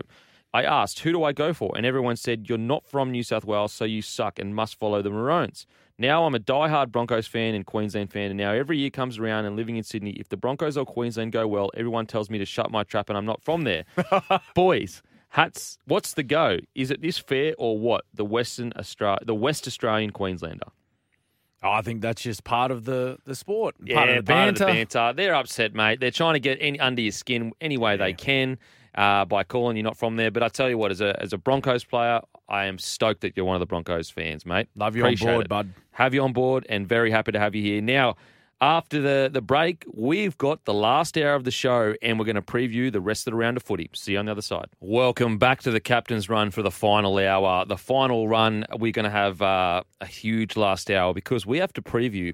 I 0.54 0.64
asked, 0.64 1.00
who 1.00 1.12
do 1.12 1.26
I 1.26 1.34
go 1.34 1.54
for? 1.54 1.74
And 1.76 1.86
everyone 1.86 2.16
said, 2.16 2.48
you're 2.48 2.58
not 2.58 2.88
from 2.88 3.12
New 3.12 3.24
South 3.24 3.44
Wales, 3.44 3.74
so 3.74 3.84
you 3.84 4.02
suck 4.02 4.40
and 4.40 4.56
must 4.56 4.80
follow 4.80 5.02
the 5.02 5.10
Maroons. 5.10 5.68
Now 6.00 6.26
I'm 6.26 6.36
a 6.36 6.40
diehard 6.40 6.92
Broncos 6.92 7.26
fan 7.26 7.56
and 7.56 7.66
Queensland 7.66 8.12
fan, 8.12 8.30
and 8.30 8.38
now 8.38 8.52
every 8.52 8.78
year 8.78 8.92
comes 8.92 9.18
around 9.18 9.46
and 9.46 9.56
living 9.56 9.78
in 9.78 9.84
Sydney, 9.84 10.12
if 10.12 10.30
the 10.30 10.38
Broncos 10.38 10.78
or 10.78 10.86
Queensland 10.86 11.32
go 11.32 11.48
well, 11.48 11.72
everyone 11.76 12.06
tells 12.06 12.30
me 12.30 12.38
to 12.38 12.46
shut 12.46 12.70
my 12.70 12.84
trap, 12.84 13.10
and 13.10 13.18
I'm 13.18 13.26
not 13.26 13.42
from 13.42 13.64
there. 13.64 13.84
Boys, 14.56 15.02
hats. 15.30 15.80
What's 15.86 16.14
the 16.14 16.22
go? 16.24 16.60
Is 16.76 16.92
it 16.92 17.02
this 17.02 17.18
fair 17.18 17.56
or 17.58 17.80
what? 17.80 18.06
The 18.14 18.26
Western 18.26 18.74
Australia, 18.78 19.20
the 19.26 19.36
West 19.36 19.66
Australian 19.66 20.12
Queenslander. 20.12 20.68
Oh, 21.64 21.72
I 21.72 21.82
think 21.82 22.02
that's 22.02 22.22
just 22.22 22.44
part 22.44 22.70
of 22.70 22.86
the, 22.86 23.18
the 23.26 23.34
sport. 23.34 23.76
Yeah, 23.84 23.96
part 23.96 24.10
of 24.10 24.16
the 24.18 24.24
banter. 24.24 24.66
banter. 24.66 25.14
They're 25.16 25.34
upset, 25.34 25.74
mate. 25.74 26.00
They're 26.00 26.12
trying 26.12 26.36
to 26.36 26.40
get 26.40 26.60
any, 26.62 26.80
under 26.80 27.02
your 27.02 27.12
skin 27.12 27.54
any 27.60 27.78
way 27.78 27.98
they 27.98 28.14
can 28.14 28.60
uh, 28.94 29.26
by 29.26 29.44
calling 29.44 29.76
you 29.78 29.84
not 29.84 29.98
from 29.98 30.16
there. 30.16 30.30
But 30.30 30.44
I 30.44 30.50
tell 30.50 30.70
you 30.70 30.78
what, 30.78 30.92
as 30.92 31.02
a 31.02 31.20
as 31.22 31.34
a 31.34 31.38
Broncos 31.38 31.84
player, 31.84 32.22
I 32.50 32.66
am 32.66 32.78
stoked 32.78 33.22
that 33.22 33.36
you're 33.36 33.46
one 33.46 33.56
of 33.56 33.60
the 33.60 33.66
Broncos 33.66 34.10
fans, 34.10 34.46
mate. 34.46 34.70
Love 34.76 34.96
you 34.96 35.06
on 35.06 35.16
board, 35.16 35.46
it. 35.46 35.50
bud. 35.50 35.74
Have 35.92 36.14
you 36.14 36.24
on 36.24 36.34
board, 36.34 36.66
and 36.70 36.88
very 36.88 37.12
happy 37.12 37.32
to 37.32 37.40
have 37.40 37.56
you 37.56 37.62
here. 37.62 37.82
Now, 37.82 38.16
after 38.62 39.02
the 39.02 39.30
the 39.32 39.42
break, 39.42 39.86
we've 39.94 40.38
got 40.38 40.66
the 40.66 40.74
last 40.74 41.18
hour 41.18 41.36
of 41.36 41.44
the 41.44 41.52
show, 41.52 41.94
and 42.02 42.18
we're 42.18 42.26
going 42.26 42.36
to 42.36 42.42
preview 42.42 42.92
the 42.92 43.02
rest 43.02 43.28
of 43.28 43.32
the 43.32 43.38
round 43.38 43.58
of 43.58 43.64
footy. 43.64 43.90
See 43.94 44.14
you 44.14 44.20
on 44.20 44.26
the 44.26 44.32
other 44.32 44.42
side. 44.42 44.68
Welcome 44.80 45.38
back 45.38 45.62
to 45.64 45.72
the 45.72 45.80
captain's 45.80 46.30
run 46.30 46.52
for 46.52 46.62
the 46.62 46.72
final 46.72 47.18
hour. 47.18 47.66
The 47.66 47.78
final 47.78 48.28
run, 48.28 48.66
we're 48.78 48.92
going 48.92 49.06
to 49.06 49.12
have 49.12 49.42
uh, 49.42 49.84
a 50.02 50.06
huge 50.06 50.56
last 50.56 50.90
hour 50.90 51.14
because 51.14 51.46
we 51.46 51.60
have 51.60 51.74
to 51.74 51.82
preview 51.82 52.34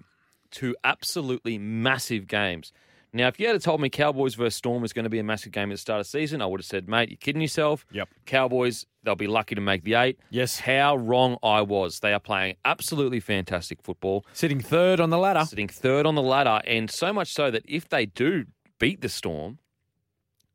two 0.51 0.75
absolutely 0.83 1.57
massive 1.57 2.27
games. 2.27 2.71
Now, 3.15 3.27
if 3.27 3.39
you 3.39 3.47
had 3.47 3.61
told 3.61 3.79
me 3.79 3.89
Cowboys 3.89 4.33
versus 4.33 4.55
Storm 4.55 4.81
was 4.81 4.91
going 4.91 5.03
to 5.03 5.09
be 5.09 5.19
a 5.19 5.23
massive 5.23 5.51
game 5.51 5.69
at 5.69 5.75
the 5.75 5.77
start 5.77 5.99
of 5.99 6.05
the 6.07 6.09
season, 6.09 6.41
I 6.41 6.47
would 6.47 6.59
have 6.61 6.65
said, 6.65 6.89
mate, 6.89 7.09
you're 7.09 7.17
kidding 7.17 7.41
yourself. 7.43 7.85
Yep. 7.91 8.09
Cowboys, 8.25 8.87
they'll 9.03 9.15
be 9.15 9.27
lucky 9.27 9.53
to 9.53 9.61
make 9.61 9.83
the 9.83 9.93
eight. 9.93 10.19
Yes. 10.31 10.59
How 10.61 10.95
wrong 10.95 11.37
I 11.43 11.61
was. 11.61 11.99
They 11.99 12.11
are 12.13 12.19
playing 12.19 12.55
absolutely 12.65 13.19
fantastic 13.19 13.83
football, 13.83 14.25
Sitting 14.33 14.59
third 14.59 14.99
on 14.99 15.11
the 15.11 15.19
ladder. 15.19 15.45
sitting 15.45 15.67
third 15.67 16.05
on 16.07 16.15
the 16.15 16.23
ladder, 16.23 16.61
and 16.65 16.89
so 16.89 17.13
much 17.13 17.31
so 17.33 17.51
that 17.51 17.63
if 17.67 17.87
they 17.87 18.07
do 18.07 18.45
beat 18.79 19.01
the 19.01 19.09
Storm, 19.09 19.59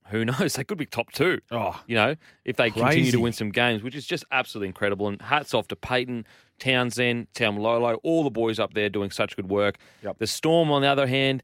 who 0.09 0.25
knows? 0.25 0.55
They 0.55 0.65
could 0.65 0.79
be 0.79 0.87
top 0.87 1.13
two. 1.13 1.39
Oh, 1.53 1.81
You 1.87 1.95
know, 1.95 2.17
if 2.45 2.57
they 2.57 2.71
continue 2.71 3.13
to 3.13 3.21
win 3.21 3.33
some 3.35 3.51
games, 3.51 3.83
which 3.85 3.95
is 3.95 4.05
just 4.07 4.25
absolutely 4.33 4.69
incredible. 4.69 5.07
And 5.07 5.23
hats 5.23 5.55
off 5.55 5.69
to 5.69 5.77
Payten, 5.77 6.25
Townsend, 6.59 7.29
Taumalolo, 7.35 7.99
all 8.03 8.25
the 8.25 8.31
boys 8.31 8.59
up 8.59 8.75
there 8.75 8.89
doing 8.89 9.11
such 9.11 9.37
good 9.37 9.49
work. 9.49 9.77
Yep. 10.03 10.19
The 10.19 10.27
Storm, 10.27 10.73
on 10.73 10.83
the 10.83 10.89
other 10.89 11.07
hand, 11.07 11.43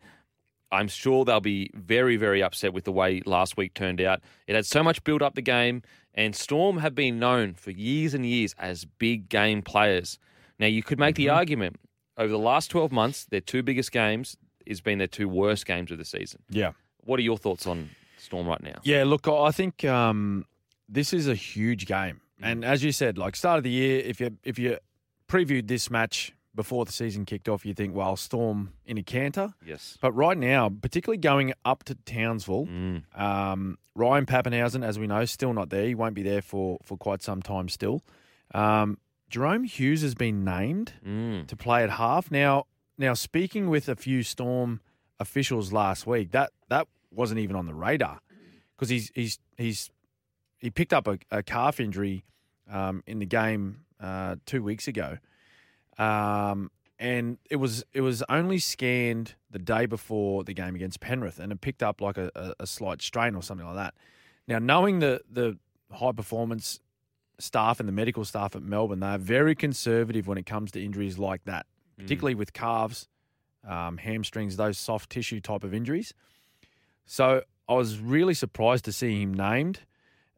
I'm 0.74 0.88
sure 0.88 1.24
they'll 1.24 1.40
be 1.40 1.70
very, 1.74 2.16
very 2.16 2.42
upset 2.42 2.72
with 2.72 2.84
the 2.84 2.92
way 2.92 3.22
last 3.24 3.56
week 3.56 3.74
turned 3.74 4.00
out. 4.00 4.20
It 4.46 4.54
had 4.54 4.66
so 4.66 4.82
much 4.82 5.02
build 5.04 5.22
up 5.22 5.34
the 5.34 5.42
game, 5.42 5.82
and 6.14 6.34
Storm 6.36 6.78
have 6.78 6.94
been 6.94 7.18
known 7.18 7.54
for 7.54 7.70
years 7.70 8.12
and 8.14 8.26
years 8.26 8.54
as 8.58 8.84
big 8.84 9.28
game 9.28 9.62
players. 9.62 10.18
Now, 10.58 10.66
you 10.66 10.82
could 10.82 10.98
make 10.98 11.16
the 11.16 11.26
Mm-hmm. 11.26 11.36
argument 11.36 11.76
over 12.16 12.28
the 12.30 12.38
last 12.38 12.70
12 12.70 12.92
months, 12.92 13.24
their 13.24 13.40
two 13.40 13.62
biggest 13.62 13.90
games 13.92 14.36
has 14.68 14.80
been 14.80 14.98
their 14.98 15.06
two 15.08 15.28
worst 15.28 15.66
games 15.66 15.90
of 15.90 15.98
the 15.98 16.04
season. 16.04 16.40
yeah. 16.50 16.72
What 17.06 17.18
are 17.20 17.22
your 17.22 17.36
thoughts 17.38 17.66
on 17.66 17.90
Storm 18.18 18.46
right 18.46 18.62
now? 18.62 18.76
Yeah, 18.82 19.04
look, 19.04 19.26
I 19.28 19.50
think 19.50 19.84
um, 19.84 20.44
this 20.88 21.12
is 21.12 21.28
a 21.28 21.34
huge 21.34 21.86
game, 21.86 22.20
and 22.40 22.64
as 22.64 22.82
you 22.84 22.92
said, 22.92 23.18
like 23.18 23.36
start 23.36 23.58
of 23.58 23.64
the 23.64 23.70
year, 23.70 24.00
if 24.04 24.20
you 24.20 24.36
if 24.42 24.58
you 24.58 24.78
previewed 25.28 25.66
this 25.68 25.90
match 25.90 26.32
before 26.54 26.84
the 26.84 26.92
season 26.92 27.24
kicked 27.24 27.48
off, 27.48 27.66
you 27.66 27.74
think, 27.74 27.94
well, 27.94 28.16
Storm 28.16 28.72
in 28.86 28.96
a 28.98 29.02
canter. 29.02 29.54
Yes. 29.66 29.98
But 30.00 30.12
right 30.12 30.38
now, 30.38 30.68
particularly 30.68 31.18
going 31.18 31.52
up 31.64 31.84
to 31.84 31.94
Townsville, 31.94 32.66
Mm. 32.66 33.02
um, 33.20 33.78
Ryan 33.94 34.26
Papenhuyzen, 34.26 34.84
as 34.84 34.98
we 34.98 35.06
know, 35.06 35.24
still 35.24 35.52
not 35.52 35.70
there. 35.70 35.86
He 35.86 35.94
won't 35.94 36.14
be 36.14 36.22
there 36.22 36.42
for 36.42 36.78
for 36.84 36.96
quite 36.96 37.22
some 37.22 37.42
time 37.42 37.68
still. 37.68 38.02
Um, 38.54 38.98
Jahrome 39.30 39.66
Hughes 39.66 40.02
has 40.02 40.14
been 40.14 40.44
named 40.44 40.92
Mm. 41.04 41.46
to 41.48 41.56
play 41.56 41.82
at 41.82 41.90
half. 41.90 42.30
Now, 42.30 42.66
now 42.98 43.14
speaking 43.14 43.68
with 43.68 43.88
a 43.88 43.96
few 43.96 44.22
Storm 44.22 44.80
officials 45.18 45.72
last 45.72 46.06
week, 46.06 46.30
that 46.32 46.52
that 46.68 46.86
wasn't 47.10 47.40
even 47.40 47.56
on 47.56 47.66
the 47.66 47.74
radar 47.74 48.20
because 48.76 48.88
he's 48.88 49.10
he's 49.14 49.38
he's 49.56 49.90
he 50.58 50.70
picked 50.70 50.92
up 50.92 51.06
a, 51.06 51.18
a 51.30 51.42
calf 51.42 51.78
injury 51.80 52.24
um, 52.70 53.02
in 53.06 53.18
the 53.18 53.26
game 53.26 53.84
uh, 54.00 54.36
two 54.46 54.62
weeks 54.62 54.88
ago, 54.88 55.18
um, 55.98 56.70
and 56.98 57.38
it 57.50 57.56
was 57.56 57.84
it 57.92 58.00
was 58.02 58.22
only 58.28 58.58
scanned 58.58 59.34
the 59.50 59.58
day 59.58 59.86
before 59.86 60.44
the 60.44 60.54
game 60.54 60.74
against 60.74 61.00
Penrith, 61.00 61.38
and 61.38 61.52
it 61.52 61.60
picked 61.60 61.82
up 61.82 62.00
like 62.00 62.16
a, 62.18 62.30
a, 62.34 62.54
a 62.60 62.66
slight 62.66 63.02
strain 63.02 63.34
or 63.34 63.42
something 63.42 63.66
like 63.66 63.76
that. 63.76 63.94
Now, 64.46 64.58
knowing 64.58 65.00
the 65.00 65.20
the 65.30 65.58
high 65.90 66.12
performance 66.12 66.80
staff 67.38 67.80
and 67.80 67.88
the 67.88 67.92
medical 67.92 68.24
staff 68.24 68.54
at 68.54 68.62
Melbourne, 68.62 69.00
they're 69.00 69.18
very 69.18 69.54
conservative 69.54 70.26
when 70.28 70.38
it 70.38 70.46
comes 70.46 70.70
to 70.72 70.82
injuries 70.84 71.18
like 71.18 71.44
that, 71.44 71.66
particularly 71.98 72.34
with 72.36 72.52
calves, 72.52 73.08
um, 73.68 73.96
hamstrings, 73.98 74.56
those 74.56 74.78
soft 74.78 75.10
tissue 75.10 75.40
type 75.40 75.64
of 75.64 75.74
injuries. 75.74 76.14
So 77.06 77.42
I 77.68 77.74
was 77.74 77.98
really 77.98 78.34
surprised 78.34 78.84
to 78.86 78.92
see 78.92 79.20
him 79.20 79.34
named 79.34 79.80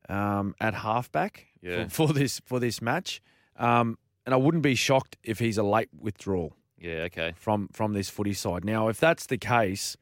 um, 0.08 0.54
at 0.60 0.74
halfback 0.74 1.46
Yeah. 1.62 1.84
for, 1.88 2.08
for 2.08 2.12
this 2.14 2.40
for 2.46 2.58
this 2.60 2.80
match, 2.80 3.20
um, 3.56 3.98
and 4.26 4.34
I 4.34 4.36
wouldn't 4.36 4.62
be 4.62 4.74
shocked 4.74 5.16
if 5.22 5.38
he's 5.38 5.56
a 5.56 5.62
late 5.62 5.88
withdrawal 5.98 6.54
Yeah, 6.78 7.04
okay. 7.08 7.32
from 7.36 7.68
from 7.68 7.92
this 7.94 8.10
footy 8.10 8.34
side. 8.34 8.64
Now, 8.64 8.88
if 8.88 8.98
that's 9.00 9.24
the 9.26 9.38
case, 9.38 9.96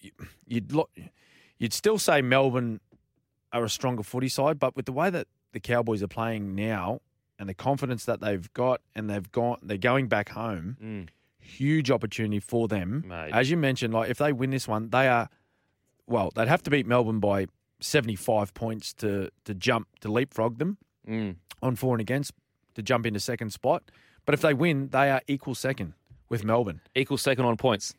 you- 0.00 0.12
you'd 0.46 0.72
look, 0.72 0.90
you'd 1.58 1.72
still 1.72 1.98
say 1.98 2.20
Melbourne 2.20 2.80
are 3.52 3.64
a 3.64 3.70
stronger 3.70 4.02
footy 4.02 4.28
side, 4.28 4.58
but 4.58 4.76
with 4.76 4.84
the 4.86 4.92
way 4.92 5.08
that 5.10 5.26
the 5.52 5.60
Cowboys 5.60 6.02
are 6.02 6.08
playing 6.08 6.54
now 6.54 7.00
and 7.38 7.48
the 7.48 7.54
confidence 7.54 8.04
that 8.04 8.20
they've 8.20 8.52
got, 8.52 8.82
and 8.94 9.08
they've 9.08 9.30
gone, 9.32 9.58
they're 9.62 9.78
going 9.78 10.08
back 10.08 10.30
home. 10.30 10.76
Mm. 10.82 11.08
Huge 11.40 11.90
opportunity 11.90 12.40
for 12.40 12.68
them, 12.68 13.04
Mate. 13.06 13.30
as 13.32 13.50
you 13.50 13.56
mentioned. 13.56 13.94
Like 13.94 14.10
if 14.10 14.18
they 14.18 14.32
win 14.32 14.50
this 14.50 14.68
one, 14.68 14.90
they 14.90 15.08
are 15.08 15.30
well. 16.06 16.30
They'd 16.34 16.48
have 16.48 16.62
to 16.64 16.70
beat 16.70 16.86
Melbourne 16.86 17.20
by 17.20 17.46
seventy-five 17.80 18.52
points 18.54 18.92
to 18.94 19.30
to 19.44 19.54
jump 19.54 19.88
to 20.00 20.10
leapfrog 20.12 20.58
them 20.58 20.76
Mm. 21.08 21.36
on 21.62 21.76
for 21.76 21.94
and 21.94 22.00
against 22.02 22.32
to 22.78 22.82
jump 22.82 23.04
into 23.06 23.20
second 23.20 23.50
spot. 23.52 23.82
But 24.24 24.34
if 24.34 24.40
they 24.40 24.54
win, 24.54 24.88
they 24.88 25.10
are 25.10 25.20
equal 25.28 25.54
second 25.54 25.94
with 26.28 26.44
Melbourne. 26.44 26.80
Equal 26.94 27.18
second 27.18 27.44
on 27.44 27.56
points. 27.56 27.94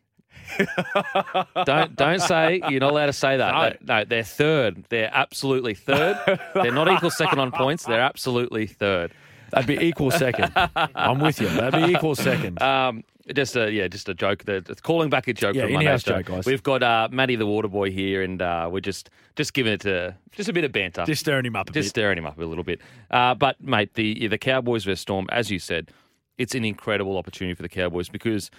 don't 1.66 1.96
don't 1.96 2.20
say 2.22 2.62
you're 2.70 2.80
not 2.80 2.92
allowed 2.92 3.08
to 3.08 3.14
say 3.14 3.38
that. 3.38 3.52
No. 3.54 3.70
They- 3.70 3.78
no, 4.02 4.06
they're 4.06 4.24
third. 4.24 4.86
They're 4.90 5.10
absolutely 5.12 5.74
third. 5.74 6.18
they're 6.54 6.72
not 6.72 6.90
equal 6.92 7.12
second 7.12 7.40
on 7.40 7.52
points. 7.52 7.86
They're 7.86 8.00
absolutely 8.02 8.68
third. 8.68 9.12
They'd 9.54 9.66
be 9.66 9.78
equal 9.80 10.12
second. 10.12 10.52
I'm 10.76 11.20
with 11.20 11.42
you. 11.42 11.50
They'd 11.50 11.72
be 11.74 11.94
equal 11.94 12.16
second. 12.16 12.62
Um, 12.62 13.04
just 13.34 13.56
a 13.56 13.72
yeah, 13.72 13.88
just 13.88 14.08
a 14.10 14.14
joke. 14.14 14.44
It's 14.48 14.82
calling 14.82 15.10
back 15.10 15.28
a 15.28 15.34
joke 15.34 15.56
Yeah, 15.56 15.64
from 15.68 15.76
in-house 15.76 16.04
joke, 16.04 16.26
guys. 16.26 16.46
We've 16.46 16.64
got 16.64 16.84
uh, 16.84 17.08
Matty 17.12 17.36
the 17.36 17.46
Water 17.46 17.68
Boy 17.68 17.92
here, 17.92 18.22
and 18.24 18.42
uh, 18.42 18.70
we're 18.72 18.80
just 18.82 19.10
just 19.36 19.54
giving 19.54 19.74
it 19.74 19.82
to 19.82 20.16
just 20.32 20.50
a 20.50 20.54
bit 20.54 20.64
of 20.64 20.72
banter. 20.72 21.06
Just 21.06 21.22
stirring 21.22 21.46
him 21.46 21.56
up 21.56 21.70
a 21.70 21.74
just 21.74 21.88
bit. 21.88 21.90
stirring 21.90 22.18
him 22.18 22.26
up 22.26 22.38
a 22.40 22.44
little 22.46 22.64
bit. 22.64 22.80
Uh, 23.12 23.34
but 23.36 23.62
mate, 23.62 23.94
the 23.96 24.28
the 24.28 24.38
Cowboys 24.38 24.84
versus 24.84 25.02
Storm, 25.02 25.28
as 25.32 25.50
you 25.52 25.60
said, 25.60 25.92
it's 26.38 26.56
an 26.56 26.66
incredible 26.66 27.18
opportunity 27.18 27.54
for 27.56 27.62
the 27.64 27.70
Cowboys 27.70 28.10
because 28.10 28.50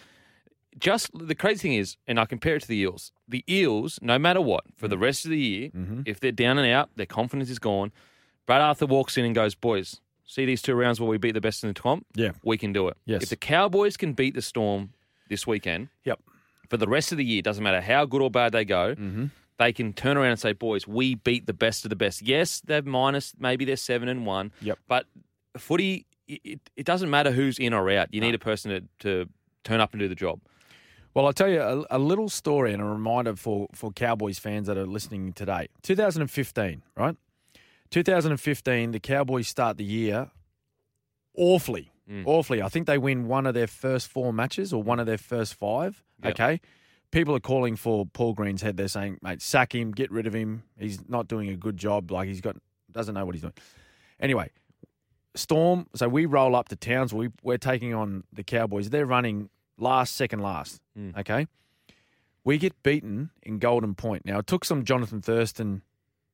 just 0.78 1.10
the 1.14 1.34
crazy 1.34 1.60
thing 1.68 1.74
is, 1.74 1.96
and 2.06 2.20
I 2.20 2.24
compare 2.26 2.56
it 2.56 2.62
to 2.62 2.68
the 2.68 2.78
Eels. 2.78 3.12
The 3.28 3.44
Eels, 3.48 3.98
no 4.02 4.18
matter 4.18 4.40
what, 4.40 4.64
for 4.76 4.86
Mm. 4.86 4.90
the 4.90 4.98
rest 4.98 5.24
of 5.24 5.30
the 5.32 5.38
year, 5.38 5.68
Mm-hmm. 5.70 6.02
if 6.06 6.20
they're 6.20 6.30
down 6.32 6.58
and 6.58 6.70
out, 6.72 6.90
their 6.96 7.06
confidence 7.06 7.50
is 7.50 7.58
gone. 7.58 7.92
Brad 8.46 8.60
Arthur 8.60 8.86
walks 8.86 9.16
in 9.18 9.24
and 9.24 9.34
goes, 9.34 9.54
"Boys, 9.54 10.00
see 10.30 10.44
these 10.46 10.62
two 10.62 10.74
rounds 10.74 11.00
where 11.00 11.08
we 11.10 11.18
beat 11.18 11.32
the 11.34 11.40
best 11.40 11.64
in 11.64 11.68
the 11.70 11.74
comp. 11.80 12.06
Yeah. 12.14 12.32
we 12.44 12.56
can 12.56 12.72
do 12.72 12.88
it. 12.88 12.96
Yes. 13.04 13.22
If 13.24 13.28
the 13.30 13.36
Cowboys 13.36 13.96
can 13.96 14.12
beat 14.12 14.34
the 14.34 14.42
Storm 14.42 14.90
this 15.28 15.46
weekend, 15.46 15.88
Yep. 16.04 16.20
for 16.68 16.76
the 16.76 16.86
rest 16.86 17.10
of 17.12 17.18
the 17.18 17.24
year, 17.24 17.42
doesn't 17.42 17.64
matter 17.64 17.80
how 17.80 18.04
good 18.04 18.22
or 18.22 18.30
bad 18.30 18.52
they 18.52 18.64
go, 18.64 18.94
Mm-hmm. 18.94 19.26
they 19.58 19.72
can 19.72 19.92
turn 19.92 20.16
around 20.16 20.30
and 20.30 20.38
say, 20.40 20.52
"Boys, 20.52 20.86
we 20.86 21.16
beat 21.16 21.46
the 21.46 21.52
best 21.52 21.84
of 21.84 21.88
the 21.90 21.96
best." 21.96 22.22
Yes, 22.22 22.60
they're 22.64 22.82
minus, 22.82 23.34
maybe 23.38 23.64
they're 23.64 23.76
seven 23.76 24.08
and 24.08 24.24
one. 24.24 24.52
Yep. 24.62 24.78
But 24.88 25.06
footy, 25.58 26.06
it, 26.28 26.60
it 26.76 26.86
doesn't 26.86 27.10
matter 27.10 27.32
who's 27.32 27.58
in 27.58 27.72
or 27.74 27.90
out. 27.90 28.14
You 28.14 28.20
need 28.20 28.34
a 28.34 28.38
person 28.38 28.70
to, 28.70 28.80
to 29.24 29.28
turn 29.64 29.80
up 29.80 29.92
and 29.92 30.00
do 30.00 30.06
the 30.08 30.14
job. 30.14 30.40
Well, 31.12 31.26
I'll 31.26 31.32
tell 31.32 31.48
you 31.48 31.60
a, 31.60 31.84
a 31.90 31.98
little 31.98 32.28
story 32.28 32.72
and 32.72 32.80
a 32.80 32.84
reminder 32.84 33.34
for, 33.34 33.66
for 33.74 33.90
Cowboys 33.90 34.38
fans 34.38 34.68
that 34.68 34.78
are 34.78 34.86
listening 34.86 35.32
today. 35.32 35.66
2015, 35.82 36.82
right? 36.96 37.16
2015, 37.90 38.92
the 38.92 39.00
Cowboys 39.00 39.48
start 39.48 39.76
the 39.76 39.84
year 39.84 40.30
awfully, 41.36 41.92
Mm. 42.08 42.24
awfully. 42.26 42.60
I 42.62 42.68
think 42.68 42.86
they 42.86 42.98
win 42.98 43.26
one 43.28 43.46
of 43.46 43.54
their 43.54 43.66
first 43.68 44.08
four 44.08 44.32
matches 44.32 44.72
or 44.72 44.82
one 44.82 44.98
of 44.98 45.06
their 45.06 45.18
first 45.18 45.54
five. 45.54 46.02
Yep. 46.24 46.32
Okay. 46.32 46.60
People 47.12 47.34
are 47.36 47.40
calling 47.40 47.76
for 47.76 48.06
Paul 48.06 48.34
Green's 48.34 48.62
head. 48.62 48.76
They're 48.76 48.88
saying, 48.88 49.18
mate, 49.22 49.42
sack 49.42 49.74
him, 49.74 49.90
get 49.92 50.10
rid 50.10 50.26
of 50.26 50.34
him. 50.34 50.62
He's 50.78 51.08
not 51.08 51.28
doing 51.28 51.48
a 51.48 51.56
good 51.56 51.76
job. 51.76 52.10
Like 52.10 52.28
he's 52.28 52.40
got, 52.40 52.56
doesn't 52.90 53.14
know 53.14 53.24
what 53.24 53.34
he's 53.34 53.42
doing. 53.42 53.54
Anyway, 54.20 54.50
Storm. 55.36 55.86
So 55.94 56.08
we 56.08 56.26
roll 56.26 56.56
up 56.56 56.68
to 56.68 56.76
Towns. 56.76 57.14
We, 57.14 57.28
we're 57.42 57.58
taking 57.58 57.94
on 57.94 58.24
the 58.32 58.42
Cowboys. 58.42 58.90
They're 58.90 59.06
running 59.06 59.48
last, 59.78 60.16
second 60.16 60.40
last. 60.40 60.80
Mm. 60.98 61.16
Okay. 61.18 61.46
We 62.42 62.58
get 62.58 62.80
beaten 62.82 63.30
in 63.42 63.58
Golden 63.60 63.94
Point. 63.94 64.24
Now, 64.24 64.38
it 64.38 64.46
took 64.48 64.64
some 64.64 64.84
Jonathan 64.84 65.20
Thurston 65.20 65.82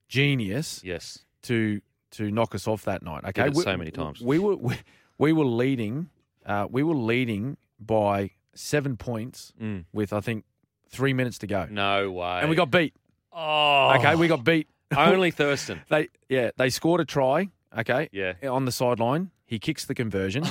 genius 0.08 0.80
Yes. 0.84 1.24
To 1.46 1.80
to 2.12 2.30
knock 2.30 2.54
us 2.54 2.66
off 2.68 2.84
that 2.84 3.02
night. 3.02 3.24
Okay, 3.26 3.48
it 3.48 3.56
so 3.56 3.76
many 3.76 3.90
times. 3.90 4.20
We 4.20 4.38
were 4.38 4.56
we, 4.56 4.76
we 5.18 5.32
were 5.32 5.44
leading 5.44 6.08
Uh, 6.44 6.66
we 6.70 6.82
were 6.82 6.94
leading 6.94 7.56
by 7.80 8.30
seven 8.54 8.96
points 8.96 9.52
Mm. 9.60 9.84
with 9.92 10.12
I 10.12 10.20
think 10.20 10.44
three 10.88 11.12
minutes 11.12 11.38
to 11.38 11.46
go, 11.46 11.66
No 11.70 12.10
way. 12.12 12.38
and 12.40 12.48
we 12.48 12.56
got 12.56 12.70
beat. 12.70 12.94
oh 13.32 13.94
Okay, 13.98 14.14
we 14.14 14.28
got 14.28 14.44
beat. 14.44 14.68
only 14.96 15.30
Thurston. 15.40 15.80
They 15.88 16.08
yeah, 16.28 16.50
they 16.56 16.70
scored 16.70 17.00
a 17.00 17.04
try. 17.04 17.48
Okay, 17.76 18.08
Yeah. 18.12 18.34
on 18.48 18.64
the 18.64 18.72
sideline. 18.72 19.30
He 19.44 19.58
kicks 19.58 19.84
the 19.84 19.94
conversion. 19.94 20.44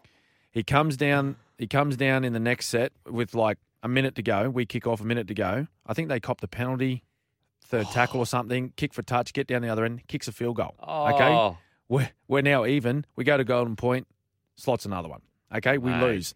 he 0.50 0.62
comes 0.62 0.96
down. 0.96 1.36
He 1.58 1.66
comes 1.66 1.96
down 1.96 2.24
in 2.24 2.32
the 2.32 2.40
next 2.40 2.66
set 2.68 2.92
with 3.08 3.34
like 3.34 3.58
a 3.82 3.88
minute 3.88 4.14
to 4.16 4.22
go. 4.22 4.48
We 4.50 4.64
kick 4.66 4.86
off 4.86 5.00
a 5.00 5.04
minute 5.04 5.26
to 5.28 5.34
go. 5.34 5.66
I 5.86 5.94
think 5.94 6.08
they 6.08 6.20
copped 6.20 6.42
a 6.44 6.48
penalty, 6.48 7.02
third 7.72 7.86
tackle 7.92 8.20
or 8.20 8.26
something. 8.26 8.72
Kick 8.76 8.92
for 8.94 9.02
touch. 9.02 9.32
Get 9.32 9.46
down 9.46 9.62
the 9.62 9.68
other 9.68 9.84
end. 9.84 10.06
Kicks 10.06 10.28
a 10.28 10.32
field 10.32 10.56
goal. 10.56 10.74
Okay, 10.80 11.24
Oh, 11.28 11.56
we're 11.88 12.10
we're 12.28 12.42
now 12.42 12.64
even. 12.66 13.04
We 13.16 13.24
go 13.24 13.36
to 13.36 13.44
Golden 13.44 13.74
Point. 13.76 14.06
Slots 14.56 14.84
another 14.86 15.08
one. 15.08 15.22
Okay, 15.54 15.78
we 15.78 15.90
Mate. 15.90 16.00
lose. 16.02 16.34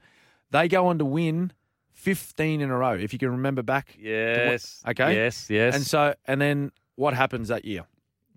They 0.50 0.68
go 0.68 0.86
on 0.88 0.98
to 0.98 1.04
win 1.04 1.52
fifteen 1.92 2.60
in 2.60 2.70
a 2.70 2.76
row. 2.76 2.94
If 2.94 3.12
you 3.12 3.18
can 3.18 3.30
remember 3.30 3.62
back. 3.62 3.94
yes. 3.98 4.82
Okay. 4.88 5.14
Yes. 5.14 5.48
Yes. 5.50 5.74
And 5.74 5.86
so 5.86 6.14
and 6.26 6.40
then 6.40 6.72
what 6.96 7.14
happens 7.14 7.48
that 7.48 7.64
year? 7.64 7.84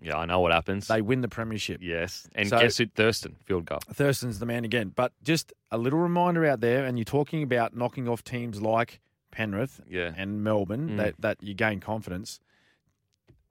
yeah, 0.02 0.16
I 0.16 0.24
know 0.24 0.40
what 0.40 0.50
happens. 0.50 0.88
They 0.88 1.02
win 1.02 1.20
the 1.20 1.28
premiership. 1.28 1.80
yes. 1.82 2.26
And 2.34 2.48
So- 2.48 2.58
guess 2.58 2.78
who? 2.78 2.86
Thurston 2.86 3.36
field 3.44 3.66
goal. 3.66 3.80
Thurston's 3.92 4.38
the 4.38 4.46
man 4.46 4.64
again. 4.64 4.92
But 4.94 5.12
just 5.22 5.52
a 5.70 5.76
little 5.76 5.98
reminder 5.98 6.46
out 6.46 6.60
there, 6.60 6.86
and 6.86 6.96
you're 6.98 7.04
talking 7.04 7.42
about 7.42 7.76
knocking 7.76 8.08
off 8.08 8.24
teams 8.24 8.62
like 8.62 9.00
Penrith 9.30 9.80
Yeah. 9.88 10.12
and 10.16 10.42
Melbourne 10.42 10.90
Mm. 10.90 10.96
that, 10.96 11.14
that 11.20 11.42
you 11.42 11.52
gain 11.54 11.80
confidence. 11.80 12.40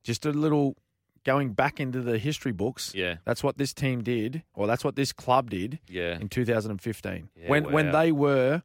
Just 0.10 0.26
a 0.26 0.32
little 0.32 0.76
going 1.24 1.54
back 1.54 1.80
into 1.80 2.02
the 2.02 2.18
history 2.18 2.52
books. 2.52 2.94
Yeah. 2.96 3.18
That's 3.26 3.44
what 3.44 3.58
this 3.60 3.74
team 3.74 4.02
did, 4.04 4.42
or 4.56 4.66
that's 4.66 4.84
what 4.84 4.96
this 4.96 5.12
club 5.14 5.50
did 5.52 5.78
Yeah. 5.88 6.18
in 6.20 6.30
2015 6.30 7.30
Yeah, 7.36 7.48
when 7.50 7.72
when 7.72 7.92
they 7.92 8.12
were 8.12 8.64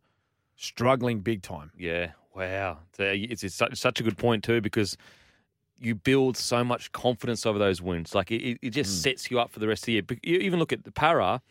struggling 0.57 1.21
big 1.21 1.43
time. 1.43 1.71
Yeah. 1.77 2.13
Wow. 2.35 2.79
It's, 2.99 3.45
it's 3.45 3.55
such, 3.55 4.01
a 4.01 4.03
good 4.03 4.17
point 4.17 4.43
too 4.43 4.61
because 4.63 4.97
you 5.79 5.95
build 5.95 6.37
so 6.37 6.65
much 6.65 6.93
confidence 6.93 7.45
over 7.45 7.59
those 7.59 7.83
wins. 7.83 8.15
Like 8.15 8.31
it, 8.31 8.43
it- 8.43 8.59
it 8.63 8.71
Mm. 8.71 8.75
just 8.81 9.03
sets 9.03 9.31
you 9.31 9.39
up 9.41 9.51
for 9.51 9.59
the 9.61 9.69
rest 9.69 9.83
of 9.83 9.87
the 9.87 9.93
year. 9.93 10.03
But 10.03 10.25
You 10.25 10.39
even 10.39 10.59
look 10.59 10.73
at 10.73 10.85
the 10.85 10.93
Parra. 10.93 11.43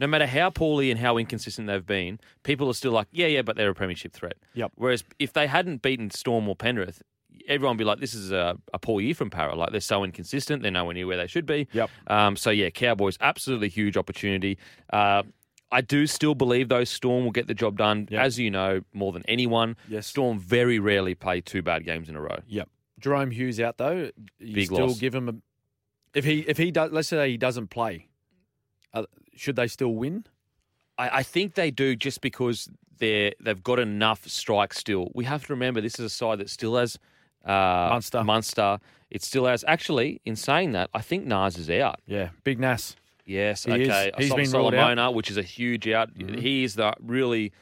No 0.00 0.06
matter 0.06 0.26
how 0.28 0.50
poorly 0.50 0.92
and 0.92 1.00
how 1.00 1.18
inconsistent 1.18 1.66
they've 1.66 1.84
been, 1.84 2.20
people 2.44 2.68
are 2.68 2.74
still 2.74 2.92
like, 2.92 3.08
yeah, 3.10 3.26
yeah, 3.26 3.42
but 3.42 3.56
they're 3.56 3.70
a 3.70 3.74
premiership 3.74 4.12
threat. 4.12 4.36
Yep. 4.54 4.70
Whereas 4.76 5.02
if 5.18 5.32
they 5.32 5.48
hadn't 5.48 5.82
beaten 5.82 6.10
Storm 6.10 6.48
or 6.48 6.54
Penrith, 6.54 7.02
everyone 7.46 7.76
be 7.76 7.84
like, 7.84 8.00
this 8.00 8.14
is 8.14 8.32
a, 8.32 8.56
a 8.72 8.78
poor 8.78 9.00
year 9.00 9.14
from 9.14 9.30
Parra. 9.30 9.54
Like 9.54 9.70
they're 9.70 9.80
so 9.80 10.04
inconsistent, 10.04 10.62
they're 10.62 10.70
nowhere 10.70 10.94
near 10.94 11.06
where 11.06 11.16
they 11.16 11.26
should 11.26 11.46
be. 11.46 11.68
Yep. 11.72 11.90
Um, 12.06 12.36
so 12.36 12.50
yeah, 12.50 12.70
Cowboys 12.70 13.16
absolutely 13.20 13.68
huge 13.68 13.96
opportunity. 13.96 14.58
Uh, 14.92 15.22
I 15.70 15.82
do 15.82 16.06
still 16.06 16.34
believe 16.34 16.68
though 16.70 16.84
Storm 16.84 17.24
will 17.24 17.30
get 17.32 17.46
the 17.46 17.54
job 17.54 17.76
done, 17.76 18.08
Yep. 18.10 18.20
as 18.22 18.38
you 18.38 18.50
know 18.50 18.80
more 18.94 19.12
than 19.12 19.22
anyone. 19.28 19.76
Yes. 19.88 20.06
Storm 20.06 20.38
very 20.38 20.78
rarely 20.78 21.14
play 21.14 21.40
two 21.42 21.62
bad 21.62 21.84
games 21.84 22.08
in 22.08 22.16
a 22.16 22.20
row. 22.20 22.38
Yep. 22.46 22.68
Jahrome 23.00 23.32
Hughes 23.32 23.60
out 23.60 23.76
though. 23.78 24.10
You 24.38 24.54
Big 24.54 24.66
still 24.66 24.86
loss. 24.88 24.98
give 24.98 25.14
him 25.14 25.28
a. 25.28 25.34
If 26.14 26.24
he 26.24 26.40
if 26.40 26.56
he 26.56 26.70
does, 26.70 26.90
let's 26.90 27.08
say 27.08 27.30
he 27.30 27.36
doesn't 27.36 27.68
play, 27.68 28.08
uh, 28.94 29.04
should 29.36 29.56
they 29.56 29.66
still 29.68 29.94
win? 29.94 30.24
I, 30.96 31.18
I 31.18 31.22
think 31.22 31.54
they 31.54 31.70
do 31.70 31.94
just 31.94 32.22
because 32.22 32.68
they're 32.98 33.34
they've 33.40 33.62
got 33.62 33.78
enough 33.78 34.26
strikes 34.26 34.78
still. 34.78 35.12
We 35.14 35.24
have 35.26 35.46
to 35.46 35.52
remember 35.52 35.80
this 35.80 35.98
is 35.98 36.04
a 36.06 36.10
side 36.10 36.38
that 36.40 36.50
still 36.50 36.76
has 36.76 36.98
uh, 37.44 37.88
Munster. 37.90 38.24
Munster. 38.24 38.78
It 39.10 39.22
still 39.22 39.46
has. 39.46 39.64
Actually, 39.66 40.20
in 40.24 40.36
saying 40.36 40.72
that, 40.72 40.90
I 40.92 41.00
think 41.00 41.26
Nas 41.26 41.56
is 41.56 41.70
out. 41.70 42.00
Yeah, 42.06 42.28
big 42.44 42.58
Nas. 42.60 42.94
Yes, 43.24 43.64
He 43.64 43.72
is. 43.82 43.88
okay. 43.88 44.10
He's 44.18 44.32
been 44.34 44.50
ruled 44.50 44.74
out. 44.74 44.96
Mm-hmm. 44.96 45.14
Which 45.14 45.30
is 45.30 45.36
a 45.36 45.42
huge 45.42 45.86
out. 45.88 46.10
He 46.16 46.64
is 46.64 46.74
the 46.76 46.92
really 47.00 47.52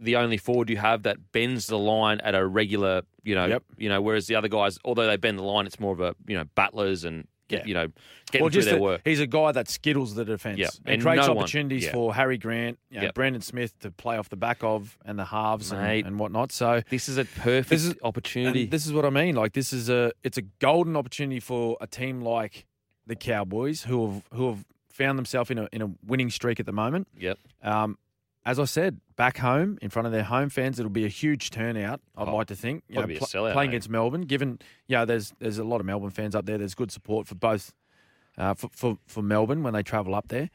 the 0.00 0.16
only 0.16 0.36
forward 0.36 0.68
you 0.70 0.76
have 0.76 1.04
that 1.04 1.30
bends 1.32 1.68
the 1.68 1.78
line 1.78 2.20
at 2.20 2.34
a 2.34 2.44
regular, 2.44 3.02
you 3.22 3.34
know, 3.34 3.46
Yep. 3.46 3.62
you 3.78 3.88
know. 3.88 4.02
Whereas 4.02 4.26
the 4.26 4.34
other 4.34 4.48
guys, 4.48 4.76
although 4.84 5.06
they 5.06 5.16
bend 5.16 5.38
the 5.38 5.44
line, 5.44 5.66
it's 5.66 5.78
more 5.78 5.92
of 5.92 6.00
a 6.00 6.14
you 6.26 6.36
know 6.36 6.44
battlers 6.56 7.04
and 7.04 7.26
get 7.48 7.60
Yeah. 7.60 7.66
you 7.66 7.74
know 7.74 7.86
getting 8.30 8.42
Well, 8.44 8.50
just 8.50 8.64
their 8.66 8.74
that 8.76 8.82
work. 8.82 9.00
he's 9.04 9.20
a 9.20 9.26
guy 9.26 9.52
that 9.52 9.68
skittles 9.68 10.14
the 10.14 10.24
defence 10.24 10.58
Yeah, 10.58 10.68
and, 10.84 10.94
and 10.94 11.02
creates 11.02 11.26
no 11.26 11.36
opportunities 11.38 11.84
yeah. 11.84 11.92
for 11.92 12.14
Harry 12.14 12.38
Grant, 12.38 12.78
you 12.90 13.00
know. 13.00 13.10
Brandon 13.14 13.42
Smith 13.42 13.78
to 13.80 13.90
play 13.90 14.16
off 14.16 14.28
the 14.28 14.36
back 14.36 14.62
of, 14.62 14.96
and 15.04 15.18
the 15.18 15.24
halves 15.26 15.70
and, 15.72 15.82
Mate. 15.82 16.06
and 16.06 16.18
whatnot. 16.18 16.50
So 16.52 16.82
This 16.88 17.08
is 17.08 17.18
a 17.18 17.24
perfect 17.24 17.68
This 17.70 17.84
is- 17.84 17.94
opportunity. 18.02 18.62
and 18.62 18.70
this 18.70 18.86
is 18.86 18.92
what 18.92 19.04
I 19.04 19.10
mean. 19.10 19.34
Like 19.36 19.52
this 19.52 19.72
is 19.72 19.88
a 19.88 20.12
it's 20.22 20.38
a 20.38 20.42
golden 20.60 20.96
opportunity 20.96 21.40
for 21.40 21.76
a 21.80 21.86
team 21.86 22.20
like 22.22 22.66
the 23.06 23.16
Cowboys 23.16 23.82
who 23.84 24.10
have 24.10 24.22
who 24.32 24.48
have 24.48 24.64
found 24.90 25.18
themselves 25.18 25.50
in 25.50 25.58
a 25.58 25.68
in 25.72 25.82
a 25.82 25.90
winning 26.06 26.30
streak 26.30 26.58
at 26.60 26.66
the 26.66 26.72
moment. 26.72 27.08
yep. 27.18 27.38
Um, 27.62 27.98
as 28.46 28.58
I 28.58 28.64
said, 28.64 29.00
back 29.16 29.38
home 29.38 29.78
in 29.80 29.88
front 29.90 30.06
of 30.06 30.12
their 30.12 30.24
home 30.24 30.50
fans, 30.50 30.78
it'll 30.78 30.90
be 30.90 31.04
a 31.04 31.08
huge 31.08 31.50
turnout. 31.50 32.00
I'd 32.16 32.28
Oh, 32.28 32.36
like 32.36 32.48
to 32.48 32.56
think. 32.56 32.84
You 32.88 33.02
be 33.06 33.16
a 33.16 33.20
sellout, 33.20 33.52
playing 33.52 33.70
mate. 33.70 33.76
against 33.76 33.88
Melbourne, 33.90 34.22
given 34.22 34.58
you 34.86 34.96
know, 34.96 35.04
there's 35.04 35.32
there's 35.38 35.58
a 35.58 35.64
lot 35.64 35.80
of 35.80 35.86
Melbourne 35.86 36.10
fans 36.10 36.34
up 36.34 36.44
there. 36.46 36.58
There's 36.58 36.74
good 36.74 36.92
support 36.92 37.26
for 37.26 37.34
both 37.36 37.72
uh, 38.36 38.54
for, 38.54 38.68
for 38.72 38.98
for 39.06 39.22
Melbourne 39.22 39.62
when 39.62 39.72
they 39.72 39.82
travel 39.82 40.14
up 40.14 40.28
there, 40.28 40.50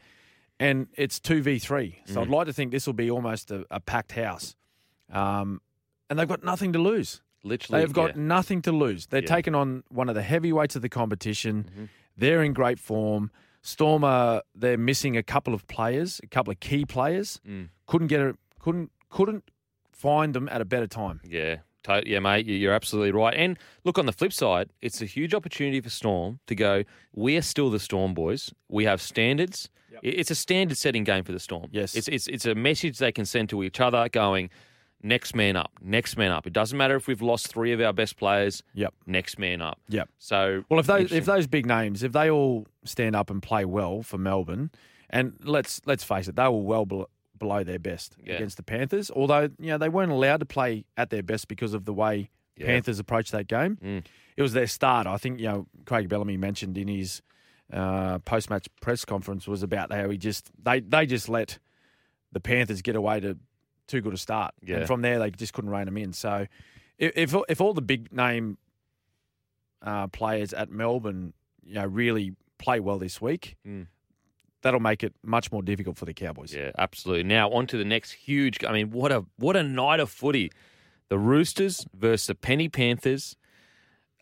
and 0.60 0.88
it's 0.95 1.20
two 1.20 1.41
v 1.41 1.57
three. 1.60 1.99
So 2.06 2.20
Mm. 2.20 2.22
I'd 2.24 2.30
like 2.30 2.48
to 2.48 2.53
think 2.53 2.72
this 2.72 2.86
will 2.86 2.94
be 2.94 3.10
almost 3.10 3.49
a, 3.52 3.66
a 3.72 3.80
packed 3.80 4.11
house, 4.11 4.56
um, 5.11 5.61
and 6.10 6.20
they've 6.20 6.28
got 6.28 6.44
nothing 6.44 6.74
to 6.74 6.80
lose. 6.80 7.22
Literally, 7.44 7.82
They've 7.82 7.94
got 7.94 8.18
yeah. 8.18 8.22
nothing 8.24 8.61
to 8.64 8.72
lose. 8.74 9.07
They're 9.07 9.22
Yeah. 9.22 9.28
taking 9.36 9.56
on 9.56 9.84
one 9.88 10.10
of 10.10 10.16
the 10.16 10.22
heavyweights 10.22 10.76
of 10.76 10.82
the 10.82 10.90
competition. 10.90 11.64
Mm-hmm. 11.72 11.86
They're 12.18 12.44
in 12.44 12.52
great 12.52 12.80
form. 12.80 13.32
Storm 13.70 14.04
are 14.04 14.41
they're 14.56 14.78
missing 14.78 15.16
a 15.18 15.24
couple 15.24 15.54
of 15.54 15.68
players, 15.68 16.20
a 16.24 16.28
couple 16.28 16.52
of 16.52 16.60
key 16.60 16.86
players. 16.86 17.40
Mm. 17.48 17.70
Couldn't 17.88 18.08
get 18.08 18.22
a 18.22 18.36
couldn't 18.60 18.91
couldn't 19.10 19.44
find 19.91 20.34
them 20.34 20.48
at 20.50 20.62
a 20.62 20.66
better 20.66 20.88
time. 20.88 21.20
Yeah, 21.24 21.58
to- 21.84 22.04
yeah, 22.06 22.20
mate, 22.20 22.46
you- 22.46 22.56
you're 22.56 22.74
absolutely 22.74 23.12
right. 23.12 23.34
And 23.34 23.58
look, 23.84 23.98
on 23.98 24.06
the 24.06 24.12
flip 24.14 24.34
side, 24.34 24.70
it's 24.82 25.02
a 25.02 25.06
huge 25.06 25.34
opportunity 25.34 25.82
for 25.82 25.90
Storm 25.90 26.40
to 26.48 26.56
go. 26.56 26.84
We're 27.14 27.41
still 27.41 27.70
the 27.70 27.80
Storm 27.80 28.14
boys. 28.14 28.54
We 28.70 28.86
have 28.86 29.02
standards. 29.02 29.70
I- 29.94 30.00
It's 30.04 30.32
a 30.32 30.36
standard-setting 30.36 31.04
game 31.04 31.24
for 31.24 31.32
the 31.34 31.40
Storm. 31.40 31.68
Yes. 31.72 31.96
it's 31.96 32.08
it's 32.08 32.28
it's 32.28 32.46
a 32.46 32.56
message 32.56 32.98
they 33.00 33.12
can 33.12 33.26
send 33.26 33.50
to 33.50 33.64
each 33.64 33.80
other, 33.82 34.08
going, 34.10 34.50
"Next 35.02 35.36
man 35.36 35.56
up, 35.56 35.72
next 35.82 36.18
man 36.18 36.32
up." 36.32 36.46
It 36.48 36.54
doesn't 36.54 36.78
matter 36.78 36.96
if 36.96 37.08
we've 37.08 37.22
lost 37.22 37.48
three 37.48 37.72
of 37.72 37.82
our 37.82 37.94
best 37.94 38.18
players. 38.18 38.64
Yep. 38.74 38.94
Next 39.06 39.40
man 39.40 39.62
up. 39.62 39.80
Yep. 39.90 40.10
So 40.18 40.64
Well, 40.70 40.80
if 40.80 40.88
those 40.88 41.12
if 41.12 41.26
those 41.26 41.48
big 41.48 41.66
names, 41.66 42.04
if 42.04 42.12
they 42.12 42.30
all 42.30 42.68
stand 42.86 43.16
up 43.16 43.30
and 43.30 43.42
play 43.42 43.66
well 43.66 44.02
for 44.04 44.18
Melbourne, 44.18 44.72
and 45.10 45.34
let's 45.44 45.82
let's 45.86 46.04
face 46.04 46.28
it, 46.28 46.36
they 46.36 46.44
were 46.44 46.62
well 46.62 46.86
below, 46.86 47.10
below 47.38 47.64
their 47.64 47.80
best 47.80 48.16
Yeah. 48.24 48.36
against 48.36 48.58
the 48.58 48.64
Panthers. 48.64 49.10
Although 49.12 49.50
you 49.60 49.68
know 49.68 49.78
they 49.78 49.90
weren't 49.90 50.12
allowed 50.12 50.42
to 50.42 50.46
play 50.46 50.86
at 50.98 51.10
their 51.10 51.24
best 51.24 51.48
because 51.48 51.74
of 51.74 51.86
the 51.86 51.94
way 51.94 52.30
Yeah. 52.58 52.66
Panthers 52.68 53.00
approached 53.00 53.32
that 53.32 53.48
game. 53.48 53.78
Mm. 53.84 54.06
It 54.36 54.42
was 54.42 54.54
their 54.54 54.68
start. 54.68 55.08
I 55.08 55.18
think 55.18 55.40
you 55.40 55.48
know 55.48 55.68
Craig 55.86 56.10
Bellamy 56.10 56.38
mentioned 56.38 56.78
in 56.78 56.88
his 56.88 57.22
uh, 57.72 58.18
post 58.20 58.50
match 58.50 58.68
press 58.82 59.06
conference 59.06 59.48
was 59.48 59.62
about 59.64 59.92
how 59.94 60.10
he 60.10 60.18
just 60.18 60.50
they 60.64 60.80
they 60.80 61.06
just 61.06 61.30
let 61.30 61.60
the 62.32 62.40
Panthers 62.40 62.82
get 62.82 62.96
away 62.96 63.20
to 63.20 63.38
too 63.90 63.99
good 64.02 64.14
a 64.14 64.18
start, 64.18 64.53
Yeah. 64.64 64.78
and 64.78 64.88
from 64.88 65.02
there 65.02 65.20
they 65.20 65.32
just 65.32 65.52
couldn't 65.53 65.70
rein 65.72 65.86
them 65.86 65.98
in. 65.98 66.14
So 66.14 66.48
if 66.98 67.11
if, 67.34 67.36
if 67.49 67.60
all 67.61 67.74
the 67.74 67.82
big 67.82 68.14
name 68.14 68.57
uh, 69.82 70.07
players 70.07 70.53
at 70.53 70.70
Melbourne, 70.70 71.34
you 71.66 71.76
know, 71.76 71.86
really 71.86 72.34
play 72.57 72.80
well 72.80 72.99
this 72.99 73.22
week, 73.22 73.56
Mm. 73.66 73.88
that'll 74.61 74.80
make 74.82 75.03
it 75.03 75.14
much 75.24 75.52
more 75.52 75.64
difficult 75.64 75.98
for 75.98 76.06
the 76.06 76.14
Cowboys. 76.14 76.53
Yeah, 76.53 76.72
absolutely. 76.78 77.24
Now 77.24 77.49
on 77.52 77.68
to 77.68 77.78
the 77.78 77.86
next 77.86 78.11
huge. 78.11 78.64
I 78.64 78.72
mean, 78.74 78.91
what 78.91 79.11
a 79.11 79.26
what 79.38 79.56
a 79.56 79.64
night 79.64 79.99
of 79.99 80.10
footy. 80.10 80.52
The 81.10 81.18
Roosters 81.18 81.86
versus 81.94 82.28
the 82.28 82.36
Penny 82.36 82.70
Panthers. 82.70 83.36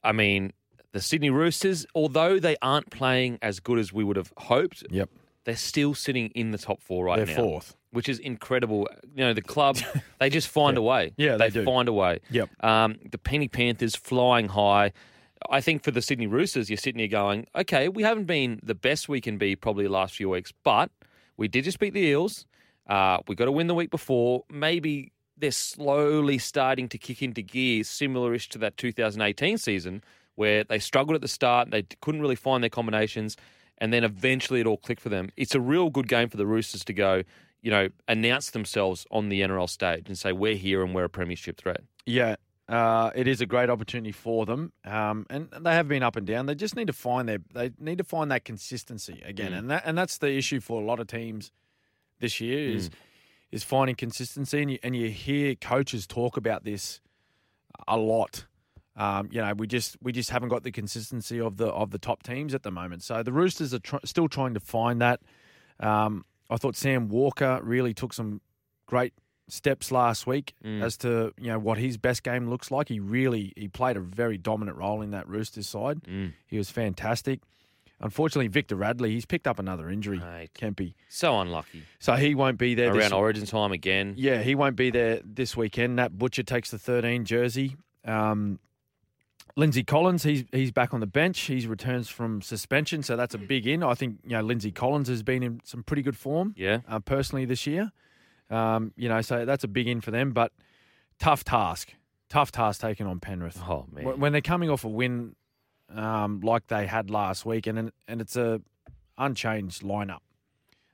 I 0.03 0.11
mean, 0.13 0.53
the 0.93 1.01
Sydney 1.01 1.29
Roosters, 1.29 1.85
although 1.93 2.39
they 2.39 2.55
aren't 2.61 2.91
playing 2.91 3.39
as 3.41 3.59
good 3.59 3.77
as 3.79 3.91
we 3.91 4.03
would 4.03 4.15
have 4.15 4.31
hoped, 4.37 4.83
Yep, 4.89 5.09
they're 5.43 5.55
still 5.57 5.93
sitting 5.95 6.27
in 6.29 6.51
the 6.51 6.57
top 6.57 6.81
four 6.81 7.05
right 7.05 7.17
they're 7.17 7.35
now, 7.35 7.41
fourth. 7.43 7.75
Which 7.91 8.09
is 8.09 8.19
incredible. 8.19 8.87
You 9.15 9.25
know, 9.25 9.33
the 9.33 9.41
club 9.41 9.77
they 10.19 10.29
just 10.29 10.47
find 10.47 10.77
a 10.77 10.81
way. 10.81 11.13
Yeah, 11.17 11.37
they 11.37 11.49
do. 11.49 11.63
find 11.63 11.87
a 11.87 11.93
way. 11.93 12.19
Yep. 12.29 12.49
Um, 12.63 12.99
the 13.09 13.17
Penny 13.17 13.47
Panthers 13.47 13.95
flying 13.95 14.49
high. 14.49 14.93
I 15.49 15.61
think 15.61 15.83
for 15.83 15.91
the 15.91 16.01
Sydney 16.01 16.27
Roosters, 16.27 16.69
you're 16.69 16.77
sitting 16.77 16.99
here 16.99 17.07
going, 17.07 17.45
okay, 17.55 17.89
we 17.89 18.01
haven't 18.03 18.25
been 18.25 18.59
the 18.63 18.73
best 18.75 19.07
we 19.07 19.21
can 19.21 19.37
be 19.37 19.55
probably 19.55 19.83
the 19.83 19.91
last 19.91 20.15
few 20.15 20.29
weeks, 20.29 20.51
but 20.63 20.89
we 21.37 21.47
did 21.47 21.63
just 21.63 21.79
beat 21.79 21.93
the 21.93 22.01
Eels. 22.01 22.45
Uh, 22.87 23.19
we 23.27 23.35
got 23.35 23.45
to 23.45 23.51
win 23.51 23.67
the 23.67 23.75
week 23.75 23.91
before. 23.91 24.45
Maybe 24.49 25.11
they're 25.37 25.51
slowly 25.51 26.39
starting 26.39 26.89
to 26.89 26.97
kick 26.97 27.21
into 27.21 27.43
gear, 27.43 27.83
similar-ish 27.83 28.49
to 28.49 28.57
that 28.57 28.77
2018 28.77 29.59
season 29.59 30.01
where 30.37 30.63
they 30.63 30.79
struggled 30.79 31.15
at 31.15 31.21
the 31.21 31.27
start, 31.27 31.71
they 31.71 31.83
couldn't 31.99 32.21
really 32.21 32.35
find 32.35 32.63
their 32.63 32.69
combinations, 32.69 33.35
and 33.79 33.91
then 33.91 34.03
eventually 34.03 34.59
it 34.59 34.67
all 34.67 34.77
clicked 34.77 35.01
for 35.01 35.09
them. 35.09 35.29
It's 35.35 35.55
a 35.55 35.59
real 35.59 35.89
good 35.89 36.07
game 36.07 36.29
for 36.29 36.37
the 36.37 36.45
Roosters 36.45 36.85
to 36.85 36.93
go, 36.93 37.23
you 37.61 37.71
know, 37.71 37.89
announce 38.07 38.51
themselves 38.51 39.05
on 39.11 39.29
the 39.29 39.41
NRL 39.41 39.69
stage 39.69 40.07
and 40.07 40.17
say 40.17 40.31
we're 40.31 40.55
here 40.55 40.83
and 40.83 40.93
we're 40.95 41.05
a 41.05 41.09
premiership 41.09 41.57
threat. 41.57 41.81
Yeah, 42.05 42.35
uh, 42.69 43.11
it 43.15 43.27
is 43.27 43.41
a 43.41 43.45
great 43.45 43.69
opportunity 43.69 44.11
for 44.11 44.45
them, 44.45 44.71
um, 44.85 45.25
and 45.29 45.49
they 45.61 45.73
have 45.73 45.87
been 45.87 46.03
up 46.03 46.15
and 46.15 46.25
down. 46.27 46.45
They 46.45 46.55
just 46.55 46.75
need 46.75 46.87
to 46.87 46.93
find 46.93 47.27
their 47.27 47.39
they 47.53 47.71
need 47.79 47.97
to 47.97 48.03
find 48.03 48.29
that 48.31 48.45
consistency 48.45 49.21
again, 49.25 49.51
Mm. 49.51 49.57
and 49.57 49.69
that 49.71 49.83
and 49.85 49.97
that's 49.97 50.17
the 50.17 50.31
issue 50.31 50.59
for 50.59 50.81
a 50.81 50.85
lot 50.85 50.99
of 50.99 51.07
teams 51.07 51.51
this 52.19 52.39
year. 52.41 52.69
Is 52.69 52.89
is 53.51 53.63
finding 53.63 53.95
consistency, 53.95 54.61
and 54.61 54.71
you, 54.71 54.79
and 54.83 54.95
you 54.95 55.09
hear 55.09 55.55
coaches 55.55 56.05
talk 56.05 56.35
about 56.37 56.63
this 56.65 56.99
a 57.87 57.97
lot. 57.97 58.45
Um, 58.97 59.29
you 59.31 59.39
know, 59.41 59.53
we 59.53 59.67
just 59.67 59.95
we 60.01 60.11
just 60.11 60.29
haven't 60.31 60.49
got 60.49 60.63
the 60.63 60.71
consistency 60.71 61.39
of 61.39 61.57
the 61.57 61.67
of 61.67 61.91
the 61.91 61.99
top 61.99 62.23
teams 62.23 62.53
at 62.53 62.63
the 62.63 62.71
moment. 62.71 63.03
So 63.03 63.23
the 63.23 63.31
Roosters 63.31 63.73
are 63.73 63.79
tr- 63.79 63.97
still 64.05 64.27
trying 64.27 64.53
to 64.53 64.59
find 64.59 65.01
that. 65.01 65.21
Um, 65.79 66.25
I 66.49 66.57
thought 66.57 66.75
Sam 66.75 67.09
Walker 67.09 67.59
really 67.63 67.93
took 67.93 68.13
some 68.13 68.41
great 68.85 69.13
steps 69.49 69.91
last 69.91 70.27
week 70.27 70.53
Mm. 70.63 70.81
as 70.83 70.97
to 70.97 71.33
you 71.37 71.47
know 71.47 71.59
what 71.59 71.77
his 71.77 71.97
best 71.97 72.23
game 72.23 72.49
looks 72.49 72.69
like. 72.71 72.89
He 72.89 72.99
really 72.99 73.53
he 73.55 73.67
played 73.67 73.95
a 73.97 74.01
very 74.01 74.37
dominant 74.37 74.77
role 74.77 75.01
in 75.01 75.11
that 75.11 75.27
Roosters 75.27 75.67
side. 75.67 76.01
Mm. 76.03 76.33
He 76.47 76.57
was 76.57 76.69
fantastic. 76.69 77.41
Unfortunately, 77.99 78.47
Victor 78.47 78.75
Radley 78.75 79.11
he's 79.11 79.25
picked 79.25 79.47
up 79.47 79.57
another 79.57 79.89
injury. 79.89 80.19
Mate. 80.19 80.53
Kempy, 80.53 80.93
So 81.09 81.39
unlucky. 81.39 81.83
so 81.99 82.13
he 82.15 82.35
won't 82.35 82.57
be 82.59 82.75
there 82.75 82.93
Around 82.93 83.13
Origin 83.13 83.45
time 83.45 83.71
again. 83.71 84.13
yeah, 84.17 84.41
he 84.43 84.53
won't 84.53 84.75
be 84.75 84.89
there 84.91 85.21
this 85.25 85.57
weekend. 85.57 85.95
Nat 85.95 86.17
Butcher 86.17 86.43
takes 86.43 86.69
the 86.71 86.77
13 86.77 87.25
jersey. 87.25 87.75
Um, 88.05 88.59
Lindsay 89.57 89.83
Collins, 89.83 90.23
he's 90.23 90.45
he's 90.53 90.71
back 90.71 90.93
on 90.93 90.99
the 91.01 91.07
bench. 91.07 91.39
He's 91.41 91.65
returns 91.67 92.07
from 92.07 92.41
suspension, 92.41 93.01
so 93.03 93.15
that's 93.17 93.33
a 93.33 93.37
big 93.39 93.65
in. 93.67 93.81
I 93.83 93.95
think 93.95 94.19
you 94.23 94.29
know 94.37 94.41
Lindsay 94.41 94.71
Collins 94.71 95.09
has 95.09 95.23
been 95.23 95.41
in 95.43 95.59
some 95.65 95.81
pretty 95.83 96.03
good 96.03 96.15
form 96.15 96.53
Yeah. 96.55 96.79
uh, 96.87 96.99
personally 96.99 97.43
this 97.45 97.65
year. 97.67 97.91
Um, 98.49 98.93
you 98.95 99.09
know, 99.09 99.19
so 99.21 99.43
that's 99.45 99.63
a 99.63 99.67
big 99.67 99.87
in 99.87 99.99
for 99.99 100.11
them. 100.11 100.31
But 100.31 100.51
tough 101.19 101.43
task, 101.43 101.91
tough 102.29 102.51
task 102.51 102.79
taking 102.81 103.07
on 103.07 103.19
Penrith 103.19 103.59
Oh 103.67 103.85
man. 103.91 104.19
When 104.19 104.31
they're 104.31 104.41
coming 104.41 104.69
off 104.69 104.83
a 104.85 104.89
win 104.89 105.35
um, 105.93 106.39
like 106.41 106.67
they 106.67 106.85
had 106.85 107.09
last 107.09 107.45
week, 107.45 107.65
and 107.67 107.91
and 108.07 108.21
it's 108.21 108.35
a 108.37 108.61
unchanged 109.17 109.81
lineup. 109.81 110.19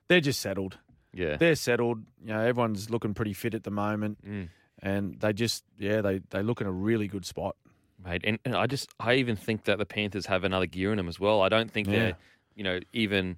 They're 0.07 0.22
just 0.22 0.40
settled 0.40 0.77
yeah. 1.14 1.35
they're 1.38 1.56
settled. 1.56 1.99
You 2.26 2.34
know, 2.34 2.40
everyone's 2.40 2.90
looking 2.90 3.14
pretty 3.14 3.34
fit 3.34 3.53
at 3.53 3.64
the 3.64 3.72
moment, 3.72 4.18
Mm. 4.26 4.49
and 4.81 5.19
they 5.19 5.34
just 5.34 5.64
yeah 5.77 6.02
they 6.02 6.22
they 6.30 6.41
look 6.41 6.61
in 6.61 6.68
a 6.68 6.72
really 6.72 7.07
good 7.07 7.26
spot. 7.26 7.56
Mate. 8.04 8.22
And, 8.24 8.40
and 8.46 8.56
I 8.56 8.68
just, 8.68 8.90
I 9.00 9.16
even 9.16 9.36
think 9.36 9.64
that 9.66 9.78
the 9.78 9.86
Panthers 9.86 10.26
have 10.28 10.44
another 10.44 10.66
gear 10.66 10.92
in 10.92 10.98
them 10.98 11.08
as 11.08 11.20
well. 11.20 11.42
I 11.42 11.50
don't 11.50 11.72
think 11.72 11.88
Yeah. 11.88 11.94
they're, 11.94 12.18
you 12.56 12.64
know, 12.64 12.80
even 12.94 13.38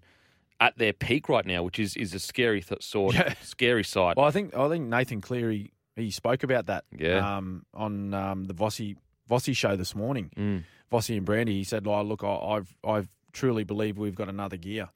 at 0.60 0.78
their 0.78 0.94
peak 0.94 1.28
right 1.30 1.46
now, 1.46 1.64
which 1.64 1.80
is 1.80 1.96
is 1.98 2.14
a 2.14 2.20
scary 2.20 2.62
th- 2.62 2.84
sort, 2.84 3.16
Yeah. 3.16 3.34
scary 3.42 3.84
sight. 3.84 4.18
Well, 4.18 4.26
I 4.26 4.32
think 4.32 4.56
I 4.56 4.68
think 4.70 4.88
Nathan 4.88 5.22
Cleary 5.22 5.72
he 5.96 6.12
spoke 6.12 6.44
about 6.44 6.66
that 6.68 6.84
Yeah. 6.98 7.38
um, 7.38 7.66
on 7.74 8.14
um, 8.14 8.44
the 8.46 8.54
Vossi 8.54 8.96
Vossi 9.30 9.56
show 9.56 9.76
this 9.76 9.96
morning. 9.96 10.30
Mm. 10.38 10.64
Vossi 10.92 11.18
and 11.18 11.26
Brandy. 11.26 11.54
He 11.54 11.64
said, 11.64 11.88
"Oh, 11.88 12.02
look, 12.04 12.24
I, 12.24 12.36
I've 12.36 12.76
I've 12.86 13.10
truly 13.34 13.64
believe 13.64 13.98
we've 13.98 14.16
got 14.16 14.30
another 14.30 14.56
gear, 14.58 14.90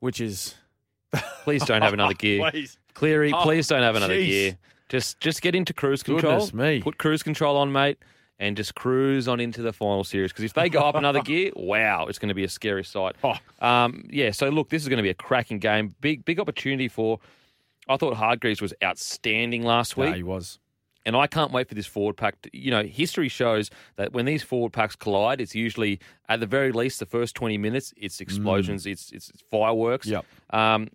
which 0.00 0.20
is 0.20 0.54
Please 1.44 1.64
don't 1.64 1.82
have 1.82 1.92
another 1.92 2.14
gear. 2.14 2.50
Please. 2.50 2.78
Cleary, 2.94 3.32
Oh, 3.32 3.42
please 3.42 3.68
don't 3.68 3.82
have 3.82 3.94
another 3.96 4.14
jeez. 4.14 4.26
gear. 4.26 4.58
Just 4.88 5.20
just 5.20 5.42
get 5.42 5.54
into 5.54 5.72
cruise 5.74 6.02
control. 6.02 6.32
Goodness 6.34 6.54
me. 6.54 6.80
Put 6.80 6.96
cruise 6.98 7.22
control 7.22 7.56
on, 7.58 7.70
mate, 7.72 7.98
and 8.38 8.56
just 8.56 8.74
cruise 8.74 9.28
on 9.28 9.40
into 9.40 9.62
the 9.62 9.72
final 9.72 10.04
series. 10.04 10.32
Because 10.32 10.44
if 10.44 10.54
they 10.54 10.68
go 10.68 10.80
up 10.80 10.94
another 10.94 11.20
gear, 11.24 11.52
wow, 11.56 12.06
it's 12.06 12.18
going 12.18 12.28
to 12.28 12.34
be 12.34 12.44
a 12.44 12.48
scary 12.48 12.84
sight. 12.84 13.16
Oh. 13.24 13.36
Um, 13.60 14.04
yeah, 14.10 14.30
so 14.30 14.48
look, 14.48 14.68
this 14.68 14.82
is 14.82 14.88
going 14.88 14.98
to 14.98 15.02
be 15.02 15.10
a 15.10 15.14
cracking 15.14 15.58
game. 15.58 15.94
Big 16.00 16.24
big 16.24 16.40
opportunity 16.40 16.88
for. 16.88 17.18
I 17.88 17.96
thought 17.96 18.14
Hardgreaves 18.14 18.60
was 18.60 18.74
outstanding 18.82 19.62
last 19.62 19.96
week. 19.96 20.10
Yeah, 20.10 20.16
he 20.16 20.22
was. 20.24 20.58
And 21.04 21.14
I 21.14 21.28
can't 21.28 21.52
wait 21.52 21.68
for 21.68 21.76
this 21.76 21.86
forward 21.86 22.16
pack. 22.16 22.42
To, 22.42 22.50
you 22.52 22.72
know, 22.72 22.82
history 22.82 23.28
shows 23.28 23.70
that 23.94 24.12
when 24.12 24.24
these 24.24 24.42
forward 24.42 24.72
packs 24.72 24.96
collide, 24.96 25.40
it's 25.40 25.54
usually 25.54 26.00
at 26.28 26.40
the 26.40 26.46
very 26.46 26.72
least 26.72 26.98
the 26.98 27.06
first 27.06 27.36
twenty 27.36 27.58
minutes. 27.58 27.94
It's 27.96 28.20
explosions. 28.20 28.86
It's 28.86 29.12
it's 29.12 29.32
fireworks. 29.50 30.08
Mm. 30.08 30.10
Yep. 30.10 30.24
Um, 30.50 30.88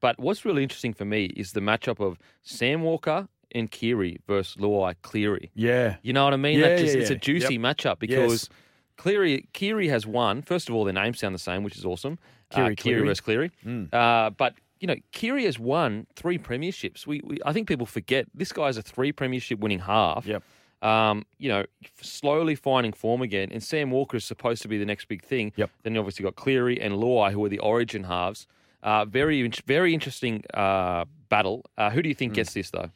but 0.00 0.18
what's 0.18 0.44
really 0.44 0.64
interesting 0.64 0.92
for 0.92 1.04
me 1.04 1.26
is 1.26 1.52
the 1.52 1.60
matchup 1.60 2.04
of 2.04 2.18
Sam 2.42 2.82
Walker 2.82 3.28
and 3.54 3.70
Keary 3.70 4.18
versus 4.26 4.56
Luai 4.56 4.94
Cleary. 5.02 5.50
Yeah. 5.54 5.96
You 6.02 6.12
know 6.12 6.24
what 6.24 6.34
I 6.34 6.36
mean? 6.38 6.58
Yeah, 6.58 6.68
That 6.70 6.78
just, 6.78 6.94
yeah, 6.94 7.00
It's 7.02 7.10
a 7.10 7.16
juicy 7.16 7.54
Yep. 7.54 7.60
matchup 7.62 7.98
because 7.98 8.48
Cleary 8.96 9.48
Keary 9.52 9.88
has 9.88 10.06
won. 10.06 10.42
First 10.42 10.68
of 10.68 10.74
all, 10.74 10.84
their 10.84 10.92
names 10.94 11.18
sound 11.18 11.34
the 11.34 11.38
same, 11.38 11.62
which 11.62 11.76
is 11.76 11.84
awesome. 11.84 12.18
Keary 12.50 12.72
uh, 12.72 12.74
Keary 12.76 12.76
Cleary. 12.76 13.06
versus 13.06 13.20
Cleary. 13.20 13.50
Mm. 13.66 13.92
Uh, 13.94 14.30
but 14.30 14.54
you 14.80 14.86
know, 14.88 14.96
Keary 15.12 15.44
has 15.44 15.58
won 15.58 16.06
three 16.16 16.38
premierships. 16.38 17.06
We, 17.06 17.20
we 17.24 17.38
I 17.46 17.52
think 17.52 17.68
people 17.68 17.86
forget 17.86 18.26
this 18.34 18.52
guy's 18.52 18.76
a 18.76 18.82
three 18.82 19.12
premiership 19.12 19.60
winning 19.60 19.78
half. 19.80 20.26
Yep. 20.26 20.42
Um, 20.82 21.24
you 21.38 21.48
know, 21.48 21.64
slowly 22.00 22.56
finding 22.56 22.92
form 22.92 23.22
again. 23.22 23.50
And 23.52 23.62
Sam 23.62 23.92
Walker 23.92 24.16
is 24.16 24.24
supposed 24.24 24.62
to 24.62 24.68
be 24.68 24.78
the 24.78 24.84
next 24.84 25.06
big 25.06 25.22
thing. 25.22 25.52
Yep. 25.54 25.70
Then 25.84 25.94
you 25.94 26.00
obviously 26.00 26.24
got 26.24 26.34
Cleary 26.34 26.80
and 26.80 26.94
Luai, 26.94 27.30
who 27.30 27.44
are 27.44 27.48
the 27.48 27.60
origin 27.60 28.02
halves. 28.04 28.48
Uh, 28.82 29.04
very, 29.04 29.48
very 29.64 29.94
interesting 29.94 30.42
uh, 30.54 31.04
battle. 31.28 31.64
Uh, 31.78 31.90
who 31.90 32.02
do 32.02 32.08
you 32.08 32.16
Mm. 32.16 32.18
think 32.18 32.34
gets 32.34 32.52
this 32.52 32.70
though? 32.70 32.90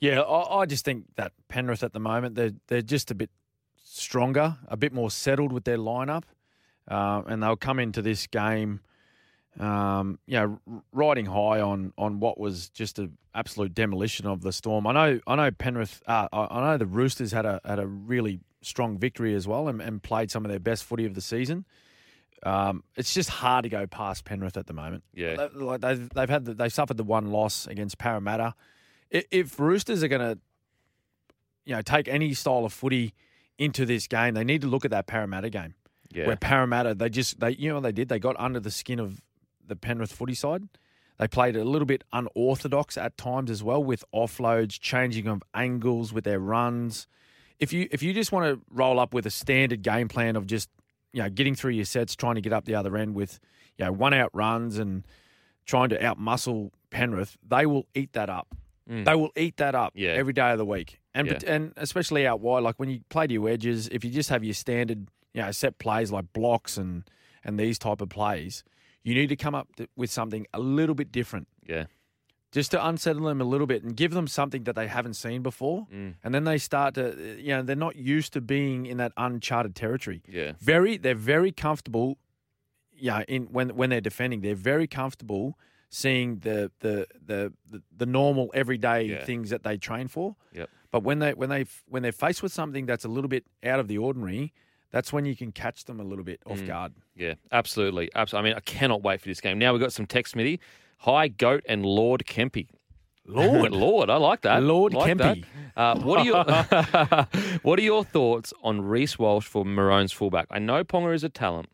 Yeah, 0.00 0.20
I, 0.20 0.60
I 0.60 0.66
just 0.66 0.84
think 0.84 1.06
that 1.16 1.32
Penrith 1.48 1.82
at 1.82 1.92
the 1.92 2.00
moment 2.00 2.34
they're 2.34 2.52
they're 2.68 2.82
just 2.82 3.10
a 3.10 3.14
bit 3.14 3.30
stronger, 3.82 4.56
a 4.68 4.76
bit 4.76 4.92
more 4.92 5.10
settled 5.10 5.52
with 5.52 5.64
their 5.64 5.78
lineup, 5.78 6.24
uh, 6.88 7.22
and 7.26 7.42
they'll 7.42 7.56
come 7.56 7.78
into 7.78 8.02
this 8.02 8.26
game, 8.26 8.80
um, 9.58 10.18
you 10.26 10.34
know, 10.34 10.82
riding 10.92 11.26
high 11.26 11.60
on 11.60 11.92
on 11.96 12.20
what 12.20 12.38
was 12.38 12.68
just 12.70 12.98
an 12.98 13.16
absolute 13.34 13.74
demolition 13.74 14.26
of 14.26 14.42
the 14.42 14.52
Storm. 14.52 14.86
I 14.86 14.92
know, 14.92 15.20
I 15.26 15.36
know 15.36 15.50
Penrith, 15.50 16.02
uh, 16.06 16.28
I, 16.32 16.46
I 16.50 16.60
know 16.60 16.76
the 16.78 16.86
Roosters 16.86 17.32
had 17.32 17.46
a 17.46 17.60
had 17.64 17.78
a 17.78 17.86
really 17.86 18.40
strong 18.62 18.98
victory 18.98 19.34
as 19.34 19.46
well 19.46 19.68
and, 19.68 19.80
and 19.80 20.02
played 20.02 20.30
some 20.30 20.44
of 20.44 20.50
their 20.50 20.60
best 20.60 20.84
footy 20.84 21.04
of 21.04 21.14
the 21.14 21.20
season. 21.20 21.64
Um, 22.42 22.82
it's 22.96 23.14
just 23.14 23.30
hard 23.30 23.62
to 23.62 23.68
go 23.68 23.86
past 23.86 24.24
Penrith 24.24 24.56
at 24.56 24.66
the 24.66 24.74
moment. 24.74 25.04
Yeah. 25.14 25.48
Like 25.54 25.80
they've 25.80 26.08
they've 26.10 26.28
had 26.28 26.44
the, 26.44 26.54
they 26.54 26.68
suffered 26.68 26.96
the 26.96 27.04
one 27.04 27.30
loss 27.30 27.66
against 27.66 27.98
Parramatta. 27.98 28.54
If 29.30 29.58
Roosters 29.60 30.02
are 30.02 30.08
going 30.08 30.20
to, 30.20 30.38
you 31.64 31.74
know, 31.74 31.82
take 31.82 32.08
any 32.08 32.34
style 32.34 32.64
of 32.64 32.72
footy 32.72 33.14
into 33.58 33.86
this 33.86 34.06
game, 34.08 34.34
they 34.34 34.44
need 34.44 34.60
to 34.62 34.66
look 34.66 34.84
at 34.84 34.90
that 34.90 35.06
Parramatta 35.06 35.48
game 35.50 35.74
Yeah. 36.10 36.26
where 36.26 36.36
Parramatta 36.36 36.94
they 36.94 37.08
just 37.08 37.38
they 37.40 37.50
you 37.50 37.68
know 37.68 37.76
what 37.76 37.84
they 37.84 37.92
did 37.92 38.08
they 38.08 38.18
got 38.18 38.34
under 38.38 38.58
the 38.60 38.70
skin 38.70 38.98
of 38.98 39.20
the 39.66 39.76
Penrith 39.76 40.12
footy 40.12 40.34
side. 40.34 40.64
They 41.18 41.28
played 41.28 41.54
a 41.54 41.62
little 41.64 41.86
bit 41.86 42.02
unorthodox 42.12 42.98
at 42.98 43.16
times 43.16 43.48
as 43.50 43.62
well 43.62 43.82
with 43.82 44.04
offloads, 44.12 44.80
changing 44.80 45.28
of 45.28 45.44
angles 45.54 46.12
with 46.12 46.24
their 46.24 46.40
runs. 46.40 47.06
If 47.60 47.72
you 47.72 47.86
if 47.92 48.02
you 48.02 48.12
just 48.12 48.32
want 48.32 48.46
to 48.46 48.60
roll 48.68 48.98
up 48.98 49.14
with 49.14 49.24
a 49.26 49.30
standard 49.30 49.82
game 49.82 50.08
plan 50.08 50.34
of 50.34 50.46
just 50.48 50.68
you 51.12 51.22
know 51.22 51.30
getting 51.30 51.54
through 51.54 51.70
your 51.72 51.84
sets, 51.84 52.16
trying 52.16 52.34
to 52.34 52.40
get 52.40 52.52
up 52.52 52.64
the 52.64 52.74
other 52.74 52.96
end 52.96 53.14
with 53.14 53.38
you 53.78 53.84
know 53.84 53.92
one 53.92 54.12
out 54.12 54.30
runs 54.34 54.76
and 54.76 55.06
trying 55.66 55.88
to 55.90 55.98
outmuscle 56.00 56.72
Penrith, 56.90 57.38
they 57.48 57.64
will 57.64 57.86
eat 57.94 58.12
that 58.14 58.28
up. 58.28 58.56
Mm. 58.90 59.04
They 59.04 59.14
will 59.14 59.30
eat 59.36 59.56
that 59.56 59.74
up 59.74 59.92
Yeah. 59.94 60.10
every 60.10 60.32
day 60.34 60.50
of 60.52 60.58
the 60.58 60.64
week, 60.66 61.00
and 61.14 61.26
Yeah. 61.28 61.38
and 61.46 61.72
especially 61.76 62.26
out 62.26 62.40
wide. 62.40 62.62
Like 62.62 62.78
when 62.78 62.90
you 62.90 63.00
play 63.08 63.26
to 63.26 63.32
your 63.32 63.48
edges, 63.48 63.88
if 63.88 64.04
you 64.04 64.10
just 64.10 64.28
have 64.28 64.44
your 64.44 64.54
standard, 64.54 65.08
you 65.32 65.42
know, 65.42 65.50
set 65.52 65.78
plays 65.78 66.12
like 66.12 66.32
blocks 66.32 66.76
and 66.76 67.04
and 67.44 67.58
these 67.58 67.78
type 67.78 68.00
of 68.00 68.08
plays, 68.08 68.62
you 69.02 69.14
need 69.14 69.28
to 69.28 69.36
come 69.36 69.54
up 69.54 69.74
th- 69.76 69.88
with 69.96 70.10
something 70.10 70.46
a 70.54 70.58
little 70.60 70.94
bit 70.94 71.10
different, 71.12 71.46
yeah. 71.66 71.84
just 72.52 72.70
to 72.70 72.86
unsettle 72.86 73.24
them 73.24 73.40
a 73.40 73.44
little 73.44 73.66
bit 73.66 73.82
and 73.82 73.96
give 73.96 74.12
them 74.12 74.26
something 74.28 74.62
that 74.64 74.76
they 74.76 74.86
haven't 74.86 75.14
seen 75.14 75.42
before, 75.42 75.86
Mm. 75.92 76.14
and 76.22 76.34
then 76.34 76.44
they 76.44 76.56
start 76.58 76.94
to, 76.94 77.36
you 77.40 77.48
know, 77.48 77.62
they're 77.62 77.74
not 77.76 77.96
used 77.96 78.32
to 78.34 78.40
being 78.40 78.86
in 78.86 78.96
that 78.98 79.12
uncharted 79.16 79.74
territory. 79.74 80.22
Yeah. 80.28 80.52
Very, 80.60 80.96
they're 80.96 81.14
very 81.16 81.52
comfortable. 81.52 82.16
Yeah, 82.96 83.24
in 83.28 83.46
when 83.46 83.70
when 83.76 83.90
they're 83.90 84.00
defending, 84.00 84.40
they're 84.42 84.54
very 84.54 84.86
comfortable 84.86 85.58
seeing 85.94 86.38
the 86.40 86.70
the 86.80 87.06
the 87.24 87.52
the, 87.70 87.82
the 87.96 88.06
normal 88.06 88.50
everyday 88.52 89.02
Yeah. 89.04 89.24
things 89.24 89.50
that 89.50 89.62
they 89.62 89.76
train 89.76 90.08
for. 90.08 90.36
Yep. 90.52 90.68
But 90.90 91.02
when 91.04 91.18
they 91.20 91.34
when 91.34 91.48
they 91.50 91.66
when 91.86 92.02
they're 92.02 92.12
faced 92.12 92.42
with 92.42 92.52
something 92.52 92.86
that's 92.86 93.04
a 93.04 93.08
little 93.08 93.28
bit 93.28 93.44
out 93.64 93.78
of 93.80 93.86
the 93.88 93.98
ordinary, 93.98 94.52
that's 94.90 95.12
when 95.12 95.24
you 95.24 95.36
can 95.36 95.52
catch 95.52 95.84
them 95.84 96.00
a 96.00 96.04
little 96.04 96.24
bit 96.24 96.40
off 96.46 96.58
Mm. 96.60 96.66
guard. 96.66 96.92
Yeah, 97.16 97.34
absolutely. 97.52 98.10
Absolutely. 98.14 98.50
I 98.50 98.50
mean, 98.54 98.56
I 98.56 98.60
cannot 98.60 99.02
wait 99.02 99.20
for 99.20 99.28
this 99.28 99.40
game. 99.40 99.58
Now 99.58 99.72
we've 99.72 99.80
got 99.82 99.92
some 99.92 100.06
text, 100.06 100.32
Smithy. 100.32 100.58
Hi, 100.98 101.28
Goat 101.28 101.62
and 101.68 101.84
Lord 101.86 102.24
Kempy. 102.26 102.68
Lord, 103.26 103.72
Lord, 103.86 104.10
I 104.10 104.16
like 104.16 104.42
that. 104.42 104.62
Lord 104.62 104.94
Like 104.94 105.16
that. 105.18 105.36
Kempy. 105.38 105.44
Uh, 105.76 105.98
what 106.00 106.20
are 106.20 106.24
your 106.24 106.44
What 107.62 107.78
are 107.78 107.82
your 107.82 108.04
thoughts 108.04 108.52
on 108.62 108.82
Reece 108.82 109.18
Walsh 109.18 109.46
for 109.46 109.64
Maroon's 109.64 110.12
fullback? 110.12 110.46
I 110.50 110.58
know 110.58 110.82
Ponga 110.84 111.14
is 111.14 111.24
a 111.24 111.28
talent, 111.28 111.68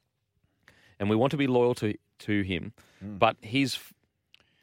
and 0.99 1.09
we 1.11 1.17
want 1.17 1.31
to 1.33 1.37
be 1.37 1.47
loyal 1.47 1.75
to 1.77 1.95
to 2.21 2.43
him, 2.43 2.73
Hmm. 3.01 3.17
but 3.19 3.37
his 3.41 3.75
f- 3.77 3.93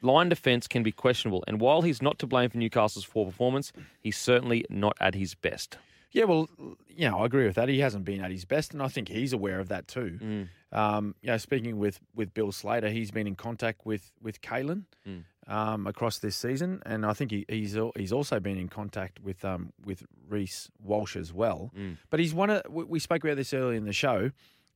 line 0.02 0.28
defence 0.28 0.66
can 0.68 0.82
be 0.82 0.92
questionable. 0.92 1.44
And 1.46 1.60
while 1.60 1.82
he's 1.82 2.00
not 2.02 2.18
to 2.20 2.26
blame 2.26 2.50
for 2.50 2.58
Newcastle's 2.58 3.06
poor 3.06 3.26
performance, 3.26 3.72
he's 4.00 4.16
certainly 4.16 4.64
not 4.70 4.96
at 5.00 5.14
his 5.14 5.34
best. 5.34 5.78
Yeah, 6.10 6.24
well, 6.24 6.48
you 6.88 7.08
know, 7.10 7.18
I 7.18 7.26
agree 7.26 7.44
with 7.46 7.56
that. 7.56 7.68
He 7.68 7.80
hasn't 7.80 8.04
been 8.06 8.22
at 8.22 8.30
his 8.30 8.46
best, 8.46 8.72
and 8.72 8.82
I 8.82 8.88
think 8.88 9.08
he's 9.08 9.34
aware 9.34 9.60
of 9.60 9.68
that 9.68 9.88
too. 9.88 10.18
Mm. 10.22 10.48
Um, 10.72 11.14
you 11.20 11.26
know, 11.28 11.36
speaking 11.36 11.78
with, 11.78 12.00
with 12.14 12.32
Bill 12.32 12.50
Slater, 12.50 12.88
he's 12.88 13.10
been 13.10 13.26
in 13.26 13.34
contact 13.34 13.84
with 13.84 14.10
with 14.22 14.40
Kalyn 14.40 14.84
Mm. 15.06 15.24
um, 15.46 15.86
across 15.86 16.18
this 16.18 16.34
season, 16.34 16.80
and 16.86 17.04
I 17.04 17.12
think 17.12 17.30
he, 17.30 17.44
he's 17.48 17.76
he's 17.94 18.12
also 18.12 18.40
been 18.40 18.56
in 18.56 18.68
contact 18.68 19.20
with 19.20 19.44
um, 19.44 19.72
with 19.84 20.02
Reece 20.28 20.70
Walsh 20.82 21.14
as 21.14 21.32
well. 21.32 21.70
Mm. 21.76 21.98
But 22.08 22.20
he's 22.20 22.32
one 22.32 22.48
of 22.50 22.62
we 22.70 22.84
we 22.84 22.98
spoke 23.00 23.22
about 23.22 23.36
this 23.36 23.52
earlier 23.52 23.76
in 23.76 23.84
the 23.84 23.92
show. 23.92 24.30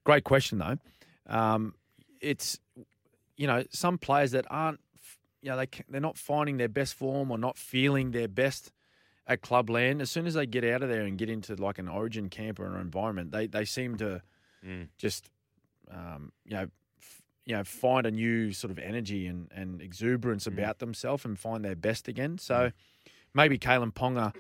Great 0.04 0.24
question 0.24 0.58
though. 0.58 0.76
Um, 1.26 1.74
it's 2.20 2.58
you 3.38 3.46
know 3.46 3.64
some 3.70 3.96
players 3.96 4.32
that 4.32 4.44
aren't 4.50 4.80
you 5.42 5.50
know 5.50 5.56
they 5.56 5.68
they're 5.88 6.00
not 6.00 6.16
finding 6.16 6.56
their 6.56 6.68
best 6.68 6.94
form 6.94 7.30
or 7.30 7.38
not 7.38 7.58
feeling 7.58 8.12
their 8.12 8.28
best 8.28 8.72
at 9.26 9.40
clubland. 9.42 10.00
As 10.00 10.10
soon 10.10 10.26
as 10.26 10.34
they 10.34 10.46
get 10.46 10.64
out 10.64 10.82
of 10.82 10.88
there 10.88 11.02
and 11.02 11.18
get 11.18 11.28
into 11.30 11.54
like 11.56 11.78
an 11.78 11.88
Origin 11.88 12.28
camp 12.28 12.58
or 12.60 12.66
an 12.66 12.80
environment, 12.80 13.30
they 13.32 13.46
they 13.46 13.64
seem 13.64 13.96
to 13.98 14.22
Mm. 14.64 14.88
just 14.96 15.28
um, 15.90 16.32
you 16.44 16.54
know. 16.54 16.68
f- 17.00 17.22
You 17.44 17.56
know, 17.56 17.64
find 17.64 18.06
a 18.06 18.10
new 18.12 18.52
sort 18.52 18.70
of 18.70 18.78
energy 18.78 19.26
and, 19.26 19.50
and 19.52 19.82
exuberance 19.82 20.44
Mm. 20.46 20.52
about 20.52 20.78
themselves 20.78 21.24
and 21.24 21.36
find 21.36 21.64
their 21.64 21.74
best 21.74 22.06
again. 22.08 22.38
So 22.38 22.70
maybe 23.34 23.58
Kalyn 23.58 23.92
Ponga 23.92 24.32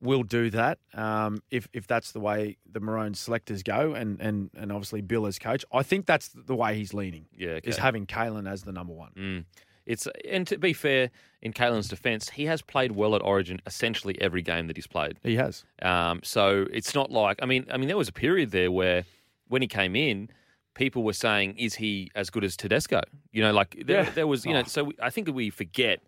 will 0.00 0.24
do 0.24 0.50
that 0.50 0.78
um, 0.94 1.42
if 1.52 1.68
if 1.72 1.86
that's 1.86 2.10
the 2.12 2.18
way 2.18 2.56
the 2.72 2.80
Maroon 2.80 3.14
selectors 3.14 3.62
go, 3.62 3.94
and 3.94 4.20
and 4.20 4.50
and 4.56 4.72
obviously 4.72 5.00
Bill 5.02 5.26
as 5.26 5.38
coach. 5.38 5.64
I 5.72 5.84
think 5.84 6.06
that's 6.06 6.28
the 6.30 6.56
way 6.56 6.74
he's 6.74 6.92
leaning. 6.92 7.26
Yeah, 7.36 7.60
is 7.62 7.76
having 7.78 8.04
Kalyn 8.06 8.48
as 8.50 8.62
the 8.64 8.72
number 8.72 8.92
one. 8.92 9.12
Mm. 9.16 9.44
It's 9.86 10.08
and 10.28 10.46
to 10.46 10.56
be 10.58 10.72
fair, 10.72 11.10
in 11.42 11.52
Kalyn's 11.52 11.88
defence, 11.88 12.30
he 12.30 12.46
has 12.46 12.62
played 12.62 12.92
well 12.92 13.14
at 13.14 13.22
Origin 13.22 13.60
essentially 13.66 14.20
every 14.20 14.42
game 14.42 14.66
that 14.68 14.76
he's 14.76 14.86
played. 14.86 15.18
He 15.22 15.36
has. 15.36 15.64
Um, 15.82 16.20
so 16.22 16.66
it's 16.72 16.94
not 16.94 17.10
like 17.10 17.38
I 17.42 17.46
mean, 17.46 17.66
I 17.70 17.76
mean, 17.76 17.88
there 17.88 17.96
was 17.96 18.08
a 18.08 18.12
period 18.12 18.50
there 18.50 18.70
where 18.72 19.04
when 19.48 19.60
he 19.62 19.68
came 19.68 19.94
in, 19.94 20.30
people 20.74 21.02
were 21.02 21.12
saying, 21.12 21.56
"Is 21.58 21.74
he 21.74 22.10
as 22.14 22.30
good 22.30 22.44
as 22.44 22.56
Tedesco?" 22.56 23.02
You 23.32 23.42
know, 23.42 23.52
like 23.52 23.82
there, 23.86 24.04
Yeah. 24.04 24.10
there 24.10 24.26
was, 24.26 24.46
you 24.46 24.52
know. 24.54 24.60
Oh. 24.60 24.64
So 24.64 24.84
we, 24.84 24.94
I 25.02 25.10
think 25.10 25.26
that 25.26 25.32
we 25.34 25.50
forget. 25.50 26.00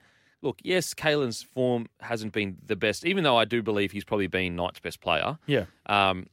Look, 0.42 0.58
yes, 0.62 0.92
Kalyn's 0.94 1.42
form 1.42 1.86
hasn't 2.00 2.32
been 2.32 2.58
the 2.64 2.76
best, 2.76 3.04
even 3.06 3.24
though 3.24 3.36
I 3.36 3.46
do 3.46 3.62
believe 3.62 3.92
he's 3.92 4.04
probably 4.04 4.26
been 4.26 4.54
Knight's 4.54 4.78
best 4.78 5.00
player. 5.00 5.38
Yeah. 5.46 5.64
Um, 5.86 6.26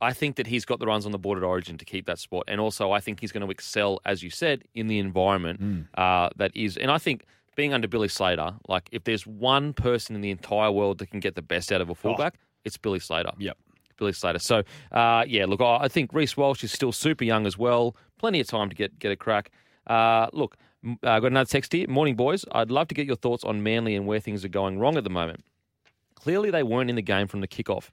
I 0.00 0.12
think 0.12 0.36
that 0.36 0.46
he's 0.46 0.64
got 0.64 0.78
the 0.78 0.86
runs 0.86 1.04
on 1.06 1.12
the 1.12 1.18
board 1.18 1.36
at 1.38 1.44
Origin 1.44 1.76
to 1.78 1.84
keep 1.84 2.06
that 2.06 2.18
spot, 2.18 2.44
and 2.48 2.60
also 2.60 2.90
I 2.90 3.00
think 3.00 3.20
he's 3.20 3.32
going 3.32 3.44
to 3.44 3.50
excel, 3.50 4.00
as 4.04 4.22
you 4.22 4.30
said, 4.30 4.64
in 4.74 4.86
the 4.86 4.98
environment 4.98 5.60
Hmm. 5.60 5.80
uh, 5.94 6.30
that 6.36 6.52
is. 6.56 6.76
And 6.76 6.90
I 6.90 6.98
think 6.98 7.24
being 7.56 7.74
under 7.74 7.86
Billy 7.88 8.08
Slater, 8.08 8.54
like 8.68 8.88
if 8.92 9.04
there's 9.04 9.26
one 9.26 9.72
person 9.74 10.14
in 10.16 10.22
the 10.22 10.30
entire 10.30 10.70
world 10.72 10.98
that 10.98 11.10
can 11.10 11.20
get 11.20 11.34
the 11.34 11.42
best 11.42 11.70
out 11.72 11.80
of 11.80 11.90
a 11.90 11.94
fullback, 11.94 12.34
it's 12.64 12.76
Billy 12.78 12.98
Slater. 13.00 13.32
Yep. 13.38 13.56
Billy 13.98 14.12
Slater. 14.14 14.38
So, 14.38 14.62
uh, 14.92 15.24
yeah, 15.28 15.44
look, 15.44 15.60
I 15.60 15.76
I 15.82 15.88
think 15.88 16.12
Reece 16.14 16.34
Walsh 16.36 16.64
is 16.64 16.72
still 16.72 16.92
super 16.92 17.24
young 17.24 17.46
as 17.46 17.58
well. 17.58 17.94
Plenty 18.18 18.40
of 18.40 18.46
time 18.46 18.70
to 18.70 18.74
get 18.74 18.98
get 18.98 19.12
a 19.12 19.16
crack. 19.16 19.50
Uh, 19.86 20.28
look, 20.32 20.56
m- 20.82 20.96
uh, 21.02 21.20
got 21.20 21.26
another 21.26 21.48
text 21.48 21.72
here. 21.74 21.86
Morning, 21.88 22.16
boys. 22.16 22.44
I'd 22.52 22.70
love 22.70 22.88
to 22.88 22.94
get 22.94 23.06
your 23.06 23.16
thoughts 23.16 23.44
on 23.44 23.62
Manly 23.62 23.94
and 23.94 24.06
where 24.06 24.20
things 24.20 24.42
are 24.44 24.48
going 24.48 24.78
wrong 24.78 24.96
at 24.96 25.04
the 25.04 25.10
moment. 25.10 25.44
Clearly, 26.14 26.50
they 26.50 26.62
weren't 26.62 26.88
in 26.88 26.96
the 26.96 27.02
game 27.02 27.26
from 27.26 27.40
the 27.42 27.48
kickoff 27.48 27.90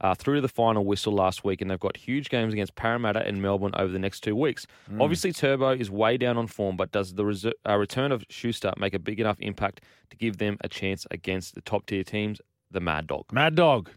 uh, 0.00 0.14
through 0.14 0.36
to 0.36 0.40
the 0.40 0.48
final 0.48 0.84
whistle 0.84 1.12
last 1.12 1.44
week, 1.44 1.60
and 1.60 1.70
they've 1.70 1.80
got 1.80 1.96
huge 1.96 2.30
games 2.30 2.52
against 2.52 2.74
Parramatta 2.74 3.26
and 3.26 3.42
Melbourne 3.42 3.72
over 3.76 3.92
the 3.92 3.98
next 3.98 4.20
two 4.20 4.34
weeks. 4.34 4.66
Mm. 4.90 5.02
Obviously, 5.02 5.32
Turbo 5.32 5.70
is 5.70 5.90
way 5.90 6.16
down 6.16 6.36
on 6.36 6.46
form, 6.46 6.76
but 6.76 6.90
does 6.92 7.14
the 7.14 7.22
reser- 7.22 7.52
uh, 7.68 7.76
return 7.76 8.12
of 8.12 8.24
Schuster 8.28 8.72
make 8.78 8.94
a 8.94 8.98
big 8.98 9.20
enough 9.20 9.36
impact 9.40 9.82
to 10.10 10.16
give 10.16 10.38
them 10.38 10.56
a 10.62 10.68
chance 10.68 11.06
against 11.10 11.54
the 11.54 11.60
top 11.60 11.86
tier 11.86 12.04
teams, 12.04 12.40
the 12.70 12.80
Mad 12.80 13.06
Dog? 13.06 13.26
Mad 13.32 13.54
Dog. 13.54 13.90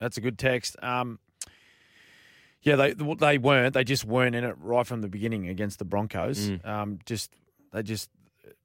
That's 0.00 0.16
a 0.16 0.20
good 0.20 0.38
text. 0.38 0.76
Um, 0.82 1.18
yeah, 2.62 2.76
they 2.76 2.94
they 2.94 3.38
weren't. 3.38 3.74
They 3.74 3.84
just 3.84 4.04
weren't 4.04 4.34
in 4.34 4.44
it 4.44 4.56
right 4.58 4.86
from 4.86 5.00
the 5.00 5.08
beginning 5.08 5.48
against 5.48 5.78
the 5.78 5.84
Broncos. 5.84 6.50
Mm. 6.50 6.66
Um, 6.66 6.98
just 7.06 7.32
they 7.72 7.82
just 7.82 8.10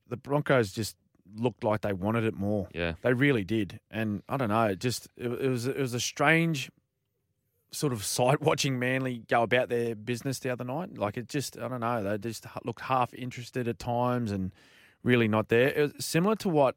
the 0.07 0.17
Broncos 0.17 0.71
just 0.71 0.95
looked 1.35 1.63
like 1.63 1.81
they 1.81 1.93
wanted 1.93 2.23
it 2.23 2.35
more. 2.35 2.67
Yeah. 2.73 2.93
They 3.01 3.13
really 3.13 3.43
did, 3.43 3.79
and 3.91 4.21
I 4.29 4.37
don't 4.37 4.49
know. 4.49 4.65
It 4.65 4.79
just 4.79 5.07
it, 5.17 5.27
it 5.31 5.49
was 5.49 5.65
it 5.67 5.77
was 5.77 5.93
a 5.93 5.99
strange 5.99 6.69
sort 7.71 7.93
of 7.93 8.03
sight 8.17 8.41
watching 8.41 8.79
Manly 8.79 9.23
go 9.27 9.43
about 9.43 9.69
their 9.69 9.95
business 9.95 10.39
the 10.39 10.49
other 10.49 10.63
night. 10.63 10.97
Like 10.97 11.17
it 11.17 11.27
just 11.27 11.57
I 11.57 11.67
don't 11.67 11.79
know. 11.81 12.03
They 12.03 12.17
just 12.17 12.45
looked 12.65 12.81
half 12.81 13.13
interested 13.13 13.67
at 13.67 13.79
times 13.79 14.31
and 14.31 14.51
really 15.03 15.27
not 15.27 15.49
there. 15.49 15.69
It 15.69 15.93
was 15.95 16.05
similar 16.05 16.35
to 16.37 16.49
what 16.49 16.75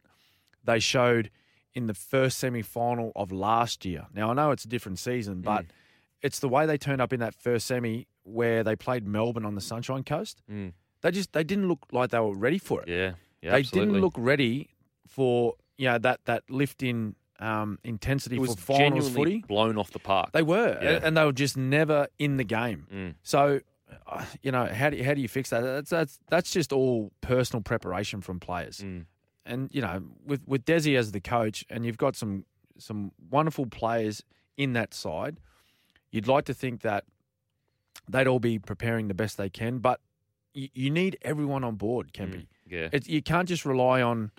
they 0.65 0.79
showed 0.81 1.31
in 1.75 1.87
the 1.87 1.95
first 1.95 2.39
semi 2.39 2.63
final 2.63 3.13
of 3.15 3.31
last 3.31 3.85
year. 3.85 4.07
Now 4.15 4.31
I 4.31 4.35
know 4.35 4.51
it's 4.51 4.65
a 4.65 4.69
different 4.69 4.99
season, 4.99 5.43
but 5.43 5.65
Mm. 5.65 5.71
it's 6.23 6.39
the 6.41 6.49
way 6.49 6.65
they 6.67 6.79
turned 6.79 7.01
up 7.03 7.13
in 7.13 7.21
that 7.21 7.35
first 7.35 7.67
semi 7.67 8.07
where 8.25 8.65
they 8.65 8.75
played 8.75 9.07
Melbourne 9.07 9.45
on 9.45 9.55
the 9.55 9.61
Sunshine 9.61 10.03
Coast. 10.03 10.43
Mm. 10.51 10.73
They 11.03 11.11
just 11.11 11.33
they 11.35 11.45
didn't 11.45 11.69
look 11.69 11.87
like 11.93 12.11
they 12.11 12.19
were 12.19 12.35
ready 12.35 12.59
for 12.59 12.83
it 12.83 12.89
Yeah. 12.89 13.13
Yeah, 13.43 13.53
they 13.53 13.59
absolutely. 13.59 13.93
didn't 13.93 14.03
look 14.03 14.15
ready 14.17 14.71
for 15.07 15.55
you 15.79 15.89
know 15.89 15.99
that 15.99 16.21
that 16.25 16.43
lift 16.51 16.83
in 16.83 17.15
um, 17.39 17.79
intensity 17.85 18.37
for 18.37 18.57
finals 18.57 19.11
footy. 19.11 19.45
blown 19.47 19.77
off 19.77 19.91
the 19.91 19.99
park. 19.99 20.33
They 20.33 20.43
were, 20.43 20.79
Yeah. 20.83 21.01
and 21.03 21.17
they 21.17 21.25
were 21.25 21.33
just 21.33 21.57
never 21.57 22.09
in 22.19 22.39
the 22.39 22.45
game. 22.45 22.87
Mm. 22.91 23.15
So, 23.23 23.61
uh, 24.07 24.25
you 24.43 24.51
know, 24.51 24.65
how 24.67 24.89
do 24.89 24.97
you, 24.97 25.05
how 25.05 25.13
do 25.13 25.21
you 25.21 25.29
fix 25.29 25.51
that? 25.51 25.61
That's 25.61 25.91
that's 25.91 26.19
that's 26.31 26.51
just 26.51 26.73
all 26.73 27.13
personal 27.21 27.63
preparation 27.63 28.21
from 28.23 28.41
players. 28.41 28.79
Mm. 28.79 29.05
And 29.45 29.69
you 29.73 29.83
know, 29.83 30.03
with 30.25 30.43
with 30.47 30.65
Desi 30.65 30.97
as 30.97 31.13
the 31.13 31.21
coach, 31.21 31.65
and 31.69 31.85
you've 31.85 31.99
got 31.99 32.17
some 32.17 32.47
some 32.79 33.13
wonderful 33.31 33.67
players 33.67 34.23
in 34.57 34.73
that 34.73 34.95
side, 34.95 35.39
you'd 36.11 36.27
like 36.29 36.47
to 36.47 36.55
think 36.55 36.81
that 36.83 37.05
they'd 38.09 38.27
all 38.27 38.41
be 38.41 38.59
preparing 38.59 39.09
the 39.09 39.15
best 39.15 39.37
they 39.37 39.51
can, 39.51 39.79
but 39.79 40.01
you, 40.55 40.69
you 40.75 40.91
need 40.91 41.19
everyone 41.23 41.65
on 41.65 41.75
board, 41.77 42.13
Kempy. 42.13 42.35
Mm. 42.35 42.47
Yeah. 42.69 42.89
It, 42.93 43.09
you 43.09 43.23
can't 43.23 43.49
just 43.49 43.65
rely 43.65 44.03
on, 44.03 44.31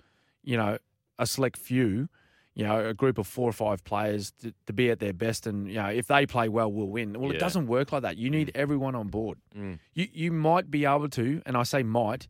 you 0.42 0.56
know, 0.56 0.78
a 1.18 1.26
select 1.26 1.56
few, 1.58 2.08
you 2.54 2.64
know, 2.64 2.88
a 2.88 2.94
group 2.94 3.18
of 3.18 3.26
four 3.26 3.48
or 3.48 3.52
five 3.52 3.84
players 3.84 4.32
to, 4.42 4.52
to 4.66 4.72
be 4.72 4.90
at 4.90 4.98
their 4.98 5.12
best, 5.12 5.46
and 5.46 5.68
you 5.68 5.74
know, 5.74 5.86
if 5.86 6.06
they 6.08 6.26
play 6.26 6.48
well, 6.48 6.70
we'll 6.70 6.86
win. 6.88 7.18
Well, 7.18 7.30
Yeah. 7.30 7.36
it 7.36 7.40
doesn't 7.40 7.66
work 7.68 7.92
like 7.92 8.02
that. 8.02 8.16
You 8.16 8.30
need 8.30 8.50
everyone 8.54 8.94
on 8.94 9.08
board. 9.08 9.38
Mm. 9.56 9.78
You 9.94 10.08
you 10.12 10.32
might 10.32 10.70
be 10.70 10.84
able 10.84 11.08
to, 11.10 11.42
and 11.46 11.56
I 11.56 11.62
say 11.62 11.82
might, 11.82 12.28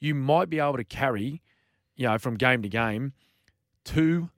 you 0.00 0.14
might 0.14 0.50
be 0.50 0.58
able 0.58 0.76
to 0.76 0.84
carry, 0.84 1.42
you 1.96 2.06
know, 2.08 2.18
from 2.18 2.34
game 2.36 2.62
to 2.62 2.68
game, 2.68 3.12
two, 3.84 4.30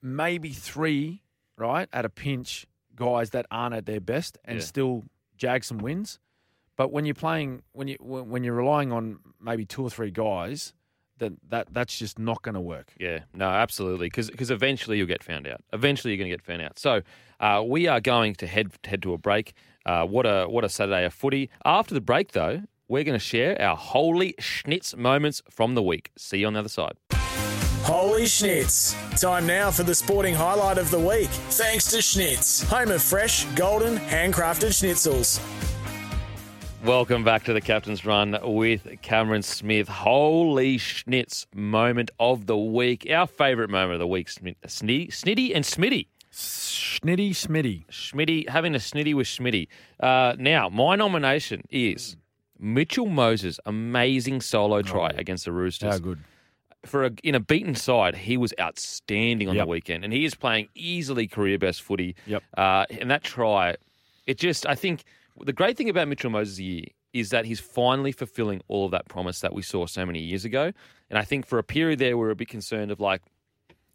maybe 0.00 0.50
three, 0.50 1.22
right, 1.56 1.88
at 1.92 2.04
a 2.04 2.08
pinch, 2.08 2.66
guys 2.96 3.30
that 3.30 3.46
aren't 3.50 3.74
at 3.74 3.86
their 3.86 4.00
best, 4.00 4.38
and 4.44 4.58
Yeah. 4.58 4.64
still 4.64 5.04
jag 5.36 5.64
some 5.64 5.78
wins. 5.78 6.18
But 6.76 6.90
when 6.90 7.04
you're 7.04 7.14
playing, 7.14 7.62
when 7.72 7.88
you 7.88 7.96
when 8.00 8.28
when 8.28 8.44
you're 8.44 8.54
relying 8.54 8.92
on 8.92 9.18
maybe 9.40 9.64
two 9.64 9.82
or 9.82 9.90
three 9.90 10.10
guys, 10.10 10.72
then 11.18 11.38
that 11.48 11.68
that's 11.72 11.98
just 11.98 12.18
not 12.18 12.42
going 12.42 12.54
to 12.54 12.60
work. 12.60 12.92
Yeah, 12.98 13.20
no, 13.34 13.48
absolutely, 13.48 14.08
because 14.08 14.50
eventually 14.50 14.98
you'll 14.98 15.06
get 15.06 15.22
found 15.22 15.46
out. 15.46 15.60
Eventually 15.72 16.12
you're 16.12 16.18
going 16.18 16.30
to 16.30 16.36
get 16.36 16.44
found 16.44 16.62
out. 16.62 16.78
So 16.78 17.02
uh, 17.40 17.62
we 17.66 17.86
are 17.86 18.00
going 18.00 18.34
to 18.36 18.46
head 18.46 18.72
head 18.84 19.02
to 19.02 19.12
a 19.12 19.18
break. 19.18 19.52
Uh, 19.84 20.06
what 20.06 20.26
a 20.26 20.46
what 20.48 20.64
a 20.64 20.68
Saturday 20.68 21.04
of 21.04 21.12
footy. 21.12 21.50
After 21.64 21.94
the 21.94 22.00
break, 22.00 22.32
though, 22.32 22.62
we're 22.88 23.04
going 23.04 23.18
to 23.18 23.24
share 23.24 23.60
our 23.60 23.76
holy 23.76 24.34
schnitz 24.40 24.96
moments 24.96 25.42
from 25.50 25.74
the 25.74 25.82
week. 25.82 26.10
See 26.16 26.38
you 26.38 26.46
on 26.46 26.54
the 26.54 26.60
other 26.60 26.68
side. 26.68 26.94
Holy 27.84 28.22
Schnitz. 28.22 28.94
Time 29.20 29.44
now 29.44 29.70
for 29.70 29.82
the 29.82 29.94
sporting 29.94 30.34
highlight 30.34 30.78
of 30.78 30.88
the 30.92 31.00
week. 31.00 31.28
Thanks 31.50 31.90
to 31.90 31.96
Schnitz, 31.96 32.64
home 32.64 32.92
of 32.92 33.02
fresh, 33.02 33.44
golden, 33.56 33.96
handcrafted 33.96 34.70
schnitzels. 34.70 35.40
Welcome 36.84 37.22
back 37.22 37.44
to 37.44 37.52
the 37.52 37.60
Captain's 37.60 38.04
Run 38.04 38.36
with 38.42 38.88
Cameron 39.02 39.42
Smith. 39.42 39.86
Holy 39.86 40.78
schnitz 40.78 41.46
moment 41.54 42.10
of 42.18 42.46
the 42.46 42.56
week. 42.56 43.06
Our 43.08 43.28
favourite 43.28 43.70
moment 43.70 43.94
of 43.94 43.98
the 44.00 44.06
week, 44.08 44.26
Snitty, 44.28 45.08
Snitty 45.12 45.54
and 45.54 45.64
Smitty. 45.64 46.08
Schnitty 46.32 47.30
Smitty. 47.30 47.86
Schmitty, 47.88 48.48
having 48.48 48.74
a 48.74 48.78
snitty 48.78 49.14
with 49.14 49.28
Schmitty. 49.28 49.68
Uh, 50.00 50.34
now, 50.38 50.68
my 50.68 50.96
nomination 50.96 51.62
is 51.70 52.16
Mitchell 52.58 53.06
Moses' 53.06 53.60
amazing 53.64 54.40
solo 54.40 54.82
try 54.82 55.10
against 55.10 55.44
the 55.44 55.52
Roosters. 55.52 55.92
How 55.92 55.98
good. 55.98 56.18
For 56.84 57.04
a, 57.04 57.10
in 57.22 57.36
a 57.36 57.40
beaten 57.40 57.76
side, 57.76 58.16
he 58.16 58.36
was 58.36 58.52
outstanding 58.58 59.48
on 59.48 59.54
Yep. 59.54 59.66
the 59.66 59.68
weekend, 59.70 60.04
and 60.04 60.12
he 60.12 60.24
is 60.24 60.34
playing 60.34 60.68
easily 60.74 61.28
career 61.28 61.58
best 61.58 61.80
footy. 61.82 62.16
Yep. 62.26 62.42
Uh, 62.58 62.86
and 62.90 63.08
that 63.08 63.22
try, 63.22 63.76
it 64.26 64.36
just, 64.36 64.66
I 64.66 64.74
think, 64.74 65.04
the 65.40 65.52
great 65.52 65.76
thing 65.76 65.88
about 65.88 66.08
Mitchell 66.08 66.30
Moses' 66.30 66.58
year 66.60 66.84
is 67.12 67.30
that 67.30 67.44
he's 67.44 67.60
finally 67.60 68.12
fulfilling 68.12 68.60
all 68.68 68.86
of 68.86 68.90
that 68.92 69.08
promise 69.08 69.40
that 69.40 69.52
we 69.52 69.62
saw 69.62 69.86
so 69.86 70.04
many 70.06 70.18
years 70.20 70.44
ago. 70.44 70.72
And 71.10 71.18
I 71.18 71.22
think 71.24 71.46
for 71.46 71.58
a 71.58 71.62
period 71.64 71.98
there, 71.98 72.16
we 72.16 72.22
were 72.24 72.30
a 72.30 72.36
bit 72.36 72.48
concerned 72.48 72.90
of 72.90 73.00
like, 73.00 73.20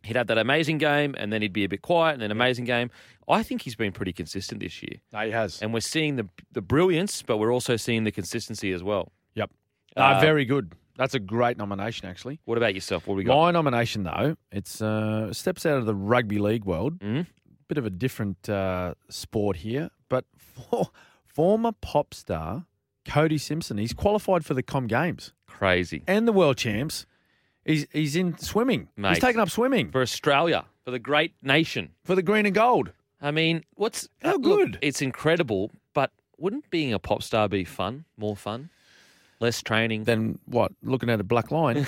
he'd 0.04 0.16
have 0.16 0.28
that 0.28 0.38
amazing 0.38 0.78
game 0.78 1.16
and 1.18 1.34
then 1.34 1.42
he'd 1.42 1.52
be 1.54 1.64
a 1.64 1.70
bit 1.70 1.82
quiet 1.82 2.14
and 2.14 2.22
then 2.22 2.32
amazing 2.32 2.66
game. 2.66 2.92
I 3.28 3.42
think 3.44 3.64
he's 3.64 3.76
been 3.76 3.92
pretty 3.92 4.14
consistent 4.14 4.62
this 4.62 4.82
year. 4.84 4.98
No, 5.12 5.20
he 5.26 5.32
has. 5.32 5.62
And 5.62 5.74
we're 5.74 5.80
seeing 5.82 6.16
the 6.16 6.30
the 6.52 6.62
brilliance, 6.62 7.24
but 7.24 7.38
we're 7.38 7.52
also 7.54 7.76
seeing 7.76 8.04
the 8.04 8.12
consistency 8.12 8.72
as 8.72 8.84
well. 8.84 9.12
Yep. 9.34 9.50
Uh, 9.98 10.00
Uh, 10.00 10.22
very 10.22 10.46
good. 10.46 10.74
That's 10.96 11.14
a 11.16 11.20
great 11.20 11.58
nomination, 11.58 12.08
actually. 12.08 12.40
What 12.46 12.58
about 12.58 12.74
yourself? 12.76 13.06
What 13.08 13.18
we 13.18 13.24
got? 13.24 13.36
My 13.36 13.52
nomination, 13.52 14.04
though, 14.04 14.38
it's 14.52 14.82
uh, 14.82 15.34
steps 15.34 15.66
out 15.66 15.78
of 15.78 15.86
the 15.86 15.94
rugby 15.96 16.38
league 16.40 16.66
world. 16.66 17.00
Mhm. 17.00 17.26
Bit 17.68 17.78
of 17.80 17.86
a 17.86 17.90
different 17.90 18.48
uh, 18.48 18.94
sport 19.10 19.58
here, 19.58 19.90
but 20.10 20.26
for, 20.38 20.90
former 21.38 21.72
pop 21.82 22.16
star 22.16 22.66
Cody 23.06 23.38
Simpson, 23.38 23.78
he's 23.78 23.94
qualified 23.94 24.44
for 24.44 24.56
the 24.56 24.64
Com 24.64 24.88
Games 24.88 25.34
Crazy. 25.48 26.04
and 26.08 26.28
the 26.28 26.32
World 26.34 26.58
Champs. 26.58 27.06
He's 27.64 27.86
he's 27.94 28.16
in 28.16 28.38
swimming. 28.40 28.88
Mate. 28.98 29.10
He's 29.10 29.20
taken 29.20 29.40
up 29.40 29.50
swimming 29.52 29.92
For 29.92 30.02
Australia, 30.02 30.66
for 30.84 30.90
the 30.92 31.00
great 31.00 31.34
nation. 31.44 31.92
for 32.04 32.16
the 32.16 32.24
green 32.24 32.46
and 32.48 32.56
gold. 32.56 32.92
I 33.22 33.30
mean, 33.32 33.64
what's 33.76 34.10
How 34.24 34.34
look, 34.34 34.42
good. 34.42 34.78
it's 34.82 35.02
incredible, 35.02 35.72
but 35.94 36.12
wouldn't 36.40 36.70
being 36.72 36.92
a 36.94 37.00
pop 37.00 37.22
star 37.22 37.48
be 37.48 37.64
fun? 37.66 38.06
More 38.18 38.36
fun? 38.36 38.70
Less 39.40 39.62
training? 39.62 40.06
Than 40.06 40.40
what? 40.46 40.72
Looking 40.84 41.10
at 41.12 41.20
a 41.20 41.24
black 41.24 41.52
line. 41.52 41.86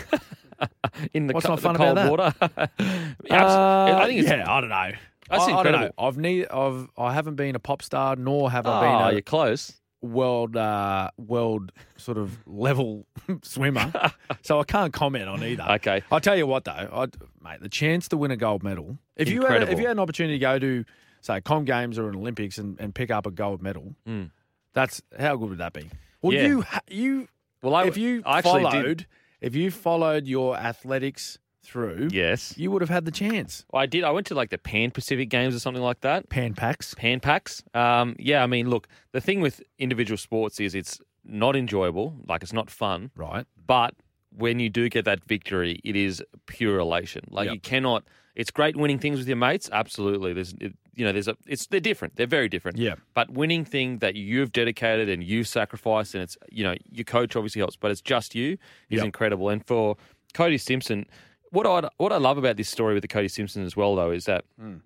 in 1.13 1.25
the, 1.27 1.33
What's 1.33 1.45
co- 1.47 1.53
not 1.53 1.55
the 1.55 1.61
fun 1.63 1.75
cold 1.75 1.97
about 1.97 2.35
that? 2.39 2.51
water. 2.51 2.69
Uh, 3.31 3.95
I 4.01 4.05
think 4.07 4.19
it's 4.21 4.29
yeah, 4.29 4.51
I 4.51 4.61
don't 4.61 4.69
know. 4.69 4.91
That's 5.29 5.43
I, 5.43 5.45
I 5.45 5.47
don't 5.47 5.55
know. 5.55 5.69
incredible. 5.69 5.93
I've 6.07 6.17
neither. 6.17 6.55
I've 6.55 6.87
I 6.97 7.13
haven't 7.13 7.35
been 7.35 7.55
a 7.55 7.59
pop 7.59 7.81
star, 7.81 8.15
nor 8.15 8.49
have 8.51 8.65
Oh, 8.67 8.71
I 8.71 8.81
been 8.81 9.09
you're 9.11 9.19
a 9.19 9.21
close. 9.21 9.73
world 10.01 10.55
uh, 10.57 11.11
world 11.17 11.71
sort 11.97 12.17
of 12.17 12.37
level 12.47 13.05
swimmer, 13.43 13.91
so 14.41 14.59
I 14.59 14.63
can't 14.63 14.93
comment 14.93 15.27
on 15.29 15.43
either. 15.43 15.63
Okay. 15.71 16.01
I'll 16.11 16.21
tell 16.21 16.37
you 16.37 16.47
what 16.47 16.63
though, 16.65 16.89
I'd, 16.91 17.15
mate, 17.43 17.61
the 17.61 17.69
chance 17.69 18.07
to 18.09 18.17
win 18.17 18.31
a 18.31 18.37
gold 18.37 18.63
medal. 18.63 18.97
If 19.15 19.29
you 19.29 19.45
had, 19.45 19.63
if 19.63 19.79
you 19.79 19.85
had 19.87 19.97
an 19.97 19.99
opportunity 19.99 20.35
to 20.35 20.39
go 20.41 20.57
to 20.59 20.85
say 21.21 21.41
Com 21.41 21.65
Games 21.65 21.99
or 21.99 22.07
an 22.09 22.15
Olympics 22.15 22.57
and, 22.57 22.79
and 22.79 22.95
pick 22.95 23.11
up 23.11 23.25
a 23.25 23.31
gold 23.31 23.61
medal, 23.61 23.93
Mm. 24.07 24.31
that's 24.73 25.01
how 25.19 25.35
good 25.35 25.49
would 25.49 25.57
that 25.59 25.73
be? 25.73 25.89
Well, 26.21 26.33
Yeah. 26.33 26.47
you 26.47 26.63
you 26.89 27.27
Well, 27.61 27.75
I, 27.75 27.85
if 27.85 27.97
you 27.97 28.23
I 28.25 28.37
actually 28.39 28.63
followed 28.63 28.83
did. 28.85 29.07
if 29.41 29.55
you 29.55 29.69
followed 29.69 30.27
your 30.27 30.55
athletics 30.57 31.37
through, 31.63 32.09
Yes, 32.11 32.53
you 32.57 32.71
would 32.71 32.81
have 32.81 32.89
had 32.89 33.05
the 33.05 33.11
chance. 33.11 33.65
I 33.73 33.85
did. 33.85 34.03
I 34.03 34.11
went 34.11 34.27
to 34.27 34.35
like 34.35 34.49
the 34.49 34.57
Pan 34.57 34.91
Pacific 34.91 35.29
Games 35.29 35.55
or 35.55 35.59
something 35.59 35.83
like 35.83 36.01
that. 36.01 36.29
Pan 36.29 36.53
packs. 36.53 36.93
Pan 36.95 37.19
packs. 37.19 37.63
Um, 37.73 38.15
yeah, 38.17 38.43
I 38.43 38.47
mean, 38.47 38.69
look, 38.69 38.87
the 39.11 39.21
thing 39.21 39.41
with 39.41 39.61
individual 39.77 40.17
sports 40.17 40.59
is 40.59 40.73
it's 40.73 40.99
not 41.25 41.55
enjoyable, 41.55 42.15
like 42.27 42.41
it's 42.43 42.53
not 42.53 42.69
fun, 42.69 43.11
Right. 43.15 43.45
but 43.67 43.93
when 44.35 44.59
you 44.59 44.69
do 44.69 44.89
get 44.89 45.05
that 45.05 45.23
victory, 45.25 45.79
it 45.83 45.95
is 45.95 46.23
pure 46.45 46.79
elation. 46.79 47.23
Like 47.29 47.45
Yep. 47.45 47.53
you 47.55 47.59
cannot. 47.61 48.03
It's 48.35 48.51
great 48.51 48.75
winning 48.77 48.99
things 48.99 49.19
with 49.19 49.27
your 49.27 49.35
mates. 49.37 49.69
Absolutely, 49.71 50.33
there's 50.33 50.53
it, 50.61 50.73
you 50.95 51.03
know 51.05 51.11
there's 51.11 51.27
a 51.27 51.35
it's 51.45 51.67
they're 51.67 51.79
different. 51.81 52.15
They're 52.15 52.25
very 52.27 52.47
different. 52.47 52.77
Yeah. 52.77 52.95
But 53.13 53.31
winning 53.31 53.65
thing 53.65 53.97
that 53.99 54.15
you've 54.15 54.51
dedicated 54.53 55.09
and 55.09 55.23
you've 55.23 55.47
sacrificed, 55.47 56.13
and 56.15 56.23
it's 56.23 56.37
you 56.49 56.63
know 56.63 56.75
your 56.89 57.03
coach 57.03 57.35
obviously 57.35 57.59
helps, 57.59 57.75
but 57.75 57.91
it's 57.91 58.01
just 58.01 58.33
you 58.35 58.53
is 58.89 58.97
Yep. 58.97 59.05
incredible. 59.05 59.49
And 59.49 59.65
for 59.65 59.97
Cody 60.33 60.57
Simpson, 60.57 61.05
what 61.51 61.65
I 61.65 61.89
what 61.97 62.11
I 62.11 62.17
love 62.17 62.37
about 62.37 62.57
this 62.57 62.69
story 62.69 62.93
with 62.93 63.01
the 63.01 63.07
Cody 63.07 63.27
Simpson 63.27 63.63
as 63.65 63.75
well 63.75 63.95
though 63.95 64.11
is 64.11 64.25
that 64.25 64.45
Hmm. 64.59 64.77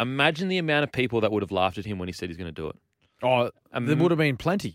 imagine 0.00 0.48
the 0.48 0.58
amount 0.58 0.84
of 0.84 0.92
people 0.92 1.20
that 1.20 1.32
would 1.32 1.42
have 1.42 1.52
laughed 1.52 1.78
at 1.78 1.84
him 1.84 1.98
when 1.98 2.08
he 2.08 2.12
said 2.12 2.28
he's 2.28 2.36
going 2.38 2.52
to 2.52 2.60
do 2.62 2.68
it. 2.68 2.76
Oh, 3.22 3.50
Um, 3.72 3.86
there 3.86 3.96
would 3.96 4.10
have 4.10 4.18
been 4.18 4.36
plenty. 4.36 4.74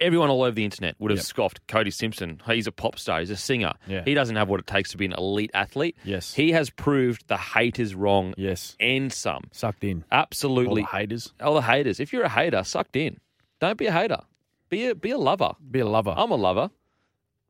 Everyone 0.00 0.30
all 0.30 0.42
over 0.42 0.52
the 0.54 0.64
internet 0.64 0.94
would 1.00 1.10
have 1.10 1.18
Yep. 1.18 1.24
scoffed 1.26 1.66
Cody 1.66 1.90
Simpson. 1.90 2.40
He's 2.46 2.68
a 2.68 2.72
pop 2.72 2.98
star. 3.00 3.18
He's 3.18 3.30
a 3.30 3.36
singer. 3.36 3.72
Yeah. 3.88 4.02
He 4.04 4.14
doesn't 4.14 4.36
have 4.36 4.48
what 4.48 4.60
it 4.60 4.66
takes 4.68 4.90
to 4.92 4.96
be 4.96 5.04
an 5.04 5.12
elite 5.12 5.50
athlete. 5.54 5.96
Yes. 6.04 6.34
He 6.34 6.52
has 6.52 6.70
proved 6.70 7.26
the 7.26 7.36
haters 7.36 7.94
wrong 7.96 8.32
Yes. 8.36 8.76
and 8.78 9.12
some. 9.12 9.44
Sucked 9.52 9.82
in. 9.82 10.04
Absolutely. 10.12 10.82
All 10.82 10.88
the 10.92 10.96
haters. 10.98 11.32
All 11.40 11.54
the 11.54 11.62
haters. 11.62 11.98
If 11.98 12.12
you're 12.12 12.22
a 12.22 12.28
hater, 12.28 12.62
sucked 12.62 12.94
in. 12.94 13.18
Don't 13.60 13.76
be 13.76 13.86
a 13.86 13.92
hater. 13.92 14.20
Be 14.68 14.86
a 14.86 14.94
be 14.94 15.10
a 15.10 15.18
lover. 15.18 15.54
Be 15.68 15.80
a 15.80 15.86
lover. 15.86 16.14
I'm 16.16 16.30
a 16.30 16.36
lover. 16.36 16.70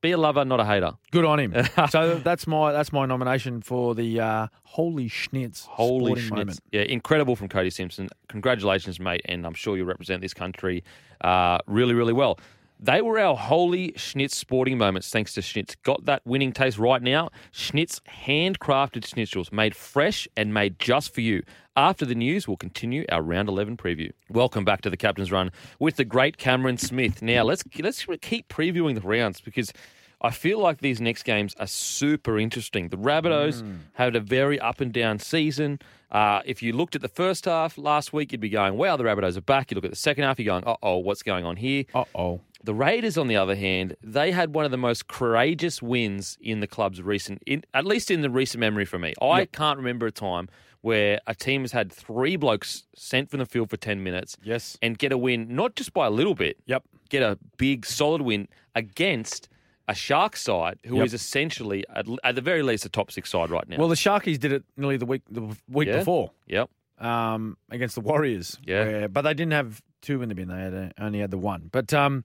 Be 0.00 0.12
a 0.12 0.16
lover, 0.16 0.44
not 0.44 0.60
a 0.60 0.64
hater. 0.64 0.92
Good 1.10 1.24
on 1.24 1.40
him. 1.40 1.54
so 1.90 2.16
that's 2.16 2.46
my 2.46 2.70
that's 2.72 2.92
my 2.92 3.04
nomination 3.04 3.60
for 3.62 3.94
the 3.96 4.20
uh, 4.20 4.46
holy 4.62 5.08
schnitz 5.08 5.66
Holy 5.66 6.04
sporting 6.04 6.24
schnitz. 6.24 6.30
moment. 6.30 6.60
Yeah, 6.70 6.82
incredible 6.82 7.34
from 7.34 7.48
Cody 7.48 7.70
Simpson. 7.70 8.08
Congratulations, 8.28 9.00
mate, 9.00 9.22
and 9.24 9.44
I'm 9.44 9.54
sure 9.54 9.76
you'll 9.76 9.86
represent 9.86 10.22
this 10.22 10.34
country 10.34 10.84
uh, 11.22 11.58
really, 11.66 11.94
really 11.94 12.12
well. 12.12 12.38
They 12.80 13.02
were 13.02 13.18
our 13.18 13.34
holy 13.34 13.90
Schnitz 13.96 14.36
sporting 14.36 14.78
moments, 14.78 15.10
thanks 15.10 15.34
to 15.34 15.40
Schnitz. 15.40 15.74
Got 15.82 16.04
that 16.04 16.22
winning 16.24 16.52
taste 16.52 16.78
right 16.78 17.02
now? 17.02 17.30
Schnitz 17.52 18.00
handcrafted 18.24 19.02
schnitzels, 19.02 19.50
made 19.50 19.74
fresh 19.74 20.28
and 20.36 20.54
made 20.54 20.78
just 20.78 21.12
for 21.12 21.20
you. 21.20 21.42
After 21.78 22.04
the 22.04 22.16
news, 22.16 22.48
we'll 22.48 22.56
continue 22.56 23.04
our 23.08 23.22
round 23.22 23.48
11 23.48 23.76
preview. 23.76 24.10
Welcome 24.28 24.64
back 24.64 24.80
to 24.80 24.90
the 24.90 24.96
Captain's 24.96 25.30
Run 25.30 25.52
with 25.78 25.94
the 25.94 26.04
great 26.04 26.36
Cameron 26.36 26.76
Smith. 26.76 27.22
Now, 27.22 27.44
let's 27.44 27.62
let's 27.78 28.04
keep 28.20 28.48
previewing 28.48 28.96
the 28.96 29.00
rounds 29.00 29.40
because 29.40 29.72
I 30.20 30.32
feel 30.32 30.58
like 30.58 30.78
these 30.80 31.00
next 31.00 31.22
games 31.22 31.54
are 31.60 31.68
super 31.68 32.36
interesting. 32.36 32.88
The 32.88 32.96
Rabbitohs 32.96 33.62
had 33.92 34.16
a 34.16 34.20
very 34.20 34.58
up 34.58 34.80
and 34.80 34.92
down 34.92 35.20
season. 35.20 35.78
Uh, 36.10 36.40
if 36.44 36.64
you 36.64 36.72
looked 36.72 36.96
at 36.96 37.00
the 37.00 37.08
first 37.08 37.44
half 37.44 37.78
last 37.78 38.12
week, 38.12 38.32
you'd 38.32 38.40
be 38.40 38.48
going, 38.48 38.76
wow, 38.76 38.96
the 38.96 39.04
Rabbitohs 39.04 39.36
are 39.36 39.42
back. 39.42 39.70
You 39.70 39.76
look 39.76 39.84
at 39.84 39.92
the 39.92 39.96
second 39.96 40.24
half, 40.24 40.40
you're 40.40 40.46
going, 40.46 40.64
uh 40.66 40.74
oh, 40.82 40.96
what's 40.96 41.22
going 41.22 41.44
on 41.44 41.54
here? 41.54 41.84
Uh 41.94 42.06
oh. 42.12 42.40
The 42.64 42.74
Raiders, 42.74 43.16
on 43.16 43.28
the 43.28 43.36
other 43.36 43.54
hand, 43.54 43.94
they 44.02 44.32
had 44.32 44.52
one 44.52 44.64
of 44.64 44.72
the 44.72 44.76
most 44.76 45.06
courageous 45.06 45.80
wins 45.80 46.38
in 46.40 46.58
the 46.58 46.66
club's 46.66 47.00
recent, 47.00 47.40
in, 47.46 47.62
at 47.72 47.86
least 47.86 48.10
in 48.10 48.22
the 48.22 48.30
recent 48.30 48.58
memory 48.58 48.84
for 48.84 48.98
me. 48.98 49.14
I 49.22 49.44
can't 49.44 49.76
remember 49.76 50.06
a 50.06 50.10
time 50.10 50.48
where 50.80 51.20
a 51.26 51.34
team 51.34 51.62
has 51.62 51.72
had 51.72 51.92
three 51.92 52.36
blokes 52.36 52.84
sent 52.94 53.30
from 53.30 53.40
the 53.40 53.46
field 53.46 53.68
for 53.70 53.76
10 53.76 54.02
minutes 54.02 54.36
Yes. 54.42 54.78
and 54.80 54.96
get 54.98 55.12
a 55.12 55.18
win, 55.18 55.54
not 55.54 55.74
just 55.76 55.92
by 55.92 56.06
a 56.06 56.10
little 56.10 56.34
bit, 56.34 56.56
Yep. 56.66 56.84
get 57.08 57.22
a 57.22 57.38
big, 57.56 57.84
solid 57.84 58.22
win 58.22 58.48
against 58.74 59.48
a 59.88 59.94
Shark 59.94 60.36
side 60.36 60.78
who 60.86 61.00
is 61.02 61.12
Yep. 61.12 61.18
essentially, 61.20 61.84
at, 61.94 62.06
at 62.22 62.34
the 62.34 62.40
very 62.42 62.62
least, 62.62 62.84
a 62.84 62.88
top 62.88 63.10
six 63.10 63.30
side 63.30 63.50
right 63.50 63.66
now. 63.68 63.76
Well, 63.78 63.88
the 63.88 63.94
Sharkies 63.96 64.38
did 64.38 64.52
it 64.52 64.64
nearly 64.76 64.96
the 64.98 65.06
week 65.06 65.22
the 65.30 65.56
week 65.68 65.88
Yeah. 65.88 65.98
before 65.98 66.30
yep. 66.46 66.70
um, 66.98 67.56
against 67.70 67.94
the 67.94 68.00
Warriors. 68.02 68.58
Yeah. 68.64 68.84
where- 68.84 69.08
but 69.08 69.22
they 69.22 69.34
didn't 69.34 69.52
have 69.54 69.80
two 70.02 70.22
in 70.22 70.28
the 70.28 70.34
bin. 70.34 70.48
They 70.48 70.60
had 70.60 70.74
a, 70.74 70.92
only 71.00 71.18
had 71.20 71.30
the 71.30 71.38
one. 71.38 71.68
But 71.72 71.92
um, 71.94 72.24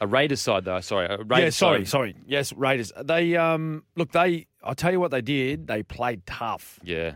A 0.00 0.06
Raiders 0.06 0.42
side, 0.42 0.64
though. 0.64 0.80
Sorry. 0.80 1.06
A 1.06 1.18
Raiders 1.18 1.28
yeah, 1.38 1.50
sorry, 1.50 1.78
side. 1.84 1.88
sorry. 1.88 2.16
Yes, 2.26 2.52
Raiders. 2.52 2.92
They 3.02 3.36
um, 3.36 3.84
look. 3.96 4.10
They. 4.12 4.46
I'll 4.62 4.74
tell 4.74 4.90
you 4.92 4.98
what 5.00 5.10
they 5.12 5.22
did. 5.22 5.66
They 5.68 5.82
played 5.84 6.26
tough. 6.26 6.80
Yeah. 6.82 7.14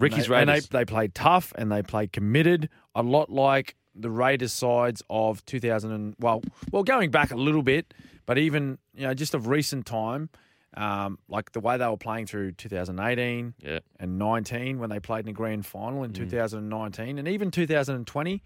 And 0.00 0.12
Ricky's 0.12 0.28
they, 0.28 0.34
and 0.36 0.48
Raiders. 0.48 0.68
they, 0.68 0.78
they 0.78 0.84
played 0.84 1.14
tough 1.14 1.52
and 1.56 1.70
they 1.70 1.82
played 1.82 2.12
committed, 2.12 2.68
a 2.94 3.02
lot 3.02 3.30
like 3.30 3.76
the 3.94 4.10
Raiders 4.10 4.52
sides 4.52 5.02
of 5.10 5.44
2000 5.46 5.90
and 5.92 6.14
well, 6.18 6.42
well 6.72 6.82
going 6.84 7.10
back 7.10 7.30
a 7.32 7.36
little 7.36 7.62
bit, 7.62 7.92
but 8.26 8.38
even 8.38 8.78
you 8.94 9.06
know 9.06 9.14
just 9.14 9.34
of 9.34 9.46
recent 9.48 9.84
time, 9.86 10.30
um, 10.76 11.18
like 11.28 11.52
the 11.52 11.60
way 11.60 11.76
they 11.76 11.86
were 11.86 11.96
playing 11.96 12.26
through 12.26 12.52
2018 12.52 13.54
yeah. 13.58 13.80
and 13.98 14.18
19 14.18 14.78
when 14.78 14.88
they 14.90 15.00
played 15.00 15.20
in 15.20 15.26
the 15.26 15.32
grand 15.32 15.66
final 15.66 16.02
Mm. 16.02 16.04
in 16.06 16.12
2019 16.12 17.18
and 17.18 17.26
even 17.28 17.50
2020, 17.50 18.42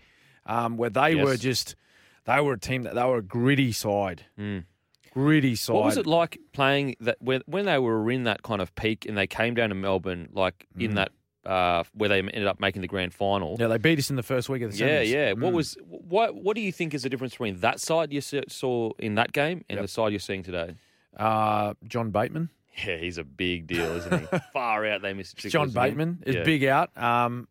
um, 0.46 0.76
where 0.76 0.90
they 0.90 1.14
were 1.14 1.36
just 1.36 1.76
they 2.24 2.40
were 2.40 2.54
a 2.54 2.58
team 2.58 2.82
that 2.84 2.94
they 2.94 3.04
were 3.04 3.18
a 3.18 3.22
gritty 3.22 3.70
side, 3.72 4.24
Mm. 4.38 4.64
gritty 5.12 5.54
side. 5.54 5.74
What 5.74 5.84
was 5.84 5.96
it 5.98 6.06
like 6.06 6.38
playing 6.52 6.96
that 7.00 7.18
when 7.20 7.42
when 7.46 7.66
they 7.66 7.78
were 7.78 8.10
in 8.10 8.24
that 8.24 8.42
kind 8.42 8.62
of 8.62 8.74
peak 8.74 9.04
and 9.06 9.16
they 9.16 9.26
came 9.26 9.54
down 9.54 9.68
to 9.68 9.74
Melbourne, 9.74 10.28
like 10.32 10.66
Mm. 10.76 10.82
in 10.84 10.94
that 10.94 11.12
uh, 11.46 11.84
where 11.94 12.08
they 12.08 12.18
ended 12.18 12.46
up 12.46 12.60
making 12.60 12.82
the 12.82 12.88
grand 12.88 13.12
final? 13.14 13.56
Yeah, 13.58 13.68
they 13.68 13.78
beat 13.78 13.98
us 13.98 14.10
in 14.10 14.16
the 14.16 14.22
first 14.22 14.48
week 14.48 14.62
of 14.62 14.72
the 14.72 14.78
Yeah, 14.78 15.02
semis. 15.02 15.10
yeah. 15.12 15.32
What 15.32 15.52
Mm. 15.52 15.56
was 15.56 15.76
what? 15.86 16.34
What 16.34 16.54
do 16.56 16.60
you 16.62 16.72
think 16.72 16.94
is 16.94 17.02
the 17.02 17.08
difference 17.08 17.32
between 17.34 17.60
that 17.60 17.80
side 17.80 18.12
you 18.12 18.20
saw 18.20 18.90
in 18.98 19.14
that 19.16 19.32
game 19.32 19.64
and 19.68 19.76
Yep. 19.76 19.82
the 19.84 19.88
side 19.88 20.12
you're 20.12 20.18
seeing 20.20 20.42
today? 20.42 20.74
uh, 21.16 21.74
John 21.86 22.10
Bateman? 22.10 22.50
Yeah, 22.84 22.96
he's 22.96 23.18
a 23.18 23.24
big 23.24 23.68
deal, 23.68 23.94
isn't 23.96 24.20
he? 24.20 24.26
Far 24.52 24.84
out, 24.84 25.02
they 25.02 25.12
missed. 25.12 25.36
John 25.36 25.70
Bateman 25.70 26.24
is 26.26 26.34
Yeah. 26.34 26.42
big 26.42 26.64
out. 26.64 26.90
Um, 26.98 27.46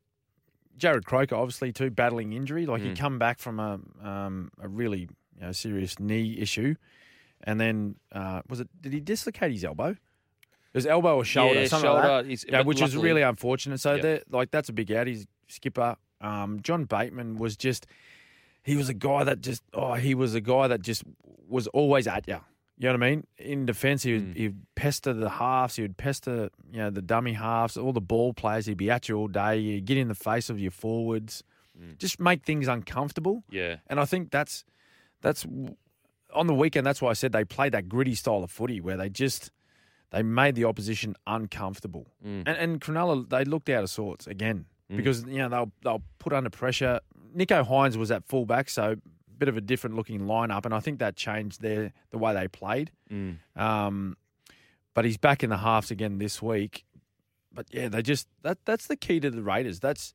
Jarrod 0.78 1.06
Croker, 1.06 1.36
obviously, 1.36 1.72
too, 1.72 1.90
battling 1.90 2.34
injury. 2.34 2.66
Like 2.66 2.82
he 2.82 2.90
Mm. 2.90 2.98
come 2.98 3.20
back 3.20 3.40
from 3.40 3.60
a 3.60 3.80
um, 4.06 4.52
a 4.60 4.68
really 4.68 5.02
you 5.02 5.42
know, 5.42 5.52
serious 5.54 5.98
knee 6.00 6.38
issue, 6.40 6.76
and 7.46 7.60
then 7.60 7.96
uh, 8.12 8.42
was 8.50 8.60
it? 8.60 8.68
Did 8.82 8.92
he 8.94 9.00
dislocate 9.00 9.52
his 9.54 9.64
elbow? 9.64 9.96
Was 10.74 10.86
elbow 10.88 11.18
or 11.18 11.24
shoulder, 11.24 11.62
Yeah, 11.62 11.68
something 11.68 11.90
like 11.92 12.28
that. 12.28 12.46
Yeah, 12.52 12.62
which 12.62 12.82
is 12.82 12.96
really 12.98 13.22
unfortunate. 13.22 13.80
So 13.80 13.96
Yeah. 13.96 14.20
like 14.30 14.50
that's 14.52 14.70
a 14.70 14.74
big 14.74 14.92
out. 14.92 15.08
He's 15.08 15.28
skipper. 15.48 15.96
Um, 16.22 16.62
John 16.62 16.86
Bateman 16.86 17.38
was 17.38 17.56
just 17.58 17.86
he 18.64 18.76
was 18.76 18.90
a 18.90 18.94
guy 18.94 19.24
that 19.26 19.42
just 19.42 19.62
oh 19.74 19.94
he 19.94 20.16
was 20.16 20.34
a 20.36 20.42
guy 20.42 20.68
that 20.68 20.82
just 20.82 21.04
was 21.48 21.68
always 21.68 22.08
at 22.08 22.28
you. 22.28 22.40
You 22.80 22.88
know 22.88 22.94
what 22.98 23.04
I 23.06 23.10
mean? 23.12 23.28
In 23.38 23.66
defence, 23.68 24.02
he 24.04 24.14
would 24.14 24.34
Mm. 24.34 24.38
he'd 24.38 24.56
pester 24.76 25.14
the 25.14 25.30
halves. 25.30 25.76
He 25.76 25.84
would 25.84 25.96
pester 25.98 26.50
you 26.72 26.80
know 26.80 26.90
the 26.90 27.02
dummy 27.04 27.34
halves, 27.34 27.78
all 27.78 27.94
the 27.94 28.02
ball 28.02 28.34
players. 28.34 28.66
He'd 28.66 28.78
be 28.78 28.90
at 28.90 29.08
you 29.10 29.16
all 29.18 29.28
day. 29.28 29.60
you'd 29.60 29.86
get 29.86 29.98
in 29.98 30.08
the 30.08 30.16
face 30.16 30.50
of 30.50 30.60
your 30.60 30.72
forwards, 30.72 31.44
Mm. 31.80 31.98
just 32.00 32.20
make 32.20 32.46
things 32.46 32.68
uncomfortable. 32.68 33.44
Yeah, 33.50 33.78
And 33.88 34.00
I 34.00 34.06
think 34.06 34.32
that's 34.32 34.64
that's 35.22 35.46
on 36.34 36.48
the 36.48 36.54
weekend. 36.56 36.86
That's 36.88 37.02
why 37.02 37.12
I 37.12 37.14
said 37.14 37.32
they 37.32 37.46
played 37.46 37.74
that 37.74 37.88
gritty 37.88 38.16
style 38.16 38.44
of 38.44 38.50
footy 38.52 38.82
where 38.82 38.98
they 38.98 39.10
just 39.10 39.52
they 40.14 40.24
made 40.24 40.56
the 40.56 40.64
opposition 40.64 41.16
uncomfortable. 41.28 42.08
Mm. 42.26 42.44
And, 42.46 42.48
and 42.48 42.82
Cronulla 42.82 43.28
they 43.30 43.44
looked 43.44 43.70
out 43.70 43.84
of 43.84 43.90
sorts 43.90 44.28
again 44.28 44.66
Mm. 44.92 44.98
because 44.98 45.24
you 45.24 45.38
know 45.38 45.48
they'll 45.50 45.72
they'll 45.82 46.04
put 46.20 46.34
under 46.34 46.50
pressure. 46.50 47.00
Nicho 47.36 47.66
Hynes 47.66 47.96
was 47.96 48.12
at 48.12 48.26
fullback, 48.26 48.70
so 48.70 48.92
a 48.92 48.98
bit 49.38 49.48
of 49.48 49.56
a 49.56 49.62
different 49.62 49.96
looking 49.96 50.22
lineup, 50.22 50.66
and 50.66 50.74
I 50.74 50.82
think 50.82 51.00
that 51.00 51.16
changed 51.16 51.62
their 51.62 51.94
the 52.12 52.18
way 52.18 52.34
they 52.34 52.48
played. 52.50 52.92
Mm. 53.10 53.38
Um, 53.56 54.18
but 54.94 55.06
he's 55.06 55.18
back 55.18 55.42
in 55.42 55.50
the 55.50 55.58
halves 55.58 55.90
again 55.90 56.18
this 56.18 56.42
week. 56.42 56.84
But 57.52 57.68
yeah, 57.72 57.88
they 57.88 58.02
just 58.02 58.28
that 58.42 58.58
that's 58.66 58.88
the 58.88 58.98
key 58.98 59.22
to 59.22 59.32
the 59.32 59.42
Raiders. 59.42 59.80
That's 59.80 60.14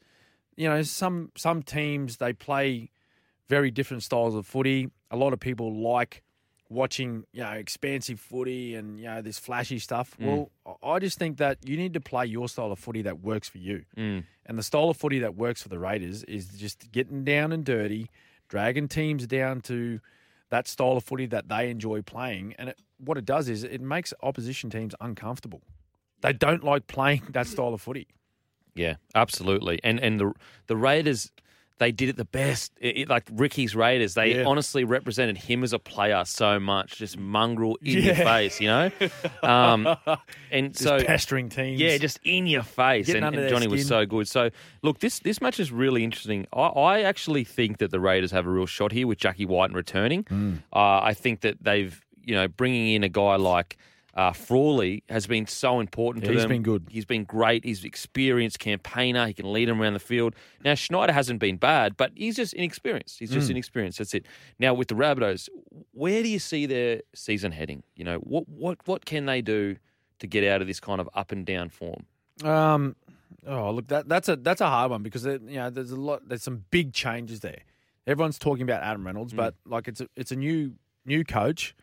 you 0.55 0.69
know 0.69 0.83
some 0.83 1.33
some 1.35 1.63
teams 1.63 2.19
they 2.19 2.35
play 2.35 2.91
very 3.49 3.71
different 3.71 4.03
styles 4.03 4.35
of 4.35 4.47
footy. 4.47 4.91
A 5.11 5.17
lot 5.17 5.33
of 5.33 5.41
people 5.41 5.75
like 5.81 6.23
watching 6.71 7.25
you 7.33 7.43
know 7.43 7.51
expansive 7.53 8.21
footy 8.21 8.75
and 8.75 8.99
you 8.99 9.07
know 9.07 9.23
this 9.23 9.39
flashy 9.39 9.79
stuff. 9.79 10.17
Mm. 10.21 10.27
Well, 10.27 10.79
I 10.83 10.99
just 10.99 11.19
think 11.19 11.39
that 11.39 11.59
you 11.65 11.77
need 11.77 11.95
to 11.95 12.01
play 12.01 12.27
your 12.27 12.49
style 12.49 12.73
of 12.73 12.79
footy 12.79 13.03
that 13.03 13.21
works 13.21 13.49
for 13.49 13.59
you. 13.59 13.85
Mm. 13.97 14.25
And 14.47 14.59
the 14.59 14.63
style 14.63 14.91
of 14.91 14.97
footy 14.97 15.19
that 15.21 15.35
works 15.35 15.63
for 15.63 15.69
the 15.69 15.79
Raiders 15.79 16.25
is 16.25 16.49
just 16.49 16.91
getting 16.93 17.25
down 17.25 17.53
and 17.53 17.65
dirty, 17.65 18.11
dragging 18.49 18.89
teams 18.89 19.27
down 19.27 19.61
to 19.63 20.01
that 20.51 20.67
style 20.67 20.97
of 20.97 21.05
footy 21.05 21.27
that 21.27 21.49
they 21.49 21.71
enjoy 21.71 22.03
playing. 22.03 22.55
And 22.59 22.71
it, 22.71 22.81
what 22.99 23.19
it 23.19 23.25
does 23.25 23.49
is 23.49 23.65
it 23.65 23.81
makes 23.81 24.15
opposition 24.23 24.71
teams 24.71 24.95
uncomfortable. 25.01 25.63
They 26.21 26.33
don't 26.33 26.65
like 26.65 26.87
playing 26.87 27.23
that 27.31 27.47
style 27.47 27.75
of 27.75 27.81
footy. 27.81 28.09
Yeah, 28.75 28.95
absolutely. 29.15 29.81
And 29.83 29.99
and 30.01 30.21
the 30.21 30.33
the 30.67 30.77
Raiders, 30.77 31.33
they 31.79 31.93
did 31.93 32.09
it 32.09 32.17
the 32.17 32.25
best. 32.25 32.73
It, 32.81 32.97
it- 32.99 33.09
like 33.09 33.29
Ricky's 33.33 33.75
Raiders, 33.77 34.15
they 34.15 34.35
Yeah. 34.37 34.45
honestly 34.45 34.85
represented 34.85 35.37
him 35.39 35.63
as 35.63 35.73
a 35.73 35.79
player 35.79 36.25
so 36.25 36.59
much. 36.61 36.97
Just 36.97 37.17
mongrel 37.19 37.77
in 37.83 38.03
your 38.03 38.15
face, 38.15 38.61
you 38.61 38.67
know. 38.69 38.91
Um, 39.43 39.87
and 40.51 40.73
Just 40.73 40.83
so 40.83 41.03
pestering 41.05 41.49
teams. 41.49 41.81
Yeah, 41.81 41.97
just 41.99 42.19
in 42.25 42.47
your 42.47 42.63
face. 42.63 43.07
Getting 43.07 43.23
And, 43.25 43.37
and 43.37 43.49
Johnny 43.49 43.67
was 43.69 43.87
so 43.87 44.05
good. 44.05 44.27
So, 44.29 44.51
look, 44.83 44.99
this 45.01 45.21
this 45.21 45.41
match 45.41 45.59
is 45.61 45.71
really 45.73 46.05
interesting. 46.05 46.47
I, 46.53 46.67
I 46.67 47.01
actually 47.03 47.45
think 47.45 47.79
that 47.79 47.91
the 47.91 48.01
Raiders 48.01 48.31
have 48.33 48.47
a 48.47 48.51
real 48.51 48.67
shot 48.67 48.93
here 48.93 49.07
with 49.07 49.19
Jack 49.19 49.37
Wighton 49.39 49.71
and 49.71 49.75
returning. 49.77 50.25
Hmm. 50.29 50.55
Uh, 50.73 51.01
I 51.03 51.15
think 51.15 51.41
that 51.43 51.63
they've, 51.63 52.05
you 52.25 52.35
know, 52.35 52.49
bringing 52.49 52.95
in 52.95 53.05
a 53.05 53.09
guy 53.09 53.37
like 53.37 53.77
uh, 54.19 54.33
Frawley 54.33 55.05
has 55.09 55.27
been 55.29 55.47
so 55.47 55.79
important 55.79 56.25
Yeah, 56.25 56.31
to 56.31 56.35
he's 56.35 56.43
them. 56.43 56.51
He's 56.51 56.57
been 56.57 56.63
good. 56.63 56.87
He's 56.91 57.05
been 57.05 57.25
great. 57.25 57.65
He's 57.65 57.81
an 57.83 57.87
experienced 57.87 58.59
campaigner. 58.59 59.27
He 59.29 59.33
can 59.33 59.53
lead 59.53 59.69
them 59.69 59.81
around 59.81 59.93
the 59.95 60.01
field. 60.01 60.35
Now, 60.65 60.75
Schneider 60.75 61.13
hasn't 61.13 61.39
been 61.39 61.57
bad, 61.57 61.97
but 61.97 62.11
he's 62.17 62.35
just 62.35 62.53
inexperienced. 62.55 63.21
He's 63.21 63.31
just 63.31 63.47
Mm. 63.47 63.53
inexperienced. 63.53 63.99
That's 63.99 64.15
it. 64.15 64.27
Now, 64.59 64.75
with 64.75 64.89
the 64.89 64.97
Rabbitohs, 64.97 65.49
where 65.93 66.23
do 66.23 66.29
you 66.29 66.41
see 66.41 66.67
their 66.67 67.03
season 67.15 67.53
heading? 67.53 67.85
You 67.95 68.05
know, 68.05 68.19
what 68.19 68.49
what 68.49 68.79
what 68.87 69.05
can 69.05 69.27
they 69.27 69.41
do 69.41 69.77
to 70.19 70.27
get 70.27 70.43
out 70.45 70.61
of 70.61 70.67
this 70.67 70.81
kind 70.81 71.01
of 71.01 71.09
up 71.15 71.31
and 71.31 71.47
down 71.47 71.69
form? 71.69 72.05
Um, 72.45 72.97
oh, 73.47 73.71
look, 73.71 73.87
that 73.89 74.09
that's 74.09 74.29
a 74.29 74.35
that's 74.37 74.61
a 74.61 74.69
hard 74.69 74.91
one 74.91 75.03
because 75.05 75.23
there, 75.23 75.39
you 75.47 75.57
know 75.57 75.71
there's 75.71 75.93
a 75.93 75.97
lot 75.97 76.29
there's 76.29 76.43
some 76.43 76.65
big 76.71 76.93
changes 76.93 77.39
there. 77.41 77.61
Everyone's 78.07 78.39
talking 78.39 78.63
about 78.63 78.83
Adam 78.83 79.07
Reynolds, 79.07 79.33
but 79.33 79.55
like 79.65 79.87
it's 79.87 80.01
a 80.01 80.09
it's 80.17 80.33
a 80.33 80.37
new 80.37 80.75
new 81.07 81.23
coach, 81.25 81.77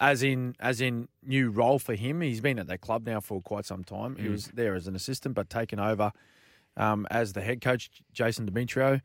as 0.00 0.22
in 0.22 0.54
as 0.60 0.80
in 0.80 1.08
new 1.24 1.50
role 1.50 1.78
for 1.78 1.94
him. 1.94 2.20
He's 2.20 2.40
been 2.40 2.58
at 2.58 2.66
that 2.68 2.80
club 2.80 3.06
now 3.06 3.20
for 3.20 3.40
quite 3.42 3.64
some 3.66 3.84
time. 3.84 4.16
He 4.16 4.26
Mm. 4.26 4.30
was 4.32 4.46
there 4.48 4.74
as 4.74 4.86
an 4.86 4.94
assistant, 4.94 5.34
but 5.34 5.48
taken 5.50 5.78
over 5.80 6.12
um, 6.76 7.06
as 7.10 7.32
the 7.32 7.40
head 7.40 7.60
coach, 7.60 7.90
Jason 8.12 8.48
Demetriou. 8.50 9.00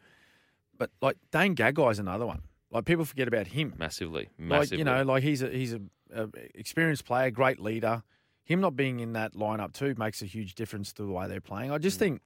But 0.77 0.91
like 1.01 1.17
Dane 1.31 1.55
Gagai 1.55 1.91
is 1.91 1.99
another 1.99 2.25
one. 2.25 2.43
Like 2.71 2.85
people 2.85 3.05
forget 3.05 3.27
about 3.27 3.47
him. 3.47 3.73
Massively, 3.77 4.29
Like 4.39 4.71
you 4.71 4.83
know, 4.83 5.03
like 5.03 5.23
he's 5.23 5.41
a 5.41 5.49
he's 5.49 5.73
a, 5.73 5.81
a 6.13 6.29
experienced 6.55 7.05
player, 7.05 7.31
great 7.31 7.59
leader. 7.59 8.03
Him 8.45 8.59
not 8.61 8.75
being 8.75 8.99
in 8.99 9.13
that 9.13 9.33
lineup 9.33 9.73
too 9.73 9.95
makes 9.97 10.21
a 10.21 10.25
huge 10.25 10.55
difference 10.55 10.91
to 10.93 11.03
the 11.03 11.11
way 11.11 11.27
they're 11.27 11.39
playing. 11.41 11.71
I 11.71 11.77
Mm. 11.77 11.81
just 11.81 11.97
think, 11.99 12.21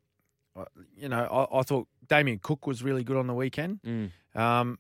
uh, 0.56 0.65
you 0.98 1.07
know, 1.10 1.23
I, 1.26 1.60
I 1.60 1.61
thought 1.64 1.88
Damien 2.07 2.39
Cook 2.41 2.65
was 2.65 2.81
really 2.81 3.03
good 3.03 3.18
on 3.18 3.27
the 3.27 3.34
weekend. 3.35 3.80
Mm. 3.85 4.11
Um, 4.39 4.80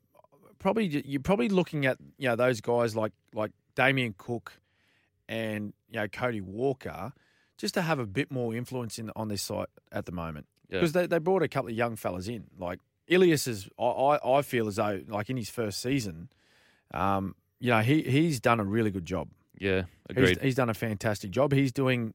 probably 0.59 0.85
you're 1.05 1.21
probably 1.21 1.49
looking 1.49 1.85
at 1.85 1.97
you 2.17 2.27
know 2.27 2.35
those 2.35 2.59
guys 2.61 2.95
like 2.95 3.11
like 3.33 3.51
Damien 3.77 4.13
Cook 4.17 4.53
and 5.29 5.73
you 5.89 5.99
know 5.99 6.07
Cody 6.07 6.41
Walker 6.41 7.13
just 7.57 7.73
to 7.75 7.81
have 7.81 7.99
a 7.99 8.05
bit 8.05 8.31
more 8.31 8.53
influence 8.55 8.97
in 8.99 9.11
on 9.15 9.27
this 9.29 9.41
site 9.43 9.69
at 9.91 10.05
the 10.05 10.11
moment 10.11 10.45
Yeah. 10.69 10.79
because 10.79 10.93
they, 10.93 11.05
they 11.07 11.19
brought 11.19 11.43
a 11.43 11.47
couple 11.47 11.69
of 11.69 11.75
young 11.77 11.95
fellas 11.95 12.27
in 12.27 12.45
like 12.57 12.79
Ilias 13.07 13.47
is 13.47 13.69
I, 13.79 13.83
I 13.85 14.37
I 14.39 14.41
feel 14.41 14.67
as 14.67 14.75
though 14.77 15.01
like 15.07 15.29
in 15.29 15.37
his 15.37 15.49
first 15.49 15.81
season, 15.81 16.29
um, 16.93 17.35
you 17.59 17.69
know 17.71 17.79
he 17.79 18.01
he's 18.01 18.39
done 18.39 18.59
a 18.59 18.63
really 18.65 18.91
good 18.91 19.05
job. 19.05 19.29
yeah, 19.59 19.83
He's, 20.09 20.17
agreed. 20.17 20.41
he's 20.41 20.55
done 20.55 20.69
a 20.69 20.73
fantastic 20.73 21.31
job. 21.31 21.51
He's 21.53 21.71
doing 21.71 22.13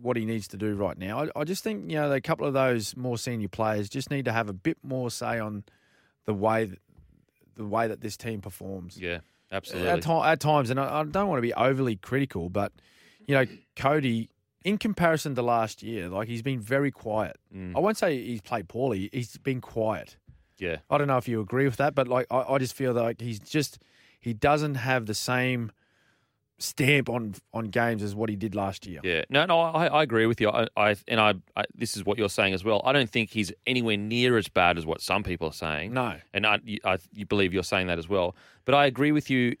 what 0.00 0.16
he 0.16 0.24
needs 0.24 0.48
to 0.48 0.56
do 0.56 0.74
right 0.74 0.98
now. 0.98 1.24
I, 1.24 1.40
I 1.40 1.44
just 1.44 1.62
think 1.62 1.90
you 1.90 1.96
know 1.96 2.10
a 2.12 2.20
couple 2.20 2.46
of 2.46 2.54
those 2.54 2.96
more 2.96 3.18
senior 3.18 3.48
players 3.48 3.88
just 3.88 4.10
need 4.10 4.24
to 4.26 4.32
have 4.32 4.48
a 4.48 4.52
bit 4.54 4.78
more 4.82 5.10
say 5.10 5.38
on 5.38 5.64
the 6.24 6.34
way 6.34 6.64
that, 6.66 6.78
the 7.56 7.66
way 7.66 7.86
that 7.88 8.00
this 8.00 8.16
team 8.16 8.40
performs. 8.40 8.98
yeah, 8.98 9.18
absolutely. 9.54 9.88
At, 9.88 10.06
at 10.06 10.40
times, 10.40 10.70
and 10.70 10.78
I, 10.78 11.00
I 11.00 11.04
don't 11.04 11.28
want 11.28 11.38
to 11.38 11.42
be 11.42 11.54
overly 11.54 11.96
critical, 11.96 12.48
but 12.48 12.72
you 13.26 13.34
know 13.34 13.46
Cody, 13.76 14.30
in 14.64 14.78
comparison 14.78 15.34
to 15.34 15.42
last 15.42 15.82
year, 15.82 16.08
like 16.08 16.28
he's 16.28 16.42
been 16.42 16.60
very 16.60 16.90
quiet. 16.90 17.36
Mm. 17.54 17.76
I 17.76 17.80
won't 17.80 17.96
say 17.96 18.22
he's 18.22 18.40
played 18.40 18.68
poorly. 18.68 19.08
He's 19.12 19.36
been 19.38 19.60
quiet. 19.60 20.16
yeah, 20.58 20.78
I 20.90 20.98
don't 20.98 21.08
know 21.08 21.18
if 21.18 21.28
you 21.28 21.40
agree 21.40 21.64
with 21.64 21.76
that, 21.76 21.94
but 21.94 22.08
like 22.08 22.26
I, 22.30 22.40
I 22.40 22.58
just 22.58 22.74
feel 22.74 22.92
like 22.92 23.20
he's 23.20 23.38
just 23.38 23.78
he 24.20 24.32
doesn't 24.32 24.76
have 24.76 25.06
the 25.06 25.14
same 25.14 25.72
stamp 26.58 27.08
on 27.08 27.34
on 27.52 27.66
games 27.66 28.02
as 28.02 28.14
what 28.14 28.30
he 28.30 28.36
did 28.36 28.54
last 28.54 28.86
year. 28.86 29.00
yeah. 29.02 29.24
No, 29.28 29.44
no, 29.44 29.60
I, 29.60 29.86
I 29.86 30.02
agree 30.02 30.26
with 30.26 30.40
you. 30.40 30.50
I, 30.50 30.68
I 30.76 30.96
and 31.08 31.20
I, 31.20 31.34
I, 31.56 31.64
this 31.74 31.96
is 31.96 32.04
what 32.04 32.16
you're 32.18 32.28
saying 32.28 32.54
as 32.54 32.64
well. 32.64 32.80
I 32.84 32.92
don't 32.92 33.10
think 33.10 33.30
he's 33.30 33.52
anywhere 33.66 33.96
near 33.96 34.36
as 34.38 34.48
bad 34.48 34.78
as 34.78 34.86
what 34.86 35.00
some 35.00 35.22
people 35.22 35.48
are 35.48 35.52
saying. 35.52 35.92
No. 35.92 36.16
and 36.32 36.46
I, 36.46 36.60
I, 36.84 36.98
you 37.12 37.26
believe 37.26 37.52
you're 37.52 37.62
saying 37.64 37.88
that 37.88 37.98
as 37.98 38.08
well. 38.08 38.36
But 38.64 38.74
I 38.74 38.86
agree 38.86 39.12
with 39.12 39.30
you. 39.30 39.56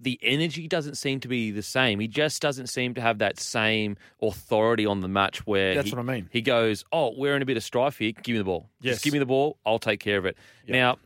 The 0.00 0.18
energy 0.22 0.68
doesn't 0.68 0.96
seem 0.96 1.20
to 1.20 1.28
be 1.28 1.50
the 1.50 1.62
same. 1.62 1.98
He 1.98 2.08
just 2.08 2.42
doesn't 2.42 2.66
seem 2.66 2.92
to 2.94 3.00
have 3.00 3.18
that 3.18 3.40
same 3.40 3.96
authority 4.20 4.84
on 4.84 5.00
the 5.00 5.08
match 5.08 5.46
where 5.46 5.74
That's 5.74 5.88
he, 5.88 5.94
what 5.94 6.00
I 6.00 6.12
mean. 6.12 6.28
He 6.30 6.42
goes, 6.42 6.84
"Oh, 6.92 7.14
we're 7.16 7.34
in 7.34 7.40
a 7.40 7.46
bit 7.46 7.56
of 7.56 7.62
strife 7.62 7.96
here. 7.98 8.12
Give 8.12 8.34
me 8.34 8.38
the 8.38 8.44
ball. 8.44 8.68
Yes. 8.82 8.96
Just 8.96 9.04
give 9.04 9.14
me 9.14 9.18
the 9.18 9.26
ball. 9.26 9.56
I'll 9.64 9.78
take 9.78 10.00
care 10.00 10.18
of 10.18 10.26
it." 10.26 10.36
Now, 10.66 10.98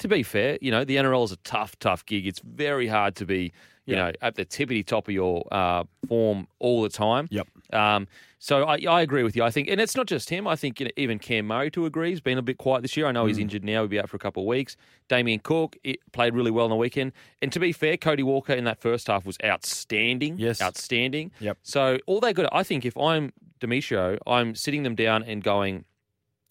to 0.00 0.08
be 0.08 0.22
fair, 0.22 0.58
you 0.60 0.70
know 0.70 0.84
the 0.84 0.96
NRL 0.96 1.24
is 1.24 1.32
a 1.32 1.36
tough, 1.38 1.78
tough 1.78 2.04
gig. 2.04 2.26
It's 2.26 2.40
very 2.40 2.86
hard 2.88 3.16
to 3.16 3.24
be, 3.24 3.52
you 3.90 3.96
know, 3.96 4.12
at 4.22 4.34
the 4.36 4.44
tippity 4.44 4.84
top 4.86 5.08
of 5.08 5.14
your 5.14 5.46
uh, 5.52 5.84
form 6.08 6.46
all 6.58 6.82
the 6.82 6.88
time. 6.88 7.28
Yep. 7.30 7.48
Um, 7.72 8.08
so 8.42 8.64
I, 8.64 8.78
I 8.88 9.02
agree 9.02 9.22
with 9.22 9.36
you. 9.36 9.42
I 9.44 9.50
think, 9.50 9.68
and 9.68 9.80
it's 9.80 9.94
not 9.94 10.06
just 10.06 10.30
him. 10.30 10.46
I 10.48 10.56
think 10.56 10.80
you 10.80 10.86
know, 10.86 10.92
even 10.96 11.18
Cam 11.18 11.46
Murray 11.46 11.70
to 11.72 11.84
agree. 11.84 12.08
He's 12.10 12.20
been 12.22 12.38
a 12.38 12.42
bit 12.42 12.56
quiet 12.56 12.80
this 12.82 12.96
year. 12.96 13.06
I 13.06 13.12
know 13.12 13.24
Mm. 13.24 13.28
he's 13.28 13.38
injured 13.38 13.64
now. 13.64 13.82
He'll 13.82 13.88
be 13.88 14.00
out 14.00 14.08
for 14.08 14.16
a 14.16 14.20
couple 14.20 14.42
of 14.42 14.46
weeks. 14.46 14.76
Damien 15.08 15.40
Cook 15.40 15.76
it 15.84 15.98
played 16.12 16.34
really 16.34 16.50
well 16.50 16.64
on 16.64 16.70
the 16.70 16.76
weekend. 16.76 17.12
And 17.42 17.52
to 17.52 17.60
be 17.60 17.72
fair, 17.72 17.96
Cody 17.98 18.22
Walker 18.22 18.54
in 18.54 18.64
that 18.64 18.80
first 18.80 19.08
half 19.08 19.26
was 19.26 19.36
outstanding. 19.44 20.38
Yes. 20.38 20.62
outstanding. 20.62 21.32
Yep. 21.40 21.58
So 21.62 21.98
all 22.06 22.20
they 22.20 22.32
got, 22.32 22.48
I 22.52 22.62
think, 22.62 22.84
if 22.86 22.96
I'm 22.96 23.32
Demetriou, 23.60 24.18
I'm 24.26 24.54
sitting 24.54 24.84
them 24.84 24.94
down 24.94 25.22
and 25.22 25.42
going, 25.42 25.84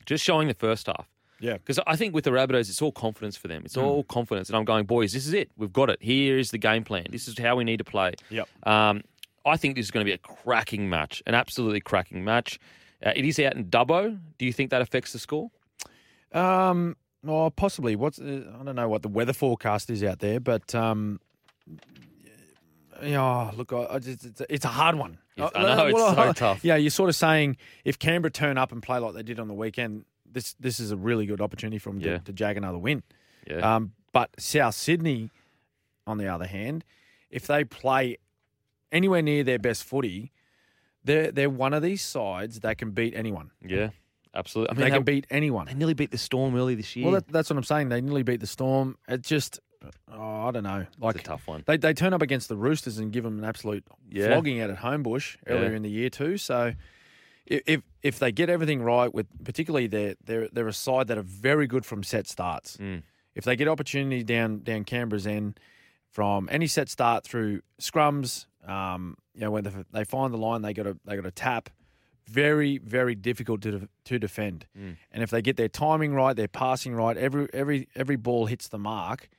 just 0.05 0.23
showing 0.23 0.47
the 0.47 0.53
first 0.53 0.87
half. 0.87 1.07
Yeah. 1.39 1.53
Because 1.53 1.79
I 1.87 1.95
think 1.95 2.13
with 2.13 2.23
the 2.25 2.31
Rabbitohs, 2.31 2.69
it's 2.69 2.81
all 2.81 2.91
confidence 2.91 3.37
for 3.37 3.47
them. 3.47 3.63
It's 3.65 3.75
Mm. 3.77 3.83
all 3.83 4.03
confidence. 4.03 4.49
And 4.49 4.57
I'm 4.57 4.65
going, 4.65 4.85
boys, 4.85 5.13
this 5.13 5.25
is 5.25 5.33
it. 5.33 5.49
We've 5.57 5.71
got 5.71 5.89
it. 5.89 6.01
Here 6.01 6.37
is 6.37 6.51
the 6.51 6.57
game 6.57 6.83
plan. 6.83 7.05
This 7.09 7.27
is 7.27 7.37
how 7.39 7.55
we 7.55 7.63
need 7.63 7.77
to 7.77 7.83
play. 7.85 8.13
Yep. 8.29 8.47
Um, 8.67 9.01
I 9.45 9.55
think 9.57 9.75
this 9.75 9.85
is 9.85 9.91
going 9.91 10.05
to 10.05 10.09
be 10.09 10.13
a 10.13 10.17
cracking 10.17 10.89
match, 10.89 11.23
an 11.25 11.33
absolutely 11.35 11.79
cracking 11.79 12.23
match. 12.25 12.59
Uh, 13.05 13.13
it 13.15 13.23
is 13.23 13.39
out 13.39 13.55
in 13.55 13.65
Dubbo. 13.65 14.19
Do 14.37 14.45
you 14.45 14.51
think 14.51 14.71
that 14.71 14.81
affects 14.81 15.13
the 15.13 15.19
score? 15.19 15.49
Um, 16.33 16.97
well, 17.23 17.49
possibly. 17.51 17.95
What's 17.95 18.19
uh, 18.19 18.43
I 18.59 18.63
don't 18.63 18.75
know 18.75 18.89
what 18.89 19.01
the 19.01 19.07
weather 19.07 19.33
forecast 19.33 19.89
is 19.89 20.03
out 20.03 20.19
there, 20.19 20.39
but 20.41 20.75
um, 20.75 21.19
yeah. 23.01 23.51
Look, 23.55 23.71
I, 23.73 23.85
I 23.91 23.99
just, 23.99 24.25
it's, 24.25 24.41
a, 24.41 24.53
it's 24.53 24.65
a 24.65 24.69
hard 24.69 24.95
one. 24.95 25.17
Yes, 25.35 25.51
Uh, 25.55 25.57
I 25.59 25.75
know, 25.75 25.85
it's 25.87 25.93
well, 25.95 26.15
so 26.15 26.21
uh, 26.21 26.33
tough. 26.33 26.59
Yeah, 26.65 26.75
you're 26.75 26.89
sort 26.89 27.09
of 27.09 27.15
saying 27.15 27.57
if 27.85 27.97
Canberra 27.97 28.31
turn 28.31 28.57
up 28.57 28.71
and 28.71 28.83
play 28.83 28.99
like 28.99 29.13
they 29.13 29.23
did 29.23 29.39
on 29.39 29.47
the 29.47 29.53
weekend, 29.53 30.05
this 30.31 30.53
this 30.59 30.79
is 30.79 30.91
a 30.91 30.97
really 30.97 31.25
good 31.25 31.41
opportunity 31.41 31.77
for 31.79 31.89
them 31.91 32.01
Yeah. 32.01 32.17
to, 32.17 32.23
to 32.25 32.33
jag 32.33 32.57
another 32.57 32.77
win. 32.77 33.03
Yeah. 33.47 33.75
Um, 33.75 33.93
but 34.13 34.29
South 34.39 34.75
Sydney, 34.75 35.29
on 36.07 36.17
the 36.17 36.27
other 36.27 36.45
hand, 36.47 36.83
if 37.29 37.47
they 37.47 37.63
play 37.63 38.17
anywhere 38.91 39.21
near 39.21 39.43
their 39.43 39.59
best 39.59 39.83
footy, 39.83 40.31
they're 41.03 41.31
they're 41.31 41.49
one 41.49 41.73
of 41.73 41.81
these 41.83 42.01
sides 42.03 42.59
that 42.61 42.77
can 42.77 42.91
beat 42.91 43.13
anyone. 43.15 43.51
yeah, 43.65 43.89
absolutely. 44.33 44.71
I 44.71 44.73
mean, 44.73 44.79
they 44.81 44.85
mean, 44.85 44.93
can 44.99 45.03
beat 45.03 45.27
anyone. 45.29 45.65
They 45.67 45.73
nearly 45.73 45.93
beat 45.93 46.11
the 46.11 46.17
Storm 46.17 46.55
early 46.55 46.75
this 46.75 46.95
year. 46.95 47.05
Well, 47.05 47.15
that, 47.15 47.27
that's 47.27 47.49
what 47.49 47.57
I'm 47.57 47.63
saying. 47.63 47.89
They 47.89 48.01
nearly 48.01 48.23
beat 48.23 48.39
the 48.41 48.47
Storm. 48.47 48.97
It 49.07 49.21
just, 49.21 49.59
oh, 50.11 50.47
I 50.47 50.51
don't 50.51 50.63
know. 50.63 50.85
Like 50.99 51.15
it's 51.15 51.23
a 51.23 51.27
tough 51.27 51.47
one. 51.47 51.63
they 51.67 51.77
they 51.77 51.93
turn 51.93 52.13
up 52.13 52.21
against 52.21 52.49
the 52.49 52.57
Roosters 52.57 52.97
and 52.97 53.11
give 53.11 53.23
them 53.23 53.37
an 53.39 53.45
absolute 53.45 53.85
Yeah. 54.11 54.27
flogging 54.27 54.59
out 54.61 54.69
at 54.69 54.77
Homebush 54.77 55.37
earlier 55.47 55.69
Yeah. 55.69 55.75
in 55.77 55.83
the 55.83 55.89
year 55.89 56.09
too. 56.09 56.37
So 56.37 56.73
if 57.49 57.61
if, 57.65 57.81
if 58.01 58.19
they 58.19 58.31
get 58.31 58.49
everything 58.49 58.81
right 58.81 59.13
with 59.13 59.27
particularly 59.43 59.87
they're 59.87 60.15
they're 60.23 60.47
they're 60.51 60.67
a 60.67 60.73
side 60.73 61.07
that 61.07 61.17
are 61.17 61.23
very 61.23 61.67
good 61.67 61.85
from 61.85 62.03
set 62.03 62.27
starts. 62.27 62.77
Mm. 62.77 63.03
If 63.35 63.43
they 63.43 63.55
get 63.55 63.67
opportunity 63.67 64.23
down 64.23 64.59
down 64.59 64.85
Canberra's 64.85 65.27
end 65.27 65.59
from 66.09 66.47
any 66.51 66.67
set 66.67 66.89
start 66.89 67.23
through 67.23 67.61
scrums, 67.79 68.45
um, 68.67 69.17
you 69.33 69.41
know 69.41 69.51
when 69.51 69.63
they, 69.63 69.71
they 69.91 70.03
find 70.03 70.33
the 70.33 70.37
line, 70.37 70.61
they 70.61 70.73
got 70.73 70.83
to 70.83 70.97
they 71.05 71.15
got 71.15 71.23
to 71.23 71.31
tap. 71.31 71.69
Very 72.25 72.77
very 72.77 73.15
difficult 73.15 73.61
to 73.63 73.89
to 74.05 74.19
defend. 74.19 74.67
Mm. 74.77 74.97
And 75.11 75.23
if 75.23 75.31
they 75.31 75.41
get 75.41 75.57
their 75.57 75.67
timing 75.67 76.13
right, 76.13 76.35
their 76.35 76.47
passing 76.47 76.93
right, 76.93 77.17
every 77.17 77.47
every 77.53 77.87
every 77.95 78.17
ball 78.17 78.45
hits 78.45 78.67
the 78.67 78.77
mark, 78.77 79.29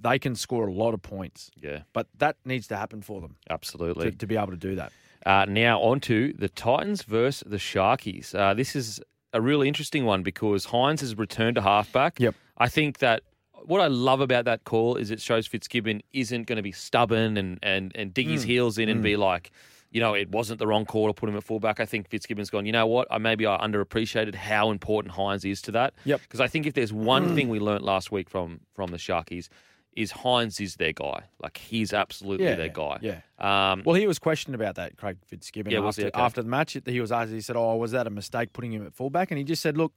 they 0.00 0.18
can 0.20 0.36
score 0.36 0.68
a 0.68 0.72
lot 0.72 0.94
of 0.94 1.02
points. 1.02 1.50
Yeah, 1.60 1.80
But 1.92 2.06
that 2.18 2.36
needs 2.44 2.68
to 2.68 2.76
happen 2.76 3.02
for 3.02 3.20
them 3.20 3.36
absolutely. 3.50 4.12
to, 4.12 4.16
to 4.18 4.26
be 4.26 4.36
able 4.36 4.52
to 4.52 4.56
do 4.56 4.76
that. 4.76 4.92
Uh, 5.26 5.46
now 5.48 5.80
on 5.80 6.00
to 6.00 6.32
the 6.38 6.48
Titans 6.48 7.02
versus 7.02 7.42
the 7.46 7.56
Sharkies. 7.56 8.34
Uh, 8.34 8.52
this 8.54 8.76
is 8.76 9.00
a 9.32 9.40
really 9.40 9.68
interesting 9.68 10.04
one 10.04 10.22
because 10.22 10.66
Hynes 10.66 11.00
has 11.00 11.16
returned 11.16 11.54
to 11.56 11.62
halfback. 11.62 12.20
Yep. 12.20 12.34
I 12.58 12.68
think 12.68 12.98
that 12.98 13.22
what 13.64 13.80
I 13.80 13.86
love 13.86 14.20
about 14.20 14.44
that 14.44 14.64
call 14.64 14.96
is 14.96 15.10
it 15.10 15.20
shows 15.20 15.46
Fitzgibbon 15.46 16.02
isn't 16.12 16.46
going 16.46 16.56
to 16.56 16.62
be 16.62 16.72
stubborn 16.72 17.36
and, 17.38 17.58
and, 17.62 17.92
and 17.94 18.12
dig 18.12 18.26
his 18.28 18.44
Mm. 18.44 18.48
heels 18.48 18.78
in 18.78 18.88
and 18.90 19.02
be 19.02 19.16
like, 19.16 19.50
you 19.90 20.00
know, 20.00 20.12
it 20.12 20.28
wasn't 20.30 20.58
the 20.58 20.66
wrong 20.66 20.84
call 20.84 21.06
to 21.06 21.14
put 21.14 21.28
him 21.28 21.36
at 21.36 21.44
fullback. 21.44 21.80
I 21.80 21.86
think 21.86 22.08
Fitzgibbon's 22.10 22.50
gone, 22.50 22.66
you 22.66 22.72
know 22.72 22.86
what? 22.86 23.08
I 23.10 23.16
maybe 23.18 23.46
I 23.46 23.56
underappreciated 23.56 24.34
how 24.34 24.70
important 24.70 25.14
Hynes 25.14 25.48
is 25.50 25.62
to 25.62 25.72
that. 25.72 25.94
Yep. 26.04 26.20
Because 26.20 26.40
I 26.40 26.46
think 26.48 26.66
if 26.66 26.74
there's 26.74 26.92
one 26.92 27.34
thing 27.34 27.48
we 27.48 27.60
learnt 27.60 27.82
last 27.82 28.12
week 28.12 28.28
from 28.28 28.60
from 28.74 28.90
the 28.90 28.98
Sharkies 28.98 29.48
is 29.96 30.12
Hynes 30.12 30.60
is 30.60 30.76
their 30.76 30.92
guy. 30.92 31.24
Like 31.42 31.56
he's 31.56 31.92
absolutely 31.92 32.46
Yeah, 32.46 32.56
their 32.56 32.68
guy. 32.68 32.98
yeah. 33.00 33.20
Um, 33.38 33.82
Well, 33.84 33.94
he 33.94 34.06
was 34.06 34.18
questioned 34.18 34.54
about 34.54 34.74
that, 34.76 34.96
Craig 34.96 35.16
Fitzgibbon. 35.26 35.72
Yeah, 35.72 35.80
after. 35.86 36.06
Okay. 36.06 36.20
after 36.20 36.42
the 36.42 36.48
match, 36.48 36.76
he 36.86 37.00
was 37.00 37.12
asked. 37.12 37.30
He 37.32 37.40
said, 37.40 37.56
"Oh, 37.56 37.76
was 37.76 37.92
that 37.92 38.06
a 38.06 38.10
mistake 38.10 38.52
putting 38.52 38.72
him 38.72 38.84
at 38.86 38.94
fullback?" 38.94 39.30
And 39.30 39.38
he 39.38 39.44
just 39.44 39.62
said, 39.62 39.76
"Look, 39.76 39.92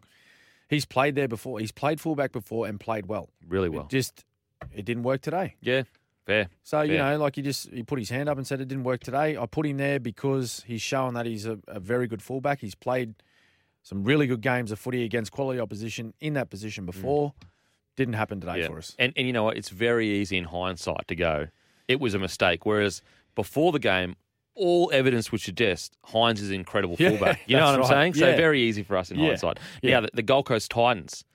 he's 0.70 0.86
played 0.86 1.16
there 1.16 1.28
before. 1.28 1.60
He's 1.60 1.72
played 1.72 2.00
fullback 2.02 2.32
before 2.32 2.68
and 2.68 2.80
played 2.80 3.08
well. 3.08 3.30
really 3.48 3.68
It 3.68 3.74
well. 3.74 3.88
just 3.88 4.24
it 4.74 4.86
didn't 4.86 5.04
work 5.04 5.22
today. 5.22 5.56
yeah. 5.62 5.84
Fair. 6.26 6.50
So 6.64 6.82
you 6.82 6.98
know, 6.98 7.18
like 7.18 7.38
he 7.38 7.42
just 7.42 7.70
he 7.72 7.84
put 7.84 8.00
his 8.00 8.10
hand 8.10 8.28
up 8.28 8.38
and 8.38 8.46
said 8.46 8.60
it 8.60 8.68
didn't 8.68 8.84
work 8.84 9.00
today. 9.02 9.38
I 9.38 9.46
put 9.46 9.66
him 9.66 9.78
there 9.78 9.98
because 9.98 10.62
he's 10.68 10.82
shown 10.82 11.14
that 11.14 11.26
he's 11.26 11.46
a, 11.46 11.58
a 11.70 11.80
very 11.80 12.06
good 12.06 12.22
fullback. 12.22 12.60
He's 12.60 12.76
played 12.76 13.16
some 13.82 14.04
really 14.04 14.28
good 14.28 14.42
games 14.42 14.70
of 14.74 14.78
footy 14.78 15.06
against 15.06 15.32
quality 15.32 15.62
opposition 15.62 16.14
in 16.20 16.34
that 16.34 16.50
position 16.50 16.86
before. 16.86 17.34
Didn't 17.98 18.14
happen 18.14 18.40
today. 18.40 18.60
Yeah. 18.62 18.68
for 18.68 18.78
us. 18.78 18.96
And 18.98 19.12
and 19.18 19.28
you 19.28 19.34
know 19.34 19.44
what? 19.44 19.58
It's 19.58 19.70
very 19.70 20.08
easy 20.08 20.38
in 20.38 20.46
hindsight 20.46 21.08
to 21.10 21.16
go, 21.16 21.48
it 21.90 22.00
was 22.00 22.14
a 22.14 22.20
mistake. 22.20 22.66
Whereas 22.66 23.02
before 23.36 23.72
the 23.74 23.80
game, 23.80 24.16
all 24.56 24.90
evidence 24.94 25.32
would 25.32 25.42
suggest 25.42 25.98
Hynes 26.08 26.40
is 26.40 26.50
an 26.50 26.56
incredible 26.56 26.96
Yeah, 26.98 27.10
fullback. 27.10 27.42
You 27.48 27.58
know 27.58 27.66
what 27.66 27.74
I'm 27.76 27.80
right. 27.82 27.90
saying? 27.90 28.14
So 28.16 28.28
Yeah. 28.30 28.36
very 28.38 28.62
easy 28.62 28.84
for 28.84 28.96
us 28.98 29.12
in 29.12 29.20
Yeah. 29.20 29.28
hindsight. 29.28 29.60
Yeah. 29.82 29.92
Now 29.96 30.02
the, 30.02 30.10
the 30.14 30.24
Gold 30.24 30.46
Coast 30.46 30.72
Titans. 30.72 31.26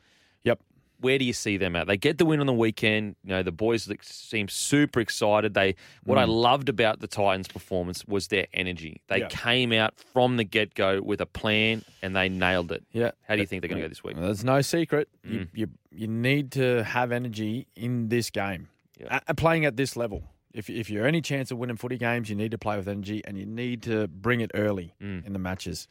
Where 1.03 1.19
do 1.19 1.25
you 1.25 1.33
see 1.33 1.57
them 1.59 1.77
at? 1.77 1.87
They 1.87 1.97
get 1.97 2.17
the 2.19 2.25
win 2.25 2.41
on 2.41 2.47
the 2.47 2.53
weekend. 2.53 3.17
You 3.25 3.31
know 3.31 3.43
the 3.43 3.53
boys 3.53 3.91
seem 4.03 4.49
super 4.49 5.01
excited. 5.01 5.53
They 5.55 5.75
what 6.05 6.17
I 6.17 6.25
loved 6.25 6.69
about 6.69 7.01
the 7.01 7.07
Titans' 7.07 7.49
performance 7.49 8.05
was 8.07 8.29
their 8.29 8.47
energy. 8.55 9.03
They 9.09 9.17
Mm. 9.17 9.21
Yeah. 9.21 9.29
came 9.29 9.73
out 9.73 9.95
from 10.13 10.37
the 10.39 10.45
get 10.45 10.75
go 10.75 11.03
with 11.03 11.21
a 11.21 11.27
plan 11.27 11.85
and 12.03 12.17
they 12.17 12.29
nailed 12.29 12.73
it. 12.73 12.85
Yeah. 12.93 13.11
How 13.29 13.35
do 13.35 13.41
you 13.43 13.47
think 13.47 13.63
they're 13.63 13.69
going 13.69 13.83
to 13.83 13.85
go 13.85 13.89
this 13.89 14.03
week? 14.03 14.17
Well, 14.17 14.27
There's 14.27 14.45
no 14.45 14.61
secret. 14.63 15.09
Mm. 15.27 15.33
You, 15.33 15.47
you 15.55 15.69
you 15.91 16.07
need 16.09 16.53
to 16.53 16.83
have 16.85 17.13
energy 17.13 17.67
in 17.77 18.09
this 18.09 18.31
game. 18.31 18.69
Yeah. 18.99 19.21
A- 19.29 19.35
playing 19.35 19.65
at 19.67 19.77
this 19.77 19.97
level. 19.97 20.23
If 20.55 20.71
if 20.71 20.89
you're 20.91 21.07
any 21.07 21.21
chance 21.21 21.51
of 21.51 21.59
winning 21.59 21.77
footy 21.77 21.99
games, 21.99 22.31
you 22.31 22.37
need 22.37 22.51
to 22.53 22.59
play 22.59 22.77
with 22.77 22.87
energy 22.89 23.23
and 23.27 23.37
you 23.39 23.47
need 23.47 23.83
to 23.83 24.07
bring 24.09 24.41
it 24.41 24.51
early 24.55 24.95
Mm. 25.03 25.27
in 25.27 25.33
the 25.33 25.39
matches. 25.39 25.89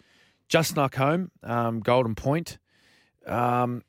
Just 0.47 0.71
snuck 0.71 0.95
home, 0.95 1.31
um, 1.43 1.79
Golden 1.81 2.13
Point. 2.15 2.57
Um, 3.25 3.83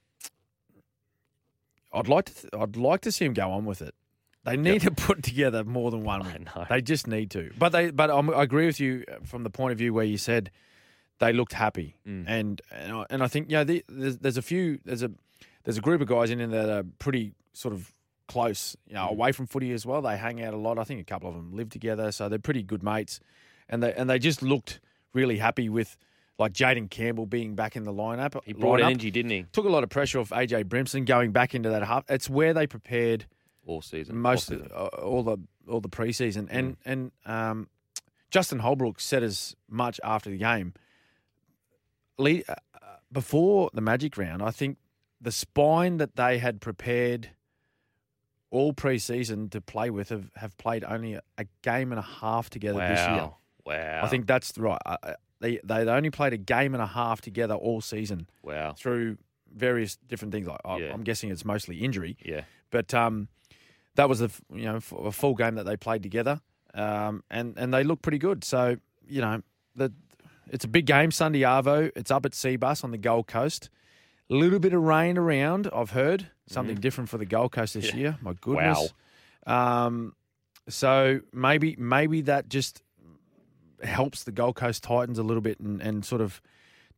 I'd 1.93 2.09
like 2.09 2.27
to 2.27 2.35
th- 2.35 2.55
I'd 2.59 2.77
like 2.77 3.01
to 3.03 3.13
see 3.13 3.25
him 3.25 3.35
go 3.35 3.51
on 3.51 3.65
with 3.65 3.83
it. 3.83 3.95
They 4.45 4.57
need 4.57 4.81
to 4.83 4.91
put 4.91 5.23
together 5.23 5.63
more 5.65 5.91
than 5.91 6.03
one 6.03 6.25
win. 6.25 6.49
know. 6.57 6.67
They 6.69 6.81
just 6.83 7.07
need 7.07 7.31
to. 7.33 7.51
But 7.59 7.71
they 7.71 7.91
but 7.91 8.11
I'm, 8.11 8.31
I 8.31 8.43
agree 8.43 8.67
with 8.67 8.81
you 8.81 9.05
from 9.25 9.45
the 9.45 9.51
point 9.51 9.73
of 9.73 9.79
view 9.79 9.95
where 9.95 10.05
you 10.05 10.19
said 10.19 10.51
they 11.19 11.33
looked 11.33 11.53
happy, 11.53 11.97
Mm. 12.09 12.25
and 12.27 12.63
and 12.73 12.93
I, 12.93 13.07
and 13.11 13.23
I 13.23 13.29
think 13.29 13.51
you 13.51 13.57
know 13.59 13.65
the, 13.65 13.85
there's, 13.89 14.19
there's 14.19 14.37
a 14.37 14.43
few 14.43 14.79
there's 14.85 15.03
a 15.05 15.11
there's 15.65 15.79
a 15.79 15.81
group 15.81 16.01
of 16.01 16.09
guys 16.09 16.31
in 16.31 16.39
there 16.39 16.67
that 16.67 16.71
are 16.79 16.83
pretty 16.99 17.35
sort 17.53 17.73
of 17.75 17.93
close, 18.27 18.77
you 18.89 18.95
know, 18.95 19.09
away 19.09 19.31
from 19.31 19.47
footy 19.47 19.73
as 19.73 19.85
well. 19.87 20.01
They 20.03 20.17
hang 20.17 20.43
out 20.43 20.55
a 20.55 20.57
lot. 20.57 20.79
I 20.79 20.85
think 20.85 21.01
a 21.01 21.05
couple 21.05 21.29
of 21.29 21.37
them 21.37 21.53
live 21.55 21.69
together, 21.69 22.11
so 22.11 22.29
they're 22.29 22.39
pretty 22.41 22.63
good 22.65 22.83
mates, 22.83 23.21
and 23.69 23.81
they 23.83 23.93
and 23.95 24.11
they 24.11 24.19
just 24.19 24.43
looked 24.43 24.81
really 25.15 25.37
happy 25.39 25.69
with 25.69 25.97
like 26.43 26.53
Jayden 26.53 26.91
Campbell 26.91 27.27
being 27.27 27.55
back 27.55 27.77
in 27.77 27.85
the 27.85 27.93
lineup. 27.93 28.39
He 28.45 28.53
brought 28.53 28.81
lineup. 28.81 28.87
energy, 28.91 29.11
didn't 29.11 29.31
he? 29.31 29.47
Took 29.53 29.65
a 29.65 29.69
lot 29.71 29.83
of 29.85 29.91
pressure 29.91 30.19
off 30.21 30.31
AJ 30.31 30.65
Brimson 30.65 31.05
going 31.07 31.33
back 31.33 31.55
into 31.55 31.71
that 31.71 31.83
half. 31.85 32.05
It's 32.09 32.29
where 32.29 32.53
they 32.55 32.67
prepared 32.67 33.27
All 33.67 33.81
season. 33.83 34.17
most 34.19 34.51
All 34.51 34.59
season. 34.59 34.71
uh, 34.75 34.87
all 35.03 35.23
the 35.23 35.39
all 35.69 35.81
the 35.81 35.89
preseason, 35.89 36.49
and 36.51 36.77
and 36.85 37.13
um, 37.25 37.69
Justin 38.31 38.59
Holbrook 38.59 39.01
said 39.01 39.23
as 39.23 39.55
much 39.69 40.01
after 40.05 40.29
the 40.31 40.37
game. 40.39 40.75
Le- 42.19 42.43
uh, 42.49 42.55
before 43.11 43.71
the 43.73 43.81
Magic 43.81 44.17
round, 44.17 44.43
I 44.43 44.51
think 44.51 44.79
the 45.21 45.33
spine 45.33 45.99
that 45.99 46.17
they 46.17 46.39
had 46.39 46.61
prepared 46.61 47.31
all 48.51 48.73
preseason 48.75 49.51
to 49.51 49.61
play 49.61 49.89
with 49.91 50.11
have, 50.11 50.31
have 50.37 50.57
played 50.59 50.85
only 50.85 51.15
a, 51.15 51.23
a 51.39 51.47
game 51.63 51.91
and 51.93 51.99
a 51.99 52.03
half 52.03 52.51
together 52.51 52.79
this 52.81 52.99
year. 53.01 53.09
Wow. 53.17 53.37
Wow. 53.65 54.01
I 54.03 54.09
think 54.09 54.27
that's 54.27 54.59
right. 54.59 54.79
Uh, 54.85 54.97
uh, 55.03 55.15
they 55.43 55.61
they 55.63 55.85
only 55.91 56.11
played 56.11 56.33
a 56.33 56.39
game 56.39 56.73
and 56.75 56.83
a 56.83 56.87
half 56.87 57.21
together 57.21 57.55
all 57.55 57.81
season 57.83 58.27
Wow. 58.43 58.73
through 58.73 59.19
various 59.55 59.97
different 60.09 60.33
things. 60.33 60.47
Like 60.47 60.61
I, 60.65 60.79
Yeah. 60.79 60.93
I'm 60.95 61.03
guessing 61.03 61.31
it's 61.31 61.45
mostly 61.45 61.79
injury. 61.79 62.17
Yeah. 62.25 62.45
But 62.71 62.95
um, 62.95 63.29
that 63.97 64.09
was 64.09 64.23
a 64.23 64.31
you 64.51 64.65
know 64.65 64.77
a 64.99 65.13
full 65.13 65.35
game 65.35 65.57
that 65.57 65.65
they 65.67 65.77
played 65.77 66.03
together, 66.03 66.41
um, 66.73 67.23
and 67.31 67.55
and 67.59 67.75
they 67.75 67.85
look 67.85 68.01
pretty 68.01 68.19
good. 68.19 68.45
So 68.45 68.77
you 69.07 69.21
know 69.21 69.43
the 69.77 69.93
it's 70.51 70.65
a 70.65 70.69
big 70.69 70.87
game 70.87 71.11
Sunday 71.11 71.41
Arvo. 71.41 71.91
It's 71.95 72.11
up 72.11 72.25
at 72.25 72.33
Cbus 72.33 72.83
on 72.85 72.91
the 72.93 72.99
Gold 72.99 73.27
Coast. 73.27 73.69
A 74.31 74.35
little 74.35 74.59
bit 74.59 74.73
of 74.73 74.83
rain 74.83 75.19
around. 75.19 75.69
I've 75.75 75.91
heard 75.91 76.29
something 76.47 76.77
different 76.77 77.11
for 77.11 77.19
the 77.19 77.27
Gold 77.27 77.53
Coast 77.53 77.75
this. 77.75 77.87
Yeah. 77.93 77.97
year. 77.97 78.19
My 78.23 78.33
goodness. 78.41 78.95
Um, 79.47 80.15
so 80.69 81.21
maybe 81.33 81.77
maybe 81.79 82.23
that 82.23 82.49
just 82.49 82.83
helps 83.85 84.25
the 84.25 84.33
Gold 84.33 84.57
Coast 84.57 84.83
Titans 84.83 85.19
a 85.19 85.23
little 85.23 85.41
bit 85.41 85.59
and, 85.61 85.81
and 85.81 86.05
sort 86.05 86.21
of 86.21 86.41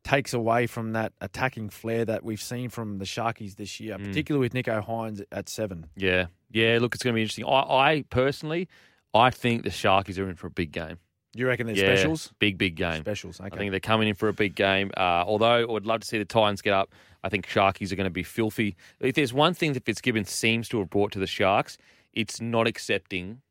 takes 0.03 0.33
away 0.33 0.67
from 0.67 0.93
that 0.93 1.13
attacking 1.19 1.69
flair 1.69 2.05
that 2.05 2.23
we've 2.23 2.41
seen 2.41 2.69
from 2.69 2.99
the 2.99 3.05
Sharkies 3.05 3.55
this 3.55 3.79
year, 3.79 3.97
Mm. 3.97 4.05
particularly 4.05 4.45
with 4.45 4.53
Nicho 4.53 4.85
Hynes 4.85 5.23
at 5.31 5.49
seven. 5.49 5.87
Yeah. 5.95 6.27
Yeah. 6.51 6.77
Look, 6.79 6.93
it's 6.93 7.03
going 7.03 7.13
to 7.13 7.15
be 7.15 7.21
interesting. 7.23 7.45
I, 7.45 7.61
I 7.61 8.05
personally, 8.11 8.67
I 9.13 9.31
think 9.31 9.63
the 9.63 9.69
Sharkies 9.71 10.19
are 10.19 10.29
in 10.29 10.35
for 10.35 10.47
a 10.47 10.51
big 10.51 10.71
game. 10.71 10.97
You 11.37 11.47
reckon 11.47 11.67
they're 11.67 11.75
Yeah, 11.75 11.95
specials? 11.95 12.31
Big, 12.39 12.57
big 12.57 12.75
game. 12.75 13.01
Specials. 13.01 13.41
Okay. 13.41 13.49
I 13.51 13.57
think 13.57 13.71
they're 13.71 13.79
coming 13.81 14.07
in 14.07 14.15
for 14.15 14.29
a 14.29 14.33
big 14.33 14.55
game. 14.55 14.91
Uh, 14.95 15.23
although 15.25 15.47
I 15.47 15.65
would 15.65 15.85
love 15.85 15.99
to 16.01 16.07
see 16.07 16.17
the 16.17 16.23
Titans 16.23 16.61
get 16.61 16.71
up, 16.73 16.93
I 17.23 17.29
think 17.29 17.47
Sharkies 17.47 17.91
are 17.91 17.95
going 17.97 18.05
to 18.05 18.09
be 18.11 18.23
filthy. 18.23 18.75
If 19.01 19.15
there's 19.15 19.33
one 19.33 19.53
thing 19.53 19.73
that 19.73 19.83
Fitzgibbon 19.85 20.25
seems 20.25 20.69
to 20.69 20.79
have 20.79 20.89
brought 20.89 21.11
to 21.13 21.19
the 21.19 21.27
Sharks, 21.27 21.77
it's 22.13 22.39
not 22.39 22.67
accepting 22.67 23.41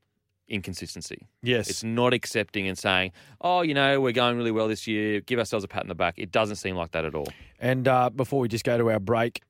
inconsistency. 0.49 1.27
yes. 1.43 1.69
It's 1.71 1.83
not 1.85 2.13
accepting 2.15 2.69
and 2.69 2.77
saying, 2.79 3.13
"Oh, 3.41 3.63
you 3.63 3.75
know, 3.75 4.01
we're 4.01 4.13
going 4.13 4.37
really 4.37 4.51
well 4.53 4.69
this 4.69 4.87
year. 4.87 5.21
Give 5.21 5.39
ourselves 5.39 5.65
a 5.65 5.69
pat 5.69 5.83
in 5.83 5.89
the 5.89 5.95
back." 5.95 6.15
It 6.19 6.31
doesn't 6.33 6.57
seem 6.57 6.77
like 6.77 6.93
that 6.93 7.05
at 7.05 7.15
all. 7.15 7.29
And 7.59 7.87
uh, 7.89 8.11
before 8.11 8.41
we 8.41 8.49
just 8.49 8.65
go 8.65 8.77
to 8.79 8.91
our 8.91 9.01
break, 9.01 9.43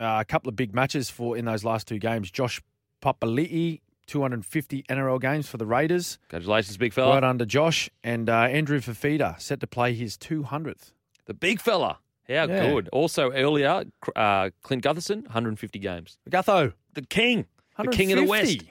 uh, 0.00 0.18
a 0.20 0.24
couple 0.24 0.48
of 0.48 0.56
big 0.56 0.74
matches 0.74 1.08
for 1.10 1.36
in 1.36 1.44
those 1.44 1.64
last 1.64 1.86
two 1.88 1.98
games. 1.98 2.30
Josh 2.30 2.60
Papali'i, 3.02 3.80
250 4.06 4.82
NRL 4.88 5.20
games 5.20 5.48
for 5.48 5.56
the 5.56 5.66
Raiders. 5.66 6.18
Congratulations, 6.28 6.76
big 6.76 6.92
fella. 6.92 7.14
Right 7.14 7.24
under 7.24 7.44
Josh. 7.46 7.88
And 8.02 8.28
uh, 8.28 8.34
Andrew 8.42 8.80
Fifita 8.80 9.40
set 9.40 9.60
to 9.60 9.66
play 9.66 9.94
his 9.94 10.16
200th. 10.16 10.92
The 11.26 11.34
big 11.34 11.60
fella. 11.60 11.98
How 12.28 12.34
Yeah. 12.46 12.46
good. 12.70 12.88
Also, 12.90 13.30
earlier, 13.32 13.84
uh, 14.16 14.50
Clint 14.62 14.82
Gutherson, 14.82 15.24
150 15.24 15.78
games. 15.78 16.18
Gutho, 16.30 16.72
The 16.94 17.02
king. 17.02 17.46
The 17.78 17.88
king 17.88 18.12
of 18.12 18.18
the 18.18 18.24
West. 18.26 18.62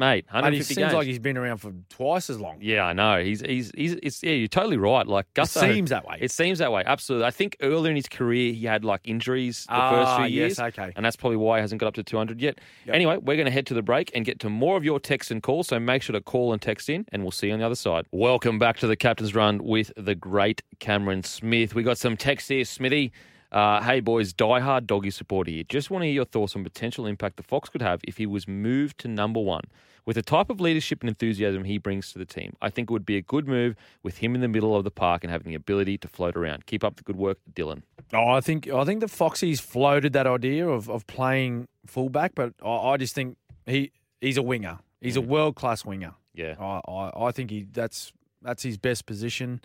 Mate, 0.00 0.24
Mate, 0.26 0.30
he 0.30 0.34
150 0.36 0.74
seems 0.74 0.78
games. 0.78 0.94
like 0.94 1.06
he's 1.06 1.18
been 1.18 1.36
around 1.36 1.58
for 1.58 1.72
twice 1.88 2.30
as 2.30 2.40
long. 2.40 2.58
yeah, 2.60 2.84
I 2.84 2.92
know. 2.92 3.22
He's, 3.22 3.40
he's, 3.40 3.70
he's, 3.76 3.92
it's, 4.02 4.22
yeah, 4.22 4.32
you're 4.32 4.48
totally 4.48 4.76
right. 4.76 5.06
Like, 5.06 5.26
It 5.36 5.46
seems 5.48 5.90
that 5.90 6.06
way. 6.06 6.16
It 6.20 6.30
seems 6.30 6.58
that 6.58 6.72
way, 6.72 6.82
absolutely. 6.86 7.26
I 7.26 7.30
think 7.30 7.56
earlier 7.60 7.90
in 7.90 7.96
his 7.96 8.08
career, 8.08 8.52
he 8.52 8.66
had 8.66 8.84
like 8.84 9.00
injuries 9.04 9.66
the 9.66 9.74
Ah, 9.74 9.90
first 9.90 10.16
few 10.16 10.24
yes, 10.40 10.58
years. 10.58 10.60
okay. 10.60 10.92
And 10.96 11.04
that's 11.04 11.16
probably 11.16 11.36
why 11.36 11.58
he 11.58 11.60
hasn't 11.60 11.80
got 11.80 11.88
up 11.88 11.94
to 11.94 12.02
200 12.02 12.40
yet. 12.40 12.58
Anyway, 12.88 13.16
we're 13.18 13.36
going 13.36 13.46
to 13.46 13.52
head 13.52 13.66
to 13.66 13.74
the 13.74 13.82
break 13.82 14.10
and 14.14 14.24
get 14.24 14.40
to 14.40 14.48
more 14.50 14.76
of 14.76 14.84
your 14.84 14.98
texts 15.00 15.30
and 15.30 15.42
calls. 15.42 15.68
So 15.68 15.78
make 15.78 16.02
sure 16.02 16.12
to 16.14 16.20
call 16.20 16.52
and 16.52 16.60
text 16.62 16.88
in, 16.88 17.04
and 17.12 17.22
we'll 17.22 17.30
see 17.30 17.48
you 17.48 17.52
on 17.52 17.58
the 17.60 17.66
other 17.66 17.74
side. 17.74 18.06
Welcome 18.12 18.58
back 18.58 18.78
to 18.78 18.86
the 18.86 18.96
Captain's 18.96 19.34
Run 19.34 19.62
with 19.62 19.92
the 19.96 20.14
great 20.14 20.62
Cameron 20.78 21.22
Smith. 21.24 21.74
We 21.74 21.82
got 21.82 21.98
some 21.98 22.16
texts 22.16 22.48
here, 22.48 22.64
Smithy. 22.64 23.12
Uh, 23.52 23.82
hey, 23.82 24.00
boys, 24.00 24.32
diehard 24.32 24.86
doggy 24.86 25.10
supporter 25.10 25.50
here. 25.50 25.64
Just 25.68 25.90
want 25.90 26.02
to 26.02 26.06
hear 26.06 26.14
your 26.14 26.24
thoughts 26.24 26.54
on 26.54 26.62
potential 26.62 27.06
impact 27.06 27.36
the 27.36 27.42
Fox 27.42 27.68
could 27.68 27.82
have 27.82 28.00
if 28.04 28.16
he 28.16 28.26
was 28.26 28.46
moved 28.46 28.98
to 28.98 29.08
number 29.08 29.40
one. 29.40 29.64
With 30.06 30.16
the 30.16 30.22
type 30.22 30.50
of 30.50 30.60
leadership 30.60 31.02
and 31.02 31.08
enthusiasm 31.08 31.64
he 31.64 31.76
brings 31.78 32.12
to 32.12 32.18
the 32.18 32.24
team, 32.24 32.54
I 32.62 32.70
think 32.70 32.90
it 32.90 32.92
would 32.92 33.04
be 33.04 33.16
a 33.16 33.22
good 33.22 33.46
move 33.46 33.76
with 34.02 34.18
him 34.18 34.34
in 34.34 34.40
the 34.40 34.48
middle 34.48 34.74
of 34.74 34.84
the 34.84 34.90
park 34.90 35.24
and 35.24 35.30
having 35.30 35.48
the 35.48 35.54
ability 35.54 35.98
to 35.98 36.08
float 36.08 36.36
around. 36.36 36.66
Keep 36.66 36.84
up 36.84 36.96
the 36.96 37.02
good 37.02 37.16
work, 37.16 37.38
Dylan. 37.52 37.82
Oh, 38.12 38.28
I 38.28 38.40
think 38.40 38.68
I 38.68 38.84
think 38.84 39.00
the 39.00 39.06
Foxies 39.06 39.60
floated 39.60 40.12
that 40.14 40.26
idea 40.26 40.66
of, 40.66 40.88
of 40.88 41.06
playing 41.06 41.68
fullback, 41.86 42.34
but 42.34 42.54
I, 42.64 42.70
I 42.70 42.96
just 42.96 43.14
think 43.14 43.36
he 43.66 43.92
he's 44.20 44.36
a 44.36 44.42
winger. 44.42 44.78
He's 45.00 45.16
a 45.16 45.20
world 45.20 45.56
class 45.56 45.84
winger. 45.84 46.14
Yeah. 46.34 46.54
I, 46.58 46.80
I, 46.90 47.26
I 47.26 47.30
think 47.32 47.50
he 47.50 47.66
that's 47.70 48.12
that's 48.42 48.62
his 48.62 48.78
best 48.78 49.06
position. 49.06 49.60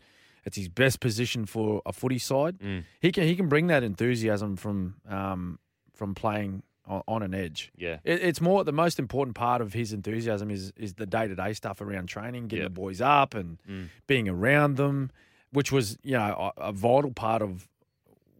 It's 0.46 0.58
his 0.58 0.70
best 0.70 1.00
position 1.00 1.46
for 1.46 1.82
a 1.86 1.92
footy 1.92 2.20
side. 2.20 2.60
Mm. 2.60 2.84
He 3.02 3.12
can 3.12 3.24
he 3.28 3.36
can 3.36 3.50
bring 3.50 3.68
that 3.68 3.84
enthusiasm 3.84 4.56
from 4.58 4.96
um, 5.10 5.60
from 5.94 6.14
playing 6.14 6.62
on, 6.86 7.02
on 7.08 7.24
an 7.24 7.34
edge. 7.34 7.72
Yeah. 7.76 7.98
It, 8.04 8.22
it's 8.22 8.40
more 8.42 8.64
the 8.64 8.72
most 8.72 9.00
important 9.00 9.36
part 9.36 9.60
of 9.62 9.74
his 9.74 9.92
enthusiasm 9.92 10.52
is 10.52 10.72
is 10.78 10.94
the 10.96 11.06
day 11.08 11.28
to 11.28 11.36
day 11.36 11.54
stuff 11.54 11.82
around 11.82 12.08
training, 12.08 12.48
getting 12.48 12.64
Yep. 12.66 12.74
the 12.76 12.80
boys 12.82 13.02
up 13.02 13.34
and 13.34 13.58
Mm. 13.68 13.88
being 14.08 14.30
around 14.30 14.78
them, 14.78 15.10
which 15.52 15.72
was 15.72 15.98
you 16.04 16.14
know 16.14 16.52
a, 16.58 16.70
a 16.70 16.72
vital 16.72 17.12
part 17.12 17.42
of 17.42 17.68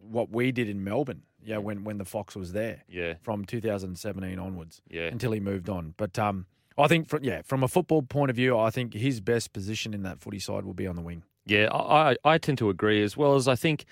what 0.00 0.30
we 0.30 0.52
did 0.52 0.68
in 0.68 0.84
Melbourne. 0.84 1.22
Yeah, 1.42 1.58
when 1.58 1.84
when 1.84 1.98
the 1.98 2.04
Fox 2.04 2.34
was 2.36 2.52
there 2.52 2.82
Yeah. 2.88 3.14
from 3.22 3.44
2017 3.44 4.38
onwards 4.38 4.80
Yeah. 4.90 5.06
until 5.08 5.32
he 5.32 5.40
moved 5.40 5.68
on. 5.68 5.94
But 5.96 6.18
um, 6.18 6.46
I 6.78 6.86
think 6.88 7.08
from 7.08 7.24
yeah 7.24 7.42
from 7.42 7.62
a 7.64 7.68
football 7.68 8.02
point 8.02 8.30
of 8.30 8.36
view, 8.36 8.56
I 8.58 8.70
think 8.70 8.94
his 8.94 9.20
best 9.20 9.52
position 9.52 9.94
in 9.94 10.02
that 10.02 10.20
footy 10.20 10.38
side 10.40 10.64
will 10.64 10.74
be 10.74 10.86
on 10.86 10.94
the 10.96 11.02
wing. 11.02 11.22
Yeah, 11.46 11.68
I, 11.72 12.16
I 12.24 12.38
tend 12.38 12.58
to 12.58 12.68
agree 12.68 13.02
as 13.02 13.16
well 13.16 13.34
as 13.34 13.48
I 13.48 13.54
think. 13.54 13.84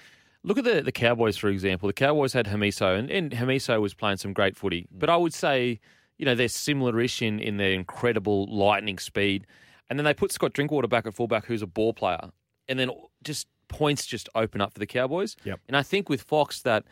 Look 0.43 0.59
at 0.59 0.65
the, 0.65 0.83
the 0.83 0.93
Cowboys, 0.93 1.39
for 1.39 1.49
example. 1.49 1.87
The 1.87 1.95
Cowboys 1.95 2.35
had 2.35 2.47
Hamiso, 2.47 2.99
and, 2.99 3.11
and 3.11 3.33
Hamiso 3.33 3.81
was 3.81 3.95
playing 3.95 4.19
some 4.19 4.35
great 4.35 4.57
footy. 4.57 4.83
Mm. 4.83 4.99
But 4.99 5.09
I 5.09 5.17
would 5.17 5.33
say, 5.33 5.81
you 6.19 6.27
know, 6.27 6.35
they're 6.35 6.49
similar-ish 6.49 7.23
in, 7.23 7.41
in 7.41 7.57
their 7.57 7.73
incredible 7.73 8.47
lightning 8.55 8.99
speed. 8.99 9.47
And 9.89 9.99
then 9.99 10.05
they 10.05 10.13
put 10.13 10.33
Scott 10.33 10.53
Drinkwater 10.53 10.89
back 10.89 11.07
at 11.07 11.15
fullback, 11.15 11.47
who's 11.47 11.63
a 11.63 11.67
ball 11.67 11.95
player. 11.95 12.31
And 12.69 12.79
then 12.79 12.91
just 13.23 13.47
points 13.69 14.05
just 14.05 14.29
open 14.35 14.61
up 14.61 14.75
for 14.75 14.81
the 14.81 14.87
Cowboys. 14.87 15.37
Yep. 15.45 15.61
And 15.69 15.77
I 15.77 15.83
think 15.83 16.09
with 16.09 16.23
Fox 16.23 16.61
that 16.63 16.85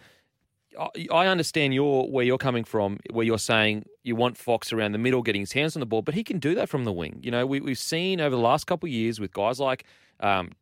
I- 0.78 1.09
I 1.12 1.26
understand 1.26 1.74
your 1.74 2.09
where 2.10 2.24
you're 2.24 2.39
coming 2.39 2.64
from, 2.64 2.98
where 3.10 3.26
you're 3.26 3.39
saying 3.39 3.84
you 4.02 4.16
want 4.16 4.39
Fox 4.39 4.72
around 4.72 4.93
the 4.93 4.98
middle, 4.98 5.20
getting 5.20 5.43
his 5.43 5.52
hands 5.52 5.76
on 5.76 5.80
the 5.80 5.86
ball, 5.86 6.01
but 6.01 6.14
he 6.14 6.24
can 6.24 6.39
do 6.39 6.55
that 6.55 6.70
from 6.70 6.84
the 6.84 6.93
wing. 6.93 7.20
You 7.22 7.30
know, 7.30 7.47
we, 7.47 7.60
we've 7.60 7.78
seen 7.78 8.20
over 8.20 8.34
the 8.34 8.40
last 8.40 8.66
couple 8.66 8.86
of 8.86 8.93
years 8.93 9.20
with 9.20 9.32
guys 9.32 9.60
like 9.60 9.84
um, 10.23 10.53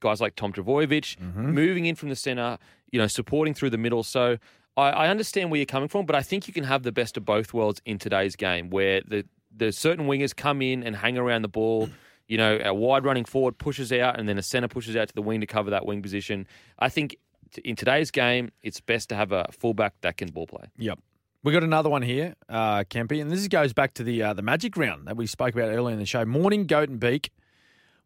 guys 0.00 0.20
like 0.20 0.36
Tom 0.36 0.52
Trbojevic 0.52 1.20
moving 1.34 1.86
in 1.86 1.94
from 1.94 2.08
the 2.08 2.16
center, 2.16 2.58
you 2.90 2.98
know, 2.98 3.06
supporting 3.06 3.54
through 3.54 3.70
the 3.70 3.78
middle. 3.78 4.02
So 4.02 4.38
I, 4.76 4.90
I 4.90 5.08
understand 5.08 5.50
where 5.50 5.58
you're 5.58 5.66
coming 5.66 5.88
from, 5.88 6.06
but 6.06 6.16
I 6.16 6.22
think 6.22 6.46
you 6.48 6.54
can 6.54 6.64
have 6.64 6.82
the 6.84 6.92
best 6.92 7.16
of 7.16 7.24
both 7.24 7.52
worlds 7.52 7.82
in 7.84 7.98
today's 7.98 8.36
game, 8.36 8.70
where 8.70 9.02
the 9.06 9.24
the 9.54 9.72
certain 9.72 10.06
wingers 10.06 10.34
come 10.36 10.62
in 10.62 10.82
and 10.84 10.94
hang 10.96 11.18
around 11.18 11.42
the 11.42 11.48
ball. 11.48 11.88
You 12.28 12.36
know, 12.36 12.60
a 12.62 12.74
wide 12.74 13.04
running 13.04 13.24
forward 13.24 13.56
pushes 13.58 13.90
out, 13.90 14.20
and 14.20 14.28
then 14.28 14.36
a 14.38 14.42
centre 14.42 14.68
pushes 14.68 14.94
out 14.96 15.08
to 15.08 15.14
the 15.14 15.22
wing 15.22 15.40
to 15.40 15.46
cover 15.46 15.70
that 15.70 15.86
wing 15.86 16.02
position. 16.02 16.46
I 16.78 16.90
think 16.90 17.16
t- 17.52 17.62
in 17.64 17.74
today's 17.74 18.10
game, 18.10 18.52
it's 18.62 18.80
best 18.80 19.08
to 19.08 19.14
have 19.16 19.32
a 19.32 19.46
fullback 19.50 19.94
that 20.02 20.18
can 20.18 20.28
ball 20.28 20.46
play. 20.46 20.66
Yep. 20.76 20.98
We 21.42 21.52
got 21.52 21.62
another 21.62 21.88
one 21.88 22.02
here, 22.02 22.34
uh, 22.48 22.84
Kempy, 22.84 23.22
and 23.22 23.30
this 23.30 23.48
goes 23.48 23.72
back 23.72 23.94
to 23.94 24.04
the 24.04 24.22
uh, 24.22 24.34
the 24.34 24.42
magic 24.42 24.76
round 24.76 25.06
that 25.08 25.16
we 25.16 25.26
spoke 25.26 25.54
about 25.54 25.70
earlier 25.70 25.94
in 25.94 25.98
the 25.98 26.06
show. 26.06 26.24
Morning 26.26 26.66
Goat 26.66 26.90
and 26.90 27.00
Beak. 27.00 27.30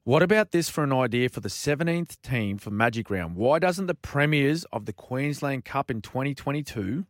What 0.04 0.20
about 0.20 0.50
this 0.50 0.68
for 0.68 0.82
an 0.82 0.92
idea 0.92 1.28
for 1.28 1.38
the 1.38 1.48
17th 1.48 2.20
team 2.22 2.58
for 2.58 2.72
Magic 2.72 3.08
Round? 3.08 3.36
Why 3.36 3.60
doesn't 3.60 3.86
the 3.86 3.94
premiers 3.94 4.64
of 4.72 4.84
the 4.84 4.92
Queensland 4.92 5.64
Cup 5.64 5.92
in 5.92 6.02
2022 6.02 7.06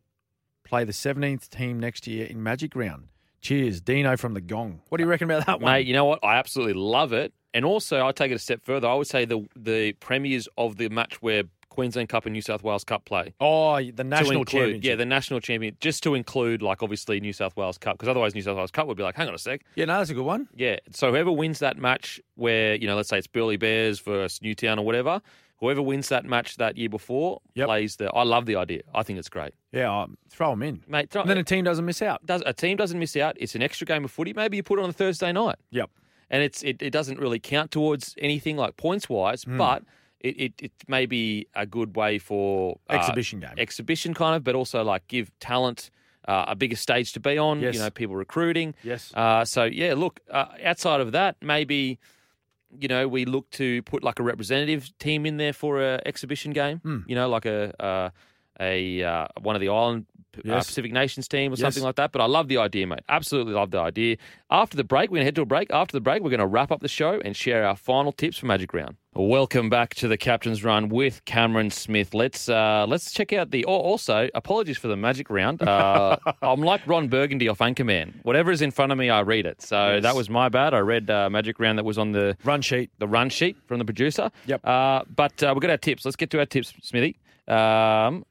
play 0.63 0.85
the 0.85 0.93
17th 0.93 1.49
team 1.49 1.81
next 1.81 2.07
year 2.07 2.27
in 2.27 2.43
Magic 2.43 2.77
Round? 2.77 3.09
Cheers, 3.41 3.81
Dino 3.81 4.19
from 4.19 4.35
the 4.35 4.43
Gong. 4.43 4.83
What 4.91 4.99
do 4.99 5.05
you 5.05 5.09
reckon 5.09 5.31
about 5.31 5.47
that 5.47 5.63
one? 5.63 5.73
Mate, 5.73 5.87
you 5.87 5.95
know 5.95 6.05
what? 6.05 6.19
I 6.23 6.37
absolutely 6.37 6.75
love 6.75 7.15
it. 7.15 7.33
And 7.55 7.65
also, 7.65 8.07
I 8.07 8.13
take 8.13 8.31
it 8.31 8.35
a 8.35 8.39
step 8.39 8.63
further. 8.63 8.89
I 8.89 8.95
would 8.95 9.07
say 9.07 9.25
the 9.25 9.47
the 9.57 9.93
premiers 9.93 10.47
of 10.59 10.77
the 10.77 10.91
match 10.91 11.23
where 11.23 11.45
Queensland 11.73 12.09
Cup 12.09 12.27
and 12.27 12.33
New 12.33 12.41
South 12.43 12.63
Wales 12.63 12.85
Cup 12.85 13.05
play. 13.05 13.35
Oh, 13.41 13.81
the 13.83 14.05
national 14.05 14.41
include, 14.41 14.47
championship. 14.47 14.85
yeah, 14.85 14.95
the 14.95 15.05
national 15.07 15.41
champion, 15.41 15.77
just 15.81 16.03
to 16.05 16.15
include, 16.15 16.63
like, 16.63 16.83
obviously 16.83 17.19
New 17.21 17.33
South 17.33 17.57
Wales 17.57 17.79
Cup, 17.79 17.95
because 17.97 18.09
otherwise 18.09 18.35
New 18.35 18.43
South 18.43 18.57
Wales 18.57 18.71
Cup 18.71 18.87
would 18.87 18.97
be 18.97 19.03
like, 19.03 19.17
hang 19.17 19.27
on 19.29 19.35
a 19.35 19.39
sec, 19.39 19.63
yeah, 19.75 19.85
no, 19.87 19.99
that's 19.99 20.11
a 20.11 20.15
good 20.15 20.25
one. 20.25 20.49
yeah. 20.55 20.77
So 20.93 21.11
whoever 21.11 21.33
wins 21.33 21.59
that 21.59 21.77
match, 21.77 22.21
where 22.37 22.75
you 22.77 22.87
know, 22.87 22.95
let's 22.97 23.09
say 23.09 23.19
it's 23.19 23.27
Burleigh 23.27 23.57
Bears 23.59 23.99
versus 24.01 24.41
Newtown 24.43 24.79
or 24.79 24.85
whatever, 24.87 25.21
whoever 25.59 25.81
wins 25.83 26.09
that 26.09 26.25
match 26.25 26.57
that 26.57 26.77
year 26.77 26.89
before 26.89 27.41
Yep. 27.55 27.67
plays 27.67 27.97
the. 27.97 28.11
I 28.13 28.23
love 28.25 28.47
the 28.47 28.57
idea. 28.57 28.83
I 28.95 29.03
think 29.03 29.19
it's 29.19 29.29
great, 29.29 29.55
Yeah, 29.73 30.03
um, 30.03 30.19
throw 30.29 30.51
them 30.51 30.63
in. 30.63 30.83
mate. 30.89 31.11
throw- 31.11 31.23
And 31.23 31.31
then 31.31 31.39
a 31.39 31.45
team 31.45 31.65
doesn't 31.65 31.85
miss 31.85 32.03
out. 32.03 32.25
does 32.27 32.43
a 32.45 32.53
team 32.53 32.77
doesn't 32.77 32.99
miss 32.99 33.17
out. 33.17 33.37
It's 33.41 33.55
an 33.55 33.63
extra 33.63 33.87
game 33.87 34.05
of 34.05 34.11
footy. 34.11 34.33
Maybe 34.33 34.57
you 34.57 34.63
put 34.63 34.79
it 34.79 34.83
on 34.83 34.91
a 34.91 34.93
Thursday 34.93 35.33
night. 35.33 35.57
Yep. 35.71 35.91
and 36.31 36.43
it's 36.43 36.63
it, 36.63 36.81
it 36.81 36.91
doesn't 36.91 37.19
really 37.21 37.39
count 37.39 37.71
towards 37.71 38.15
anything 38.19 38.57
like 38.57 38.79
points 38.79 39.07
wise, 39.09 39.43
Hmm. 39.45 39.59
but 39.59 39.83
it, 40.23 40.41
it, 40.41 40.53
it 40.59 40.73
may 40.89 41.07
be 41.07 41.47
a 41.55 41.67
good 41.67 41.97
way 41.97 42.19
for 42.19 42.79
uh, 42.89 42.95
Exhibition 42.95 43.41
game. 43.41 43.55
exhibition 43.59 44.15
kind 44.15 44.37
of, 44.37 44.45
but 44.45 44.55
also 44.55 44.83
like 44.83 45.07
give 45.09 45.31
talent 45.41 45.91
uh, 46.29 46.45
a 46.49 46.55
bigger 46.55 46.77
stage 46.77 47.13
to 47.13 47.21
be 47.21 47.37
on. 47.39 47.61
Yes. 47.61 47.75
You 47.75 47.81
know, 47.81 47.91
people 47.91 48.17
recruiting. 48.17 48.75
Yes. 48.83 49.13
Uh, 49.15 49.45
so 49.45 49.65
yeah, 49.65 49.95
look, 49.95 50.21
uh, 50.31 50.47
outside 50.65 51.01
of 51.01 51.13
that, 51.13 51.37
maybe 51.43 51.99
you 52.81 52.89
know 52.89 53.07
we 53.07 53.25
look 53.25 53.51
to 53.51 53.83
put 53.83 54.03
like 54.03 54.19
a 54.19 54.23
representative 54.23 54.97
team 54.99 55.27
in 55.27 55.37
there 55.37 55.53
for 55.53 55.83
a 55.83 56.01
exhibition 56.07 56.53
game. 56.53 56.79
Hmm. 56.79 57.01
You 57.07 57.17
know, 57.17 57.29
like 57.29 57.45
a 57.45 57.75
uh, 57.83 58.11
a 58.61 59.03
uh, 59.03 59.27
one 59.41 59.57
of 59.57 59.61
the 59.61 59.69
island. 59.69 60.07
Uh, 60.49 60.57
Pacific 60.59 60.93
Nations 60.93 61.29
team 61.29 61.51
or 61.53 61.57
Yes. 61.57 61.61
something 61.61 61.83
like 61.83 61.97
that, 61.97 62.13
but 62.13 62.21
I 62.23 62.27
love 62.27 62.49
the 62.49 62.57
idea, 62.59 62.87
mate. 62.87 63.01
Absolutely 63.09 63.53
love 63.53 63.71
the 63.71 63.79
idea. 63.81 64.17
After 64.51 64.77
the 64.77 64.85
break, 64.85 65.11
we're 65.11 65.17
going 65.17 65.21
to 65.23 65.27
head 65.27 65.35
to 65.37 65.43
a 65.43 65.47
break. 65.47 65.71
After 65.71 65.93
the 65.97 66.01
break, 66.01 66.23
we're 66.23 66.31
going 66.31 66.41
to 66.41 66.47
wrap 66.47 66.71
up 66.73 66.81
the 66.81 66.89
show 66.89 67.21
and 67.25 67.37
share 67.37 67.65
our 67.67 67.77
final 67.77 68.13
tips 68.13 68.39
for 68.39 68.47
Magic 68.47 68.73
Round. 68.73 68.97
Welcome 69.15 69.69
back 69.69 69.95
to 69.97 70.09
the 70.09 70.17
Captain's 70.17 70.65
Run 70.65 70.89
with 70.89 71.23
Cameron 71.27 71.71
Smith. 71.71 72.15
Let's 72.15 72.49
uh, 72.49 72.87
let's 72.89 73.13
check 73.13 73.35
out 73.35 73.51
the. 73.51 73.63
Oh, 73.67 73.75
also, 73.75 74.31
apologies 74.35 74.79
for 74.79 74.89
the 74.89 74.97
Magic 74.97 75.29
Round. 75.29 75.61
Uh, 75.61 76.17
I'm 76.43 76.61
like 76.63 76.81
Ron 76.87 77.09
Burgundy 77.09 77.47
off 77.49 77.59
Anchorman. 77.59 78.15
Whatever 78.23 78.51
is 78.51 78.63
in 78.63 78.71
front 78.71 78.91
of 78.91 78.97
me, 78.97 79.11
I 79.11 79.21
read 79.21 79.45
it. 79.45 79.61
So 79.61 79.95
Yes. 79.95 80.03
that 80.05 80.17
was 80.17 80.31
my 80.31 80.49
bad. 80.49 80.73
I 80.73 80.79
read 80.79 81.11
uh, 81.11 81.29
Magic 81.29 81.61
Round 81.61 81.77
that 81.79 81.85
was 81.85 81.99
on 81.99 82.13
the 82.13 82.39
Run 82.43 82.63
sheet. 82.63 82.91
the 82.99 83.07
run 83.07 83.29
sheet 83.29 83.57
from 83.67 83.79
the 83.81 83.85
producer. 83.85 84.31
Yep. 84.47 84.67
Uh, 84.67 85.03
but 85.15 85.43
uh, 85.43 85.53
we've 85.55 85.61
got 85.61 85.71
our 85.71 85.77
tips. 85.77 86.07
Let's 86.07 86.17
get 86.17 86.31
to 86.31 86.39
our 86.39 86.47
tips, 86.47 86.73
Smithy. 86.81 87.19
Um, 87.49 88.25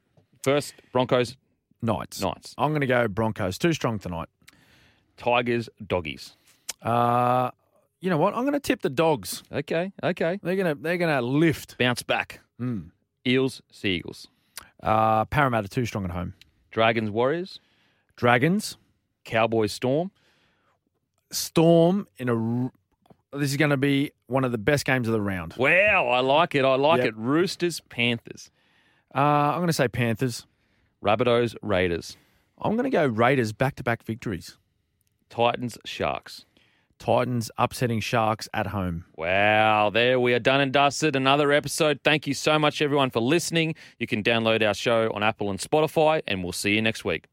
first, 0.44 0.74
Broncos, 0.92 1.38
Knights. 1.82 2.22
Knights. 2.22 2.54
I'm 2.58 2.72
going 2.72 2.82
to 2.82 2.88
go 2.88 3.08
Broncos. 3.08 3.58
Too 3.58 3.74
strong 3.74 4.00
tonight. 4.00 4.28
Tigers, 5.18 5.70
Doggies. 5.86 6.36
Uh, 6.82 7.52
you 8.00 8.10
know 8.10 8.18
what? 8.18 8.34
I'm 8.34 8.42
going 8.42 8.54
to 8.54 8.60
tip 8.60 8.82
the 8.82 8.90
dogs. 8.90 9.44
Okay, 9.52 9.92
okay. 10.04 10.40
They're 10.42 10.56
going 10.56 10.76
to 10.76 10.82
they're 10.82 10.98
going 10.98 11.16
to 11.16 11.22
lift. 11.22 11.78
Bounce 11.78 12.02
back. 12.04 12.40
Eels, 13.28 13.62
Seagulls. 13.72 14.28
Uh, 14.82 15.26
Parramatta 15.26 15.68
too 15.68 15.86
strong 15.86 16.06
at 16.06 16.12
home. 16.12 16.34
Dragons, 16.72 17.10
Warriors. 17.12 17.60
Dragons, 18.16 18.78
Cowboys, 19.26 19.72
Storm. 19.72 20.12
Storm 21.32 22.08
in 22.18 22.30
a. 22.30 22.72
This 23.38 23.52
is 23.52 23.58
going 23.58 23.72
to 23.72 23.78
be 23.78 24.12
one 24.28 24.44
of 24.44 24.52
the 24.52 24.58
best 24.58 24.86
games 24.86 25.08
of 25.08 25.14
the 25.14 25.22
round. 25.22 25.54
Wow, 25.58 26.08
I 26.10 26.20
like 26.20 26.54
it. 26.56 26.66
I 26.66 26.76
like 26.76 26.98
Yep. 27.00 27.08
it. 27.08 27.16
Roosters, 27.18 27.80
Panthers. 27.90 28.52
Uh, 29.16 29.20
I'm 29.20 29.58
going 29.60 29.68
to 29.68 29.74
say 29.74 29.88
Panthers. 29.88 30.46
Rabbitohs, 31.04 31.56
Raiders. 31.62 32.18
I'm 32.60 32.74
going 32.74 32.84
to 32.84 32.96
go 32.96 33.06
Raiders 33.06 33.54
back 33.54 33.76
to 33.76 33.84
back 33.84 34.04
victories. 34.04 34.58
Titans, 35.30 35.78
Sharks. 35.86 36.46
Titans 37.00 37.50
upsetting 37.58 38.00
Sharks 38.00 38.48
at 38.54 38.68
home. 38.68 39.06
Wow, 39.18 39.90
there 39.90 40.20
we 40.20 40.36
are 40.36 40.40
done 40.40 40.62
and 40.62 40.72
dusted. 40.72 41.16
Another 41.16 41.52
episode. 41.52 42.00
Thank 42.04 42.28
you 42.28 42.36
so 42.36 42.60
much, 42.60 42.80
everyone, 42.80 43.10
for 43.10 43.22
listening. 43.22 43.74
You 43.98 44.06
can 44.06 44.22
download 44.22 44.66
our 44.66 44.76
show 44.76 45.12
on 45.16 45.24
Apple 45.24 45.50
and 45.50 45.60
Spotify, 45.60 46.22
and 46.28 46.44
we'll 46.44 46.54
see 46.54 46.76
you 46.76 46.82
next 46.84 47.04
week. 47.04 47.26